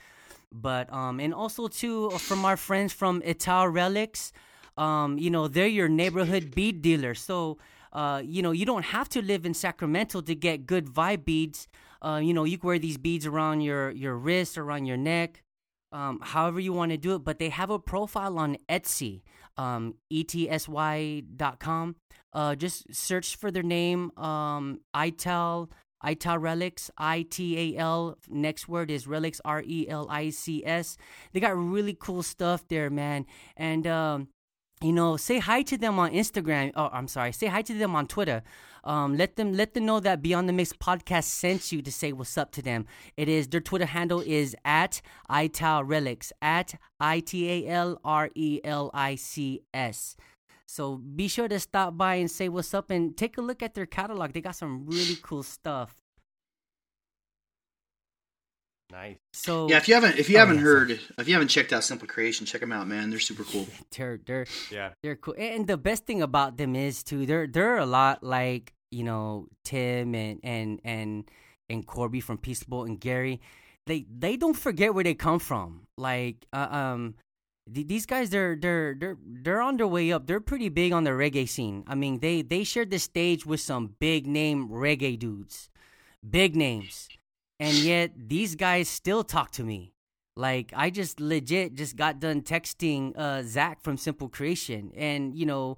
But 0.52 0.92
um, 0.94 1.20
and 1.20 1.34
also 1.34 1.68
too 1.68 2.12
from 2.12 2.46
our 2.46 2.58
friends 2.58 2.94
from 2.94 3.22
Ital 3.26 3.68
Relics, 3.68 4.32
um, 4.78 5.18
you 5.18 5.30
know 5.30 5.48
they're 5.48 5.68
your 5.68 5.90
neighborhood 5.90 6.54
bead 6.54 6.82
dealer. 6.82 7.16
So 7.16 7.58
uh, 7.94 8.22
you 8.24 8.42
know 8.42 8.52
you 8.52 8.66
don't 8.66 8.86
have 8.86 9.10
to 9.10 9.22
live 9.22 9.46
in 9.46 9.54
Sacramento 9.54 10.22
to 10.22 10.36
get 10.36 10.66
good 10.66 10.86
vibe 10.88 11.26
beads. 11.26 11.68
Uh, 12.04 12.20
you 12.22 12.34
know 12.34 12.44
you 12.44 12.58
can 12.58 12.68
wear 12.68 12.80
these 12.80 12.98
beads 12.98 13.26
around 13.26 13.62
your 13.62 13.92
your 13.92 14.16
wrist, 14.16 14.58
around 14.58 14.86
your 14.86 14.98
neck 14.98 15.44
um, 15.92 16.20
however 16.22 16.60
you 16.60 16.74
want 16.74 16.92
to 16.92 16.98
do 16.98 17.16
it. 17.16 17.20
But 17.20 17.40
they 17.40 17.50
have 17.50 17.70
a 17.70 17.80
profile 17.80 18.38
on 18.38 18.58
Etsy, 18.70 19.22
um, 19.58 19.96
etsy.com. 20.12 21.96
Uh, 22.34 22.56
just 22.56 22.94
search 22.94 23.36
for 23.36 23.52
their 23.52 23.64
name, 23.64 24.12
um, 24.18 24.80
Ital, 24.94 25.70
Ital 26.02 26.38
Relics, 26.38 26.90
I 26.98 27.24
T 27.30 27.76
A 27.76 27.80
L. 27.80 28.18
Next 28.30 28.68
word 28.68 28.90
is 28.90 29.06
Relics, 29.06 29.42
R 29.46 29.62
E 29.66 29.88
L 29.90 30.08
I 30.10 30.30
C 30.30 30.66
S. 30.66 30.98
They 31.34 31.40
got 31.40 31.56
really 31.58 31.96
cool 32.00 32.24
stuff 32.24 32.68
there, 32.68 32.90
man. 32.90 33.26
And, 33.58 33.86
um, 33.86 34.30
you 34.82 34.94
know, 34.94 35.16
say 35.18 35.40
hi 35.40 35.62
to 35.64 35.78
them 35.78 36.00
on 36.00 36.12
Instagram. 36.12 36.72
Oh, 36.76 36.90
I'm 36.92 37.08
sorry. 37.08 37.32
Say 37.32 37.48
hi 37.48 37.62
to 37.62 37.74
them 37.74 37.96
on 37.96 38.08
Twitter. 38.08 38.42
Um, 38.84 39.16
let 39.16 39.36
them 39.36 39.54
let 39.54 39.76
them 39.76 39.86
know 39.86 40.00
that 40.00 40.24
Beyond 40.24 40.50
the 40.50 40.54
Mix 40.54 40.74
podcast 40.74 41.26
sent 41.26 41.72
you 41.72 41.84
to 41.84 41.92
say 41.92 42.12
what's 42.14 42.36
up 42.38 42.52
to 42.54 42.64
them. 42.64 42.88
It 43.16 43.30
is 43.30 43.48
their 43.48 43.62
Twitter 43.62 43.86
handle 43.86 44.22
is 44.22 44.56
at 44.66 45.02
ital 45.30 45.84
relics 45.84 46.34
at 46.42 46.74
i 47.00 47.20
t 47.20 47.48
a 47.48 47.68
l 47.68 48.00
r 48.04 48.32
e 48.34 48.60
l 48.64 48.90
i 48.94 49.16
c 49.16 49.62
s. 49.72 50.16
So 50.66 50.96
be 50.98 51.28
sure 51.28 51.48
to 51.48 51.60
stop 51.60 51.96
by 51.96 52.16
and 52.16 52.32
say 52.32 52.50
what's 52.50 52.74
up 52.74 52.90
and 52.90 53.16
take 53.16 53.38
a 53.38 53.42
look 53.42 53.62
at 53.62 53.76
their 53.76 53.86
catalog. 53.86 54.34
They 54.34 54.42
got 54.42 54.56
some 54.56 54.88
really 54.88 55.18
cool 55.22 55.44
stuff. 55.44 56.01
Nice. 58.92 59.18
So 59.34 59.70
Yeah, 59.70 59.78
if 59.78 59.88
you 59.88 59.94
haven't 59.94 60.18
if 60.20 60.30
you 60.30 60.38
Oh, 60.38 60.40
haven't 60.40 60.58
yeah, 60.58 60.62
heard 60.64 60.92
if 61.18 61.28
you 61.28 61.34
haven't 61.34 61.48
checked 61.50 61.72
out 61.74 61.84
Simple 61.84 62.08
Creation, 62.08 62.46
check 62.46 62.62
them 62.62 62.72
out, 62.72 62.88
man. 62.88 63.10
They're 63.10 63.20
super 63.20 63.44
cool. 63.44 63.68
they're 63.98 64.20
they're 64.26 64.46
Yeah. 64.72 64.90
They're 65.02 65.16
cool, 65.16 65.36
and 65.38 65.66
the 65.68 65.78
best 65.78 66.06
thing 66.06 66.22
about 66.22 66.58
them 66.58 66.76
is 66.76 67.04
too 67.04 67.26
they're 67.26 67.48
they're 67.48 67.78
a 67.78 67.86
lot 67.86 68.24
like 68.24 68.74
you 68.92 69.04
know 69.04 69.48
Tim 69.64 70.14
and 70.16 70.40
and 70.44 70.82
and 70.84 71.30
and 71.70 71.86
Corby 71.88 72.20
from 72.20 72.38
Peaceable 72.38 72.84
and 72.84 73.00
Gary. 73.00 73.40
They 73.88 74.06
they 74.14 74.36
don't 74.38 74.58
forget 74.58 74.94
where 74.94 75.04
they 75.04 75.14
come 75.16 75.40
from. 75.40 75.88
Like 75.98 76.46
uh, 76.54 76.68
um, 76.70 77.16
these 77.68 78.06
guys 78.06 78.30
they're 78.30 78.56
they're 78.56 78.94
they're 78.94 79.18
they're 79.26 79.62
on 79.62 79.78
their 79.78 79.88
way 79.88 80.12
up. 80.12 80.28
They're 80.28 80.42
pretty 80.42 80.70
big 80.70 80.92
on 80.92 81.04
the 81.06 81.12
reggae 81.12 81.48
scene. 81.48 81.84
I 81.88 81.96
mean 81.96 82.20
they 82.20 82.42
they 82.42 82.64
shared 82.64 82.92
the 82.92 83.00
stage 83.00 83.46
with 83.46 83.62
some 83.62 83.96
big 84.00 84.28
name 84.28 84.68
reggae 84.70 85.18
dudes, 85.18 85.70
big 86.28 86.56
names, 86.56 87.08
and 87.62 87.78
yet 87.78 88.12
these 88.18 88.56
guys 88.58 88.90
still 88.90 89.24
talk 89.24 89.52
to 89.54 89.64
me. 89.64 89.94
Like 90.38 90.74
I 90.76 90.90
just 90.92 91.22
legit 91.22 91.76
just 91.76 91.96
got 91.98 92.20
done 92.20 92.42
texting 92.44 93.14
uh 93.18 93.44
Zach 93.44 93.82
from 93.84 93.98
Simple 93.98 94.30
Creation, 94.30 94.92
and 94.98 95.36
you 95.38 95.46
know, 95.48 95.78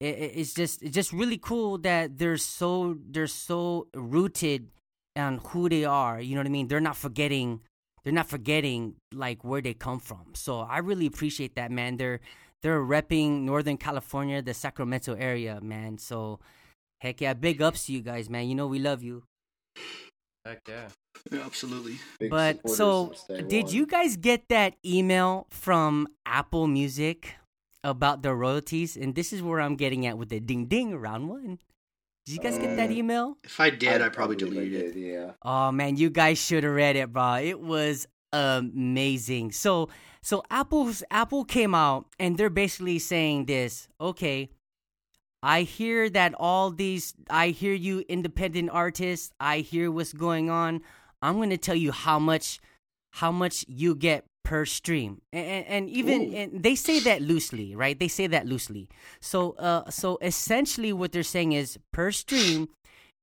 it, 0.00 0.16
it- 0.18 0.32
it's 0.36 0.54
just 0.54 0.82
it's 0.82 0.94
just 0.94 1.12
really 1.12 1.38
cool 1.38 1.78
that 1.78 2.18
they're 2.18 2.38
so 2.38 2.96
they're 3.10 3.28
so 3.28 3.88
rooted 3.94 4.68
on 5.16 5.38
who 5.50 5.68
they 5.68 5.84
are. 5.84 6.20
You 6.20 6.36
know 6.36 6.40
what 6.42 6.48
I 6.48 6.50
mean? 6.50 6.68
They're 6.68 6.80
not 6.80 6.96
forgetting 6.96 7.60
they're 8.04 8.14
not 8.14 8.28
forgetting 8.28 8.94
like 9.12 9.44
where 9.44 9.60
they 9.60 9.74
come 9.74 10.00
from. 10.00 10.34
So 10.34 10.60
I 10.60 10.78
really 10.78 11.06
appreciate 11.06 11.56
that, 11.56 11.70
man. 11.72 11.96
They're 11.98 12.20
they're 12.62 12.80
repping 12.82 13.42
Northern 13.42 13.76
California, 13.78 14.42
the 14.42 14.54
Sacramento 14.54 15.14
area, 15.14 15.60
man. 15.62 15.98
So 15.98 16.40
heck 17.00 17.20
yeah, 17.20 17.34
big 17.34 17.62
ups 17.62 17.86
to 17.86 17.92
you 17.92 18.02
guys, 18.02 18.30
man. 18.30 18.48
You 18.48 18.54
know 18.56 18.68
we 18.68 18.78
love 18.78 19.02
you. 19.02 19.24
Heck 20.44 20.62
yeah. 20.68 20.88
Yeah, 21.30 21.40
absolutely. 21.44 21.98
Big 22.18 22.30
But 22.30 22.68
so, 22.68 23.12
did 23.48 23.64
one. 23.66 23.74
you 23.74 23.86
guys 23.86 24.16
get 24.16 24.48
that 24.48 24.74
email 24.84 25.46
from 25.50 26.08
Apple 26.26 26.66
Music 26.66 27.34
about 27.84 28.22
the 28.22 28.34
royalties? 28.34 28.96
And 28.96 29.14
this 29.14 29.32
is 29.32 29.42
where 29.42 29.60
I'm 29.60 29.76
getting 29.76 30.06
at 30.06 30.18
with 30.18 30.28
the 30.30 30.40
ding 30.40 30.66
ding 30.66 30.94
round 30.96 31.28
one. 31.28 31.58
Did 32.26 32.34
you 32.34 32.40
guys 32.40 32.58
get 32.58 32.76
that 32.76 32.90
Uh, 32.90 32.92
email? 32.92 33.38
If 33.42 33.58
I 33.58 33.70
did, 33.70 34.02
I, 34.02 34.08
probably 34.10 34.36
believe 34.36 34.58
I 34.58 34.64
deleted 34.64 34.96
it. 34.96 35.00
Yeah. 35.00 35.32
Oh 35.42 35.72
man, 35.72 35.96
you 35.96 36.10
guys 36.10 36.38
should 36.38 36.62
have 36.64 36.74
read 36.74 36.96
it, 36.96 37.12
bro. 37.12 37.36
It 37.36 37.60
was 37.60 38.06
amazing. 38.32 39.52
So, 39.52 39.88
so 40.22 40.42
Apple's 40.50 41.02
Apple 41.10 41.44
came 41.44 41.74
out 41.74 42.06
and 42.18 42.36
they're 42.36 42.50
basically 42.50 42.98
saying 42.98 43.46
this. 43.46 43.88
Okay, 44.00 44.50
I 45.42 45.62
hear 45.62 46.10
that 46.10 46.34
all 46.34 46.70
these. 46.70 47.14
I 47.30 47.48
hear 47.48 47.72
you, 47.72 48.04
independent 48.08 48.70
artists. 48.72 49.32
I 49.40 49.60
hear 49.60 49.90
what's 49.90 50.12
going 50.12 50.50
on. 50.50 50.82
I'm 51.22 51.38
gonna 51.38 51.58
tell 51.58 51.74
you 51.74 51.92
how 51.92 52.18
much, 52.18 52.60
how 53.12 53.32
much 53.32 53.64
you 53.68 53.94
get 53.94 54.24
per 54.44 54.64
stream, 54.64 55.20
and, 55.32 55.66
and 55.66 55.90
even 55.90 56.34
and 56.34 56.62
they 56.62 56.74
say 56.74 57.00
that 57.00 57.20
loosely, 57.20 57.74
right? 57.74 57.98
They 57.98 58.08
say 58.08 58.26
that 58.28 58.46
loosely. 58.46 58.88
So, 59.20 59.52
uh, 59.52 59.90
so 59.90 60.18
essentially, 60.22 60.92
what 60.92 61.12
they're 61.12 61.22
saying 61.22 61.52
is 61.52 61.78
per 61.92 62.12
stream, 62.12 62.68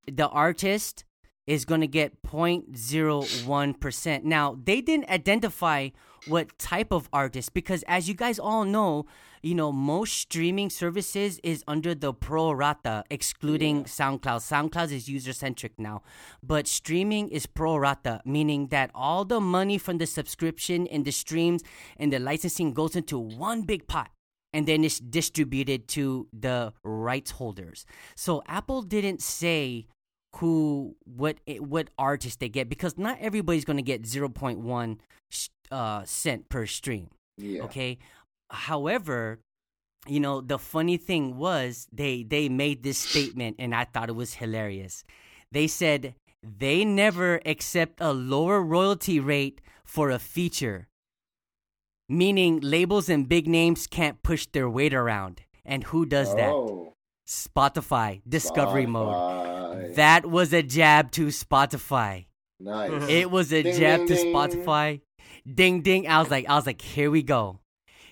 the 0.06 0.28
artist 0.28 1.04
is 1.48 1.66
going 1.66 1.82
to 1.82 1.88
get 1.88 2.22
0.01%. 2.24 4.24
Now, 4.24 4.58
they 4.64 4.82
didn't 4.82 5.10
identify 5.10 5.90
what 6.28 6.58
type 6.58 6.92
of 6.92 7.10
artist 7.14 7.54
because 7.54 7.84
as 7.88 8.08
you 8.08 8.14
guys 8.14 8.40
all 8.40 8.66
know, 8.66 9.06
you 9.42 9.54
know, 9.54 9.72
most 9.72 10.14
streaming 10.14 10.70
services 10.70 11.40
is 11.44 11.64
under 11.68 11.94
the 11.94 12.14
pro 12.14 12.52
rata, 12.52 13.04
excluding 13.12 13.84
SoundCloud. 13.84 14.42
SoundCloud 14.42 14.92
is 14.92 15.08
user 15.08 15.34
centric 15.34 15.74
now, 15.78 16.02
but 16.42 16.68
streaming 16.68 17.30
is 17.30 17.46
pro 17.46 17.78
rata, 17.78 18.22
meaning 18.26 18.68
that 18.68 18.90
all 18.96 19.24
the 19.24 19.40
money 19.40 19.78
from 19.78 20.00
the 20.00 20.08
subscription 20.08 20.88
and 20.88 21.06
the 21.06 21.12
streams 21.12 21.62
and 21.98 22.12
the 22.12 22.20
licensing 22.20 22.74
goes 22.74 22.96
into 22.96 23.20
one 23.20 23.62
big 23.62 23.88
pot 23.88 24.10
and 24.52 24.66
then 24.68 24.84
it's 24.84 25.00
distributed 25.00 25.88
to 25.90 26.28
the 26.32 26.74
rights 26.84 27.32
holders. 27.32 27.86
So 28.16 28.42
Apple 28.48 28.82
didn't 28.82 29.22
say 29.22 29.86
who 30.38 30.96
what 31.04 31.38
eh, 31.48 31.58
what 31.58 31.90
artist 31.98 32.40
they 32.40 32.50
get 32.50 32.70
because 32.70 32.98
not 32.98 33.18
everybody's 33.22 33.66
going 33.66 33.78
to 33.78 33.84
get 33.84 34.04
0.1 34.04 34.98
sh- 34.98 34.98
uh, 35.72 36.04
cent 36.06 36.50
per 36.50 36.66
stream. 36.66 37.10
Yeah. 37.38 37.64
Okay. 37.64 37.98
However, 38.50 39.40
you 40.08 40.20
know 40.20 40.42
the 40.42 40.60
funny 40.60 40.98
thing 40.98 41.38
was 41.38 41.88
they 41.92 42.24
they 42.24 42.48
made 42.50 42.84
this 42.84 42.98
statement 42.98 43.56
and 43.60 43.74
I 43.74 43.86
thought 43.86 44.10
it 44.10 44.16
was 44.16 44.36
hilarious. 44.36 45.04
They 45.52 45.68
said 45.68 46.16
they 46.44 46.86
never 46.86 47.42
accept 47.46 48.00
a 48.00 48.14
lower 48.14 48.62
royalty 48.62 49.20
rate 49.20 49.62
for 49.84 50.12
a 50.12 50.20
feature. 50.20 50.88
Meaning 52.08 52.60
labels 52.62 53.10
and 53.10 53.28
big 53.28 53.48
names 53.48 53.88
can't 53.88 54.22
push 54.22 54.46
their 54.54 54.70
weight 54.70 54.94
around. 54.94 55.42
And 55.66 55.84
who 55.86 56.06
does 56.06 56.36
that? 56.36 56.52
Oh, 56.52 56.94
Spotify, 57.28 58.22
discovery 58.30 58.86
mode. 58.86 59.96
That 59.96 60.28
was 60.28 60.54
a 60.54 60.62
jab 60.62 61.10
to 61.14 61.28
Spotify. 61.28 62.26
nice. 62.60 63.10
It 63.10 63.32
was 63.32 63.52
a 63.52 63.64
Ding, 63.64 63.76
jab 63.76 64.06
ding, 64.06 64.08
to. 64.10 64.14
Spotify. 64.26 65.02
Ding 65.52 65.82
ding. 65.82 66.08
I 66.08 66.20
was 66.20 66.32
like, 66.32 66.48
I 66.50 66.56
was 66.56 66.66
like, 66.66 66.82
here 66.82 67.12
we 67.12 67.24
go. 67.24 67.60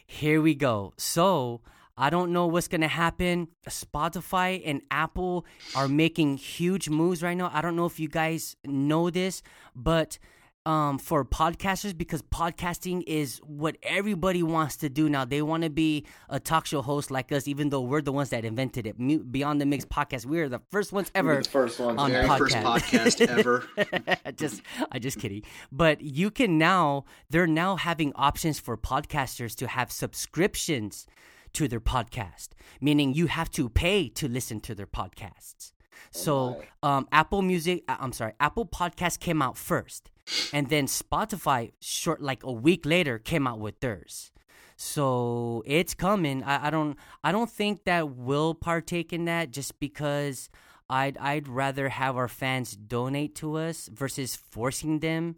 Here 0.06 0.42
we 0.42 0.54
go. 0.56 0.94
So 0.98 1.62
I 1.98 2.10
don't 2.10 2.32
know 2.32 2.48
what's 2.48 2.68
gonna 2.68 2.88
happen. 2.88 3.48
Spotify 3.68 4.62
and 4.66 4.82
Apple 4.92 5.46
are 5.76 5.88
making 5.88 6.38
huge 6.38 6.90
moves 6.90 7.24
right 7.24 7.38
now. 7.38 7.52
I 7.54 7.62
don't 7.62 7.76
know 7.76 7.86
if 7.86 8.00
you 8.00 8.08
guys 8.08 8.56
know 8.66 9.10
this, 9.10 9.42
but 9.76 10.18
um, 10.66 10.97
for 10.97 11.26
podcasters, 11.26 11.97
because 11.97 12.22
podcasting 12.22 13.03
is 13.05 13.39
what 13.39 13.78
everybody 13.84 14.43
wants 14.43 14.78
to 14.78 14.89
do 14.89 15.09
now. 15.09 15.26
They 15.26 15.41
want 15.41 15.64
to 15.64 15.70
be 15.70 16.05
a 16.30 16.39
talk 16.39 16.66
show 16.66 16.82
host 16.82 17.11
like 17.11 17.32
us, 17.32 17.47
even 17.47 17.70
though 17.70 17.82
we're 17.82 18.01
the 18.01 18.11
ones 18.11 18.30
that 18.30 18.45
invented 18.45 18.88
it. 18.88 19.32
Beyond 19.32 19.59
the 19.59 19.66
Mix 19.66 19.86
podcast, 19.86 20.26
we 20.26 20.39
are 20.39 20.49
the 20.49 20.61
first 20.72 20.93
ones 20.93 21.11
ever 21.16 21.43
first 21.43 21.80
ones. 21.80 21.99
on 21.99 22.11
Jerry. 22.11 22.28
podcast. 22.28 22.38
First 22.38 23.20
podcast 23.20 23.28
ever. 23.38 24.32
just 24.38 24.61
I 24.91 24.99
just 24.99 25.20
kidding. 25.20 25.43
But 25.72 26.01
you 26.01 26.32
can 26.32 26.57
now 26.57 27.05
they're 27.30 27.47
now 27.47 27.76
having 27.76 28.14
options 28.16 28.59
for 28.59 28.78
podcasters 28.78 29.55
to 29.55 29.68
have 29.68 29.91
subscriptions 29.91 31.07
to 31.53 31.68
their 31.68 31.80
podcast, 31.82 32.49
meaning 32.82 33.14
you 33.14 33.28
have 33.28 33.51
to 33.51 33.70
pay 33.70 34.09
to 34.09 34.28
listen 34.28 34.59
to 34.61 34.74
their 34.76 34.88
podcasts. 34.88 35.72
So, 36.11 36.61
um, 36.82 37.07
Apple 37.11 37.41
Music, 37.41 37.84
uh, 37.88 37.97
I'm 37.99 38.11
sorry, 38.11 38.34
Apple 38.39 38.66
Podcast 38.66 39.20
came 39.20 39.41
out 39.41 39.57
first, 39.57 40.11
and 40.51 40.69
then 40.69 40.86
Spotify, 40.88 41.71
short 41.82 42.21
like 42.21 42.43
a 42.43 42.51
week 42.51 42.86
later, 42.86 43.19
came 43.19 43.47
out 43.47 43.59
with 43.59 43.80
theirs. 43.80 44.32
So 44.76 45.63
it's 45.65 45.93
coming. 45.93 46.43
I, 46.43 46.67
I 46.67 46.69
don't, 46.69 46.97
I 47.24 47.32
don't 47.32 47.49
think 47.49 47.84
that 47.86 48.09
we'll 48.09 48.53
partake 48.55 49.13
in 49.13 49.26
that 49.26 49.51
just 49.51 49.80
because 49.80 50.49
I'd, 50.89 51.17
I'd 51.17 51.47
rather 51.47 51.89
have 51.89 52.17
our 52.17 52.28
fans 52.28 52.76
donate 52.76 53.36
to 53.36 53.55
us 53.57 53.89
versus 53.93 54.36
forcing 54.36 54.99
them 54.99 55.36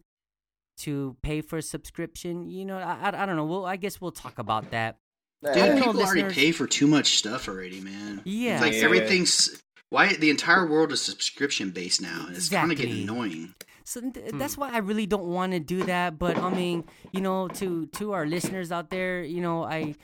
to 0.77 1.15
pay 1.21 1.41
for 1.41 1.57
a 1.57 1.61
subscription. 1.61 2.49
You 2.49 2.65
know, 2.65 2.77
I, 2.77 3.09
I, 3.11 3.23
I 3.23 3.25
don't 3.25 3.36
know. 3.36 3.45
Well, 3.45 3.65
I 3.65 3.75
guess 3.75 3.99
we'll 4.01 4.11
talk 4.11 4.39
about 4.39 4.71
that. 4.71 4.97
Dude, 5.43 5.51
I 5.57 5.67
don't 5.67 5.77
people 5.77 5.89
already 6.01 6.23
listeners. 6.23 6.33
pay 6.33 6.51
for 6.51 6.65
too 6.65 6.88
much 6.88 7.17
stuff 7.17 7.47
already, 7.47 7.81
man. 7.81 8.21
Yeah. 8.25 8.53
It's 8.53 8.61
like 8.61 8.73
Yeah. 8.73 8.86
everything's 8.86 9.61
why 9.89 10.13
the 10.15 10.29
entire 10.29 10.65
world 10.65 10.91
is 10.91 11.01
subscription 11.01 11.69
based 11.69 12.01
now. 12.01 12.25
and 12.27 12.36
It's 12.36 12.49
kind 12.49 12.71
of 12.71 12.77
getting 12.77 13.03
annoying. 13.03 13.53
So 13.86 14.01
th- 14.01 14.33
that's 14.33 14.57
why 14.57 14.71
I 14.71 14.79
really 14.79 15.05
don't 15.05 15.27
want 15.27 15.53
to 15.53 15.59
do 15.59 15.83
that. 15.83 16.17
But 16.17 16.38
I 16.38 16.49
mean, 16.49 16.86
you 17.11 17.21
know, 17.21 17.47
to 17.61 17.86
to 17.86 18.13
our 18.13 18.25
listeners 18.25 18.71
out 18.71 18.89
there, 18.89 19.23
you 19.23 19.41
know, 19.41 19.63
I 19.63 19.95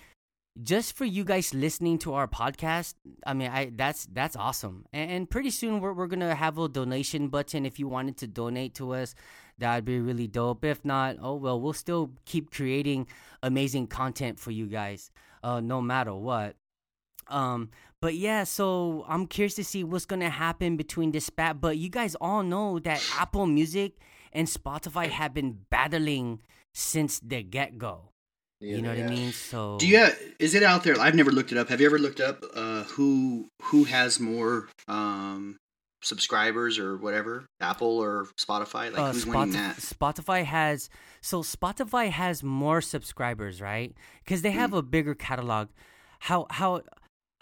just 0.61 0.95
for 0.95 1.05
you 1.05 1.23
guys 1.23 1.53
listening 1.53 1.97
to 1.99 2.13
our 2.13 2.27
podcast, 2.27 2.93
I 3.25 3.34
mean, 3.34 3.49
I 3.49 3.71
that's 3.75 4.05
that's 4.13 4.36
awesome. 4.36 4.86
And, 4.93 5.11
and 5.11 5.29
pretty 5.29 5.49
soon 5.49 5.82
we're 5.82 5.93
we're 5.93 6.07
gonna 6.07 6.36
have 6.36 6.59
a 6.59 6.69
donation 6.69 7.29
button 7.29 7.65
if 7.65 7.79
you 7.79 7.88
wanted 7.88 8.17
to 8.17 8.27
donate 8.27 8.75
to 8.75 8.93
us. 8.93 9.15
That'd 9.57 9.86
be 9.86 9.99
really 9.99 10.27
dope. 10.27 10.63
If 10.63 10.86
not, 10.86 11.17
oh 11.19 11.36
well, 11.36 11.59
we'll 11.59 11.73
still 11.73 12.11
keep 12.25 12.51
creating 12.51 13.07
amazing 13.41 13.88
content 13.88 14.39
for 14.39 14.51
you 14.51 14.67
guys, 14.67 15.09
uh, 15.43 15.59
no 15.59 15.82
matter 15.82 16.13
what. 16.13 16.55
Um, 17.27 17.69
but 18.02 18.16
yeah, 18.16 18.43
so 18.43 19.06
I'm 19.08 19.28
curious 19.28 19.56
to 19.56 19.64
see 19.64 19.84
what's 19.84 20.06
gonna 20.06 20.30
happen 20.30 20.76
between 20.76 21.12
this 21.12 21.26
spat. 21.26 21.62
But 21.62 21.78
you 21.78 21.89
guys 21.89 22.16
all 22.20 22.43
know 22.43 22.80
that 22.80 23.04
Apple 23.18 23.45
Music 23.45 23.93
and 24.34 24.47
Spotify 24.47 25.08
have 25.08 25.34
been 25.34 25.60
battling 25.70 26.41
since 26.74 27.20
the 27.20 27.43
get 27.43 27.78
go. 27.78 28.10
You 28.60 28.82
know 28.82 28.89
what 28.89 28.99
I 28.99 29.08
mean? 29.08 29.32
So 29.32 29.78
Do 29.80 29.88
you? 29.88 30.08
Is 30.39 30.54
it 30.54 30.62
out 30.62 30.84
there? 30.84 30.99
I've 30.99 31.16
never 31.16 31.32
looked 31.32 31.52
it 31.52 31.58
up. 31.58 31.70
Have 31.70 31.82
you 31.82 31.88
ever 31.88 31.97
looked 31.97 32.20
up 32.20 32.43
uh, 32.56 32.84
who 32.84 33.49
who 33.64 33.86
has 33.86 34.20
more 34.20 34.70
um, 34.88 35.58
subscribers 36.04 36.78
or 36.78 36.95
whatever? 36.97 37.45
Apple 37.60 37.97
or 37.97 38.28
Spotify? 38.39 38.91
Like 38.91 38.99
uh, 38.99 39.12
who's 39.14 39.26
Spotif- 39.26 39.34
winning 39.34 39.54
that? 39.54 39.78
Spotify 39.78 40.43
has 40.45 40.89
so 41.22 41.41
Spotify 41.41 42.12
has 42.12 42.43
more 42.43 42.82
subscribers, 42.82 43.62
right? 43.62 43.95
Because 44.24 44.43
they 44.43 44.52
have 44.52 44.74
a 44.74 44.84
bigger 44.84 45.16
catalog. 45.16 45.70
How 46.20 46.45
how 46.52 46.84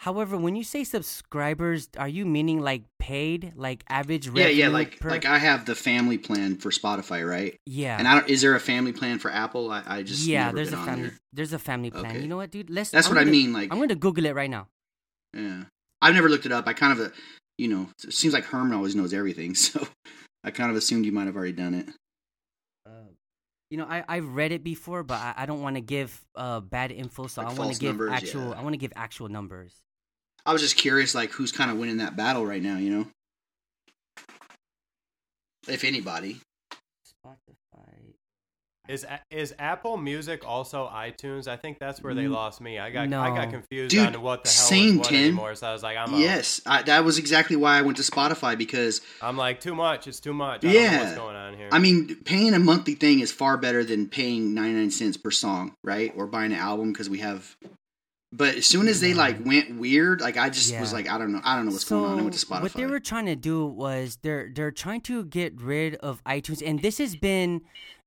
However, 0.03 0.37
when 0.37 0.55
you 0.55 0.63
say 0.63 0.85
subscribers, 0.85 1.89
are 1.97 2.07
you 2.07 2.25
meaning 2.25 2.61
like 2.61 2.83
paid, 2.99 3.51
like 3.57 3.83
average 3.89 4.29
Yeah, 4.29 4.47
yeah. 4.47 4.69
Like 4.69 4.97
per- 5.01 5.09
like 5.09 5.25
I 5.25 5.37
have 5.37 5.65
the 5.65 5.75
family 5.75 6.17
plan 6.17 6.55
for 6.55 6.69
Spotify, 6.71 7.27
right? 7.29 7.57
yeah. 7.65 7.97
And 7.99 8.07
I 8.07 8.15
don't. 8.15 8.29
Is 8.29 8.41
there 8.41 8.55
a 8.55 8.61
family 8.61 8.93
plan 8.93 9.19
for 9.19 9.29
Apple? 9.29 9.69
I, 9.69 9.83
I 9.85 10.03
just 10.03 10.25
yeah, 10.25 10.53
there's 10.53 10.71
a 10.71 10.77
family. 10.77 11.09
there. 11.09 11.17
There's 11.33 11.51
a 11.51 11.59
family 11.59 11.91
plan. 11.91 12.05
Okay. 12.15 12.21
You 12.21 12.29
know 12.29 12.37
what, 12.37 12.49
dude? 12.49 12.69
Let's. 12.69 12.91
That's 12.91 13.07
I'm 13.07 13.13
what 13.15 13.19
I 13.19 13.23
gonna- 13.25 13.31
mean. 13.31 13.51
Like 13.51 13.71
I'm 13.73 13.77
going 13.77 13.89
to 13.89 13.95
Google 13.95 14.25
it 14.25 14.35
right 14.35 14.49
now. 14.49 14.67
Yeah, 15.33 15.63
I've 16.01 16.15
never 16.15 16.29
looked 16.29 16.45
it 16.45 16.53
up. 16.53 16.65
I 16.65 16.71
kind 16.71 16.97
of, 16.97 17.13
you 17.57 17.67
know, 17.67 17.89
it 18.01 18.13
seems 18.13 18.33
like 18.33 18.45
Herman 18.45 18.71
always 18.73 18.95
knows 18.95 19.13
everything, 19.13 19.53
so 19.67 19.85
I 20.45 20.51
kind 20.51 20.71
of 20.71 20.77
assumed 20.77 21.05
you 21.05 21.11
might 21.11 21.27
have 21.27 21.35
already 21.35 21.51
done 21.51 21.73
it. 21.73 21.89
Uh, 22.85 23.11
you 23.69 23.77
know, 23.77 23.85
I 23.85 24.05
I've 24.07 24.33
read 24.33 24.53
it 24.53 24.63
before, 24.63 25.03
but 25.03 25.15
I, 25.19 25.33
I 25.39 25.45
don't 25.45 25.61
want 25.61 25.75
to 25.75 25.81
give 25.81 26.19
uh 26.35 26.61
bad 26.61 26.93
info, 26.93 27.27
so 27.27 27.41
Like 27.41 27.51
I 27.51 27.59
want 27.59 27.73
to 27.73 27.79
give 27.81 27.89
numbers, 27.97 28.11
actual. 28.13 28.49
yeah. 28.51 28.59
I 28.59 28.63
want 28.63 28.73
to 28.73 28.77
give 28.77 28.93
actual 28.95 29.27
numbers. 29.27 29.75
I 30.49 30.51
was 30.51 30.63
just 30.63 30.77
curious, 30.77 31.13
like 31.13 31.29
who's 31.29 31.51
kind 31.51 31.69
of 31.69 31.77
winning 31.77 31.97
that 31.97 32.15
battle 32.15 32.43
right 32.43 32.61
now, 32.63 32.77
you 32.79 32.89
know? 32.89 33.07
If 35.67 35.83
anybody. 35.83 36.39
Spotify. 37.05 38.13
Is 38.87 39.05
is 39.29 39.53
Apple 39.59 39.97
Music 39.97 40.41
also 40.43 40.89
iTunes? 40.91 41.47
I 41.47 41.55
think 41.55 41.77
that's 41.77 42.01
where 42.01 42.15
they 42.15 42.23
Mm, 42.23 42.31
lost 42.31 42.61
me. 42.61 42.79
I 42.79 42.89
got 42.89 43.13
I 43.13 43.29
got 43.35 43.51
confused 43.51 43.91
Dude, 43.91 44.15
on 44.15 44.21
what 44.23 44.43
the 44.43 44.49
hell 44.49 44.67
same, 44.67 44.97
was 44.97 45.05
what 45.05 45.09
Tim. 45.09 45.23
anymore. 45.25 45.53
So 45.53 45.67
I 45.67 45.73
was 45.73 45.83
like, 45.83 45.97
I'm 45.97 46.11
out. 46.11 46.19
Yes, 46.19 46.61
I, 46.65 46.81
that 46.81 47.05
was 47.05 47.19
exactly 47.19 47.55
why 47.55 47.77
I 47.77 47.83
went 47.83 47.97
to 47.97 48.03
Spotify 48.03 48.57
because 48.57 49.01
I'm 49.21 49.37
like 49.37 49.61
too 49.61 49.75
much. 49.75 50.07
It's 50.07 50.19
too 50.19 50.33
much. 50.33 50.65
I 50.65 50.73
don't 50.73 50.73
know 50.73 50.81
Yeah. 50.81 51.03
what's 51.03 51.15
going 51.15 51.35
on 51.35 51.53
here. 51.55 51.69
I 51.71 51.77
mean, 51.77 52.15
paying 52.25 52.55
a 52.55 52.59
monthly 52.59 52.95
thing 52.95 53.19
is 53.19 53.31
far 53.31 53.55
better 53.57 53.83
than 53.83 54.07
paying 54.09 54.55
99 54.55 54.89
cents 54.89 55.17
per 55.17 55.29
song, 55.29 55.75
right? 55.83 56.11
Or 56.17 56.25
buying 56.25 56.53
an 56.53 56.57
album 56.57 56.91
because 56.91 57.07
we 57.11 57.19
have. 57.19 57.55
But 58.31 58.55
as 58.55 58.65
soon 58.67 58.87
as 58.87 59.01
they 59.01 59.13
like 59.15 59.43
went 59.43 59.79
weird, 59.79 60.21
like 60.21 60.37
I 60.37 60.49
just 60.49 60.77
was 60.79 60.93
like, 60.93 61.09
I 61.09 61.17
don't 61.17 61.31
know, 61.31 61.41
I 61.43 61.55
don't 61.55 61.65
know 61.65 61.71
what's 61.71 61.85
going 61.85 62.05
on. 62.05 62.19
I 62.19 62.21
went 62.21 62.33
to 62.35 62.45
Spotify. 62.45 62.61
What 62.61 62.73
they 62.73 62.85
were 62.85 62.99
trying 62.99 63.25
to 63.25 63.35
do 63.35 63.65
was 63.65 64.19
they're 64.21 64.51
they're 64.53 64.71
trying 64.71 65.01
to 65.01 65.25
get 65.25 65.59
rid 65.59 65.95
of 65.95 66.23
iTunes, 66.25 66.61
and 66.65 66.79
this 66.81 66.99
has 66.99 67.15
been 67.15 67.61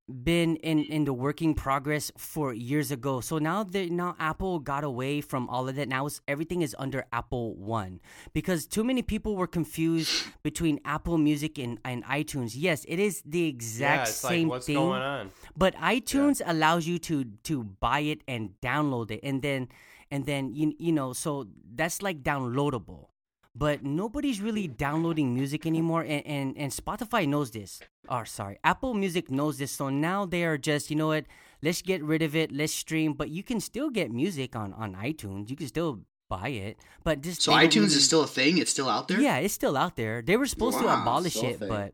been 0.08 0.56
in 0.56 0.84
in 0.84 1.04
the 1.04 1.12
working 1.12 1.54
progress 1.54 2.12
for 2.16 2.52
years 2.52 2.92
ago. 2.92 3.20
So 3.20 3.38
now 3.38 3.64
that 3.64 3.90
now 3.90 4.14
Apple 4.20 4.60
got 4.60 4.84
away 4.84 5.20
from 5.20 5.48
all 5.48 5.68
of 5.68 5.74
that. 5.74 5.88
Now 5.88 6.06
it's, 6.06 6.20
everything 6.28 6.62
is 6.62 6.76
under 6.78 7.04
Apple 7.12 7.56
One 7.56 8.00
because 8.32 8.66
too 8.66 8.84
many 8.84 9.02
people 9.02 9.34
were 9.34 9.46
confused 9.46 10.24
between 10.44 10.78
Apple 10.84 11.18
Music 11.18 11.58
and, 11.58 11.78
and 11.84 12.04
iTunes. 12.04 12.52
Yes, 12.54 12.84
it 12.86 12.98
is 13.00 13.22
the 13.26 13.40
yeah, 13.40 13.48
exact 13.48 14.08
it's 14.08 14.16
same 14.16 14.48
like 14.48 14.56
what's 14.56 14.66
thing. 14.66 14.76
going 14.76 15.02
on? 15.02 15.30
But 15.56 15.74
iTunes 15.76 16.40
allows 16.44 16.86
you 16.86 16.98
to 17.00 17.24
to 17.44 17.64
buy 17.64 18.00
it 18.00 18.22
and 18.28 18.50
download 18.60 19.10
it, 19.10 19.20
and 19.22 19.42
then 19.42 19.68
and 20.12 20.26
then 20.30 20.54
you 20.54 20.74
you 20.78 20.92
know 20.92 21.12
so 21.12 21.48
that's 21.74 22.02
like 22.02 22.22
downloadable. 22.22 23.08
But 23.54 23.82
nobody's 23.84 24.40
really 24.40 24.66
downloading 24.66 25.34
music 25.34 25.66
anymore, 25.66 26.00
and, 26.08 26.24
and, 26.26 26.56
and 26.56 26.72
Spotify 26.72 27.28
knows 27.28 27.50
this. 27.50 27.80
Or 28.08 28.24
sorry, 28.24 28.56
Apple 28.64 28.94
Music 28.94 29.30
knows 29.30 29.58
this. 29.58 29.70
So 29.72 29.90
now 29.90 30.24
they 30.24 30.44
are 30.44 30.56
just 30.56 30.88
you 30.88 30.96
know 30.96 31.08
what? 31.08 31.26
Let's 31.62 31.82
get 31.82 32.02
rid 32.02 32.22
of 32.22 32.34
it. 32.34 32.50
Let's 32.50 32.72
stream, 32.72 33.12
but 33.12 33.28
you 33.28 33.42
can 33.42 33.60
still 33.60 33.90
get 33.90 34.10
music 34.10 34.56
on 34.56 34.72
on 34.72 34.94
iTunes. 34.96 35.50
You 35.50 35.56
can 35.56 35.68
still 35.68 36.00
buy 36.32 36.48
it, 36.48 36.78
but 37.04 37.20
just 37.20 37.42
so 37.42 37.52
iTunes 37.52 37.74
really- 37.92 38.00
is 38.00 38.04
still 38.08 38.22
a 38.22 38.26
thing. 38.26 38.56
It's 38.56 38.70
still 38.70 38.88
out 38.88 39.08
there. 39.08 39.20
yeah, 39.20 39.36
it's 39.44 39.52
still 39.52 39.76
out 39.76 39.96
there. 40.00 40.22
They 40.22 40.38
were 40.40 40.46
supposed 40.48 40.78
to 40.80 40.88
abolish 40.88 41.36
it, 41.42 41.60
but 41.60 41.92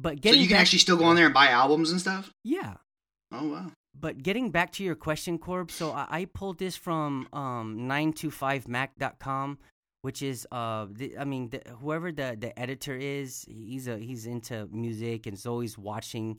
but 0.00 0.24
So 0.24 0.30
you 0.32 0.48
can 0.48 0.56
back- 0.56 0.60
actually 0.64 0.78
still 0.80 0.96
go 0.96 1.04
on 1.04 1.16
there 1.16 1.26
and 1.28 1.34
buy 1.34 1.48
albums 1.48 1.90
and 1.92 2.00
stuff. 2.00 2.32
yeah. 2.42 2.80
Oh 3.30 3.48
wow. 3.52 3.68
But 3.98 4.22
getting 4.22 4.50
back 4.50 4.72
to 4.72 4.84
your 4.84 4.94
question, 4.94 5.38
Corb, 5.38 5.70
so 5.70 5.92
I, 5.92 6.06
I 6.10 6.24
pulled 6.26 6.58
this 6.58 6.76
from 6.76 7.28
um, 7.32 7.78
9to5mac.com, 7.80 9.58
which 10.02 10.22
is, 10.22 10.46
uh, 10.50 10.86
the, 10.90 11.16
I 11.18 11.24
mean, 11.24 11.50
the, 11.50 11.62
whoever 11.80 12.12
the, 12.12 12.36
the 12.38 12.58
editor 12.58 12.96
is, 12.96 13.44
he's 13.48 13.88
a 13.88 13.98
he's 13.98 14.26
into 14.26 14.68
music 14.72 15.26
and 15.26 15.34
is 15.34 15.46
always 15.46 15.78
watching 15.78 16.38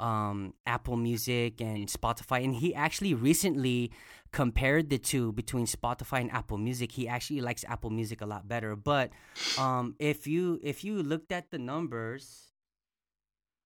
um, 0.00 0.54
Apple 0.66 0.96
Music 0.96 1.60
and 1.60 1.86
Spotify. 1.86 2.44
And 2.44 2.54
he 2.54 2.74
actually 2.74 3.14
recently 3.14 3.92
compared 4.32 4.90
the 4.90 4.98
two 4.98 5.32
between 5.32 5.66
Spotify 5.66 6.20
and 6.20 6.32
Apple 6.32 6.58
Music. 6.58 6.92
He 6.92 7.08
actually 7.08 7.40
likes 7.40 7.64
Apple 7.68 7.90
Music 7.90 8.20
a 8.20 8.26
lot 8.26 8.48
better. 8.48 8.74
But 8.76 9.10
um, 9.58 9.94
if 9.98 10.26
you 10.26 10.58
if 10.62 10.84
you 10.84 11.02
looked 11.02 11.32
at 11.32 11.50
the 11.50 11.58
numbers, 11.58 12.51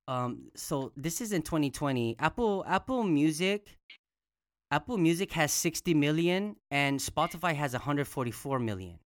um, 0.09 0.51
so 0.55 0.93
this 0.97 1.21
is 1.21 1.33
in 1.33 1.43
2020. 1.43 2.17
Apple 2.19 2.65
Apple 2.67 3.03
Music, 3.05 3.77
Apple 4.71 4.99
Music 4.99 5.33
has 5.33 5.53
60 5.53 5.95
million, 5.95 6.57
and 6.71 6.99
Spotify 7.01 7.55
has 7.55 7.73
144 7.73 8.59
million. 8.59 8.99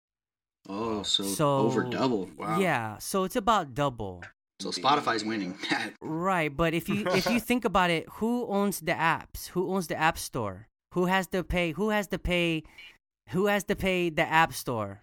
Oh, 0.68 1.02
so, 1.02 1.22
So 1.22 1.58
over 1.58 1.84
double. 1.84 2.28
Wow. 2.36 2.58
Yeah, 2.58 2.98
so 2.98 3.24
it's 3.24 3.36
about 3.36 3.74
double. 3.74 4.22
So 4.60 4.70
Spotify's 4.70 5.24
winning. 5.24 5.56
Right, 6.00 6.54
but 6.54 6.74
if 6.74 6.88
you 6.88 7.06
if 7.08 7.26
you 7.26 7.40
think 7.48 7.64
about 7.64 7.90
it, 7.90 8.06
who 8.18 8.46
owns 8.48 8.80
the 8.80 8.92
apps? 8.92 9.48
Who 9.48 9.70
owns 9.72 9.86
the 9.86 9.96
app 9.96 10.18
store? 10.18 10.68
Who 10.94 11.06
has 11.06 11.26
to 11.28 11.44
pay? 11.44 11.72
Who 11.72 11.90
has 11.90 12.08
to 12.08 12.18
pay? 12.18 12.64
Who 13.30 13.46
has 13.46 13.64
to 13.64 13.76
pay 13.76 14.10
the 14.10 14.26
app 14.26 14.52
store? 14.52 15.02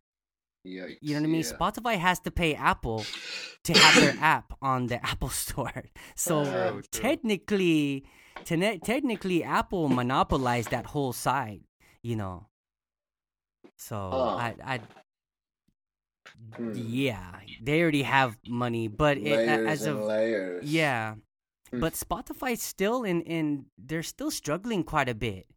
Yikes, 0.65 0.97
You 1.01 1.13
know 1.15 1.21
what 1.21 1.27
I 1.27 1.31
mean? 1.31 1.41
yeah. 1.45 1.51
Spotify 1.57 1.97
has 1.97 2.19
to 2.21 2.31
pay 2.31 2.55
Apple 2.55 3.05
to 3.63 3.73
have 3.73 3.95
their 3.95 4.15
app 4.21 4.53
on 4.61 4.87
the 4.87 5.03
Apple 5.11 5.29
Store. 5.29 5.83
So 6.15 6.43
true. 6.43 6.81
technically, 6.91 8.05
tene- 8.45 8.79
technically, 8.81 9.43
Apple 9.43 9.89
monopolized 9.89 10.71
that 10.71 10.87
whole 10.87 11.13
side. 11.13 11.61
You 12.01 12.15
know. 12.15 12.47
So 13.77 13.95
Huh. 14.11 14.35
I, 14.37 14.55
I, 14.63 14.79
Hmm. 16.57 16.71
yeah, 16.75 17.39
they 17.61 17.81
already 17.81 18.03
have 18.03 18.37
money, 18.47 18.87
but 18.87 19.17
it, 19.17 19.47
as 19.49 19.85
of 19.85 19.99
layers. 19.99 20.63
yeah, 20.65 21.15
Hmm. 21.71 21.79
but 21.79 21.93
Spotify's 21.93 22.61
still 22.61 23.03
in 23.03 23.21
in 23.23 23.65
they're 23.77 24.03
still 24.03 24.31
struggling 24.31 24.83
quite 24.83 25.07
a 25.09 25.15
bit. 25.15 25.47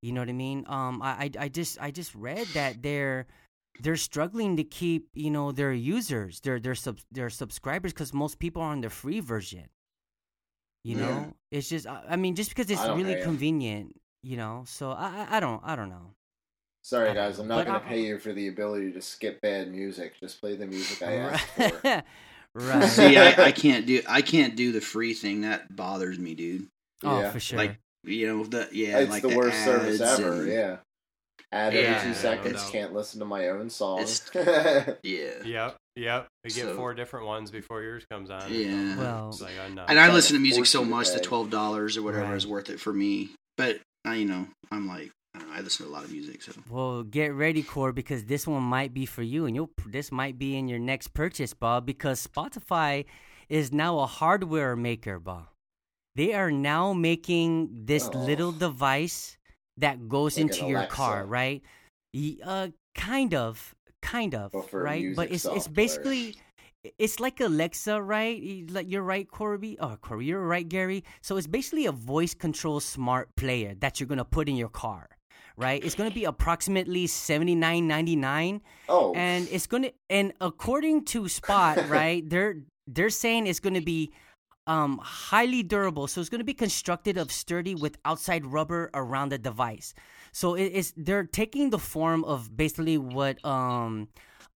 You 0.00 0.12
know 0.12 0.20
what 0.20 0.28
I 0.28 0.32
mean? 0.36 0.64
Um, 0.66 1.00
I, 1.02 1.30
I 1.38 1.44
I 1.44 1.48
just 1.48 1.78
I 1.80 1.90
just 1.90 2.14
read 2.14 2.46
that 2.54 2.82
they're 2.82 3.26
they're 3.80 3.96
struggling 3.96 4.56
to 4.56 4.64
keep 4.64 5.08
you 5.14 5.30
know 5.30 5.52
their 5.52 5.72
users 5.72 6.40
their 6.40 6.60
their 6.60 6.74
sub 6.74 6.98
their 7.10 7.30
subscribers 7.30 7.92
because 7.92 8.12
most 8.14 8.38
people 8.38 8.62
are 8.62 8.70
on 8.72 8.80
the 8.80 8.90
free 8.90 9.20
version. 9.20 9.68
You 10.84 10.98
Yeah. 10.98 11.06
know, 11.06 11.34
it's 11.50 11.68
just 11.68 11.86
I 11.86 12.02
I 12.10 12.16
mean 12.16 12.34
just 12.34 12.50
because 12.50 12.70
it's 12.70 12.82
really 12.82 13.20
convenient. 13.22 13.98
You 14.22 14.36
know, 14.36 14.64
so 14.66 14.90
I 14.90 15.26
I 15.30 15.36
I 15.36 15.40
don't 15.40 15.60
I 15.64 15.76
don't 15.76 15.88
know. 15.90 16.14
Sorry, 16.82 17.06
don't 17.08 17.14
guys. 17.16 17.38
I'm 17.38 17.48
not 17.48 17.66
going 17.66 17.80
to 17.80 17.84
I- 17.86 17.88
pay 17.88 18.02
you 18.02 18.18
for 18.18 18.32
the 18.32 18.48
ability 18.48 18.92
to 18.92 19.00
skip 19.00 19.40
bad 19.40 19.70
music. 19.70 20.20
Just 20.20 20.38
play 20.40 20.54
the 20.56 20.66
music 20.66 21.02
I 21.02 21.14
asked 21.16 21.46
for. 21.48 22.02
right. 22.54 22.84
See, 22.88 23.16
I, 23.16 23.44
I 23.46 23.52
can't 23.64 23.86
do 23.86 24.02
I 24.08 24.20
can't 24.22 24.54
do 24.56 24.70
the 24.72 24.80
free 24.82 25.14
thing. 25.14 25.40
That 25.42 25.74
bothers 25.74 26.18
me, 26.18 26.34
dude. 26.34 26.68
oh, 27.02 27.20
Yeah. 27.20 27.30
for 27.32 27.40
sure. 27.40 27.58
Like 27.58 27.78
you 28.04 28.26
know 28.26 28.44
the 28.44 28.68
yeah, 28.72 28.98
it's 28.98 29.10
like 29.10 29.22
the 29.22 29.34
worst 29.36 29.64
service 29.64 30.00
ever. 30.00 30.42
and- 30.42 30.52
Yeah. 30.52 30.76
Ad 31.54 31.72
Yeah, 31.72 31.80
every 31.80 32.08
no 32.08 32.14
two 32.14 32.20
seconds. 32.20 32.62
doubt. 32.62 32.72
Can't 32.72 32.92
listen 32.94 33.20
to 33.20 33.24
my 33.26 33.48
own 33.48 33.70
song. 33.70 34.00
It's- 34.00 34.30
Yeah. 35.02 35.42
Yep, 35.44 35.76
yep. 35.96 36.26
We 36.44 36.50
get 36.50 36.64
So- 36.64 36.76
four 36.76 36.94
different 36.94 37.26
ones 37.26 37.50
before 37.50 37.82
yours 37.82 38.04
comes 38.10 38.30
on. 38.30 38.52
Yeah. 38.52 38.96
Well- 38.98 39.36
like, 39.40 39.52
oh, 39.64 39.68
no. 39.72 39.82
And 39.88 39.98
I 39.98 40.04
trying 40.04 40.14
listen 40.14 40.34
to 40.36 40.42
music 40.42 40.66
so 40.66 40.84
much 40.84 41.12
that 41.12 41.22
twelve 41.22 41.50
dollars 41.50 41.96
or 41.96 42.02
whatever 42.02 42.24
Right. 42.24 42.36
is 42.36 42.46
worth 42.46 42.70
it 42.70 42.80
for 42.80 42.92
me. 42.92 43.30
But 43.56 43.80
I, 44.04 44.16
you 44.16 44.24
know, 44.26 44.48
I'm 44.72 44.88
like, 44.88 45.12
I, 45.34 45.38
know, 45.38 45.46
I 45.52 45.60
listen 45.60 45.86
to 45.86 45.90
a 45.90 45.94
lot 45.94 46.04
of 46.04 46.10
music, 46.12 46.42
so 46.42 46.52
Well, 46.68 47.02
get 47.04 47.32
ready, 47.34 47.62
Corb, 47.62 47.94
because 47.94 48.24
this 48.24 48.46
one 48.46 48.62
might 48.62 48.92
be 48.92 49.06
for 49.06 49.22
you, 49.22 49.46
and 49.46 49.54
you'll 49.54 49.70
this 49.86 50.10
might 50.12 50.38
be 50.38 50.56
in 50.56 50.68
your 50.68 50.78
next 50.80 51.08
purchase, 51.14 51.54
Bob. 51.54 51.86
Because 51.86 52.26
Spotify 52.26 53.04
is 53.48 53.72
now 53.72 53.98
a 54.00 54.06
hardware 54.06 54.74
maker, 54.76 55.18
Bob. 55.20 55.46
They 56.16 56.32
are 56.34 56.50
now 56.50 56.92
making 56.92 57.84
this 57.86 58.08
Oh. 58.12 58.18
little 58.18 58.52
device 58.52 59.36
that 59.78 60.08
goes 60.08 60.36
Like 60.36 60.42
into 60.42 60.66
your 60.66 60.86
car, 60.86 61.24
right? 61.26 61.62
Uh, 62.44 62.68
kind 62.94 63.34
of, 63.34 63.74
kind 64.02 64.34
of, 64.34 64.52
But 64.52 64.72
right? 64.72 65.14
But 65.16 65.30
it's 65.30 65.44
it's 65.44 65.68
basically 65.68 66.36
it's 66.98 67.18
like 67.20 67.40
Alexa, 67.40 68.00
right? 68.00 68.64
Like 68.70 68.90
you're 68.90 69.02
right, 69.02 69.28
Corby. 69.28 69.76
Oh, 69.80 69.96
Corby, 70.00 70.26
you're 70.26 70.46
right, 70.46 70.68
Gary. 70.68 71.04
So 71.22 71.36
it's 71.36 71.46
basically 71.46 71.86
a 71.86 71.92
voice 71.92 72.34
control 72.34 72.80
smart 72.80 73.34
player 73.36 73.74
that 73.80 74.00
you're 74.00 74.06
gonna 74.06 74.24
put 74.24 74.48
in 74.48 74.56
your 74.56 74.68
car, 74.68 75.08
right? 75.56 75.82
It's 75.84 75.94
gonna 75.94 76.10
be 76.10 76.24
approximately 76.24 77.06
seventy 77.06 77.54
nine 77.54 77.88
ninety 77.88 78.16
nine, 78.16 78.60
oh, 78.88 79.14
and 79.14 79.48
it's 79.50 79.66
gonna 79.66 79.90
and 80.10 80.32
according 80.40 81.04
to 81.06 81.28
Spot, 81.28 81.88
right? 81.88 82.28
They're 82.28 82.56
they're 82.86 83.10
saying 83.10 83.46
it's 83.46 83.60
gonna 83.60 83.80
be 83.80 84.12
um 84.66 84.98
highly 85.02 85.62
durable. 85.62 86.06
So 86.06 86.20
it's 86.20 86.30
going 86.30 86.40
to 86.40 86.44
be 86.44 86.54
constructed 86.54 87.16
of 87.16 87.30
sturdy 87.30 87.74
with 87.74 87.98
outside 88.04 88.46
rubber 88.46 88.90
around 88.94 89.30
the 89.30 89.38
device. 89.38 89.94
So 90.32 90.54
it 90.54 90.72
is 90.72 90.92
they're 90.96 91.24
taking 91.24 91.70
the 91.70 91.78
form 91.78 92.24
of 92.24 92.56
basically 92.56 92.98
what 92.98 93.44
um 93.44 94.08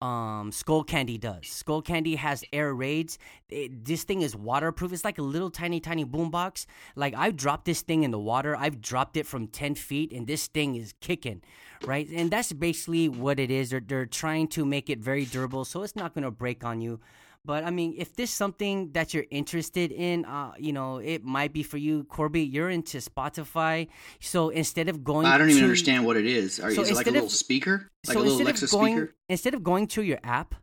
um 0.01 0.51
Skullcandy 0.51 1.19
does. 1.19 1.43
Skullcandy 1.43 2.17
has 2.17 2.43
air 2.53 2.73
raids. 2.73 3.17
It, 3.49 3.83
this 3.85 4.03
thing 4.03 4.21
is 4.21 4.35
waterproof. 4.35 4.93
It's 4.93 5.03
like 5.03 5.17
a 5.17 5.23
little 5.23 5.49
tiny 5.49 5.79
tiny 5.79 6.05
boombox 6.05 6.65
like 6.95 7.13
i've 7.15 7.35
dropped 7.35 7.65
this 7.65 7.81
thing 7.81 8.03
in 8.03 8.11
the 8.11 8.19
water. 8.19 8.55
I've 8.55 8.81
dropped 8.81 9.17
it 9.17 9.25
from 9.25 9.47
10 9.47 9.75
feet 9.75 10.11
and 10.11 10.27
this 10.27 10.47
thing 10.47 10.75
is 10.75 10.93
kicking 11.01 11.41
right? 11.85 12.09
And 12.09 12.31
that's 12.31 12.51
basically 12.53 13.07
what 13.07 13.39
it 13.39 13.51
is. 13.51 13.69
They're, 13.69 13.83
they're 13.85 14.07
trying 14.07 14.47
to 14.49 14.65
make 14.65 14.89
it 14.89 14.99
very 14.99 15.25
durable 15.25 15.65
so 15.65 15.83
it's 15.83 15.95
not 15.95 16.13
going 16.13 16.23
to 16.23 16.31
break 16.31 16.63
on 16.63 16.81
you 16.81 16.99
but 17.47 17.63
I 17.63 17.71
mean, 17.71 17.95
if 17.97 18.09
there's 18.15 18.29
something 18.43 18.91
that 18.91 19.13
you're 19.13 19.25
interested 19.31 19.89
in, 19.91 20.25
uh, 20.25 20.51
you 20.59 20.73
know, 20.77 20.97
it 21.13 21.23
might 21.23 21.51
be 21.53 21.63
for 21.63 21.77
you, 21.77 22.03
Corby. 22.03 22.43
You're 22.43 22.69
into 22.69 22.97
Spotify, 22.99 23.87
so 24.19 24.49
instead 24.49 24.87
of 24.89 24.95
going, 25.03 25.25
I 25.25 25.37
don't 25.39 25.49
even 25.49 25.63
understand 25.63 26.05
what 26.05 26.17
it 26.17 26.27
is. 26.27 26.59
Are, 26.59 26.71
So 26.75 26.81
is 26.81 26.89
it 26.91 26.95
like 26.95 27.07
a 27.07 27.09
instead 27.09 27.09
of- 27.09 27.13
little 27.23 27.29
speaker, 27.29 27.75
like 28.05 28.13
so 28.15 28.19
a 28.19 28.23
little 28.23 28.41
Alexa 28.41 28.67
going, 28.67 28.95
speaker? 28.97 29.15
instead 29.29 29.53
of 29.55 29.63
going 29.63 29.87
to 29.95 30.01
your 30.03 30.19
app, 30.39 30.55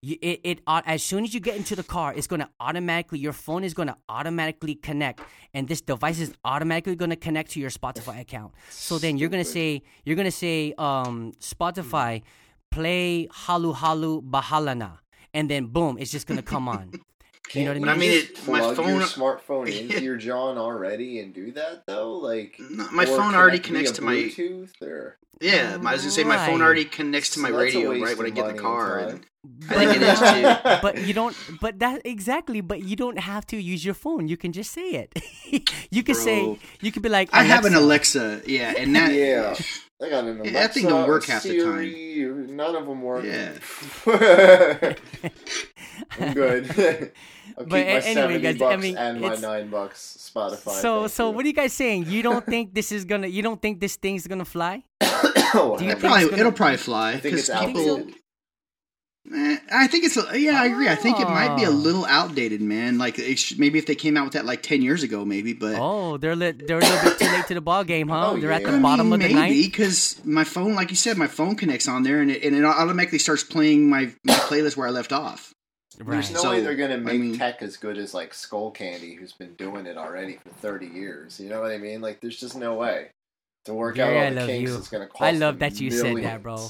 you, 0.00 0.16
it, 0.22 0.40
it 0.44 0.58
as 0.68 1.02
soon 1.02 1.24
as 1.24 1.34
you 1.34 1.40
get 1.40 1.56
into 1.56 1.74
the 1.74 1.82
car, 1.82 2.14
it's 2.14 2.28
gonna 2.28 2.48
automatically 2.60 3.18
your 3.18 3.32
phone 3.32 3.64
is 3.64 3.74
gonna 3.74 3.96
automatically 4.08 4.76
connect, 4.76 5.20
and 5.54 5.66
this 5.66 5.80
device 5.80 6.20
is 6.20 6.30
automatically 6.44 6.94
gonna 6.94 7.16
connect 7.16 7.50
to 7.54 7.58
your 7.64 7.70
Spotify 7.70 8.20
account. 8.20 8.52
So 8.70 8.98
then 8.98 9.18
you're 9.18 9.28
gonna 9.34 9.44
say 9.58 9.82
you're 10.04 10.14
gonna 10.14 10.30
say 10.46 10.72
um, 10.78 11.32
Spotify, 11.40 12.22
play 12.70 13.26
Halu 13.42 13.74
Halu 13.74 14.22
Bahalana, 14.22 14.98
and 15.34 15.50
then 15.50 15.66
boom, 15.66 15.98
it's 15.98 16.10
just 16.10 16.26
gonna 16.26 16.42
come 16.42 16.68
on. 16.68 16.92
You 17.54 17.64
know 17.64 17.70
what 17.70 17.76
I 17.76 17.80
mean? 17.80 17.88
I 17.88 17.96
mean, 17.96 18.10
it- 18.12 18.46
my 18.46 18.58
plug 18.58 18.76
phone- 18.76 18.88
your 18.90 19.00
smartphone 19.00 19.68
into 19.80 20.02
your 20.02 20.18
John 20.18 20.58
already 20.58 21.20
and 21.20 21.32
do 21.32 21.50
that 21.52 21.84
though. 21.86 22.12
Like 22.18 22.56
No, 22.58 22.86
my 22.92 23.06
phone 23.06 23.34
already 23.34 23.58
connects 23.58 23.92
to 23.92 24.02
my 24.02 24.16
Bluetooth 24.16 24.82
or 24.82 25.16
yeah. 25.40 25.78
I 25.82 25.92
was 25.92 26.02
gonna 26.02 26.10
say 26.10 26.24
my 26.24 26.44
phone 26.46 26.60
already 26.60 26.84
connects 26.84 27.30
to 27.30 27.40
my 27.40 27.48
So 27.48 27.56
radio 27.56 27.90
right 28.02 28.18
when 28.18 28.26
I 28.26 28.30
get 28.30 28.50
in 28.50 28.56
the 28.56 28.62
money 28.62 28.68
and 29.06 29.20
car. 29.20 29.20
I 29.70 29.86
think 29.86 29.96
it 29.96 30.02
is 30.02 30.18
too. 30.18 30.78
but 30.82 30.98
you 31.06 31.14
don't 31.14 31.34
but 31.58 31.78
that 31.78 32.02
exactly 32.04 32.60
but 32.60 32.82
you 32.82 32.96
don't 32.96 33.18
have 33.18 33.46
to 33.46 33.56
use 33.56 33.82
your 33.82 33.94
phone 33.94 34.28
you 34.28 34.36
can 34.36 34.52
just 34.52 34.70
say 34.70 34.90
it 34.90 35.18
you 35.90 36.02
can 36.02 36.16
say 36.16 36.58
you 36.82 36.92
can 36.92 37.00
be 37.00 37.08
like 37.08 37.30
I 37.32 37.44
have 37.44 37.64
an 37.64 37.72
Alexa. 37.74 38.18
Alexa, 38.18 38.50
yeah, 38.50 38.74
and 38.76 38.94
that 38.94 39.12
yeah. 39.14 39.54
I 40.00 40.08
got 40.10 40.24
an 40.24 40.40
Alexa, 40.40 40.52
Yeah, 40.52 40.60
that 40.60 40.74
thing 40.74 40.86
don't 40.86 41.08
work 41.08 41.24
half 41.26 41.42
the 41.42 41.58
time. 41.58 42.56
None 42.56 42.76
of 42.76 42.86
them 42.86 43.02
work. 43.02 43.24
Yeah. 43.24 43.58
I'm 46.20 46.34
good. 46.34 46.66
I'll 47.58 47.64
keep 47.64 47.70
But 47.70 47.70
my 47.70 47.78
anyway, 47.78 48.40
guys, 48.40 48.62
I 48.62 48.76
mean, 48.76 48.96
and 48.96 49.20
my 49.20 49.34
nine 49.36 49.68
bucks 49.68 50.30
Spotify. 50.32 50.80
so 50.80 51.08
so 51.08 51.28
you. 51.30 51.34
what 51.34 51.44
are 51.44 51.48
you 51.48 51.54
guys 51.54 51.72
saying 51.72 52.06
you 52.06 52.22
don't 52.22 52.44
think 52.46 52.72
this 52.74 52.92
is 52.92 53.04
gonna 53.04 53.26
you 53.26 53.42
don't 53.42 53.60
think 53.60 53.80
this 53.80 53.96
thing's 53.96 54.26
gonna 54.28 54.44
fly 54.44 54.84
Oh, 55.54 55.76
do 55.78 55.84
you 55.84 55.90
I 55.90 55.94
think 55.94 56.00
probably 56.00 56.24
gonna- 56.26 56.36
it'll 56.36 56.52
probably 56.52 56.76
fly 56.76 57.16
because 57.16 57.48
it's 57.48 57.58
people. 57.64 58.06
Outdated. 59.32 59.58
Eh, 59.58 59.58
I 59.72 59.86
think 59.86 60.04
it's 60.04 60.16
a, 60.16 60.38
yeah, 60.40 60.60
I 60.62 60.66
agree. 60.66 60.88
I 60.88 60.94
think 60.94 61.20
it 61.20 61.26
might 61.28 61.56
be 61.56 61.64
a 61.64 61.68
Oh. 61.68 61.72
little 61.72 62.04
outdated, 62.06 62.60
man. 62.60 62.98
Like 62.98 63.18
it 63.18 63.38
sh- 63.38 63.56
maybe 63.58 63.78
if 63.78 63.86
they 63.86 63.94
came 63.94 64.16
out 64.16 64.24
with 64.24 64.32
that 64.34 64.44
like 64.46 64.62
ten 64.62 64.82
years 64.82 65.02
ago, 65.02 65.24
maybe. 65.24 65.52
But 65.52 65.76
oh 65.78 66.16
they're 66.16 66.36
lit 66.36 66.66
they're 66.66 66.78
a 66.78 66.80
little 66.80 67.10
bit 67.10 67.18
too 67.18 67.26
late 67.26 67.46
to 67.48 67.54
the 67.54 67.60
ball 67.60 67.84
game 67.84 68.08
huh 68.08 68.30
Oh, 68.32 68.36
they're 68.38 68.52
at 68.52 68.62
the 68.64 68.70
I 68.70 68.78
bottom 68.80 69.10
mean, 69.10 69.14
of 69.22 69.28
the 69.28 69.34
maybe 69.34 69.34
ninth 69.60 69.66
because 69.72 70.24
my 70.24 70.44
phone, 70.44 70.74
like 70.74 70.90
you 70.90 70.96
said, 70.96 71.16
my 71.18 71.26
phone 71.26 71.54
connects 71.56 71.88
on 71.88 72.02
there 72.02 72.20
and 72.20 72.30
it, 72.30 72.42
and 72.44 72.54
it 72.56 72.64
automatically 72.64 73.18
starts 73.18 73.44
playing 73.44 73.88
my, 73.90 74.12
my 74.24 74.34
playlist 74.34 74.76
where 74.76 74.86
I 74.86 74.90
left 74.90 75.12
off. 75.12 75.52
right 75.98 76.14
There's 76.14 76.30
no 76.32 76.40
So, 76.40 76.50
way 76.50 76.60
they're 76.60 76.76
gonna 76.76 76.94
I 76.94 76.98
make 76.98 77.20
mean- 77.20 77.38
tech 77.38 77.60
as 77.62 77.76
good 77.76 77.98
as 77.98 78.14
like 78.14 78.32
Skullcandy, 78.32 79.18
who's 79.18 79.32
been 79.32 79.54
doing 79.54 79.86
it 79.86 79.96
already 79.96 80.38
for 80.42 80.50
30 80.50 80.86
years. 80.86 81.40
You 81.40 81.48
know 81.50 81.60
what 81.60 81.70
I 81.72 81.78
mean? 81.78 82.00
Like, 82.00 82.20
there's 82.20 82.38
just 82.38 82.56
no 82.56 82.74
way 82.74 83.08
to 83.64 83.74
work 83.74 83.96
Gary, 83.96 84.18
out 84.18 84.26
I 84.26 84.30
the 84.30 84.36
love 84.40 84.48
kinks. 84.48 84.70
you. 84.70 84.76
It's 84.78 84.88
gonna 84.88 85.06
cost. 85.06 85.22
I 85.22 85.32
love 85.32 85.58
that 85.58 85.80
you 85.80 85.90
said 85.90 86.16
that 86.22 86.42
bro 86.42 86.68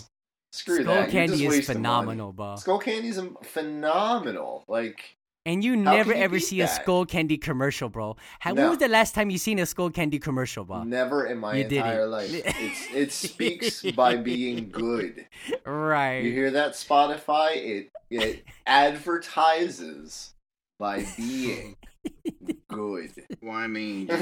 Screw 0.53 0.83
skull 0.83 0.95
that. 0.95 1.11
Candy 1.11 1.45
is 1.47 1.67
phenomenal 1.67 2.33
bro 2.33 2.55
Skullcandy 2.55 3.05
is 3.05 3.21
phenomenal. 3.43 4.65
Like, 4.69 5.17
and 5.47 5.63
you 5.65 5.77
never 5.77 6.15
you 6.15 6.21
ever 6.23 6.37
beat 6.37 6.45
see 6.45 6.61
a 6.61 6.69
skull 6.69 7.07
candy 7.07 7.39
commercial 7.39 7.89
bro 7.89 8.17
How, 8.41 8.55
when 8.55 8.69
was 8.69 8.79
the 8.79 8.89
last 8.89 9.15
time 9.15 9.31
you 9.31 9.39
seen 9.39 9.59
a 9.59 9.63
Skullcandy 9.63 10.21
commercial 10.21 10.65
bro 10.65 10.85
never 10.85 11.27
in 11.27 11.39
my 11.39 11.57
You 11.57 11.65
did 11.65 11.79
entire 11.79 12.03
it. 12.03 12.07
life. 12.07 12.31
It's 12.33 12.95
it 12.95 13.13
speaks 13.31 13.83
by 13.93 14.17
being 14.17 14.71
good. 14.71 15.27
right 15.65 16.21
You 16.23 16.33
hear 16.33 16.51
that, 16.53 16.73
Spotify? 16.73 17.57
It 17.57 17.91
it 18.11 18.45
advertises 18.67 20.35
by 20.79 21.07
being 21.17 21.77
good. 22.69 23.11
Well, 23.43 23.57
I 23.57 23.67
mean, 23.67 24.07
that's 24.07 24.21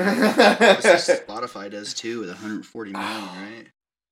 what 1.09 1.27
Spotify 1.29 1.71
does 1.71 1.95
too 1.95 2.21
with 2.21 2.29
140 2.31 2.93
million, 2.93 3.11
right? 3.11 3.67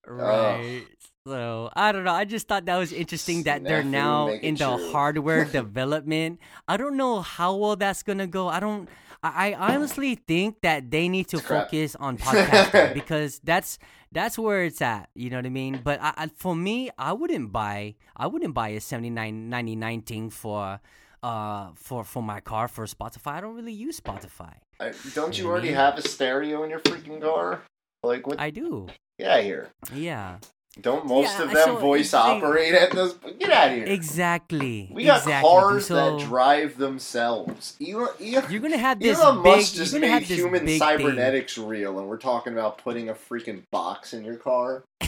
Right. 0.06 0.85
So 1.26 1.70
I 1.74 1.93
don't 1.93 2.05
know. 2.05 2.12
I 2.12 2.26
just 2.26 2.48
thought 2.48 2.66
that 2.66 2.76
was 2.76 2.93
interesting 2.93 3.44
that 3.44 3.64
they're 3.64 3.82
now 3.82 4.28
in 4.28 4.56
the 4.56 4.76
true. 4.76 4.93
hardware 4.93 5.44
development. 5.60 6.39
I 6.68 6.76
don't 6.76 6.98
know 6.98 7.22
how 7.22 7.56
well 7.56 7.76
that's 7.76 8.02
gonna 8.02 8.26
go. 8.26 8.48
I 8.48 8.60
don't. 8.60 8.89
I, 9.22 9.55
I 9.55 9.74
honestly 9.74 10.16
think 10.16 10.60
that 10.60 10.90
they 10.90 11.09
need 11.09 11.28
to 11.28 11.39
focus 11.39 11.97
on 11.97 12.18
podcasting 12.18 12.93
because 12.93 13.40
that's 13.43 13.78
that's 14.12 14.39
where 14.39 14.64
it's 14.64 14.82
at. 14.82 15.09
You 15.14 15.31
know 15.31 15.36
what 15.36 15.47
I 15.47 15.51
mean? 15.51 15.81
But 15.82 16.02
I, 16.02 16.12
I, 16.14 16.26
for 16.26 16.55
me, 16.55 16.90
I 16.98 17.14
wouldn't 17.14 17.51
buy 17.51 17.94
I 18.14 18.26
wouldn't 18.26 18.52
buy 18.52 18.68
a 18.68 18.81
seventy 18.81 19.09
nine 19.09 19.48
ninety 19.48 19.76
nine 19.76 20.02
thing 20.02 20.28
for 20.28 20.78
uh 21.22 21.70
for 21.74 22.05
for 22.05 22.22
my 22.22 22.40
car 22.40 22.68
for 22.68 22.85
Spotify. 22.85 23.32
I 23.32 23.40
don't 23.40 23.55
really 23.55 23.72
use 23.72 23.98
Spotify. 23.98 24.56
I, 24.78 24.93
don't 25.14 25.39
you 25.39 25.48
already 25.48 25.72
have 25.72 25.97
a 25.97 26.02
stereo 26.02 26.64
in 26.64 26.70
your 26.70 26.81
freaking 26.81 27.22
car? 27.22 27.62
Like 28.02 28.26
what? 28.26 28.39
I 28.39 28.51
do. 28.51 28.89
Get 29.19 29.31
out 29.31 29.39
of 29.41 29.45
here. 29.45 29.69
Yeah. 29.95 30.39
Don't 30.81 31.07
most 31.07 31.39
Yeah, 31.39 31.45
of 31.45 31.53
them 31.53 31.65
so 31.66 31.77
voice 31.77 32.07
it's 32.07 32.15
operate 32.15 32.74
at 32.74 32.91
this? 32.91 33.12
Get 33.39 33.51
out 33.53 33.69
of 33.69 33.74
here. 33.77 33.85
Exactly. 33.86 34.91
We 34.93 35.05
got 35.05 35.19
exactly. 35.23 35.49
cars 35.49 35.86
so 35.86 35.95
that 35.95 36.27
drive 36.27 36.78
themselves. 36.78 37.77
Elon, 37.81 38.09
Elon, 38.20 38.51
You're 38.51 38.61
gonna 38.61 38.77
have 38.77 38.99
this 38.99 39.16
Elon 39.20 39.45
big. 39.45 39.57
Musk 39.59 39.74
just 39.77 39.93
you're 39.93 40.01
made 40.01 40.23
human 40.24 40.65
big 40.66 40.81
cybernetics 40.81 41.57
real, 41.59 42.01
and 42.01 42.09
we're 42.09 42.16
talking 42.16 42.53
about 42.55 42.78
putting 42.78 43.09
a 43.09 43.15
freaking 43.15 43.62
box 43.70 44.12
in 44.15 44.24
your 44.24 44.35
car. 44.36 44.82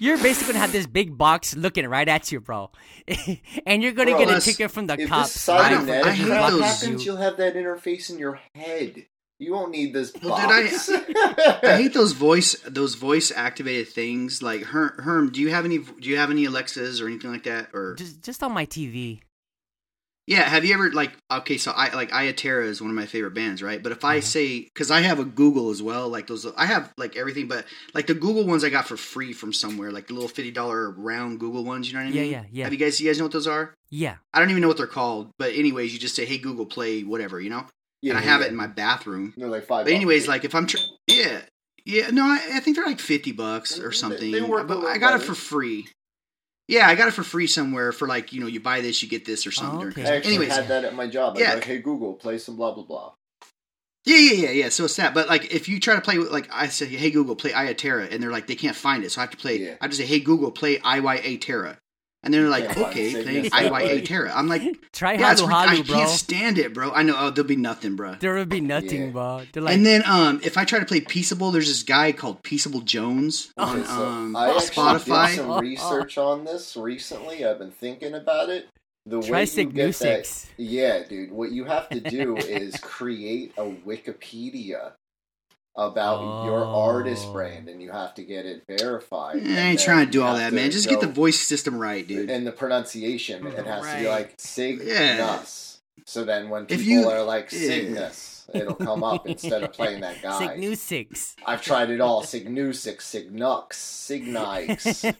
You're 0.00 0.16
basically 0.16 0.54
gonna 0.54 0.62
have 0.64 0.72
this 0.72 0.86
big 0.86 1.18
box 1.18 1.54
looking 1.54 1.86
right 1.86 2.08
at 2.08 2.32
you, 2.32 2.40
bro, 2.40 2.70
and 3.66 3.82
you're 3.82 3.92
gonna 3.92 4.12
Bro, 4.12 4.24
get 4.26 4.36
a 4.38 4.40
ticket 4.40 4.70
from 4.70 4.86
the 4.86 4.98
If 4.98 5.08
cops. 5.10 5.34
this 5.34 5.48
right 5.48 5.72
in 5.72 5.78
cybernetic 5.80 6.02
front 6.02 6.18
of 6.18 6.26
you. 6.54 6.62
happens, 6.62 7.04
you'll 7.04 7.16
have 7.18 7.36
that 7.36 7.54
interface 7.54 8.08
in 8.10 8.18
your 8.18 8.40
head. 8.54 9.04
You 9.40 9.52
won't 9.52 9.70
need 9.72 9.92
this 9.94 10.12
Well, 10.22 10.36
dude, 10.36 10.50
I- 10.50 10.70
box. 10.70 10.90
I 11.64 11.76
hate 11.76 11.94
those 12.00 12.12
voice 12.12 12.54
those 12.66 12.94
voice 12.94 13.32
activated 13.34 13.88
things. 13.88 14.42
Like 14.42 14.62
Herm, 14.64 14.92
Herm, 14.98 15.30
do 15.32 15.40
you 15.40 15.48
have 15.50 15.64
any 15.64 15.78
do 15.78 16.08
you 16.10 16.18
have 16.18 16.30
any 16.30 16.44
Alexas 16.44 17.00
or 17.00 17.06
anything 17.08 17.32
like 17.32 17.44
that? 17.44 17.70
Or 17.72 17.94
Just, 17.94 18.22
just 18.22 18.42
on 18.42 18.52
my 18.52 18.66
TV. 18.66 19.20
yeah, 20.26 20.42
have 20.48 20.64
you 20.66 20.74
ever 20.74 20.92
like 20.92 21.12
okay? 21.30 21.56
So 21.56 21.72
I 21.74 21.92
like 21.94 22.10
Iya 22.12 22.34
Terra 22.34 22.66
is 22.66 22.82
one 22.82 22.90
of 22.90 22.96
my 22.96 23.06
favorite 23.06 23.32
bands, 23.34 23.62
right? 23.62 23.82
But 23.82 23.92
if 23.92 24.04
I 24.04 24.18
Mhm. 24.18 24.22
say 24.24 24.60
because 24.60 24.90
I 24.90 25.00
have 25.00 25.18
a 25.18 25.24
Google 25.24 25.70
as 25.70 25.82
well, 25.82 26.08
like 26.10 26.26
those 26.26 26.46
I 26.56 26.66
have 26.66 26.92
like 26.98 27.16
everything, 27.16 27.48
but 27.48 27.64
like 27.94 28.06
the 28.06 28.14
Google 28.14 28.46
ones 28.46 28.62
I 28.62 28.68
got 28.68 28.86
for 28.86 28.98
free 28.98 29.32
from 29.32 29.52
somewhere, 29.54 29.90
like 29.90 30.06
the 30.08 30.12
little 30.14 30.28
fifty 30.28 30.50
dollar 30.50 30.90
round 30.90 31.40
Google 31.40 31.64
ones. 31.64 31.88
You 31.88 31.94
know 31.98 32.04
what 32.04 32.10
I 32.12 32.14
Yeah, 32.14 32.22
mean? 32.22 32.30
yeah, 32.32 32.44
yeah. 32.52 32.64
Have 32.64 32.72
you 32.74 32.78
guys 32.78 33.00
you 33.00 33.08
guys 33.08 33.16
know 33.18 33.24
what 33.24 33.32
those 33.32 33.46
are? 33.48 33.72
Yeah. 33.90 34.16
I 34.34 34.38
don't 34.38 34.50
even 34.50 34.60
know 34.60 34.68
what 34.68 34.76
they're 34.76 34.86
called, 34.86 35.30
but 35.38 35.52
anyways, 35.54 35.92
you 35.94 35.98
just 35.98 36.14
say, 36.14 36.26
"Hey 36.26 36.36
Google, 36.38 36.66
play 36.66 37.02
whatever," 37.04 37.40
you 37.40 37.48
know. 37.50 37.64
Yeah, 38.02 38.10
and 38.10 38.18
I 38.18 38.22
have 38.22 38.40
yeah. 38.40 38.46
it 38.46 38.50
in 38.50 38.56
my 38.56 38.66
bathroom. 38.66 39.34
They're 39.36 39.48
like 39.48 39.64
five. 39.66 39.84
But 39.86 39.92
anyways, 39.92 40.22
bucks. 40.22 40.28
like 40.28 40.44
if 40.44 40.54
I'm, 40.54 40.66
tr- 40.66 40.78
yeah, 41.06 41.40
yeah, 41.84 42.10
no, 42.10 42.24
I, 42.24 42.40
I 42.54 42.60
think 42.60 42.76
they're 42.76 42.86
like 42.86 43.00
fifty 43.00 43.32
bucks 43.32 43.78
or 43.78 43.92
something. 43.92 44.30
they 44.30 44.40
work 44.42 44.66
but 44.68 44.84
I 44.84 44.98
got 44.98 45.20
it 45.20 45.22
for 45.24 45.34
free. 45.34 45.86
Yeah, 46.68 46.86
I 46.86 46.94
got 46.94 47.08
it 47.08 47.14
for 47.14 47.24
free 47.24 47.46
somewhere 47.48 47.90
for 47.92 48.06
like 48.06 48.32
you 48.32 48.40
know 48.40 48.46
you 48.46 48.60
buy 48.60 48.80
this 48.80 49.02
you 49.02 49.08
get 49.08 49.24
this 49.24 49.46
or 49.46 49.50
something. 49.50 49.76
Oh, 49.76 49.80
during 49.80 49.92
okay. 49.98 50.10
I 50.12 50.16
actually 50.16 50.36
Anyways, 50.36 50.56
had 50.56 50.68
that 50.68 50.84
at 50.84 50.94
my 50.94 51.06
job. 51.08 51.34
I'd 51.36 51.40
Yeah. 51.40 51.50
be 51.50 51.54
like, 51.56 51.64
hey 51.64 51.78
Google, 51.78 52.14
play 52.14 52.38
some 52.38 52.56
blah 52.56 52.72
blah 52.72 52.84
blah. 52.84 53.12
yeah, 54.06 54.16
yeah, 54.16 54.32
yeah, 54.44 54.50
yeah. 54.50 54.68
So 54.68 54.84
it's 54.84 54.96
that. 54.96 55.12
But 55.12 55.28
like 55.28 55.52
if 55.52 55.68
you 55.68 55.80
try 55.80 55.94
to 55.96 56.00
play 56.00 56.16
with 56.18 56.30
like 56.30 56.48
I 56.52 56.68
say, 56.68 56.86
hey 56.86 57.10
Google, 57.10 57.34
play 57.36 57.50
Iya 57.52 57.74
Terra, 57.74 58.04
and 58.04 58.22
they're 58.22 58.30
like 58.30 58.46
they 58.46 58.54
can't 58.54 58.76
find 58.76 59.04
it, 59.04 59.10
so 59.10 59.20
I 59.20 59.24
have 59.24 59.30
to 59.32 59.36
play. 59.36 59.58
Yeah. 59.58 59.74
I 59.80 59.84
have 59.84 59.90
to 59.90 59.96
say, 59.96 60.06
hey 60.06 60.20
Google, 60.20 60.50
play 60.52 60.78
IYA 60.78 61.40
Terra, 61.40 61.76
and 62.22 62.34
they're 62.34 62.48
like, 62.48 62.66
Can't 62.70 62.88
okay, 62.88 63.12
Cygnus 63.12 63.48
play 63.48 63.62
that 63.62 63.72
way. 63.72 64.00
IYA 64.00 64.04
Terra. 64.04 64.32
I'm 64.34 64.46
like, 64.48 64.62
Try 64.92 65.14
yeah, 65.14 65.32
it's, 65.32 65.40
Halu 65.40 65.52
I 65.52 65.82
bro. 65.82 65.94
can't 65.96 66.10
stand 66.10 66.58
it, 66.58 66.74
bro. 66.74 66.90
I 66.92 67.02
know. 67.02 67.14
Oh, 67.16 67.30
there'll 67.30 67.48
be 67.48 67.56
nothing, 67.56 67.96
bro. 67.96 68.16
There 68.20 68.34
will 68.34 68.44
be 68.44 68.60
nothing, 68.60 69.04
Yeah. 69.06 69.10
bro. 69.10 69.42
They're 69.52 69.62
like, 69.62 69.74
and 69.74 69.86
then 69.86 70.02
um, 70.06 70.40
if 70.44 70.58
I 70.58 70.64
try 70.64 70.78
to 70.78 70.84
play 70.84 71.00
Peaceable, 71.00 71.50
there's 71.50 71.68
this 71.68 71.82
guy 71.82 72.12
called 72.12 72.42
Peaceable 72.42 72.80
Jones 72.82 73.52
on 73.56 73.78
Okay, 73.78 73.86
so 73.86 73.92
um, 74.06 74.36
I 74.36 74.50
actually 74.50 74.66
Spotify. 74.76 75.26
did 75.28 75.36
some 75.36 75.58
research 75.60 76.18
on 76.18 76.44
this 76.44 76.76
recently. 76.76 77.44
I've 77.44 77.58
been 77.58 77.70
thinking 77.70 78.14
about 78.14 78.48
it. 78.50 78.66
The 79.06 79.22
try 79.22 79.30
way 79.40 79.46
Sig 79.46 79.68
you 79.68 79.72
get 79.72 79.86
that, 79.86 79.94
Six. 80.26 80.50
yeah, 80.58 81.02
dude. 81.08 81.32
What 81.32 81.52
you 81.52 81.64
have 81.64 81.88
to 81.88 82.00
do 82.00 82.36
is 82.36 82.76
create 82.82 83.54
a 83.56 83.62
Wikipedia 83.64 84.92
about 85.76 86.44
your 86.44 86.64
artist 86.64 87.26
Oh. 87.28 87.32
brand, 87.32 87.68
and 87.68 87.80
you 87.80 87.90
have 87.92 88.14
to 88.14 88.22
get 88.24 88.44
it 88.46 88.64
verified. 88.68 89.36
I 89.36 89.58
ain't 89.60 89.80
trying 89.80 90.04
to 90.06 90.10
do 90.12 90.22
all 90.22 90.34
that, 90.36 90.50
to 90.50 90.54
man. 90.54 90.70
Just 90.70 90.88
get 90.88 91.00
the 91.00 91.06
voice 91.06 91.38
system 91.40 91.78
right, 91.78 92.06
dude. 92.06 92.28
and 92.30 92.46
the 92.46 92.52
pronunciation. 92.52 93.46
It 93.46 93.66
has 93.66 93.86
to 93.86 93.96
be 93.98 94.08
like 94.08 94.34
Cygnus. 94.38 94.86
Yeah. 94.88 95.42
So 96.06 96.24
then 96.24 96.48
when 96.48 96.64
If 96.68 96.80
people 96.80 96.86
you- 97.02 97.08
are 97.08 97.22
like 97.22 97.50
yeah. 97.52 97.58
Cygnus, 97.68 98.46
it'll 98.52 98.74
come 98.74 99.04
up 99.04 99.28
instead 99.28 99.62
of 99.62 99.72
playing 99.72 100.00
that 100.00 100.20
guy. 100.22 100.38
Sig 100.48 100.58
New 100.58 100.74
Six. 100.74 101.36
I've 101.46 101.62
tried 101.62 101.90
it 101.90 102.00
all. 102.00 102.22
Signusix, 102.24 102.96
Signux, 103.02 103.72
Signix, 103.74 105.14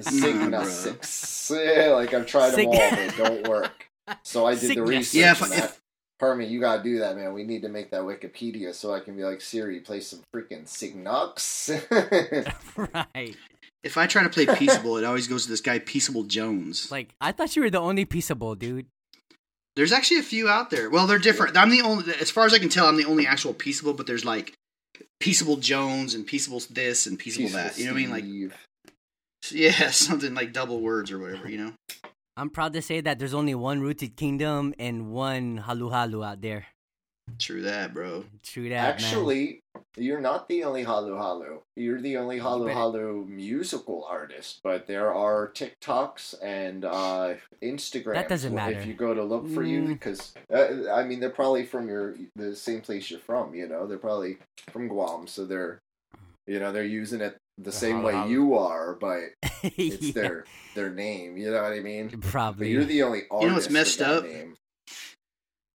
Signusix. 0.00 1.50
Yeah, 1.76 1.88
like 1.94 2.14
I've 2.14 2.26
tried 2.26 2.50
them 2.52 2.68
all, 2.68 2.72
but 2.90 2.98
it 2.98 3.16
don't 3.18 3.46
work. 3.48 3.86
So 4.22 4.46
I 4.46 4.54
did 4.54 4.76
the 4.76 4.82
research. 4.82 5.20
Yeah, 5.20 5.32
if- 5.32 5.42
if- 5.42 5.80
Hermie, 6.20 6.46
you 6.46 6.60
gotta 6.60 6.82
do 6.82 7.00
that, 7.00 7.16
man. 7.16 7.32
We 7.32 7.44
need 7.44 7.62
to 7.62 7.68
make 7.68 7.90
that 7.90 8.02
Wikipedia 8.02 8.74
so 8.74 8.94
I 8.94 9.00
can 9.00 9.16
be 9.16 9.24
like 9.24 9.40
Siri, 9.40 9.80
play 9.80 10.00
some 10.00 10.20
freaking 10.34 10.64
Signux. 10.64 11.70
right. 13.14 13.36
If 13.82 13.98
I 13.98 14.06
try 14.06 14.22
to 14.22 14.30
play 14.30 14.46
Peaceable, 14.46 14.96
it 14.96 15.04
always 15.04 15.28
goes 15.28 15.44
to 15.44 15.50
this 15.50 15.60
guy 15.60 15.78
Peaceable 15.78 16.24
Jones. 16.24 16.90
Like 16.90 17.14
I 17.20 17.32
thought 17.32 17.54
you 17.56 17.62
were 17.62 17.70
the 17.70 17.80
only 17.80 18.04
peaceable 18.04 18.54
dude. 18.54 18.86
There's 19.76 19.92
actually 19.92 20.20
a 20.20 20.24
few 20.24 20.48
out 20.48 20.70
there. 20.70 20.88
Well, 20.88 21.06
they're 21.06 21.18
different. 21.18 21.56
I'm 21.56 21.70
the 21.70 21.82
only, 21.82 22.14
as 22.20 22.30
far 22.30 22.46
as 22.46 22.54
I 22.54 22.58
can 22.58 22.68
tell, 22.68 22.86
I'm 22.86 22.96
the 22.96 23.06
only 23.06 23.26
actual 23.26 23.52
Peaceable. 23.52 23.92
But 23.92 24.06
there's 24.06 24.24
like 24.24 24.54
Peaceable 25.18 25.56
Jones 25.56 26.14
and 26.14 26.26
Peaceable 26.26 26.62
this 26.70 27.06
and 27.06 27.18
Peaceable, 27.18 27.50
that. 27.50 27.76
You 27.76 27.86
know 27.86 27.92
what 27.92 27.98
I 27.98 28.00
mean? 28.00 28.10
Like, 28.10 28.24
yeah, 29.50 29.90
something 29.90 30.34
like 30.34 30.52
double 30.52 30.80
words 30.80 31.10
or 31.10 31.18
whatever. 31.18 31.50
You 31.50 31.58
know? 31.58 31.72
I'm 32.36 32.50
proud 32.50 32.72
to 32.72 32.82
say 32.82 33.00
that 33.00 33.18
there's 33.18 33.34
only 33.34 33.54
one 33.54 33.80
rooted 33.80 34.16
kingdom 34.16 34.74
and 34.78 35.10
one 35.12 35.58
halu 35.66 35.90
halu 35.90 36.24
out 36.26 36.40
there. 36.42 36.66
True 37.38 37.62
that, 37.62 37.94
bro. 37.94 38.24
True 38.42 38.68
that, 38.68 39.00
man. 39.00 39.04
Actually, 39.06 39.60
you're 39.96 40.20
not 40.20 40.46
the 40.46 40.62
only 40.64 40.84
Halu 40.84 41.16
Halu. 41.16 41.60
You're 41.74 42.00
the 42.00 42.18
only 42.18 42.38
Halu 42.38 42.70
Halu 42.70 43.26
musical 43.26 44.04
artist, 44.04 44.60
but 44.62 44.86
there 44.86 45.14
are 45.14 45.50
TikToks 45.54 46.34
and 46.42 46.84
uh, 46.84 47.34
Instagram. 47.62 48.12
That 48.14 48.28
doesn't 48.28 48.54
matter. 48.54 48.78
If 48.78 48.84
you 48.86 48.92
go 48.92 49.14
to 49.14 49.24
look 49.24 49.48
for 49.48 49.62
you, 49.62 49.80
Mm. 49.82 49.86
because 49.88 50.34
uh, 50.52 50.90
I 50.92 51.04
mean, 51.04 51.18
they're 51.18 51.30
probably 51.30 51.64
from 51.64 51.88
your 51.88 52.14
the 52.36 52.54
same 52.54 52.82
place 52.82 53.10
you're 53.10 53.20
from. 53.20 53.54
You 53.54 53.68
know, 53.68 53.86
they're 53.86 53.96
probably 53.96 54.36
from 54.70 54.88
Guam, 54.88 55.26
so 55.26 55.46
they're 55.46 55.80
you 56.46 56.58
know 56.60 56.72
they're 56.72 56.84
using 56.84 57.20
it 57.20 57.36
the 57.58 57.64
The 57.64 57.72
same 57.72 57.96
Halu 58.00 58.04
way 58.04 58.12
Halu. 58.14 58.30
you 58.30 58.54
are, 58.58 58.94
but 59.00 59.20
it's 59.62 60.02
Yeah, 60.06 60.12
their 60.12 60.44
their 60.74 60.90
name. 60.90 61.36
You 61.36 61.50
know 61.50 61.62
what 61.62 61.72
I 61.72 61.80
mean? 61.80 62.08
But 62.08 62.20
Probably. 62.22 62.70
you're 62.70 62.84
the 62.84 63.02
only 63.02 63.22
artist. 63.30 63.42
You 63.42 63.48
know 63.48 63.54
what's 63.54 63.70
messed 63.70 64.00
up? 64.02 64.24
Name. 64.24 64.56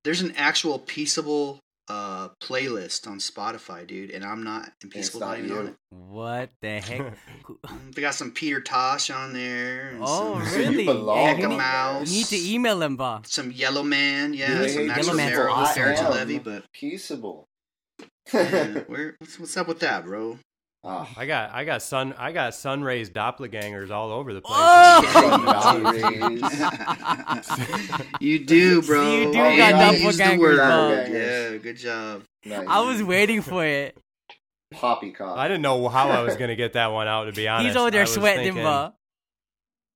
There's 0.04 0.22
an 0.22 0.34
actual 0.36 0.80
Peaceable 0.80 1.60
uh 1.88 2.30
playlist 2.40 3.08
on 3.08 3.18
Spotify, 3.18 3.88
dude, 3.88 4.12
and 4.12 4.24
I'm 4.24 4.44
not. 4.44 4.72
And 4.84 4.94
it's 4.94 5.10
Peaceable 5.10 5.22
not 5.28 5.42
not 5.44 5.58
on 5.58 5.68
it. 5.70 5.76
what 5.90 6.50
the 6.62 6.80
heck? 6.82 7.02
They 7.96 8.02
got 8.02 8.14
some 8.14 8.32
Peter 8.32 8.62
Tosh 8.62 9.10
on 9.10 9.34
there. 9.34 9.90
And 9.90 10.00
oh, 10.04 10.40
some, 10.40 10.46
So 10.48 10.60
you 10.60 10.70
really? 10.70 10.86
belong 10.86 11.18
Yeah, 11.18 11.28
Heck 11.34 11.40
you 11.42 11.48
need, 11.48 11.58
Mouse. 11.58 12.12
you 12.12 12.18
need 12.20 12.26
to 12.28 12.54
email 12.54 12.82
him, 12.84 12.96
bro. 12.98 13.22
some 13.26 13.52
Yellowman, 13.52 14.34
yeah, 14.36 14.62
Yeah, 14.62 14.68
some 14.68 14.82
yeah, 14.82 14.88
Max 14.88 15.06
Yellow 15.08 15.18
Man's 15.18 15.38
Romeo, 15.38 15.52
awesome. 15.54 15.76
Barrington 15.82 16.06
I 16.06 16.10
am 16.10 16.14
Levy, 16.16 16.40
but 16.40 16.66
Peaceable. 16.74 17.46
yeah, 18.34 18.80
where, 18.88 19.16
what's, 19.18 19.40
what's 19.40 19.58
up 19.58 19.68
with 19.68 19.80
that, 19.80 20.06
bro? 20.06 20.38
Ah. 20.82 21.10
I 21.18 21.26
got 21.26 21.52
I 21.54 21.66
got 21.66 21.82
sun 21.82 22.14
I 22.18 22.32
got 22.32 22.56
sun 22.56 22.82
rays 22.82 23.10
doppelgangers 23.10 23.92
all 23.92 24.12
over 24.12 24.34
the 24.34 24.42
place. 24.42 24.56
Oh! 24.58 25.02
you 28.22 28.46
do, 28.46 28.82
bro. 28.82 29.12
You 29.12 29.26
do 29.26 29.34
got 29.34 29.58
Yeah, 29.58 29.92
use 29.92 30.18
the 30.18 30.24
doppelgangers, 30.24 31.52
Yeah, 31.52 31.58
good 31.58 31.78
job. 31.78 32.24
Nice. 32.46 32.66
I 32.68 32.80
was 32.82 33.04
waiting 33.04 33.42
for 33.42 33.66
it. 33.66 33.98
poppycock. 34.72 35.38
I 35.38 35.48
didn't 35.50 35.64
know 35.64 35.90
how 35.90 36.10
I 36.12 36.22
was 36.22 36.38
gonna 36.38 36.56
get 36.56 36.74
that 36.74 36.88
one 36.88 37.08
out. 37.08 37.26
To 37.26 37.34
be 37.34 37.48
honest, 37.48 37.68
He's 37.68 37.76
over 37.76 37.88
I 37.88 37.90
there 37.90 38.02
was 38.02 38.14
sweating, 38.14 38.44
thinking- 38.46 38.64
bro. 38.64 38.94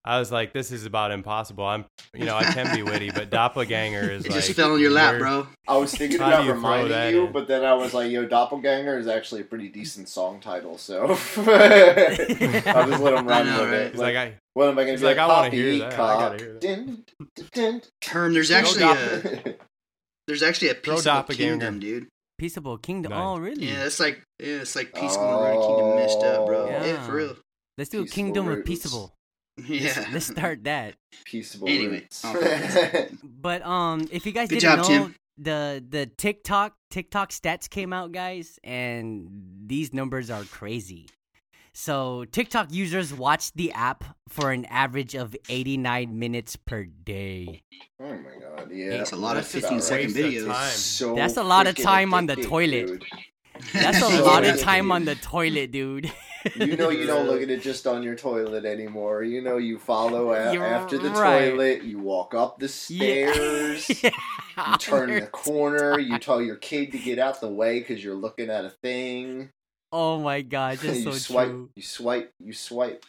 I 0.06 0.20
was 0.20 0.32
like, 0.32 0.52
this 0.52 0.72
is 0.72 0.86
about 0.86 1.12
impossible. 1.12 1.66
I'm, 1.66 1.86
you 2.14 2.26
know, 2.26 2.36
I 2.36 2.44
can 2.44 2.76
be 2.76 2.84
witty, 2.84 3.12
but 3.12 3.30
doppelganger 3.30 4.12
is 4.12 4.26
It 4.26 4.32
like 4.32 4.44
just 4.44 4.54
fell 4.54 4.76
in 4.76 4.82
your 4.82 4.92
lap, 4.92 5.18
bro. 5.18 5.48
I 5.66 5.78
was 5.78 5.96
thinking 5.96 6.18
about 6.18 6.44
you 6.44 6.52
reminding 6.52 6.90
that 6.90 7.14
you, 7.14 7.28
in? 7.28 7.32
but 7.32 7.48
then 7.48 7.64
I 7.64 7.74
was 7.74 7.94
like, 7.94 8.12
"Yo, 8.12 8.26
Doppelganger 8.26 8.98
is 8.98 9.08
actually 9.08 9.42
a 9.42 9.46
pretty 9.46 9.70
decent 9.70 10.10
song 10.10 10.42
title." 10.42 10.78
So 10.78 11.04
I'll 11.08 11.16
just 11.16 13.02
let 13.02 13.14
him 13.14 13.28
run 13.28 13.30
I 13.30 13.44
know, 13.44 13.62
with 13.62 13.72
right? 13.72 13.82
it. 13.82 13.92
He's 13.92 14.02
like, 14.02 14.16
I, 14.18 14.36
what 14.54 14.68
am 14.68 14.78
I 14.78 14.84
going 14.84 14.88
to 14.88 14.92
he's 14.92 15.00
be 15.00 15.06
like, 15.06 15.18
like? 15.18 15.30
I 15.30 15.42
wanna 15.42 15.56
hear 15.56 15.80
that. 15.80 15.94
I 15.94 15.98
gotta 15.98 16.44
hear 16.44 16.60
that. 16.60 17.90
Term. 18.02 18.34
There's 18.34 18.52
actually 18.52 18.84
a 18.84 19.56
there's 20.28 20.44
actually 20.44 20.70
a 20.70 20.74
Throw 20.74 20.96
peaceable 20.96 21.24
kingdom, 21.24 21.80
dude. 21.80 22.08
Peaceable 22.38 22.78
Kingdom. 22.78 23.12
Nice. 23.12 23.22
Oh, 23.22 23.38
really? 23.38 23.68
Yeah, 23.68 23.86
it's 23.86 24.00
like 24.00 24.22
yeah, 24.40 24.62
it's 24.62 24.76
like 24.76 24.94
peaceable 24.94 25.44
and 25.44 25.44
Red 25.44 25.66
Kingdom 25.66 25.96
messed 25.96 26.24
up, 26.24 26.46
bro. 26.46 26.68
Yeah. 26.68 26.86
Yeah, 26.86 27.04
for 27.04 27.12
oh. 27.12 27.16
real. 27.16 27.36
Let's 27.78 27.90
do 27.90 28.00
a 28.00 28.04
Peaceful 28.04 28.16
Kingdom 28.16 28.48
of. 28.50 28.66
Peaceable. 28.66 29.14
Yeah. 29.58 29.94
Let's, 29.96 30.12
let's 30.14 30.26
start 30.28 30.64
that. 30.64 30.96
Peaceable 31.26 31.68
Anyway, 31.70 32.08
okay. 32.26 33.10
But 33.24 33.64
um, 33.66 34.08
if 34.12 34.26
you 34.26 34.32
guys 34.32 34.50
Good 34.50 34.60
didn't 34.60 34.78
job, 34.84 34.90
know, 34.90 35.06
Tim. 35.08 35.16
the 35.38 35.84
the 35.88 36.06
TikTok 36.08 36.76
TikTok 36.90 37.30
stats 37.30 37.70
came 37.70 37.94
out, 37.94 38.12
guys, 38.12 38.58
and 38.64 39.28
these 39.66 39.94
numbers 39.94 40.30
are 40.30 40.44
crazy. 40.46 41.08
So 41.76 42.26
TikTok 42.26 42.72
users 42.72 43.12
watch 43.14 43.52
the 43.54 43.72
app 43.74 44.04
for 44.30 44.52
an 44.52 44.66
average 44.66 45.16
of 45.16 45.36
89 45.50 46.18
minutes 46.20 46.56
per 46.56 46.84
day. 46.86 47.64
oh 48.00 48.06
my 48.06 48.30
god, 48.40 48.70
yeah. 48.72 48.98
That's 48.98 49.12
a 49.12 49.16
lot 49.16 49.38
of 49.38 49.44
That's 49.52 49.54
just 49.54 49.64
15 49.70 49.78
a 49.78 49.82
second 49.82 50.06
waste 50.16 50.18
of 50.18 50.24
videos. 50.54 50.66
So 50.78 51.16
That's 51.16 51.38
a 51.38 51.44
lot 51.44 51.66
of 51.68 51.76
freaking 51.76 51.84
time 51.84 52.14
on 52.14 52.26
the 52.28 52.36
toilet. 52.36 52.88
dude. 52.88 53.04
That's 53.72 54.02
a 54.02 54.22
lot 54.24 54.44
of 54.46 54.60
time 54.60 54.92
on 54.92 55.06
the 55.06 55.16
toilet, 55.16 55.72
dude. 55.72 56.12
You 56.56 56.76
know 56.76 56.90
you 56.90 57.06
don't 57.08 57.26
look 57.28 57.42
at 57.42 57.50
it 57.50 57.62
just 57.72 57.88
on 57.88 58.04
your 58.04 58.16
toilet 58.16 58.66
anymore. 58.66 59.24
You 59.24 59.42
know 59.42 59.58
you 59.58 59.80
follow 59.80 60.34
a- 60.34 60.58
after 60.60 60.98
the 60.98 61.10
right. 61.12 61.52
toilet. 61.52 61.84
You 61.84 62.00
walk 62.00 62.34
up 62.34 62.60
the 62.60 62.66
Yeah. 62.90 63.32
stairs. 63.32 64.02
You 64.56 64.78
turn 64.78 65.10
the 65.20 65.26
corner. 65.28 66.00
You 66.00 66.20
tell 66.20 66.40
your 66.42 66.58
kid 66.58 66.92
to 66.92 67.00
get 67.00 67.18
out 67.18 67.42
the 67.42 67.48
way 67.50 67.80
because 67.80 68.04
you're 68.04 68.14
looking 68.14 68.50
at 68.52 68.66
a 68.66 68.70
thing. 68.70 69.50
Oh 69.92 70.20
my 70.20 70.42
god, 70.42 70.78
that's 70.78 71.00
you 71.00 71.04
so 71.06 71.12
swipe. 71.18 71.50
true. 71.50 71.70
You 71.76 71.82
swipe. 71.82 72.32
You 72.40 72.54
swipe. 72.54 73.04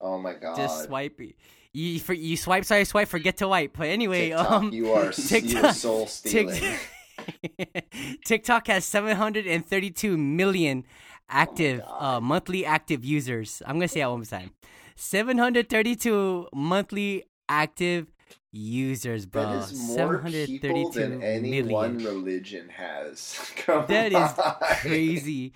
Oh 0.00 0.18
my 0.18 0.34
god. 0.34 0.56
Just 0.56 0.84
swipe 0.84 1.20
it. 1.20 1.34
You 1.72 1.98
for, 1.98 2.12
you 2.12 2.36
swipe, 2.36 2.64
sorry, 2.64 2.84
swipe, 2.84 3.08
forget 3.08 3.38
to 3.38 3.48
wipe. 3.48 3.76
But 3.76 3.88
anyway, 3.88 4.28
TikTok, 4.28 4.50
um, 4.52 4.72
you 4.72 4.92
are 4.92 5.06
you 5.06 5.12
TikTok- 5.12 5.74
soul 5.74 6.06
stealing. 6.06 6.54
Tik- 6.60 6.78
TikTok 8.24 8.66
has 8.68 8.84
732 8.84 10.16
million 10.16 10.84
active 11.28 11.82
Oh 11.86 12.16
uh, 12.16 12.20
monthly 12.20 12.64
active 12.64 13.04
users. 13.04 13.62
I'm 13.66 13.76
gonna 13.76 13.88
say 13.88 14.00
that 14.00 14.10
one 14.10 14.20
more 14.20 14.24
time. 14.26 14.50
732 14.96 16.48
monthly 16.54 17.24
active 17.48 18.12
users, 18.52 19.26
bro. 19.26 19.46
That 19.46 19.54
is 19.72 19.88
more 19.88 20.18
people 20.18 20.90
than 20.90 21.22
any 21.22 21.50
million. 21.50 21.72
one 21.72 22.04
religion 22.04 22.68
has. 22.70 23.52
Come 23.56 23.86
That 23.88 24.12
is 24.12 24.16
on. 24.16 24.56
crazy. 24.80 25.52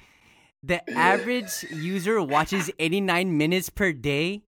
The 0.62 0.82
average 0.98 1.64
user 1.70 2.20
watches 2.22 2.70
89 2.78 3.36
minutes 3.36 3.70
per 3.70 3.93
day. 3.93 4.43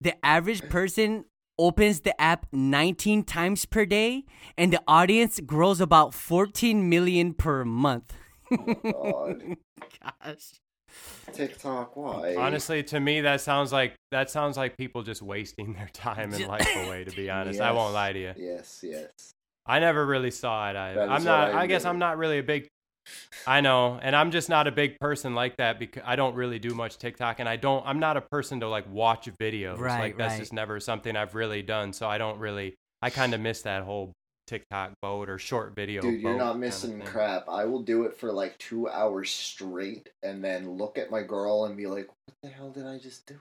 The 0.00 0.14
average 0.24 0.62
person 0.68 1.24
opens 1.58 2.00
the 2.00 2.18
app 2.20 2.46
19 2.52 3.24
times 3.24 3.64
per 3.64 3.84
day, 3.84 4.24
and 4.56 4.72
the 4.72 4.82
audience 4.86 5.40
grows 5.40 5.80
about 5.80 6.14
14 6.14 6.88
million 6.88 7.34
per 7.34 7.64
month. 7.64 8.12
Oh, 8.52 8.74
God. 8.74 9.56
Gosh. 10.24 10.52
TikTok, 11.32 11.96
why? 11.96 12.36
Honestly, 12.36 12.82
to 12.84 13.00
me, 13.00 13.20
that 13.22 13.40
sounds 13.40 13.72
like 13.72 13.94
that 14.12 14.30
sounds 14.30 14.56
like 14.56 14.76
people 14.76 15.02
just 15.02 15.20
wasting 15.20 15.74
their 15.74 15.90
time 15.92 16.32
and 16.32 16.46
life 16.46 16.68
away. 16.76 17.04
To 17.04 17.14
be 17.14 17.28
honest, 17.30 17.60
I 17.60 17.72
won't 17.72 17.92
lie 17.92 18.12
to 18.12 18.18
you. 18.18 18.32
Yes, 18.36 18.80
yes. 18.82 19.10
I 19.66 19.80
never 19.80 20.06
really 20.06 20.30
saw 20.30 20.70
it. 20.70 20.76
I, 20.76 20.92
I'm 21.02 21.24
not. 21.24 21.52
I 21.52 21.62
I 21.62 21.66
guess. 21.66 21.84
I'm 21.84 21.98
not 21.98 22.18
really 22.18 22.38
a 22.38 22.42
big. 22.42 22.68
I 23.46 23.60
know, 23.60 23.98
and 24.02 24.14
I'm 24.16 24.30
just 24.30 24.48
not 24.48 24.66
a 24.66 24.72
big 24.72 24.98
person 24.98 25.34
like 25.34 25.56
that 25.58 25.78
because 25.78 26.02
I 26.06 26.16
don't 26.16 26.34
really 26.34 26.58
do 26.58 26.74
much 26.74 26.98
TikTok, 26.98 27.40
and 27.40 27.48
I 27.48 27.56
don't. 27.56 27.86
I'm 27.86 28.00
not 28.00 28.16
a 28.16 28.20
person 28.20 28.60
to 28.60 28.68
like 28.68 28.90
watch 28.90 29.28
videos. 29.40 29.78
Right, 29.78 30.00
like 30.00 30.18
that's 30.18 30.32
right. 30.32 30.40
just 30.40 30.52
never 30.52 30.80
something 30.80 31.16
I've 31.16 31.34
really 31.34 31.62
done. 31.62 31.92
So 31.92 32.08
I 32.08 32.18
don't 32.18 32.38
really. 32.38 32.74
I 33.02 33.10
kind 33.10 33.34
of 33.34 33.40
miss 33.40 33.62
that 33.62 33.82
whole 33.82 34.12
TikTok 34.46 34.92
boat 35.02 35.28
or 35.28 35.38
short 35.38 35.74
video. 35.74 36.02
Dude, 36.02 36.20
you're 36.20 36.36
not 36.36 36.58
missing 36.58 37.00
crap. 37.00 37.48
I 37.48 37.64
will 37.64 37.82
do 37.82 38.04
it 38.04 38.16
for 38.16 38.32
like 38.32 38.56
two 38.58 38.88
hours 38.88 39.30
straight 39.30 40.08
and 40.22 40.42
then 40.42 40.70
look 40.70 40.98
at 40.98 41.10
my 41.10 41.22
girl 41.22 41.64
and 41.64 41.76
be 41.76 41.86
like, 41.86 42.06
what 42.06 42.36
the 42.42 42.48
hell 42.48 42.70
did 42.70 42.86
I 42.86 42.98
just 42.98 43.26
do? 43.26 43.38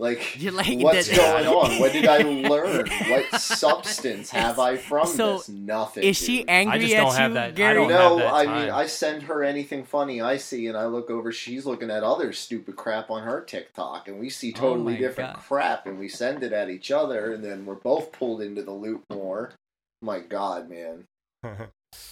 Like, 0.00 0.40
You're 0.40 0.52
like 0.52 0.78
what's 0.78 1.08
that- 1.08 1.16
going 1.16 1.46
on? 1.74 1.80
What 1.80 1.92
did 1.92 2.06
I 2.06 2.18
learn? 2.18 2.88
What 3.10 3.40
substance 3.40 4.30
have 4.30 4.58
I 4.60 4.76
from 4.76 5.06
So, 5.08 5.38
this? 5.38 5.48
Nothing. 5.48 6.04
Is 6.04 6.16
she 6.16 6.38
dude. 6.38 6.48
angry 6.50 6.74
I 6.76 6.78
just 6.78 6.94
at 6.94 7.00
don't 7.02 7.14
have 7.16 7.30
you, 7.30 7.34
that- 7.34 7.70
I 7.70 7.74
don't 7.74 7.88
no, 7.88 8.18
have 8.18 8.18
that 8.18 8.34
I 8.34 8.60
mean. 8.60 8.70
I 8.70 8.86
send 8.86 9.24
her 9.24 9.42
anything 9.42 9.84
funny 9.84 10.20
I 10.20 10.36
see, 10.36 10.68
and 10.68 10.76
I 10.76 10.86
look 10.86 11.10
over. 11.10 11.32
She's 11.32 11.66
looking 11.66 11.90
at 11.90 12.04
other 12.04 12.32
stupid 12.32 12.76
crap 12.76 13.10
on 13.10 13.24
her 13.24 13.40
TikTok, 13.40 14.06
and 14.08 14.20
we 14.20 14.30
see 14.30 14.52
Oh 14.56 14.60
totally 14.60 14.94
my 14.94 14.98
different 15.00 15.34
God. 15.34 15.42
crap, 15.42 15.86
and 15.86 15.98
we 15.98 16.08
send 16.08 16.42
it 16.44 16.52
at 16.52 16.70
each 16.70 16.90
other, 16.92 17.32
and 17.32 17.42
then 17.44 17.66
we're 17.66 17.74
both 17.74 18.12
pulled 18.12 18.40
into 18.40 18.62
the 18.62 18.72
loop 18.72 19.02
more. 19.10 19.52
My 20.00 20.20
God, 20.20 20.70
man, 20.70 21.06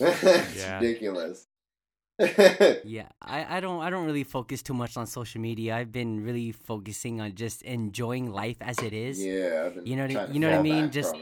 it's 0.00 0.56
Yeah. 0.56 0.80
ridiculous. 0.80 1.44
Yeah, 2.84 3.08
I, 3.20 3.56
I 3.56 3.60
don't 3.60 3.82
I 3.82 3.90
don't 3.90 4.06
really 4.06 4.24
focus 4.24 4.62
too 4.62 4.74
much 4.74 4.96
on 4.96 5.06
social 5.06 5.40
media. 5.40 5.76
I've 5.76 5.92
been 5.92 6.24
really 6.24 6.52
focusing 6.52 7.20
on 7.20 7.34
just 7.34 7.62
enjoying 7.62 8.30
life 8.32 8.56
as 8.60 8.78
it 8.78 8.92
is. 8.92 9.22
yeah, 9.22 9.70
You 9.84 9.96
know 9.96 10.06
what 10.06 10.32
you 10.34 10.40
know 10.40 10.50
what 10.50 10.58
I 10.58 10.62
mean? 10.62 10.90
Just- 10.90 11.14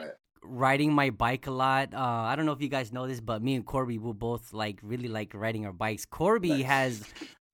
riding 0.46 0.92
my 0.92 1.08
bike 1.08 1.46
a 1.46 1.50
lot. 1.50 1.94
Uh, 1.94 1.98
I 1.98 2.36
don't 2.36 2.44
know 2.44 2.52
if 2.52 2.60
you 2.60 2.68
guys 2.68 2.92
know 2.92 3.06
this, 3.06 3.18
but 3.18 3.42
me 3.42 3.54
and 3.54 3.64
Corby 3.64 3.96
will 3.96 4.12
both 4.12 4.52
like 4.52 4.78
really 4.82 5.08
like 5.08 5.32
riding 5.32 5.64
our 5.64 5.72
bikes. 5.72 6.04
Corby 6.04 6.50
Nice. 6.50 6.64
has 6.66 7.02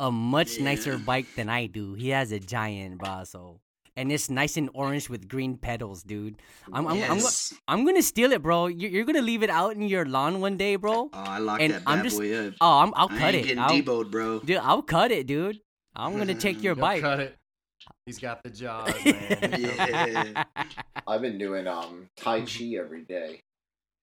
a 0.01 0.11
much 0.11 0.59
nicer 0.59 0.99
bike 0.99 1.27
than 1.37 1.49
I 1.49 1.67
do. 1.67 1.95
He 1.95 2.09
has 2.09 2.33
a 2.33 2.41
giant, 2.41 2.99
bro. 2.99 3.23
So 3.25 3.61
and 4.01 4.11
it's 4.11 4.31
nice 4.31 4.57
and 4.57 4.71
orange 4.75 5.09
with 5.09 5.29
green 5.29 5.57
petals, 5.57 6.03
dude. 6.03 6.37
I'm 6.73 6.87
I'm 6.87 6.93
I'm, 7.13 7.19
Yes. 7.21 7.53
I'm 7.69 7.85
gonna 7.85 8.03
steal 8.03 8.33
it, 8.33 8.43
bro. 8.43 8.67
You're, 8.67 8.91
you're 8.91 9.05
gonna 9.05 9.23
leave 9.23 9.43
it 9.43 9.51
out 9.51 9.77
in 9.77 9.83
your 9.83 10.07
lawn 10.07 10.41
one 10.41 10.57
day, 10.57 10.77
bro. 10.77 11.11
Oh, 11.13 11.25
I 11.37 11.39
locked 11.39 11.63
And 11.63 11.75
that 11.75 11.83
I'm 11.87 12.03
just- 12.03 12.19
boy 12.19 12.33
up. 12.49 12.55
Oh, 12.61 12.79
I'm, 12.81 12.93
I'll 12.97 13.11
I 13.13 13.19
cut 13.19 13.35
ain't 13.35 13.45
it. 13.45 13.49
getting 13.49 13.59
I'll, 13.59 13.71
deboed, 13.71 14.11
bro. 14.11 14.41
dude, 14.41 14.57
I'll 14.59 14.83
cut 14.83 15.11
it, 15.13 15.27
dude. 15.27 15.61
I'm 15.95 16.17
gonna 16.19 16.35
take 16.35 16.63
your 16.67 16.75
He'll 16.75 16.83
bike. 16.83 17.03
Cut 17.03 17.21
it. 17.21 17.37
He's 18.07 18.19
got 18.19 18.43
the 18.43 18.51
job, 18.51 18.89
man. 19.05 19.57
Yeah. 19.59 20.45
I've 21.07 21.21
been 21.23 21.39
doing 21.39 21.67
um 21.67 22.09
Tai 22.17 22.43
Chi 22.43 22.75
every 22.79 23.03
day, 23.05 23.41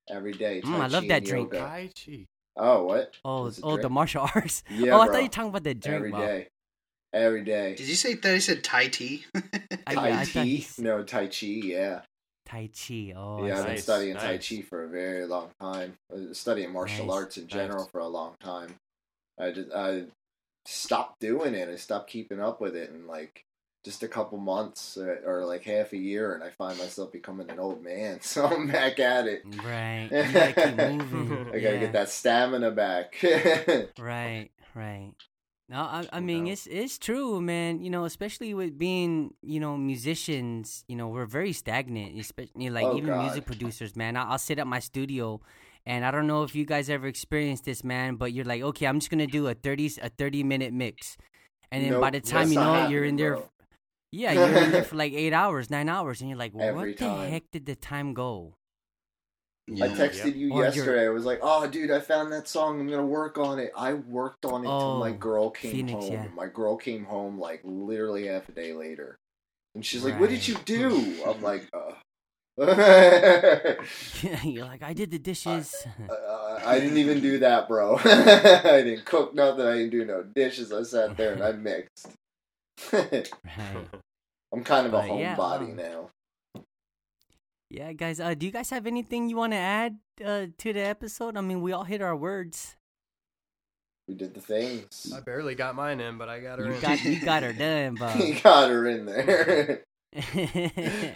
every 0.10 0.34
day. 0.34 0.62
Tai 0.62 0.70
Mm, 0.70 0.80
I 0.82 0.88
love 0.88 1.04
Chi 1.04 1.08
that 1.10 1.26
drink. 1.26 1.52
Tai 1.52 1.90
Chi. 1.96 2.26
Oh, 2.60 2.84
what? 2.86 3.14
oh, 3.24 3.46
It's 3.48 3.60
a 3.60 3.62
oh, 3.64 3.78
the 3.78 3.90
martial 3.90 4.28
arts. 4.36 4.64
Yeah, 4.70 4.94
oh, 4.96 5.02
I 5.02 5.06
bro. 5.06 5.14
thought 5.14 5.20
you 5.20 5.26
were 5.26 5.30
talking 5.30 5.50
about 5.50 5.64
the 5.64 5.76
drink, 5.76 5.96
every 5.96 6.12
bro. 6.12 6.20
day, 6.20 6.48
every 7.14 7.44
day. 7.44 7.76
Did 7.76 7.88
you 7.88 7.96
say 7.96 8.14
that? 8.16 8.34
I 8.34 8.40
said 8.40 8.64
Tai 8.64 8.88
Chi. 8.90 9.20
I- 9.88 9.94
Tai 9.96 10.08
yeah, 10.10 10.24
thought 10.24 10.34
Chi? 10.34 10.66
No, 10.80 11.04
Tai 11.04 11.28
Chi, 11.28 11.46
yeah. 11.48 12.02
Tai 12.46 12.70
Chi. 12.74 13.14
Oh, 13.16 13.46
yeah, 13.46 13.58
I've 13.60 13.66
been 13.66 13.74
Nice, 13.76 13.84
studying 13.84 14.16
Tai. 14.16 14.38
Chi 14.38 14.62
for 14.62 14.84
a 14.84 14.90
very 14.90 15.26
long 15.26 15.50
time. 15.60 15.98
I 16.12 16.16
was 16.28 16.40
studying 16.40 16.72
martial 16.72 17.08
Nice, 17.08 17.16
arts 17.16 17.38
in 17.38 17.48
general 17.48 17.84
nice. 17.84 17.92
for 17.92 18.00
a 18.00 18.08
long 18.08 18.36
time. 18.40 18.76
I 19.40 19.52
just 19.52 19.72
I 19.74 20.04
stopped 20.66 21.20
doing 21.20 21.54
it. 21.56 21.70
I 21.70 21.76
stopped 21.76 22.10
keeping 22.10 22.40
up 22.42 22.60
with 22.62 22.76
it 22.76 22.90
in 22.90 23.06
like 23.08 23.44
just 23.86 24.04
a 24.04 24.08
couple 24.08 24.38
months 24.38 24.98
uh, 24.98 25.16
or 25.26 25.46
like 25.46 25.64
half 25.64 25.94
a 25.94 25.98
year, 25.98 26.34
and 26.34 26.44
I 26.44 26.50
find 26.50 26.78
myself 26.78 27.12
becoming 27.12 27.50
an 27.50 27.60
old 27.60 27.84
man. 27.84 28.20
So 28.22 28.46
I'm 28.46 28.68
back 28.68 29.00
at 29.00 29.28
it. 29.28 29.44
Right. 29.64 30.10
You 30.12 30.34
gotta 30.34 30.54
keep 30.54 30.78
moving. 31.12 31.48
I 31.50 31.60
gotta 31.60 31.76
yeah. 31.76 31.80
get 31.80 31.94
that 31.94 32.10
stamina 32.10 32.72
back. 32.72 33.16
Right, 34.00 34.50
right. 34.74 35.12
No, 35.70 35.80
I, 35.82 36.08
I 36.14 36.20
mean 36.22 36.48
it's 36.48 36.66
it's 36.66 36.98
true, 36.98 37.42
man. 37.42 37.82
You 37.82 37.90
know, 37.90 38.06
especially 38.06 38.54
with 38.54 38.78
being 38.78 39.34
you 39.42 39.60
know 39.60 39.76
musicians, 39.78 40.86
you 40.88 40.96
know 40.96 41.10
we're 41.10 41.26
very 41.26 41.52
stagnant. 41.52 42.18
Especially 42.20 42.70
like 42.70 42.86
Oh, 42.86 42.96
even 42.98 43.10
God. 43.10 43.24
music 43.24 43.46
producers, 43.46 43.96
man. 43.96 44.16
I, 44.16 44.24
I'll 44.32 44.38
sit 44.38 44.60
at 44.60 44.68
my 44.68 44.80
studio, 44.80 45.42
and 45.86 46.06
I 46.06 46.12
don't 46.12 46.26
know 46.28 46.44
if 46.44 46.56
you 46.56 46.66
guys 46.66 46.90
ever 46.90 47.08
experienced 47.08 47.66
this, 47.66 47.84
man. 47.84 48.16
But 48.16 48.32
you're 48.32 48.46
like, 48.46 48.62
okay, 48.62 48.86
I'm 48.88 49.00
just 49.00 49.10
gonna 49.12 49.28
do 49.28 49.48
a 49.48 49.54
thirty 49.56 49.92
a 50.02 50.08
thirty 50.10 50.42
minute 50.44 50.72
mix, 50.72 51.18
and 51.72 51.84
then 51.84 52.00
by 52.00 52.12
the 52.12 52.22
time 52.22 52.50
you 52.52 52.56
know 52.60 52.86
it, 52.86 52.90
you're 52.92 53.04
in 53.04 53.18
there. 53.18 53.34
bro. 53.36 53.50
Yeah, 54.14 54.32
you're 54.40 54.64
in 54.64 54.72
there 54.72 54.84
for 54.86 54.96
like 54.96 55.12
eight 55.12 55.34
hours, 55.34 55.70
nine 55.70 55.90
hours, 55.90 56.22
and 56.22 56.30
you're 56.30 56.40
like, 56.40 56.54
Every 56.58 56.92
what 56.92 56.98
the 56.98 57.10
heck 57.30 57.52
did 57.52 57.66
the 57.66 57.76
time 57.76 58.14
go? 58.14 58.56
I 59.70 59.74
Yeah. 59.74 59.88
texted 59.88 60.36
you 60.36 60.52
Or 60.54 60.64
you're- 60.64 60.76
yesterday. 60.76 61.06
I 61.06 61.10
was 61.10 61.26
like, 61.26 61.40
"Oh, 61.42 61.68
dude, 61.68 61.92
I 61.92 62.00
found 62.00 62.32
that 62.32 62.48
song. 62.48 62.80
I'm 62.80 62.88
gonna 62.90 63.06
work 63.06 63.38
on 63.38 63.60
it." 63.60 63.72
I 63.76 63.94
worked 63.96 64.46
on 64.46 64.64
it 64.64 64.68
till 64.68 64.98
my 65.00 65.10
Oh, 65.10 65.14
girl 65.14 65.50
came 65.50 65.72
Phoenix, 65.72 66.06
home. 66.06 66.14
yeah. 66.14 66.28
My 66.36 66.48
girl 66.48 66.78
came 66.78 67.04
home 67.06 67.38
like 67.40 67.60
literally 67.66 68.28
half 68.28 68.48
a 68.48 68.54
day 68.54 68.72
later, 68.74 69.18
and 69.76 69.86
she's 69.86 70.06
like, 70.06 70.20
"What 70.20 70.30
did 70.30 70.48
you 70.48 70.56
do?" 70.66 71.22
I'm 71.28 71.42
like, 71.42 71.68
"Uh." 71.74 71.94
uh, 72.60 73.76
you're 74.44 74.66
like, 74.66 74.82
I 74.82 74.94
did 74.94 75.12
the 75.12 75.20
dishes. 75.20 75.76
I 76.66 76.80
didn't 76.80 76.98
even 76.98 77.20
do 77.22 77.40
that, 77.40 77.68
bro. 77.68 77.98
I 78.04 78.82
didn't 78.84 79.06
cook 79.06 79.36
nothing. 79.36 79.66
I 79.66 79.74
didn't 79.76 79.92
do 79.92 80.06
no 80.06 80.24
dishes. 80.24 80.72
I 80.74 80.82
sat 80.84 81.18
there 81.18 81.34
and 81.34 81.44
I 81.44 81.52
mixed. 81.52 82.08
right. 82.94 83.30
I'm 84.54 84.64
kind 84.64 84.88
of 84.88 84.94
a 84.94 84.98
But, 85.08 85.18
yeah, 85.20 85.36
homebody 85.36 85.72
um, 85.72 85.76
now. 85.76 86.10
Yeah, 87.70 87.92
guys. 87.94 88.20
Uh, 88.20 88.34
do 88.34 88.46
you 88.46 88.52
guys 88.52 88.70
have 88.70 88.88
anything 88.88 89.30
you 89.30 89.36
want 89.38 89.54
to 89.54 89.58
add 89.58 89.98
uh, 90.24 90.46
to 90.58 90.74
the 90.74 90.80
episode? 90.82 91.36
I 91.38 91.42
mean, 91.42 91.62
we 91.62 91.72
all 91.74 91.84
hit 91.84 92.02
our 92.02 92.16
words. 92.16 92.76
We 94.08 94.16
did 94.16 94.34
the 94.34 94.40
things. 94.42 95.12
I 95.14 95.20
barely 95.20 95.54
got 95.54 95.76
mine 95.76 96.00
in, 96.00 96.18
but 96.18 96.30
I 96.30 96.40
got 96.40 96.60
her 96.60 96.66
You 96.66 96.72
in. 96.74 96.80
got 96.82 97.04
you 97.04 97.20
got 97.20 97.44
her 97.44 97.52
done, 97.66 97.98
he 97.98 98.34
but 98.34 98.44
got 98.44 98.70
her 98.70 98.88
in 98.88 99.06
there. 99.06 99.84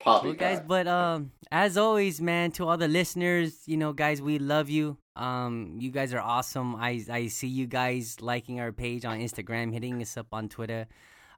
Poppy 0.00 0.28
well, 0.28 0.34
guys. 0.34 0.58
guy. 0.58 0.64
But 0.66 0.86
um, 0.88 1.30
as 1.52 1.76
always, 1.78 2.20
man, 2.20 2.50
to 2.52 2.66
all 2.66 2.76
the 2.76 2.88
listeners, 2.88 3.62
you 3.66 3.76
know, 3.76 3.92
guys, 3.92 4.20
we 4.20 4.38
love 4.40 4.68
you. 4.68 4.98
Um, 5.14 5.76
you 5.78 5.90
guys 5.92 6.12
are 6.12 6.20
awesome. 6.20 6.74
I 6.74 7.04
I 7.08 7.28
see 7.28 7.46
you 7.48 7.66
guys 7.68 8.20
liking 8.20 8.58
our 8.60 8.72
page 8.72 9.04
on 9.04 9.20
Instagram, 9.20 9.72
hitting 9.72 10.02
us 10.02 10.16
up 10.16 10.26
on 10.32 10.48
Twitter. 10.48 10.86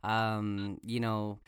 Um, 0.03 0.81
you 0.85 1.01
know. 1.01 1.39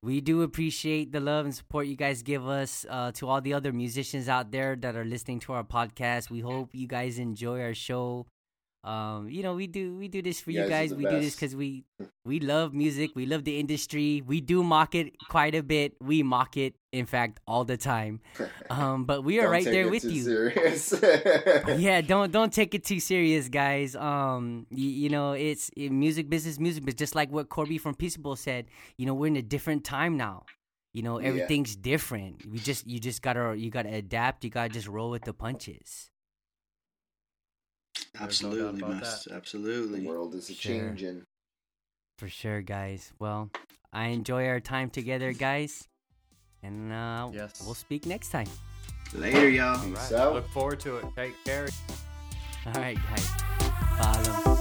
We 0.00 0.20
do 0.20 0.42
appreciate 0.42 1.10
the 1.10 1.18
love 1.18 1.44
and 1.44 1.54
support 1.54 1.86
you 1.88 1.96
guys 1.96 2.22
give 2.22 2.46
us. 2.46 2.86
Uh, 2.88 3.10
to 3.12 3.28
all 3.28 3.40
the 3.40 3.52
other 3.52 3.72
musicians 3.72 4.28
out 4.28 4.52
there 4.52 4.76
that 4.76 4.94
are 4.94 5.04
listening 5.04 5.40
to 5.40 5.52
our 5.52 5.64
podcast, 5.64 6.30
we 6.30 6.40
hope 6.40 6.70
you 6.72 6.86
guys 6.86 7.18
enjoy 7.18 7.60
our 7.60 7.74
show. 7.74 8.26
Um, 8.84 9.28
you 9.28 9.42
know, 9.42 9.54
we 9.54 9.66
do 9.66 9.96
we 9.96 10.06
do 10.08 10.22
this 10.22 10.40
for 10.40 10.50
You 10.52 10.62
you 10.62 10.68
guys 10.68 10.90
guys. 10.90 10.92
are 10.92 10.94
the 10.96 11.04
We 11.04 11.10
do 11.10 11.20
this 11.20 11.34
because 11.34 11.54
we 11.56 11.84
we 12.24 12.38
love 12.40 12.72
music. 12.72 13.10
We 13.16 13.26
love 13.26 13.44
the 13.44 13.58
industry. 13.58 14.22
We 14.24 14.40
do 14.40 14.62
mock 14.62 14.94
it 14.94 15.14
quite 15.28 15.54
a 15.54 15.62
bit. 15.62 15.94
We 16.00 16.22
mock 16.22 16.56
it, 16.56 16.74
in 16.92 17.04
fact, 17.04 17.40
all 17.46 17.64
the 17.64 17.76
time. 17.76 18.20
Um, 18.70 19.04
but 19.06 19.24
we 19.24 19.40
are 19.40 19.48
right 19.50 19.64
take 19.64 19.72
there 19.72 19.86
it 19.86 19.90
with 19.90 20.02
too 20.02 20.12
you. 20.12 20.22
Serious. 20.22 20.94
yeah, 21.78 22.00
don't 22.02 22.30
don't 22.30 22.52
take 22.52 22.74
it 22.74 22.84
too 22.84 23.00
serious, 23.00 23.48
guys. 23.48 23.96
Um, 23.96 24.66
you, 24.70 24.88
you 24.88 25.08
know, 25.08 25.32
it's 25.32 25.70
it, 25.76 25.90
music 25.90 26.28
business, 26.28 26.58
music, 26.60 26.84
but 26.84 26.96
just 26.96 27.14
like 27.14 27.30
what 27.32 27.48
Corby 27.48 27.78
from 27.78 27.94
Peaceable 27.94 28.36
said, 28.36 28.66
you 28.98 29.06
know, 29.06 29.14
we're 29.14 29.28
in 29.28 29.36
a 29.36 29.42
different 29.42 29.84
time 29.84 30.16
now. 30.16 30.44
You 30.92 31.02
know, 31.02 31.18
Yeah. 31.18 31.28
everything's 31.28 31.76
different. 31.76 32.44
We 32.46 32.58
just 32.58 32.86
you 32.86 33.00
just 33.00 33.22
gotta 33.22 33.56
you 33.56 33.70
gotta 33.70 33.92
adapt. 33.92 34.44
You 34.44 34.50
gotta 34.50 34.68
just 34.68 34.86
roll 34.86 35.10
with 35.10 35.22
the 35.24 35.32
punches. 35.32 36.10
There's 38.18 38.42
no 38.42 38.50
doubt 38.50 38.58
Absolutely, 38.74 38.80
must. 38.82 39.24
the 39.28 39.34
Absolutely. 39.34 40.00
world 40.06 40.34
is 40.34 40.46
Sure. 40.46 40.54
changing. 40.88 41.24
For 42.18 42.28
sure, 42.28 42.62
guys. 42.62 43.12
Well, 43.18 43.50
I 43.92 44.06
enjoy 44.08 44.46
our 44.48 44.60
time 44.60 44.90
together, 44.90 45.32
guys, 45.32 45.86
and 46.62 46.92
uh, 46.92 47.30
Yes. 47.32 47.62
we'll 47.64 47.74
speak 47.74 48.06
next 48.06 48.30
time. 48.30 48.48
Later, 49.14 49.48
y'all. 49.48 49.78
Peace 49.82 50.10
Look 50.10 50.48
forward 50.50 50.80
to 50.80 50.96
it. 50.98 51.06
Take 51.16 51.34
care. 51.44 51.68
All 52.66 52.72
right, 52.72 52.98
guys. 53.08 53.26
Follow. 53.98 54.57